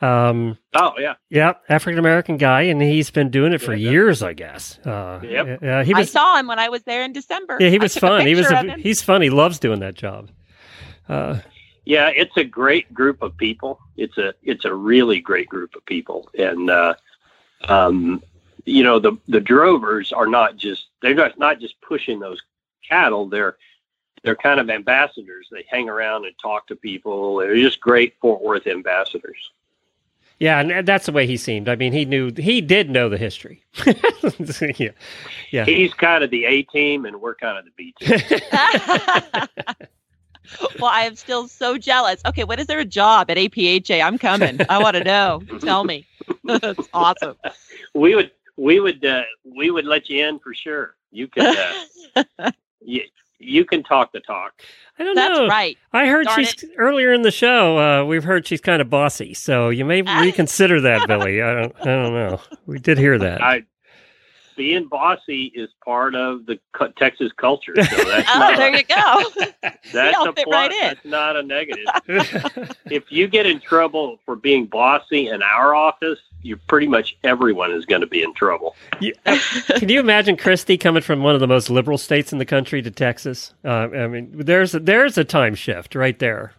Um, 0.00 0.58
Oh 0.74 0.92
yeah, 0.98 1.14
yeah, 1.30 1.54
African 1.68 1.98
American 1.98 2.36
guy, 2.36 2.62
and 2.62 2.80
he's 2.82 3.10
been 3.10 3.30
doing 3.30 3.52
it 3.52 3.58
for 3.60 3.74
Yeah. 3.74 3.90
years, 3.90 4.22
I 4.22 4.32
guess. 4.34 4.78
Uh, 4.84 5.20
Yep. 5.22 5.62
uh, 5.62 5.84
he 5.84 5.94
I 5.94 6.04
saw 6.04 6.36
him 6.36 6.46
when 6.46 6.58
I 6.58 6.68
was 6.68 6.82
there 6.82 7.04
in 7.04 7.12
December. 7.12 7.58
yeah, 7.60 7.68
he 7.70 7.78
was 7.78 7.96
fun. 7.96 8.26
He 8.26 8.34
was, 8.34 8.50
a, 8.50 8.76
he's 8.78 9.02
fun. 9.02 9.22
He 9.22 9.30
loves 9.30 9.58
doing 9.58 9.80
that 9.80 9.94
job. 9.94 10.30
Uh, 11.08 11.38
yeah. 11.84 12.08
It's 12.08 12.36
a 12.36 12.44
great 12.44 12.92
group 12.94 13.22
of 13.22 13.36
people. 13.36 13.80
It's 13.96 14.18
a 14.18 14.34
it's 14.42 14.64
a 14.64 14.74
really 14.74 15.20
great 15.20 15.48
group 15.48 15.74
of 15.76 15.84
people, 15.86 16.28
and 16.38 16.70
uh, 16.70 16.94
um, 17.68 18.22
you 18.64 18.82
know 18.82 18.98
the 18.98 19.16
the 19.28 19.40
drovers 19.40 20.12
are 20.12 20.26
not 20.26 20.56
just 20.56 20.88
they're 21.02 21.14
not 21.14 21.38
not 21.38 21.60
just 21.60 21.80
pushing 21.80 22.18
those 22.18 22.40
cattle. 22.88 23.28
They're 23.28 23.56
they're 24.24 24.36
kind 24.36 24.58
of 24.58 24.70
ambassadors. 24.70 25.48
They 25.52 25.64
hang 25.68 25.88
around 25.88 26.24
and 26.24 26.34
talk 26.40 26.66
to 26.68 26.76
people. 26.76 27.36
They're 27.36 27.56
just 27.56 27.80
great 27.80 28.14
Fort 28.20 28.42
Worth 28.42 28.66
ambassadors. 28.66 29.50
yeah, 30.38 30.60
and 30.60 30.88
that's 30.88 31.06
the 31.06 31.12
way 31.12 31.26
he 31.26 31.36
seemed. 31.36 31.68
I 31.68 31.76
mean, 31.76 31.92
he 31.92 32.04
knew 32.06 32.32
he 32.36 32.60
did 32.60 32.90
know 32.90 33.08
the 33.08 33.18
history. 33.18 33.62
yeah, 34.78 34.90
yeah. 35.50 35.64
He's 35.64 35.92
kind 35.94 36.24
of 36.24 36.30
the 36.30 36.46
A 36.46 36.62
team, 36.62 37.04
and 37.04 37.20
we're 37.20 37.34
kind 37.34 37.58
of 37.58 37.66
the 37.66 37.70
B 37.76 37.94
team. 38.00 38.18
well, 40.80 40.90
I 40.90 41.02
am 41.02 41.16
still 41.16 41.48
so 41.48 41.78
jealous. 41.78 42.20
Okay, 42.26 42.44
when 42.44 42.58
is 42.58 42.66
there 42.66 42.78
a 42.78 42.84
job 42.84 43.30
at 43.30 43.36
APHA? 43.36 44.02
I'm 44.02 44.18
coming. 44.18 44.60
I 44.68 44.78
want 44.78 44.96
to 44.96 45.04
know. 45.04 45.42
Tell 45.60 45.84
me. 45.84 46.06
That's 46.44 46.88
awesome. 46.92 47.36
we 47.94 48.14
would 48.14 48.30
we 48.56 48.80
would 48.80 49.04
uh, 49.04 49.22
we 49.44 49.70
would 49.70 49.84
let 49.84 50.08
you 50.08 50.26
in 50.26 50.38
for 50.38 50.54
sure. 50.54 50.94
You 51.10 51.28
can 51.28 51.56
uh, 52.38 52.50
you, 52.80 53.02
you 53.38 53.64
can 53.64 53.82
talk 53.82 54.12
the 54.12 54.20
talk. 54.20 54.62
I 54.98 55.04
don't 55.04 55.14
That's 55.14 55.30
know. 55.30 55.42
That's 55.42 55.50
right. 55.50 55.78
I 55.92 56.06
heard 56.06 56.26
Darn 56.26 56.44
she's 56.44 56.64
earlier 56.78 57.12
in 57.12 57.22
the 57.22 57.30
show. 57.30 57.78
Uh, 57.78 58.04
we've 58.04 58.24
heard 58.24 58.46
she's 58.46 58.60
kind 58.60 58.80
of 58.80 58.88
bossy, 58.88 59.34
so 59.34 59.70
you 59.70 59.84
may 59.84 60.02
reconsider 60.02 60.80
that, 60.82 61.08
Billy. 61.08 61.42
I 61.42 61.54
don't. 61.54 61.74
I 61.80 61.84
don't 61.84 62.14
know. 62.14 62.40
We 62.66 62.78
did 62.78 62.98
hear 62.98 63.18
that. 63.18 63.42
I 63.42 63.64
being 64.56 64.86
bossy 64.88 65.52
is 65.54 65.70
part 65.84 66.14
of 66.14 66.46
the 66.46 66.58
cu- 66.72 66.92
Texas 66.98 67.32
culture. 67.36 67.74
So 67.76 67.82
that's 68.04 68.28
Oh, 68.34 68.38
not 68.38 68.56
there 68.56 68.74
a, 68.74 68.78
you 68.78 68.84
go. 68.84 69.50
that's 69.92 70.16
a 70.26 70.32
plus. 70.32 70.46
right. 70.50 70.70
That's 70.80 71.04
not 71.04 71.36
a 71.36 71.42
negative. 71.42 71.84
if 72.86 73.04
you 73.10 73.28
get 73.28 73.46
in 73.46 73.60
trouble 73.60 74.18
for 74.24 74.36
being 74.36 74.66
bossy 74.66 75.28
in 75.28 75.42
our 75.42 75.74
office, 75.74 76.18
you 76.42 76.56
pretty 76.68 76.86
much 76.86 77.16
everyone 77.24 77.72
is 77.72 77.86
going 77.86 78.02
to 78.02 78.06
be 78.06 78.22
in 78.22 78.34
trouble. 78.34 78.76
Can 79.00 79.88
you 79.88 79.98
imagine 80.00 80.36
Christy 80.36 80.76
coming 80.76 81.02
from 81.02 81.22
one 81.22 81.34
of 81.34 81.40
the 81.40 81.46
most 81.46 81.70
liberal 81.70 81.96
states 81.96 82.32
in 82.32 82.38
the 82.38 82.44
country 82.44 82.82
to 82.82 82.90
Texas? 82.90 83.54
Uh, 83.64 83.88
I 83.94 84.06
mean, 84.08 84.30
there's 84.34 84.74
a, 84.74 84.80
there's 84.80 85.16
a 85.16 85.24
time 85.24 85.54
shift 85.54 85.94
right 85.94 86.18
there. 86.18 86.52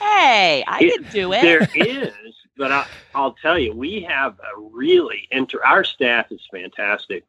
Hey, 0.00 0.64
I 0.66 0.78
It- 0.80 1.02
can 1.02 1.12
do 1.12 1.32
it. 1.32 1.42
There 1.42 1.68
is, 1.74 2.12
but 2.56 2.72
I, 2.72 2.86
I'll 3.14 3.32
tell 3.32 3.58
you, 3.58 3.72
we 3.72 4.00
have 4.02 4.38
a 4.38 4.60
really 4.60 5.28
inter. 5.30 5.62
Our 5.64 5.84
staff 5.84 6.30
is 6.32 6.40
fantastic, 6.50 7.24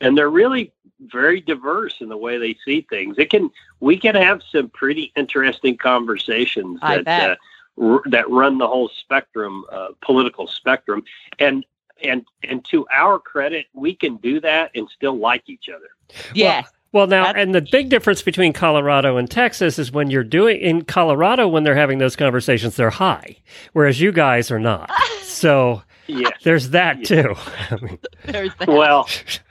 and 0.00 0.16
they're 0.16 0.30
really 0.30 0.72
very 1.00 1.40
diverse 1.40 1.96
in 2.00 2.08
the 2.08 2.16
way 2.16 2.38
they 2.38 2.56
see 2.64 2.86
things. 2.88 3.16
It 3.18 3.30
can 3.30 3.50
we 3.80 3.96
can 3.96 4.14
have 4.14 4.42
some 4.50 4.68
pretty 4.70 5.12
interesting 5.16 5.76
conversations 5.76 6.78
I 6.82 7.02
that 7.02 7.30
uh, 7.30 7.36
r- 7.80 8.02
that 8.06 8.28
run 8.30 8.58
the 8.58 8.66
whole 8.66 8.88
spectrum, 8.88 9.64
uh, 9.70 9.88
political 10.00 10.46
spectrum, 10.46 11.04
and 11.38 11.64
and 12.02 12.24
and 12.42 12.64
to 12.66 12.86
our 12.92 13.18
credit, 13.18 13.66
we 13.72 13.94
can 13.94 14.16
do 14.16 14.40
that 14.40 14.70
and 14.74 14.88
still 14.88 15.16
like 15.16 15.48
each 15.48 15.68
other. 15.68 15.88
yes. 16.34 16.64
Well, 16.64 16.72
now, 16.94 17.32
and 17.32 17.54
the 17.54 17.60
big 17.60 17.88
difference 17.88 18.22
between 18.22 18.52
Colorado 18.52 19.16
and 19.16 19.28
Texas 19.30 19.78
is 19.78 19.90
when 19.90 20.10
you're 20.10 20.22
doing 20.24 20.60
in 20.60 20.82
Colorado 20.84 21.48
when 21.48 21.64
they're 21.64 21.74
having 21.74 21.98
those 21.98 22.14
conversations, 22.16 22.76
they're 22.76 22.90
high, 22.90 23.36
whereas 23.72 24.00
you 24.00 24.12
guys 24.12 24.50
are 24.50 24.60
not. 24.60 24.90
So 25.24 25.82
Yeah. 26.06 26.30
there's 26.44 26.70
that 26.70 27.04
too. 27.04 27.34
I 27.70 27.76
mean, 27.82 27.98
There's 28.24 28.54
that. 28.60 28.68
Well, 28.68 29.08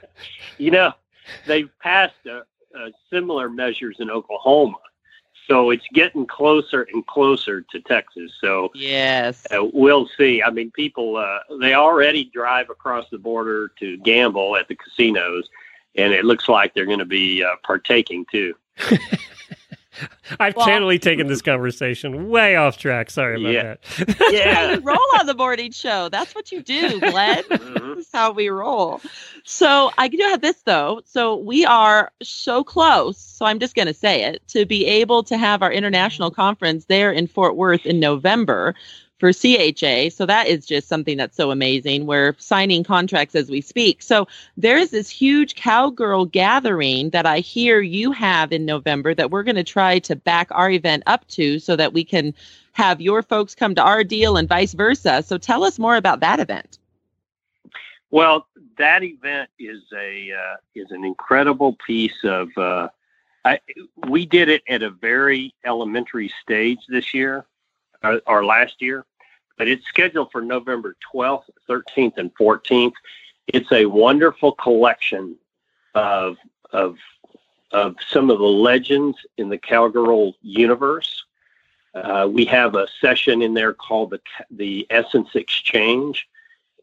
you 0.58 0.70
know, 0.70 0.92
they've 1.46 1.68
passed 1.80 2.14
a, 2.26 2.38
uh, 2.76 2.88
similar 3.12 3.50
measures 3.50 3.96
in 4.00 4.10
Oklahoma, 4.10 4.78
so 5.46 5.68
it's 5.70 5.84
getting 5.92 6.26
closer 6.26 6.86
and 6.94 7.06
closer 7.06 7.60
to 7.60 7.80
Texas. 7.82 8.32
So 8.40 8.70
yes. 8.74 9.46
uh, 9.50 9.66
we'll 9.74 10.08
see. 10.16 10.42
I 10.42 10.48
mean, 10.50 10.70
people 10.70 11.16
uh, 11.16 11.40
they 11.60 11.74
already 11.74 12.24
drive 12.24 12.70
across 12.70 13.04
the 13.10 13.18
border 13.18 13.70
to 13.80 13.98
gamble 13.98 14.56
at 14.56 14.66
the 14.68 14.74
casinos, 14.74 15.48
and 15.96 16.12
it 16.12 16.24
looks 16.24 16.48
like 16.48 16.74
they're 16.74 16.86
going 16.86 16.98
to 16.98 17.04
be 17.04 17.42
uh, 17.44 17.56
partaking 17.64 18.24
too. 18.30 18.54
I've 20.40 20.56
Well- 20.56 20.66
totally 20.66 20.98
taken 20.98 21.28
this 21.28 21.40
conversation 21.40 22.28
way 22.28 22.56
off 22.56 22.78
track. 22.78 23.10
Sorry 23.10 23.40
about 23.40 23.52
Yeah. 23.52 23.74
that. 24.06 24.16
Yeah. 24.32 24.72
you 24.72 24.80
roll 24.80 24.98
on 25.20 25.26
the 25.26 25.34
morning 25.34 25.70
show. 25.70 26.08
That's 26.08 26.34
what 26.34 26.50
you 26.50 26.62
do, 26.62 26.98
Glenn. 26.98 27.44
Mhm. 27.44 27.94
This 27.96 28.06
is 28.06 28.12
how 28.12 28.32
we 28.32 28.48
roll. 28.48 29.00
So 29.44 29.92
I 29.96 30.08
do 30.08 30.18
have 30.22 30.40
this 30.40 30.62
though. 30.62 31.00
So 31.04 31.36
we 31.36 31.64
are 31.64 32.10
so 32.24 32.64
close. 32.64 33.18
So 33.18 33.46
I'm 33.46 33.60
just 33.60 33.76
going 33.76 33.86
to 33.86 33.94
say 33.94 34.24
it 34.24 34.42
to 34.48 34.66
be 34.66 34.84
able 34.84 35.22
to 35.24 35.36
have 35.36 35.62
our 35.62 35.70
international 35.70 36.32
conference 36.32 36.86
there 36.86 37.12
in 37.12 37.28
Fort 37.28 37.54
Worth 37.54 37.86
in 37.86 38.00
November 38.00 38.74
for 39.18 39.32
CHA. 39.32 40.10
So 40.10 40.26
that 40.26 40.46
is 40.48 40.66
just 40.66 40.88
something 40.88 41.16
that's 41.16 41.36
so 41.36 41.50
amazing. 41.50 42.06
We're 42.06 42.34
signing 42.38 42.84
contracts 42.84 43.34
as 43.34 43.48
we 43.48 43.60
speak. 43.60 44.02
So 44.02 44.26
there's 44.56 44.90
this 44.90 45.08
huge 45.08 45.54
cowgirl 45.54 46.26
gathering 46.26 47.10
that 47.10 47.26
I 47.26 47.38
hear 47.38 47.80
you 47.80 48.12
have 48.12 48.52
in 48.52 48.64
November 48.64 49.14
that 49.14 49.30
we're 49.30 49.44
going 49.44 49.54
to 49.56 49.64
try 49.64 49.98
to 50.00 50.16
back 50.16 50.48
our 50.50 50.70
event 50.70 51.04
up 51.06 51.26
to 51.28 51.58
so 51.58 51.76
that 51.76 51.92
we 51.92 52.04
can 52.04 52.34
have 52.72 53.00
your 53.00 53.22
folks 53.22 53.54
come 53.54 53.74
to 53.76 53.82
our 53.82 54.02
deal 54.02 54.36
and 54.36 54.48
vice 54.48 54.72
versa. 54.74 55.22
So 55.22 55.38
tell 55.38 55.64
us 55.64 55.78
more 55.78 55.96
about 55.96 56.20
that 56.20 56.40
event. 56.40 56.78
Well, 58.10 58.46
that 58.78 59.02
event 59.02 59.50
is 59.58 59.82
a 59.92 60.32
uh, 60.32 60.56
is 60.74 60.90
an 60.90 61.04
incredible 61.04 61.76
piece 61.86 62.22
of. 62.24 62.48
Uh, 62.56 62.88
I, 63.44 63.60
we 64.08 64.24
did 64.24 64.48
it 64.48 64.62
at 64.68 64.82
a 64.82 64.90
very 64.90 65.52
elementary 65.66 66.32
stage 66.40 66.78
this 66.88 67.12
year, 67.12 67.44
or, 68.04 68.20
or 68.26 68.44
last 68.44 68.80
year, 68.80 69.04
but 69.58 69.68
it's 69.68 69.86
scheduled 69.86 70.30
for 70.30 70.42
November 70.42 70.96
twelfth, 71.10 71.50
thirteenth, 71.66 72.14
and 72.18 72.30
fourteenth. 72.36 72.94
It's 73.46 73.72
a 73.72 73.86
wonderful 73.86 74.52
collection 74.52 75.36
of 75.94 76.36
of 76.72 76.96
of 77.72 77.96
some 78.08 78.30
of 78.30 78.38
the 78.38 78.44
legends 78.44 79.18
in 79.38 79.48
the 79.48 79.58
cowgirl 79.58 80.34
universe. 80.42 81.24
Uh, 81.94 82.28
we 82.30 82.44
have 82.44 82.74
a 82.74 82.86
session 83.00 83.42
in 83.42 83.54
there 83.54 83.72
called 83.72 84.10
the 84.10 84.20
the 84.50 84.86
Essence 84.90 85.30
Exchange, 85.34 86.28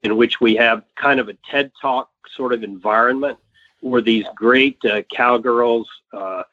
in 0.03 0.17
which 0.17 0.39
we 0.41 0.55
have 0.55 0.83
kind 0.95 1.19
of 1.19 1.29
a 1.29 1.37
TED 1.49 1.71
Talk 1.81 2.09
sort 2.35 2.53
of 2.53 2.63
environment 2.63 3.37
where 3.81 4.01
these 4.01 4.25
great 4.35 4.77
uh, 4.85 5.01
cowgirls 5.13 5.89
uh, 6.13 6.43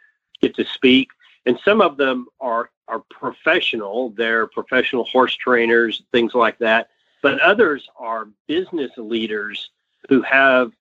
get 0.40 0.56
to 0.56 0.64
speak, 0.64 1.08
and 1.46 1.58
some 1.64 1.80
of 1.80 1.96
them 1.96 2.26
are 2.40 2.70
are 2.88 3.02
professional. 3.10 4.10
They're 4.10 4.46
professional 4.46 5.04
horse 5.04 5.34
trainers, 5.34 6.02
things 6.12 6.34
like 6.34 6.58
that. 6.58 6.88
But 7.22 7.40
others 7.40 7.88
are 7.98 8.28
business 8.46 8.90
leaders 8.96 9.70
who 10.08 10.22
have 10.22 10.72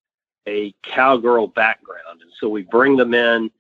a 0.47 0.74
cowgirl 0.84 1.47
background. 1.47 2.22
And 2.22 2.32
so 2.39 2.47
we 2.47 2.64
bring 2.64 2.95
them 2.95 3.14
in. 3.14 3.51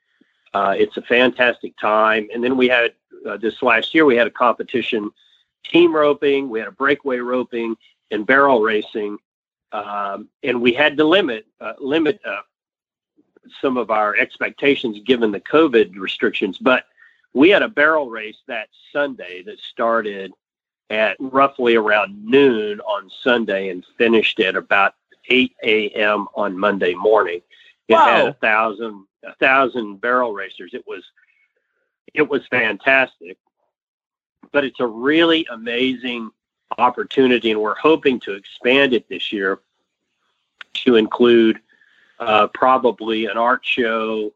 Uh, 0.53 0.75
it's 0.77 0.97
a 0.97 1.01
fantastic 1.01 1.77
time. 1.77 2.27
And 2.33 2.43
then 2.43 2.55
we 2.55 2.67
had 2.67 2.93
uh, 3.27 3.37
this 3.37 3.61
last 3.61 3.93
year, 3.93 4.05
we 4.05 4.15
had 4.15 4.27
a 4.27 4.31
competition 4.31 5.11
team 5.63 5.93
roping, 5.93 6.49
we 6.49 6.59
had 6.59 6.67
a 6.67 6.71
breakaway 6.71 7.17
roping, 7.17 7.75
and 8.11 8.25
barrel 8.25 8.61
racing. 8.61 9.17
Um, 9.73 10.29
and 10.43 10.61
we 10.61 10.71
had 10.71 10.95
to 10.97 11.03
limit 11.03 11.45
uh, 11.59 11.73
limit 11.79 12.21
uh, 12.25 12.41
some 13.61 13.75
of 13.75 13.91
our 13.91 14.15
expectations 14.15 14.99
given 15.05 15.31
the 15.31 15.41
COVID 15.41 15.97
restrictions. 15.97 16.57
But 16.57 16.85
we 17.37 17.49
had 17.49 17.61
a 17.61 17.69
barrel 17.69 18.09
race 18.09 18.37
that 18.47 18.67
Sunday 18.91 19.43
that 19.43 19.59
started 19.59 20.33
at 20.89 21.15
roughly 21.19 21.75
around 21.75 22.25
noon 22.25 22.79
on 22.81 23.11
Sunday 23.23 23.69
and 23.69 23.85
finished 23.97 24.39
at 24.39 24.55
about 24.55 24.95
8 25.29 25.53
a.m. 25.63 26.27
on 26.35 26.57
Monday 26.57 26.95
morning. 26.95 27.41
It 27.87 27.93
Wow. 27.93 28.05
had 28.05 28.27
a 28.27 28.33
thousand 28.33 29.05
a 29.23 29.35
thousand 29.35 30.01
barrel 30.01 30.33
racers. 30.33 30.71
It 30.73 30.85
was 30.87 31.03
it 32.13 32.27
was 32.27 32.47
fantastic, 32.47 33.37
but 34.51 34.63
it's 34.63 34.79
a 34.79 34.87
really 34.87 35.45
amazing 35.51 36.31
opportunity, 36.77 37.51
and 37.51 37.61
we're 37.61 37.75
hoping 37.75 38.19
to 38.21 38.33
expand 38.33 38.93
it 38.93 39.07
this 39.09 39.31
year 39.31 39.59
to 40.85 40.95
include 40.95 41.59
uh, 42.19 42.47
probably 42.47 43.25
an 43.25 43.37
art 43.37 43.63
show 43.63 44.33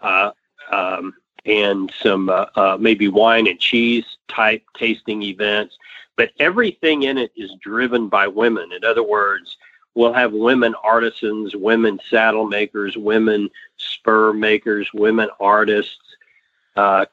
uh, 0.00 0.30
um, 0.70 1.14
and 1.44 1.92
some 2.02 2.28
uh, 2.28 2.46
uh, 2.56 2.76
maybe 2.78 3.08
wine 3.08 3.46
and 3.46 3.58
cheese 3.58 4.04
type 4.28 4.62
tasting 4.74 5.22
events. 5.22 5.76
But 6.16 6.30
everything 6.38 7.04
in 7.04 7.16
it 7.18 7.32
is 7.36 7.54
driven 7.60 8.08
by 8.08 8.26
women. 8.26 8.72
In 8.72 8.84
other 8.84 9.02
words, 9.04 9.56
we'll 9.94 10.12
have 10.12 10.32
women 10.32 10.74
artisans, 10.82 11.54
women 11.54 12.00
saddle 12.10 12.46
makers, 12.46 12.96
women 12.96 13.50
spur 13.76 14.32
makers, 14.32 14.88
women 14.92 15.28
artists, 15.40 15.96
uh, 16.76 17.06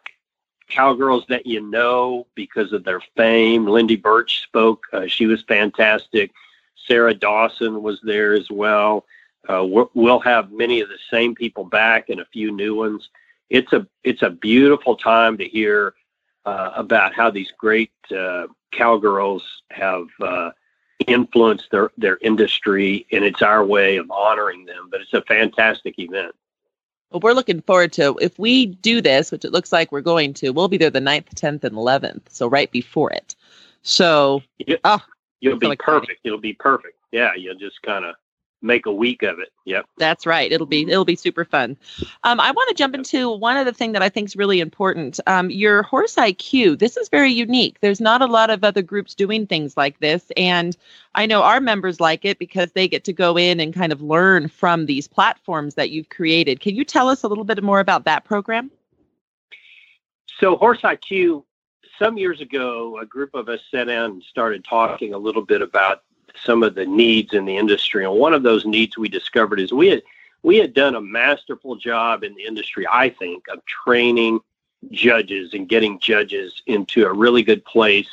cowgirls 0.69 1.25
that 1.29 1.45
you 1.45 1.61
know 1.61 2.25
because 2.35 2.73
of 2.73 2.83
their 2.83 3.01
fame. 3.15 3.67
Lindy 3.67 3.95
Burch 3.95 4.41
spoke; 4.43 4.83
uh, 4.93 5.07
she 5.07 5.27
was 5.27 5.43
fantastic. 5.43 6.31
Sarah 6.87 7.13
Dawson 7.13 7.81
was 7.81 7.99
there 8.03 8.33
as. 8.33 8.47
Uh, 9.47 9.63
we'll- 9.63 9.91
we'll 9.93 10.19
have 10.19 10.51
many 10.51 10.81
of 10.81 10.89
the 10.89 10.97
same 11.11 11.35
people 11.35 11.63
back 11.63 12.09
and 12.09 12.19
a 12.19 12.25
few 12.25 12.51
new 12.51 12.73
ones. 12.75 13.09
It's 13.49 13.71
a 13.73 13.87
it's 14.03 14.21
a 14.21 14.29
beautiful 14.29 14.95
time 14.95 15.37
to 15.37 15.45
hear 15.45 15.93
uh, 16.45 16.71
about 16.75 17.13
how 17.13 17.29
these 17.31 17.51
great 17.57 17.91
uh, 18.15 18.47
cowgirls 18.71 19.43
have 19.71 20.07
uh, 20.21 20.51
influenced 21.07 21.69
their 21.71 21.91
their 21.97 22.17
industry, 22.21 23.05
and 23.11 23.23
it's 23.23 23.41
our 23.41 23.65
way 23.65 23.97
of 23.97 24.09
honoring 24.09 24.65
them. 24.65 24.89
But 24.89 25.01
it's 25.01 25.13
a 25.13 25.21
fantastic 25.23 25.99
event. 25.99 26.35
Well, 27.11 27.19
we're 27.21 27.33
looking 27.33 27.61
forward 27.61 27.93
to 27.93 28.17
if 28.19 28.37
we 28.39 28.65
do 28.65 29.01
this, 29.01 29.31
which 29.31 29.45
it 29.45 29.51
looks 29.51 29.71
like 29.71 29.91
we're 29.91 30.01
going 30.01 30.33
to. 30.35 30.49
We'll 30.49 30.67
be 30.67 30.77
there 30.77 30.89
the 30.89 30.99
9th, 30.99 31.29
10th, 31.35 31.63
and 31.63 31.75
11th, 31.75 32.23
so 32.29 32.47
right 32.47 32.69
before 32.71 33.11
it. 33.11 33.35
So, 33.83 34.41
oh, 34.83 34.99
You'll 35.45 35.57
be 35.57 35.67
so 35.67 35.75
perfect. 35.77 36.21
It'll 36.23 36.39
be 36.39 36.53
perfect. 36.53 36.97
Yeah, 37.11 37.33
you'll 37.35 37.55
just 37.55 37.81
kind 37.83 38.03
of 38.03 38.15
make 38.65 38.85
a 38.85 38.91
week 38.91 39.23
of 39.23 39.39
it. 39.39 39.53
Yep. 39.65 39.85
That's 39.97 40.25
right. 40.25 40.51
It'll 40.51 40.67
be 40.67 40.81
it'll 40.81 41.05
be 41.05 41.15
super 41.15 41.45
fun. 41.45 41.77
Um, 42.23 42.39
I 42.39 42.51
want 42.51 42.69
to 42.69 42.75
jump 42.75 42.95
into 42.95 43.31
one 43.31 43.55
other 43.55 43.71
thing 43.71 43.91
that 43.93 44.01
I 44.01 44.09
think 44.09 44.27
is 44.27 44.35
really 44.35 44.59
important. 44.59 45.19
Um, 45.27 45.49
your 45.49 45.83
horse 45.83 46.15
IQ. 46.15 46.79
This 46.79 46.97
is 46.97 47.09
very 47.09 47.31
unique. 47.31 47.79
There's 47.81 48.01
not 48.01 48.21
a 48.21 48.25
lot 48.25 48.49
of 48.49 48.63
other 48.63 48.81
groups 48.81 49.15
doing 49.15 49.47
things 49.47 49.77
like 49.77 49.99
this, 49.99 50.31
and 50.35 50.75
I 51.13 51.25
know 51.25 51.43
our 51.43 51.61
members 51.61 51.99
like 51.99 52.25
it 52.25 52.39
because 52.39 52.71
they 52.71 52.87
get 52.87 53.03
to 53.05 53.13
go 53.13 53.37
in 53.37 53.59
and 53.59 53.73
kind 53.73 53.93
of 53.93 54.01
learn 54.01 54.49
from 54.49 54.85
these 54.85 55.07
platforms 55.07 55.75
that 55.75 55.91
you've 55.91 56.09
created. 56.09 56.59
Can 56.59 56.75
you 56.75 56.83
tell 56.83 57.07
us 57.07 57.23
a 57.23 57.27
little 57.27 57.43
bit 57.45 57.63
more 57.63 57.79
about 57.79 58.05
that 58.05 58.25
program? 58.25 58.71
So 60.39 60.57
Horse 60.57 60.81
IQ, 60.81 61.43
some 61.97 62.17
years 62.17 62.41
ago, 62.41 62.99
a 62.99 63.05
group 63.05 63.33
of 63.33 63.47
us 63.47 63.61
sat 63.71 63.85
down 63.85 64.11
and 64.11 64.23
started 64.23 64.65
talking 64.65 65.13
a 65.13 65.17
little 65.17 65.45
bit 65.45 65.61
about 65.61 66.03
some 66.43 66.63
of 66.63 66.75
the 66.75 66.85
needs 66.85 67.33
in 67.33 67.45
the 67.45 67.57
industry. 67.57 68.05
And 68.05 68.13
one 68.13 68.33
of 68.33 68.43
those 68.43 68.65
needs 68.65 68.97
we 68.97 69.09
discovered 69.09 69.59
is 69.59 69.71
we 69.71 69.87
had 69.87 70.03
we 70.43 70.57
had 70.57 70.73
done 70.73 70.95
a 70.95 71.01
masterful 71.01 71.75
job 71.75 72.23
in 72.23 72.35
the 72.35 72.45
industry, 72.45 72.85
I 72.91 73.09
think, 73.09 73.45
of 73.51 73.65
training 73.65 74.39
judges 74.91 75.53
and 75.53 75.67
getting 75.67 75.99
judges 75.99 76.61
into 76.67 77.05
a 77.05 77.13
really 77.13 77.41
good 77.41 77.65
place 77.65 78.09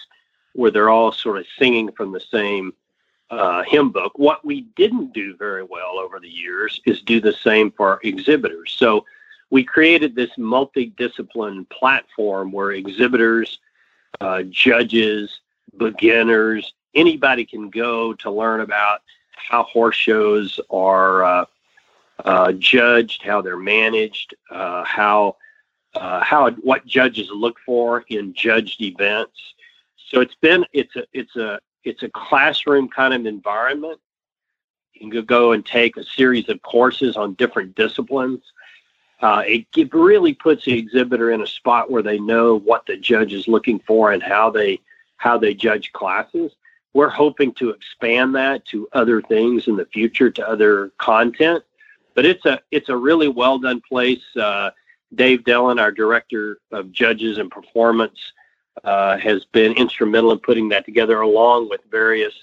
where 0.54 0.70
they're 0.70 0.88
all 0.88 1.12
sort 1.12 1.38
of 1.38 1.46
singing 1.58 1.92
from 1.92 2.12
the 2.12 2.20
same 2.20 2.72
uh, 3.30 3.62
hymn 3.64 3.90
book. 3.90 4.12
What 4.16 4.44
we 4.44 4.62
didn't 4.76 5.12
do 5.12 5.36
very 5.36 5.62
well 5.62 5.98
over 5.98 6.20
the 6.20 6.28
years 6.28 6.80
is 6.86 7.02
do 7.02 7.20
the 7.20 7.32
same 7.32 7.70
for 7.70 7.88
our 7.88 8.00
exhibitors. 8.02 8.74
So 8.78 9.04
we 9.50 9.64
created 9.64 10.14
this 10.14 10.30
multidiscipline 10.38 11.68
platform 11.68 12.52
where 12.52 12.72
exhibitors, 12.72 13.58
uh, 14.20 14.42
judges, 14.44 15.40
beginners, 15.76 16.72
anybody 16.94 17.44
can 17.44 17.70
go 17.70 18.12
to 18.14 18.30
learn 18.30 18.60
about 18.60 19.02
how 19.36 19.64
horse 19.64 19.96
shows 19.96 20.60
are 20.70 21.24
uh, 21.24 21.44
uh, 22.24 22.52
judged, 22.52 23.22
how 23.22 23.42
they're 23.42 23.56
managed, 23.56 24.34
uh, 24.50 24.84
how 24.84 25.36
uh, 25.94 26.20
how 26.20 26.50
what 26.50 26.86
judges 26.86 27.28
look 27.30 27.58
for 27.64 28.04
in 28.08 28.32
judged 28.32 28.80
events. 28.80 29.54
So 30.08 30.20
it's 30.20 30.34
been 30.36 30.64
it's 30.72 30.94
a 30.96 31.04
it's 31.12 31.36
a 31.36 31.60
it's 31.84 32.02
a 32.02 32.08
classroom 32.10 32.88
kind 32.88 33.14
of 33.14 33.26
environment. 33.26 34.00
You 34.94 35.10
can 35.10 35.24
go 35.24 35.52
and 35.52 35.64
take 35.66 35.96
a 35.96 36.04
series 36.04 36.48
of 36.48 36.62
courses 36.62 37.16
on 37.16 37.34
different 37.34 37.74
disciplines. 37.74 38.40
Uh, 39.20 39.42
it, 39.46 39.66
it 39.76 39.92
really 39.94 40.34
puts 40.34 40.64
the 40.64 40.78
exhibitor 40.78 41.30
in 41.30 41.42
a 41.42 41.46
spot 41.46 41.90
where 41.90 42.02
they 42.02 42.18
know 42.18 42.58
what 42.58 42.84
the 42.86 42.96
judge 42.96 43.32
is 43.32 43.46
looking 43.48 43.78
for 43.80 44.12
and 44.12 44.22
how 44.22 44.50
they 44.50 44.80
how 45.16 45.38
they 45.38 45.54
judge 45.54 45.92
classes. 45.92 46.52
We're 46.94 47.08
hoping 47.08 47.54
to 47.54 47.70
expand 47.70 48.34
that 48.34 48.64
to 48.66 48.88
other 48.92 49.22
things 49.22 49.66
in 49.66 49.76
the 49.76 49.86
future, 49.86 50.30
to 50.30 50.48
other 50.48 50.92
content. 50.98 51.64
But 52.14 52.26
it's 52.26 52.44
a 52.44 52.60
it's 52.70 52.90
a 52.90 52.96
really 52.96 53.28
well 53.28 53.58
done 53.58 53.80
place. 53.80 54.22
Uh, 54.36 54.70
Dave 55.14 55.44
Dillon, 55.44 55.78
our 55.78 55.92
director 55.92 56.58
of 56.70 56.92
judges 56.92 57.38
and 57.38 57.50
performance, 57.50 58.18
uh, 58.84 59.16
has 59.18 59.44
been 59.46 59.72
instrumental 59.72 60.32
in 60.32 60.38
putting 60.38 60.68
that 60.70 60.84
together, 60.84 61.20
along 61.20 61.68
with 61.68 61.80
various 61.90 62.34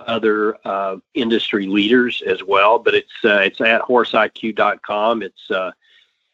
other 0.00 0.56
uh, 0.66 0.96
industry 1.14 1.66
leaders 1.66 2.22
as 2.26 2.42
well. 2.42 2.78
But 2.78 2.94
it's 2.94 3.24
uh, 3.24 3.40
it's 3.44 3.60
at 3.60 3.82
horseiq.com. 3.82 5.22
It's 5.22 5.50
uh, 5.50 5.70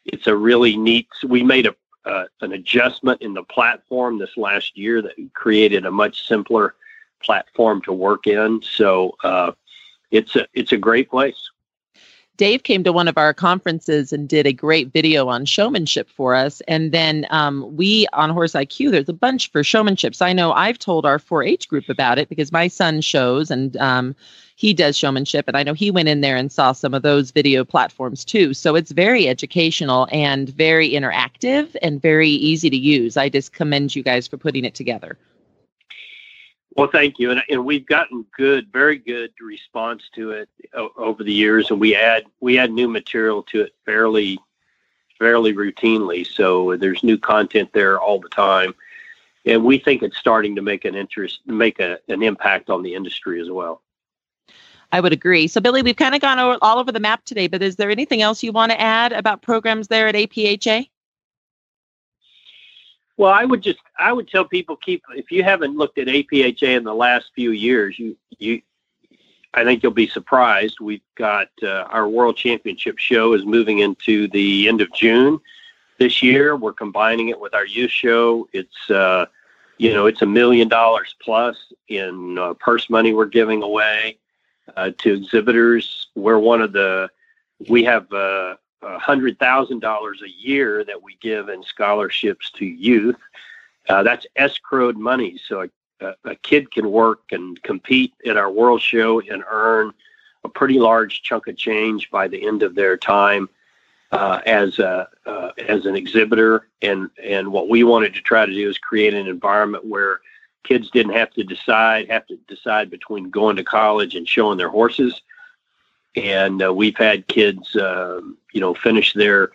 it's 0.05 0.27
a 0.27 0.35
really 0.35 0.75
neat. 0.75 1.07
We 1.23 1.43
made 1.43 1.67
a 1.67 1.75
uh, 2.05 2.25
an 2.41 2.53
adjustment 2.53 3.21
in 3.21 3.33
the 3.33 3.43
platform 3.43 4.17
this 4.17 4.35
last 4.35 4.77
year 4.77 5.01
that 5.01 5.13
created 5.33 5.85
a 5.85 5.91
much 5.91 6.27
simpler 6.27 6.75
platform 7.23 7.81
to 7.83 7.93
work 7.93 8.27
in. 8.27 8.61
So 8.61 9.15
uh, 9.23 9.51
it's 10.11 10.35
a 10.35 10.47
it's 10.53 10.71
a 10.71 10.77
great 10.77 11.09
place. 11.09 11.49
Dave 12.35 12.63
came 12.63 12.83
to 12.83 12.91
one 12.91 13.07
of 13.07 13.17
our 13.17 13.31
conferences 13.31 14.11
and 14.11 14.27
did 14.27 14.47
a 14.47 14.53
great 14.53 14.91
video 14.91 15.27
on 15.27 15.45
showmanship 15.45 16.09
for 16.09 16.33
us. 16.33 16.61
And 16.67 16.91
then 16.91 17.27
um, 17.29 17.75
we 17.75 18.07
on 18.11 18.31
Horse 18.31 18.53
IQ, 18.53 18.89
there's 18.89 19.07
a 19.07 19.13
bunch 19.13 19.51
for 19.51 19.61
showmanships. 19.61 20.19
I 20.19 20.33
know 20.33 20.51
I've 20.51 20.79
told 20.79 21.05
our 21.05 21.19
4 21.19 21.43
H 21.43 21.69
group 21.69 21.89
about 21.89 22.17
it 22.17 22.29
because 22.29 22.51
my 22.51 22.67
son 22.67 23.01
shows 23.01 23.51
and 23.51 23.77
um, 23.77 24.15
he 24.55 24.73
does 24.73 24.97
showmanship. 24.97 25.47
And 25.47 25.55
I 25.55 25.61
know 25.61 25.75
he 25.75 25.91
went 25.91 26.09
in 26.09 26.21
there 26.21 26.35
and 26.35 26.51
saw 26.51 26.71
some 26.71 26.95
of 26.95 27.03
those 27.03 27.29
video 27.29 27.63
platforms 27.63 28.25
too. 28.25 28.55
So 28.55 28.73
it's 28.75 28.91
very 28.91 29.27
educational 29.27 30.07
and 30.11 30.49
very 30.49 30.89
interactive 30.89 31.75
and 31.83 32.01
very 32.01 32.29
easy 32.29 32.71
to 32.71 32.77
use. 32.77 33.15
I 33.15 33.29
just 33.29 33.53
commend 33.53 33.95
you 33.95 34.01
guys 34.01 34.27
for 34.27 34.37
putting 34.37 34.65
it 34.65 34.73
together. 34.73 35.19
Well, 36.75 36.89
thank 36.91 37.19
you, 37.19 37.29
and 37.31 37.43
and 37.49 37.65
we've 37.65 37.85
gotten 37.85 38.25
good, 38.35 38.71
very 38.71 38.97
good 38.97 39.31
response 39.39 40.03
to 40.15 40.31
it 40.31 40.49
over 40.97 41.23
the 41.23 41.33
years, 41.33 41.69
and 41.69 41.79
we 41.79 41.95
add 41.95 42.23
we 42.39 42.57
add 42.57 42.71
new 42.71 42.87
material 42.87 43.43
to 43.43 43.61
it 43.61 43.75
fairly 43.85 44.39
fairly 45.19 45.53
routinely. 45.53 46.25
So 46.25 46.75
there's 46.77 47.03
new 47.03 47.17
content 47.17 47.71
there 47.73 47.99
all 47.99 48.19
the 48.19 48.29
time, 48.29 48.73
and 49.45 49.63
we 49.63 49.77
think 49.77 50.01
it's 50.01 50.17
starting 50.17 50.55
to 50.55 50.61
make 50.61 50.83
an 50.85 50.95
interest, 50.95 51.41
make 51.45 51.79
a, 51.79 51.99
an 52.09 52.23
impact 52.23 52.69
on 52.69 52.81
the 52.81 52.95
industry 52.95 53.39
as 53.39 53.51
well. 53.51 53.81
I 54.91 54.99
would 54.99 55.13
agree. 55.13 55.47
So, 55.47 55.59
Billy, 55.59 55.81
we've 55.81 55.95
kind 55.95 56.13
of 56.13 56.21
gone 56.21 56.39
o- 56.39 56.59
all 56.61 56.77
over 56.77 56.91
the 56.91 56.99
map 56.99 57.25
today, 57.25 57.47
but 57.47 57.63
is 57.63 57.75
there 57.75 57.89
anything 57.89 58.21
else 58.21 58.43
you 58.43 58.51
want 58.51 58.71
to 58.71 58.79
add 58.79 59.11
about 59.11 59.41
programs 59.41 59.87
there 59.87 60.07
at 60.07 60.15
APHA? 60.15 60.87
Well, 63.17 63.31
I 63.31 63.45
would 63.45 63.61
just 63.61 63.79
I 63.97 64.11
would 64.11 64.27
tell 64.27 64.45
people 64.45 64.75
keep 64.75 65.03
if 65.15 65.31
you 65.31 65.43
haven't 65.43 65.77
looked 65.77 65.97
at 65.99 66.07
APHA 66.07 66.77
in 66.77 66.83
the 66.83 66.95
last 66.95 67.31
few 67.35 67.51
years, 67.51 67.99
you 67.99 68.17
you 68.39 68.61
I 69.53 69.63
think 69.63 69.83
you'll 69.83 69.91
be 69.91 70.07
surprised. 70.07 70.79
We've 70.79 71.01
got 71.15 71.49
uh, 71.61 71.83
our 71.89 72.07
World 72.09 72.37
Championship 72.37 72.97
show 72.97 73.33
is 73.33 73.45
moving 73.45 73.79
into 73.79 74.27
the 74.29 74.67
end 74.67 74.81
of 74.81 74.91
June. 74.93 75.39
this 75.99 76.23
year. 76.23 76.55
We're 76.55 76.73
combining 76.73 77.29
it 77.29 77.39
with 77.39 77.53
our 77.53 77.65
youth 77.65 77.91
show. 77.91 78.47
It's 78.51 78.89
uh, 78.89 79.27
you 79.77 79.93
know 79.93 80.07
it's 80.07 80.21
a 80.21 80.25
million 80.25 80.67
dollars 80.67 81.15
plus 81.21 81.57
in 81.87 82.37
uh, 82.37 82.53
purse 82.55 82.89
money 82.89 83.13
we're 83.13 83.25
giving 83.25 83.61
away 83.63 84.17
uh, 84.75 84.91
to 84.99 85.13
exhibitors. 85.13 86.07
We're 86.15 86.39
one 86.39 86.61
of 86.61 86.73
the 86.73 87.09
we 87.69 87.83
have 87.83 88.11
uh, 88.83 88.95
a 88.95 88.99
hundred 88.99 89.39
thousand 89.39 89.79
dollars 89.79 90.21
a 90.23 90.29
year 90.29 90.83
that 90.83 91.01
we 91.01 91.17
give 91.21 91.49
in 91.49 91.63
scholarships 91.63 92.51
to 92.51 92.65
youth. 92.65 93.17
Uh, 93.89 94.03
that's 94.03 94.25
escrowed 94.37 94.95
money, 94.95 95.39
so 95.47 95.67
a, 96.01 96.13
a 96.25 96.35
kid 96.35 96.71
can 96.71 96.89
work 96.89 97.21
and 97.31 97.61
compete 97.63 98.13
at 98.25 98.37
our 98.37 98.51
world 98.51 98.81
show 98.81 99.19
and 99.21 99.43
earn 99.49 99.91
a 100.43 100.49
pretty 100.49 100.79
large 100.79 101.21
chunk 101.21 101.47
of 101.47 101.55
change 101.55 102.09
by 102.11 102.27
the 102.27 102.45
end 102.45 102.63
of 102.63 102.75
their 102.75 102.97
time 102.97 103.49
uh, 104.11 104.41
as 104.45 104.79
a 104.79 105.07
uh, 105.25 105.51
as 105.67 105.85
an 105.85 105.95
exhibitor. 105.95 106.67
And 106.81 107.09
and 107.21 107.51
what 107.51 107.69
we 107.69 107.83
wanted 107.83 108.13
to 108.15 108.21
try 108.21 108.45
to 108.45 108.53
do 108.53 108.69
is 108.69 108.77
create 108.77 109.13
an 109.13 109.27
environment 109.27 109.85
where 109.85 110.21
kids 110.63 110.89
didn't 110.91 111.13
have 111.13 111.31
to 111.31 111.43
decide 111.43 112.09
have 112.09 112.25
to 112.27 112.37
decide 112.47 112.89
between 112.89 113.29
going 113.29 113.55
to 113.55 113.63
college 113.63 114.15
and 114.15 114.27
showing 114.27 114.57
their 114.57 114.69
horses. 114.69 115.21
And 116.15 116.61
uh, 116.63 116.73
we've 116.73 116.97
had 116.97 117.27
kids, 117.27 117.75
um, 117.75 118.37
you 118.51 118.61
know, 118.61 118.73
finish 118.73 119.13
their 119.13 119.51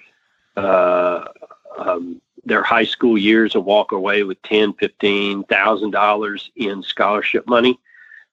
uh, 0.56 1.24
um, 1.78 2.20
their 2.44 2.62
high 2.62 2.84
school 2.84 3.16
years 3.16 3.54
and 3.54 3.64
walk 3.64 3.92
away 3.92 4.24
with 4.24 4.40
ten, 4.42 4.72
fifteen 4.74 5.44
thousand 5.44 5.92
dollars 5.92 6.50
in 6.56 6.82
scholarship 6.82 7.46
money 7.46 7.78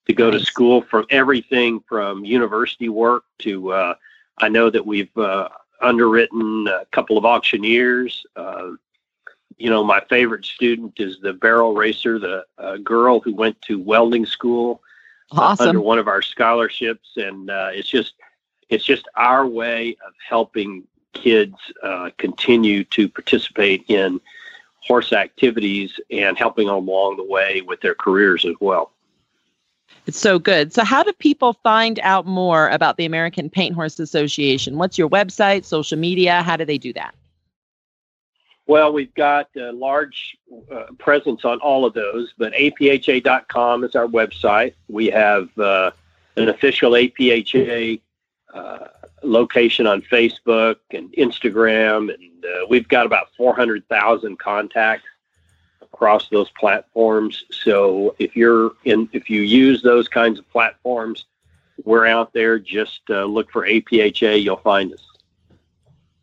to 0.07 0.13
go 0.13 0.29
nice. 0.29 0.39
to 0.39 0.45
school 0.45 0.81
from 0.81 1.05
everything 1.09 1.81
from 1.87 2.25
university 2.25 2.89
work 2.89 3.25
to 3.39 3.71
uh, 3.71 3.95
I 4.37 4.49
know 4.49 4.69
that 4.69 4.85
we've 4.85 5.15
uh, 5.17 5.49
underwritten 5.81 6.67
a 6.67 6.85
couple 6.91 7.17
of 7.17 7.25
auctioneers. 7.25 8.25
Uh, 8.35 8.71
you 9.57 9.69
know, 9.69 9.83
my 9.83 10.01
favorite 10.09 10.45
student 10.45 10.99
is 10.99 11.19
the 11.19 11.33
barrel 11.33 11.73
racer, 11.73 12.19
the 12.19 12.45
uh, 12.57 12.77
girl 12.77 13.19
who 13.19 13.33
went 13.33 13.61
to 13.63 13.79
welding 13.79 14.25
school 14.25 14.81
awesome. 15.31 15.69
under 15.69 15.81
one 15.81 15.99
of 15.99 16.07
our 16.07 16.21
scholarships, 16.21 17.09
and 17.17 17.49
uh, 17.49 17.69
it's 17.71 17.89
just 17.89 18.13
it's 18.69 18.83
just 18.83 19.07
our 19.15 19.45
way 19.45 19.97
of 20.05 20.13
helping 20.27 20.83
kids 21.13 21.55
uh, 21.83 22.09
continue 22.17 22.83
to 22.83 23.07
participate 23.07 23.85
in 23.87 24.19
horse 24.81 25.13
activities 25.13 25.99
and 26.11 26.37
helping 26.37 26.67
them 26.67 26.75
along 26.75 27.17
the 27.17 27.23
way 27.23 27.61
with 27.61 27.81
their 27.81 27.95
careers 27.95 28.45
as 28.45 28.53
well. 28.59 28.91
It's 30.07 30.19
so 30.19 30.37
good. 30.37 30.73
So, 30.73 30.83
how 30.83 31.03
do 31.03 31.11
people 31.13 31.53
find 31.63 31.99
out 32.03 32.27
more 32.27 32.69
about 32.69 32.97
the 32.97 33.05
American 33.05 33.49
Paint 33.49 33.73
Horse 33.73 33.99
Association? 33.99 34.77
What's 34.77 34.97
your 34.97 35.09
website, 35.09 35.65
social 35.65 35.97
media? 35.97 36.43
How 36.43 36.57
do 36.57 36.65
they 36.65 36.77
do 36.77 36.93
that? 36.93 37.15
Well, 38.67 38.93
we've 38.93 39.13
got 39.13 39.49
a 39.55 39.71
large 39.71 40.37
uh, 40.71 40.85
presence 40.97 41.45
on 41.45 41.59
all 41.59 41.85
of 41.85 41.93
those, 41.93 42.33
but 42.37 42.51
apha.com 42.53 43.83
is 43.83 43.95
our 43.95 44.07
website. 44.07 44.73
We 44.87 45.07
have 45.07 45.55
uh, 45.57 45.91
an 46.35 46.49
official 46.49 46.91
APHA 46.91 48.01
uh, 48.53 48.87
location 49.21 49.85
on 49.85 50.01
Facebook 50.01 50.77
and 50.91 51.11
Instagram, 51.13 52.11
and 52.13 52.45
uh, 52.45 52.65
we've 52.67 52.87
got 52.87 53.05
about 53.05 53.27
400,000 53.37 54.39
contacts 54.39 55.05
across 55.81 56.29
those 56.29 56.49
platforms. 56.51 57.43
So 57.51 58.15
if 58.17 58.35
you're 58.35 58.71
in, 58.83 59.07
if 59.13 59.29
you 59.29 59.41
use 59.41 59.83
those 59.83 60.07
kinds 60.07 60.39
of 60.39 60.49
platforms, 60.49 61.25
we're 61.83 62.07
out 62.07 62.33
there. 62.33 62.57
Just 62.57 63.01
uh, 63.09 63.25
look 63.25 63.51
for 63.51 63.67
APHA. 63.67 64.41
You'll 64.43 64.57
find 64.57 64.91
us. 64.91 65.05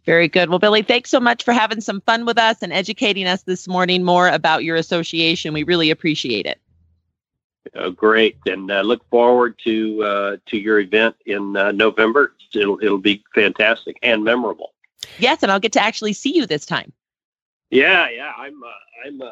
Very 0.05 0.27
good. 0.27 0.49
Well, 0.49 0.59
Billy, 0.59 0.83
thanks 0.83 1.11
so 1.11 1.21
much 1.21 1.45
for 1.45 1.53
having 1.53 1.81
some 1.81 2.01
fun 2.01 2.25
with 2.25 2.39
us 2.39 2.63
and 2.63 2.73
educating 2.73 3.27
us 3.27 3.43
this 3.43 3.69
morning 3.69 4.03
more 4.03 4.29
about 4.29 4.65
your 4.65 4.77
association. 4.77 5.55
We 5.55 5.63
really 5.63 5.91
appreciate 5.91 6.47
it. 6.47 6.61
Oh, 7.77 7.91
great, 7.91 8.37
and 8.47 8.71
uh, 8.71 8.81
look 8.81 9.09
forward 9.09 9.59
to 9.65 10.03
uh, 10.03 10.37
to 10.47 10.59
your 10.59 10.81
event 10.81 11.15
in 11.27 11.57
uh, 11.57 11.71
November. 11.71 12.35
It'll 12.53 12.79
it'll 12.83 12.99
be 12.99 13.23
fantastic 13.35 13.99
and 14.03 14.25
memorable. 14.25 14.75
Yes, 15.19 15.43
and 15.43 15.53
I'll 15.53 15.61
get 15.61 15.73
to 15.73 15.83
actually 15.83 16.13
see 16.13 16.35
you 16.35 16.45
this 16.45 16.67
time. 16.67 16.93
Yeah, 17.71 18.09
yeah, 18.11 18.33
I'm 18.37 18.63
uh, 18.63 19.07
I'm 19.07 19.23
uh, 19.23 19.31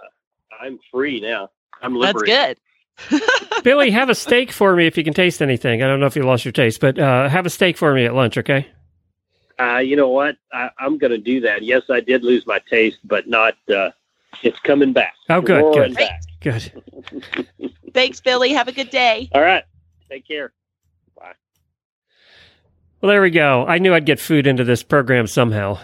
I'm 0.61 0.79
free 0.93 1.21
now. 1.21 1.51
I'm 1.83 1.97
liberated. 1.97 2.29
That's 2.29 2.59
good. 3.11 3.61
Billy, 3.65 3.91
have 3.91 4.11
a 4.11 4.15
steak 4.15 4.53
for 4.53 4.77
me 4.77 4.87
if 4.87 4.97
you 4.97 5.03
can 5.03 5.15
taste 5.15 5.43
anything. 5.43 5.83
I 5.83 5.89
don't 5.89 5.99
know 5.99 6.07
if 6.07 6.15
you 6.15 6.23
lost 6.23 6.45
your 6.45 6.53
taste, 6.53 6.81
but 6.81 6.99
uh, 6.99 7.29
have 7.29 7.47
a 7.47 7.51
steak 7.51 7.77
for 7.77 7.93
me 7.93 8.05
at 8.05 8.15
lunch, 8.15 8.39
okay? 8.39 8.69
Uh, 9.61 9.78
you 9.78 9.97
know 9.97 10.09
what? 10.09 10.37
I, 10.53 10.70
am 10.81 10.97
going 10.97 11.11
to 11.11 11.19
do 11.19 11.41
that. 11.41 11.62
Yes, 11.62 11.82
I 11.91 12.01
did 12.01 12.24
lose 12.24 12.47
my 12.47 12.61
taste, 12.70 12.99
but 13.05 13.28
not. 13.28 13.55
Uh, 13.69 13.91
it's 14.43 14.59
coming 14.61 14.93
back. 14.93 15.15
Oh, 15.28 15.41
good, 15.41 15.61
Roaring 15.61 15.93
good, 15.93 15.99
back. 15.99 16.20
good. 16.41 17.73
Thanks, 17.93 18.20
Billy. 18.20 18.53
Have 18.53 18.69
a 18.69 18.73
good 18.73 18.91
day. 18.91 19.28
All 19.32 19.43
right. 19.43 19.65
Take 20.09 20.27
care. 20.27 20.53
Bye. 21.16 21.32
Well, 23.01 23.11
there 23.11 23.20
we 23.20 23.31
go. 23.31 23.66
I 23.66 23.78
knew 23.78 23.93
I'd 23.93 24.07
get 24.07 24.20
food 24.20 24.47
into 24.47 24.65
this 24.65 24.82
program 24.82 25.27
somehow. 25.27 25.78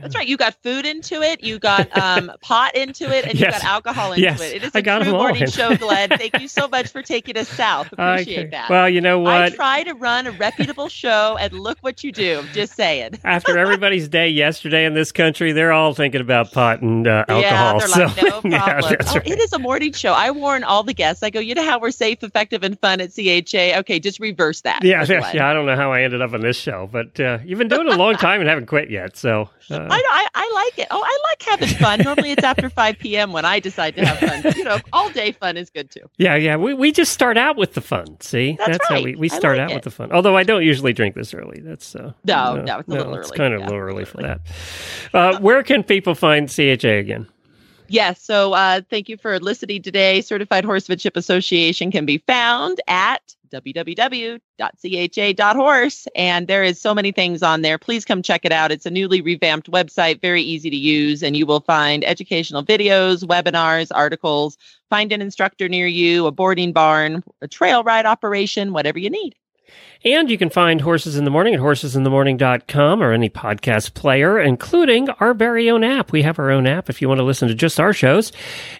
That's 0.00 0.14
right. 0.14 0.26
You 0.26 0.36
got 0.36 0.54
food 0.62 0.86
into 0.86 1.22
it. 1.22 1.42
You 1.42 1.58
got 1.58 1.96
um, 1.96 2.30
pot 2.42 2.74
into 2.76 3.04
it, 3.14 3.24
and 3.26 3.34
Yes. 3.38 3.54
you 3.54 3.60
got 3.60 3.64
alcohol 3.64 4.12
into 4.12 4.22
Yes. 4.22 4.40
it. 4.40 4.56
It 4.56 4.64
is 4.64 4.70
I 4.74 4.78
a 4.80 4.82
got 4.82 4.96
true 4.98 5.06
them 5.06 5.14
all 5.14 5.22
morning 5.22 5.42
in. 5.42 5.50
show, 5.50 5.76
Glenn. 5.76 6.08
Thank 6.10 6.40
you 6.40 6.48
so 6.48 6.68
much 6.68 6.88
for 6.88 7.02
taking 7.02 7.36
us 7.36 7.48
south. 7.48 7.88
Appreciate 7.92 8.38
Okay. 8.38 8.50
that. 8.50 8.70
Well, 8.70 8.88
you 8.88 9.00
know 9.00 9.18
what? 9.20 9.32
I 9.34 9.48
try 9.50 9.82
to 9.84 9.94
run 9.94 10.26
a 10.26 10.32
reputable 10.32 10.88
show, 10.88 11.36
and 11.38 11.52
look 11.52 11.78
what 11.80 12.02
you 12.04 12.12
do. 12.12 12.42
Just 12.52 12.74
saying. 12.74 13.18
After 13.24 13.58
everybody's 13.58 14.08
day 14.08 14.28
yesterday 14.28 14.84
in 14.84 14.94
this 14.94 15.12
country, 15.12 15.52
they're 15.52 15.72
all 15.72 15.94
thinking 15.94 16.20
about 16.20 16.52
pot 16.52 16.82
and 16.82 17.06
uh, 17.06 17.24
alcohol. 17.28 17.40
Yeah, 17.40 17.78
they're 17.78 17.88
so, 17.88 18.04
like, 18.04 18.16
no 18.16 18.30
problem. 18.40 18.52
yeah, 18.52 18.80
oh, 18.82 18.88
right. 19.14 19.26
It 19.26 19.38
is 19.40 19.52
a 19.52 19.58
morning 19.58 19.92
show. 19.92 20.12
I 20.12 20.30
warn 20.30 20.64
all 20.64 20.82
the 20.82 20.94
guests. 20.94 21.22
I 21.22 21.30
go, 21.30 21.40
you 21.40 21.54
know 21.54 21.64
how 21.64 21.78
we're 21.80 21.90
safe, 21.90 22.22
effective, 22.22 22.62
and 22.62 22.78
fun 22.80 23.00
at 23.00 23.10
CHA? 23.14 23.78
Okay, 23.80 23.98
just 24.00 24.20
reverse 24.20 24.60
that. 24.62 24.82
Yeah, 24.84 25.04
yeah, 25.08 25.32
yeah. 25.32 25.48
I 25.48 25.52
don't 25.52 25.66
know 25.66 25.76
how 25.76 25.92
I 25.92 26.02
ended 26.02 26.22
up 26.22 26.32
on 26.32 26.40
this 26.40 26.56
show, 26.56 26.88
but 26.90 27.18
uh, 27.20 27.38
you've 27.44 27.58
been 27.58 27.68
doing 27.68 27.86
it 27.88 27.94
a 27.94 27.96
long 27.96 28.14
time 28.16 28.40
and 28.40 28.48
haven't 28.48 28.66
quit 28.66 28.90
yet. 28.90 29.16
So, 29.16 29.48
uh, 29.70 29.85
I, 29.90 30.02
I 30.06 30.28
I 30.34 30.52
like 30.54 30.78
it. 30.78 30.88
Oh, 30.90 31.02
I 31.04 31.18
like 31.30 31.42
having 31.60 31.76
fun. 31.78 32.00
Normally 32.00 32.30
it's 32.32 32.44
after 32.44 32.68
5 32.70 32.98
p.m. 32.98 33.32
when 33.32 33.44
I 33.44 33.60
decide 33.60 33.96
to 33.96 34.04
have 34.06 34.18
fun. 34.18 34.42
But, 34.42 34.56
you 34.56 34.64
know, 34.64 34.78
all 34.92 35.10
day 35.10 35.32
fun 35.32 35.56
is 35.56 35.70
good 35.70 35.90
too. 35.90 36.02
yeah, 36.18 36.34
yeah. 36.36 36.56
We, 36.56 36.74
we 36.74 36.92
just 36.92 37.12
start 37.12 37.36
out 37.36 37.56
with 37.56 37.74
the 37.74 37.80
fun. 37.80 38.20
See, 38.20 38.56
That's 38.64 38.86
how 38.88 38.96
right. 38.96 39.04
we, 39.04 39.14
we 39.16 39.28
start 39.28 39.58
like 39.58 39.64
out 39.64 39.70
it. 39.70 39.74
with 39.76 39.84
the 39.84 39.90
fun. 39.90 40.12
Although 40.12 40.36
I 40.36 40.42
don't 40.42 40.62
usually 40.64 40.92
drink 40.92 41.14
this 41.14 41.32
early. 41.34 41.60
That's 41.60 41.94
uh, 41.94 42.12
No, 42.24 42.56
no, 42.62 42.78
it's 42.78 42.88
a 42.88 42.90
little 42.92 43.14
It's 43.16 43.28
early. 43.30 43.36
kind 43.38 43.54
of 43.54 43.60
Yeah, 43.60 43.66
a 43.66 43.68
little 43.68 43.80
early 43.82 44.04
for 44.04 44.22
that. 44.22 44.40
Uh, 45.12 45.38
where 45.40 45.62
can 45.62 45.82
people 45.82 46.14
find 46.14 46.48
CHA 46.48 46.88
again? 46.88 47.26
Yes. 47.88 48.20
So 48.20 48.52
uh, 48.52 48.80
thank 48.90 49.08
you 49.08 49.16
for 49.16 49.38
listening 49.38 49.82
today. 49.82 50.20
Certified 50.20 50.64
Horsemanship 50.64 51.16
Association 51.16 51.92
can 51.92 52.04
be 52.04 52.18
found 52.18 52.80
at 52.88 53.22
www.cha.horse. 53.50 54.38
And 56.14 56.48
there 56.48 56.62
is 56.62 56.80
so 56.80 56.94
many 56.94 57.12
things 57.12 57.42
on 57.42 57.62
there. 57.62 57.78
Please 57.78 58.04
come 58.04 58.22
check 58.22 58.44
it 58.44 58.52
out. 58.52 58.72
It's 58.72 58.86
a 58.86 58.90
newly 58.90 59.20
revamped 59.20 59.70
website, 59.70 60.20
very 60.20 60.42
easy 60.42 60.70
to 60.70 60.76
use, 60.76 61.22
and 61.22 61.36
you 61.36 61.46
will 61.46 61.60
find 61.60 62.04
educational 62.04 62.64
videos, 62.64 63.24
webinars, 63.24 63.88
articles, 63.94 64.56
find 64.90 65.12
an 65.12 65.22
instructor 65.22 65.68
near 65.68 65.86
you, 65.86 66.26
a 66.26 66.32
boarding 66.32 66.72
barn, 66.72 67.22
a 67.40 67.48
trail 67.48 67.82
ride 67.82 68.06
operation, 68.06 68.72
whatever 68.72 68.98
you 68.98 69.10
need. 69.10 69.34
And 70.04 70.30
you 70.30 70.38
can 70.38 70.50
find 70.50 70.80
Horses 70.82 71.16
in 71.16 71.24
the 71.24 71.30
Morning 71.30 71.54
at 71.54 71.60
horsesinthemorning.com 71.60 73.02
or 73.02 73.12
any 73.12 73.28
podcast 73.28 73.94
player, 73.94 74.38
including 74.38 75.08
our 75.10 75.34
very 75.34 75.68
own 75.68 75.82
app. 75.82 76.12
We 76.12 76.22
have 76.22 76.38
our 76.38 76.50
own 76.50 76.66
app. 76.66 76.88
If 76.88 77.02
you 77.02 77.08
want 77.08 77.18
to 77.18 77.24
listen 77.24 77.48
to 77.48 77.54
just 77.54 77.80
our 77.80 77.92
shows, 77.92 78.30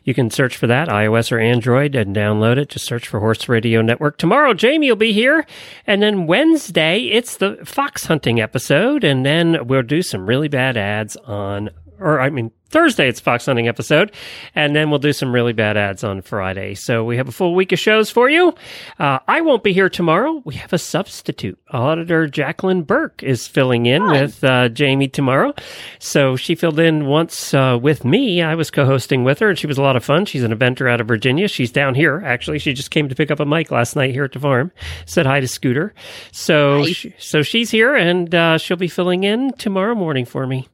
you 0.04 0.14
can 0.14 0.30
search 0.30 0.56
for 0.56 0.66
that, 0.68 0.88
iOS 0.88 1.32
or 1.32 1.40
Android, 1.40 1.94
and 1.94 2.14
download 2.14 2.58
it. 2.58 2.68
Just 2.68 2.86
search 2.86 3.08
for 3.08 3.18
Horse 3.18 3.48
Radio 3.48 3.82
Network. 3.82 4.18
Tomorrow, 4.18 4.54
Jamie 4.54 4.88
will 4.90 4.96
be 4.96 5.12
here. 5.12 5.44
And 5.86 6.02
then 6.02 6.26
Wednesday, 6.26 7.00
it's 7.00 7.38
the 7.38 7.56
fox 7.64 8.06
hunting 8.06 8.40
episode. 8.40 9.02
And 9.02 9.26
then 9.26 9.66
we'll 9.66 9.82
do 9.82 10.02
some 10.02 10.26
really 10.26 10.48
bad 10.48 10.76
ads 10.76 11.16
on, 11.16 11.70
or 11.98 12.20
I 12.20 12.30
mean, 12.30 12.52
Thursday, 12.68 13.08
it's 13.08 13.20
fox 13.20 13.46
hunting 13.46 13.68
episode. 13.68 14.12
And 14.54 14.74
then 14.74 14.90
we'll 14.90 14.98
do 14.98 15.12
some 15.12 15.32
really 15.32 15.52
bad 15.52 15.76
ads 15.76 16.04
on 16.04 16.22
Friday. 16.22 16.74
So 16.74 17.04
we 17.04 17.16
have 17.16 17.28
a 17.28 17.32
full 17.32 17.54
week 17.54 17.72
of 17.72 17.78
shows 17.78 18.10
for 18.10 18.28
you. 18.28 18.54
Uh, 18.98 19.18
I 19.28 19.40
won't 19.40 19.62
be 19.62 19.72
here 19.72 19.88
tomorrow. 19.88 20.42
We 20.44 20.54
have 20.56 20.72
a 20.72 20.78
substitute. 20.78 21.58
Auditor 21.70 22.26
Jacqueline 22.26 22.82
Burke 22.82 23.22
is 23.22 23.46
filling 23.46 23.86
in 23.86 24.06
with 24.06 24.42
uh, 24.42 24.68
Jamie 24.68 25.08
tomorrow. 25.08 25.54
So 25.98 26.36
she 26.36 26.54
filled 26.54 26.78
in 26.78 27.06
once 27.06 27.54
uh, 27.54 27.78
with 27.80 28.04
me. 28.04 28.42
I 28.42 28.54
was 28.54 28.70
co 28.70 28.84
hosting 28.84 29.24
with 29.24 29.38
her, 29.38 29.48
and 29.48 29.58
she 29.58 29.66
was 29.66 29.78
a 29.78 29.82
lot 29.82 29.96
of 29.96 30.04
fun. 30.04 30.24
She's 30.24 30.42
an 30.42 30.52
inventor 30.52 30.88
out 30.88 31.00
of 31.00 31.08
Virginia. 31.08 31.48
She's 31.48 31.70
down 31.70 31.94
here, 31.94 32.22
actually. 32.24 32.58
She 32.58 32.72
just 32.72 32.90
came 32.90 33.08
to 33.08 33.14
pick 33.14 33.30
up 33.30 33.40
a 33.40 33.46
mic 33.46 33.70
last 33.70 33.96
night 33.96 34.12
here 34.12 34.24
at 34.24 34.32
the 34.32 34.40
farm. 34.40 34.72
Said 35.04 35.26
hi 35.26 35.40
to 35.40 35.48
Scooter. 35.48 35.94
So, 36.32 36.84
she, 36.84 37.14
so 37.18 37.42
she's 37.42 37.70
here, 37.70 37.94
and 37.94 38.34
uh, 38.34 38.58
she'll 38.58 38.76
be 38.76 38.88
filling 38.88 39.24
in 39.24 39.52
tomorrow 39.54 39.94
morning 39.94 40.24
for 40.24 40.46
me. 40.46 40.68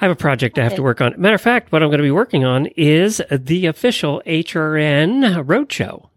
I 0.00 0.04
have 0.04 0.10
a 0.10 0.16
project 0.16 0.58
I 0.58 0.64
have 0.64 0.74
to 0.76 0.82
work 0.82 1.00
on. 1.00 1.14
Matter 1.16 1.34
of 1.34 1.40
fact, 1.40 1.72
what 1.72 1.82
I'm 1.82 1.88
going 1.88 1.98
to 1.98 2.04
be 2.04 2.10
working 2.10 2.44
on 2.44 2.66
is 2.76 3.20
the 3.30 3.66
official 3.66 4.22
HRN 4.26 5.44
Roadshow. 5.44 6.08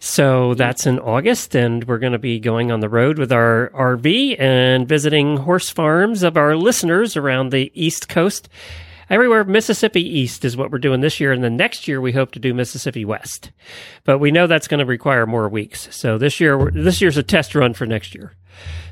So 0.00 0.54
that's 0.54 0.86
in 0.86 0.98
August, 0.98 1.54
and 1.54 1.84
we're 1.84 1.98
going 1.98 2.12
to 2.12 2.18
be 2.18 2.40
going 2.40 2.72
on 2.72 2.80
the 2.80 2.88
road 2.88 3.18
with 3.18 3.32
our 3.32 3.70
RV 3.74 4.40
and 4.40 4.88
visiting 4.88 5.36
horse 5.38 5.70
farms 5.70 6.22
of 6.22 6.36
our 6.36 6.56
listeners 6.56 7.16
around 7.16 7.50
the 7.50 7.70
East 7.74 8.08
Coast 8.08 8.48
everywhere 9.12 9.44
Mississippi 9.44 10.02
East 10.02 10.44
is 10.44 10.56
what 10.56 10.70
we're 10.70 10.78
doing 10.78 11.02
this 11.02 11.20
year, 11.20 11.32
and 11.32 11.44
then 11.44 11.56
next 11.56 11.86
year 11.86 12.00
we 12.00 12.12
hope 12.12 12.32
to 12.32 12.38
do 12.38 12.54
Mississippi 12.54 13.04
West. 13.04 13.52
But 14.04 14.18
we 14.18 14.30
know 14.30 14.46
that's 14.46 14.66
going 14.66 14.80
to 14.80 14.86
require 14.86 15.26
more 15.26 15.48
weeks. 15.48 15.94
So 15.94 16.18
this 16.18 16.40
year, 16.40 16.70
this 16.72 17.00
year's 17.00 17.18
a 17.18 17.22
test 17.22 17.54
run 17.54 17.74
for 17.74 17.86
next 17.86 18.14
year. 18.14 18.32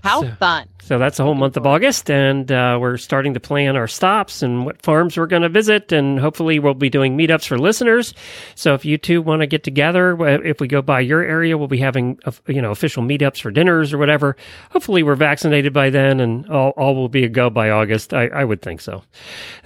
How 0.02 0.22
so, 0.22 0.30
fun! 0.32 0.68
So 0.82 0.98
that's 0.98 1.18
the 1.18 1.22
whole 1.22 1.34
month 1.34 1.56
of 1.56 1.66
August, 1.66 2.10
and 2.10 2.50
uh, 2.50 2.78
we're 2.80 2.96
starting 2.96 3.34
to 3.34 3.40
plan 3.40 3.76
our 3.76 3.86
stops 3.86 4.42
and 4.42 4.64
what 4.64 4.82
farms 4.82 5.16
we're 5.16 5.26
going 5.26 5.42
to 5.42 5.48
visit, 5.48 5.92
and 5.92 6.18
hopefully 6.18 6.58
we'll 6.58 6.74
be 6.74 6.90
doing 6.90 7.16
meetups 7.16 7.46
for 7.46 7.58
listeners. 7.58 8.14
So 8.54 8.74
if 8.74 8.84
you 8.84 8.98
two 8.98 9.22
want 9.22 9.42
to 9.42 9.46
get 9.46 9.62
together, 9.62 10.16
if 10.44 10.60
we 10.60 10.66
go 10.68 10.82
by 10.82 11.00
your 11.00 11.22
area, 11.22 11.56
we'll 11.56 11.68
be 11.68 11.78
having 11.78 12.18
you 12.48 12.60
know 12.60 12.70
official 12.70 13.02
meetups 13.02 13.40
for 13.40 13.50
dinners 13.50 13.92
or 13.92 13.98
whatever. 13.98 14.36
Hopefully 14.70 15.02
we're 15.02 15.14
vaccinated 15.14 15.72
by 15.72 15.90
then, 15.90 16.18
and 16.18 16.48
all, 16.48 16.70
all 16.70 16.96
will 16.96 17.08
be 17.08 17.24
a 17.24 17.28
go 17.28 17.50
by 17.50 17.70
August. 17.70 18.12
I, 18.12 18.26
I 18.28 18.44
would 18.44 18.62
think 18.62 18.80
so. 18.80 19.02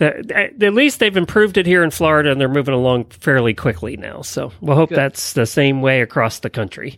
Uh, 0.00 0.10
at 0.34 0.74
least 0.74 0.98
they've 0.98 1.16
improved 1.16 1.56
it 1.56 1.66
here 1.66 1.84
in 1.84 1.90
Florida, 1.90 2.32
and 2.32 2.40
they're 2.40 2.48
moving 2.48 2.74
along 2.74 3.06
fairly 3.06 3.54
quickly 3.54 3.96
now. 3.96 4.22
So 4.22 4.52
we'll 4.60 4.76
hope 4.76 4.90
Good. 4.90 4.98
that's 4.98 5.32
the 5.34 5.46
same 5.46 5.80
way 5.80 6.02
across 6.02 6.40
the 6.40 6.50
country. 6.50 6.96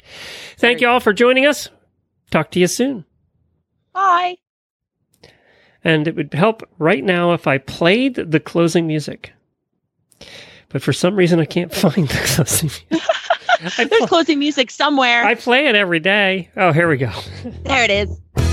Thank 0.56 0.80
you 0.80 0.88
all 0.88 1.00
for 1.00 1.12
joining 1.12 1.46
us. 1.46 1.68
Talk 2.30 2.50
to 2.52 2.60
you 2.60 2.66
soon. 2.66 3.04
Bye. 3.92 4.36
And 5.84 6.08
it 6.08 6.16
would 6.16 6.34
help 6.34 6.68
right 6.78 7.04
now 7.04 7.32
if 7.32 7.46
I 7.46 7.58
played 7.58 8.16
the 8.16 8.40
closing 8.40 8.86
music. 8.86 9.32
But 10.68 10.82
for 10.82 10.92
some 10.92 11.14
reason, 11.14 11.38
I 11.38 11.44
can't 11.44 11.72
find 11.74 12.08
the 12.08 12.22
closing 12.34 12.70
music. 12.90 13.88
There's 13.90 14.08
closing 14.08 14.38
music 14.38 14.70
somewhere. 14.70 15.24
I 15.24 15.34
play 15.34 15.66
it 15.66 15.74
every 15.74 16.00
day. 16.00 16.50
Oh, 16.56 16.72
here 16.72 16.88
we 16.88 16.96
go. 16.98 17.12
There 17.64 17.84
it 17.84 17.90
is. 17.90 18.45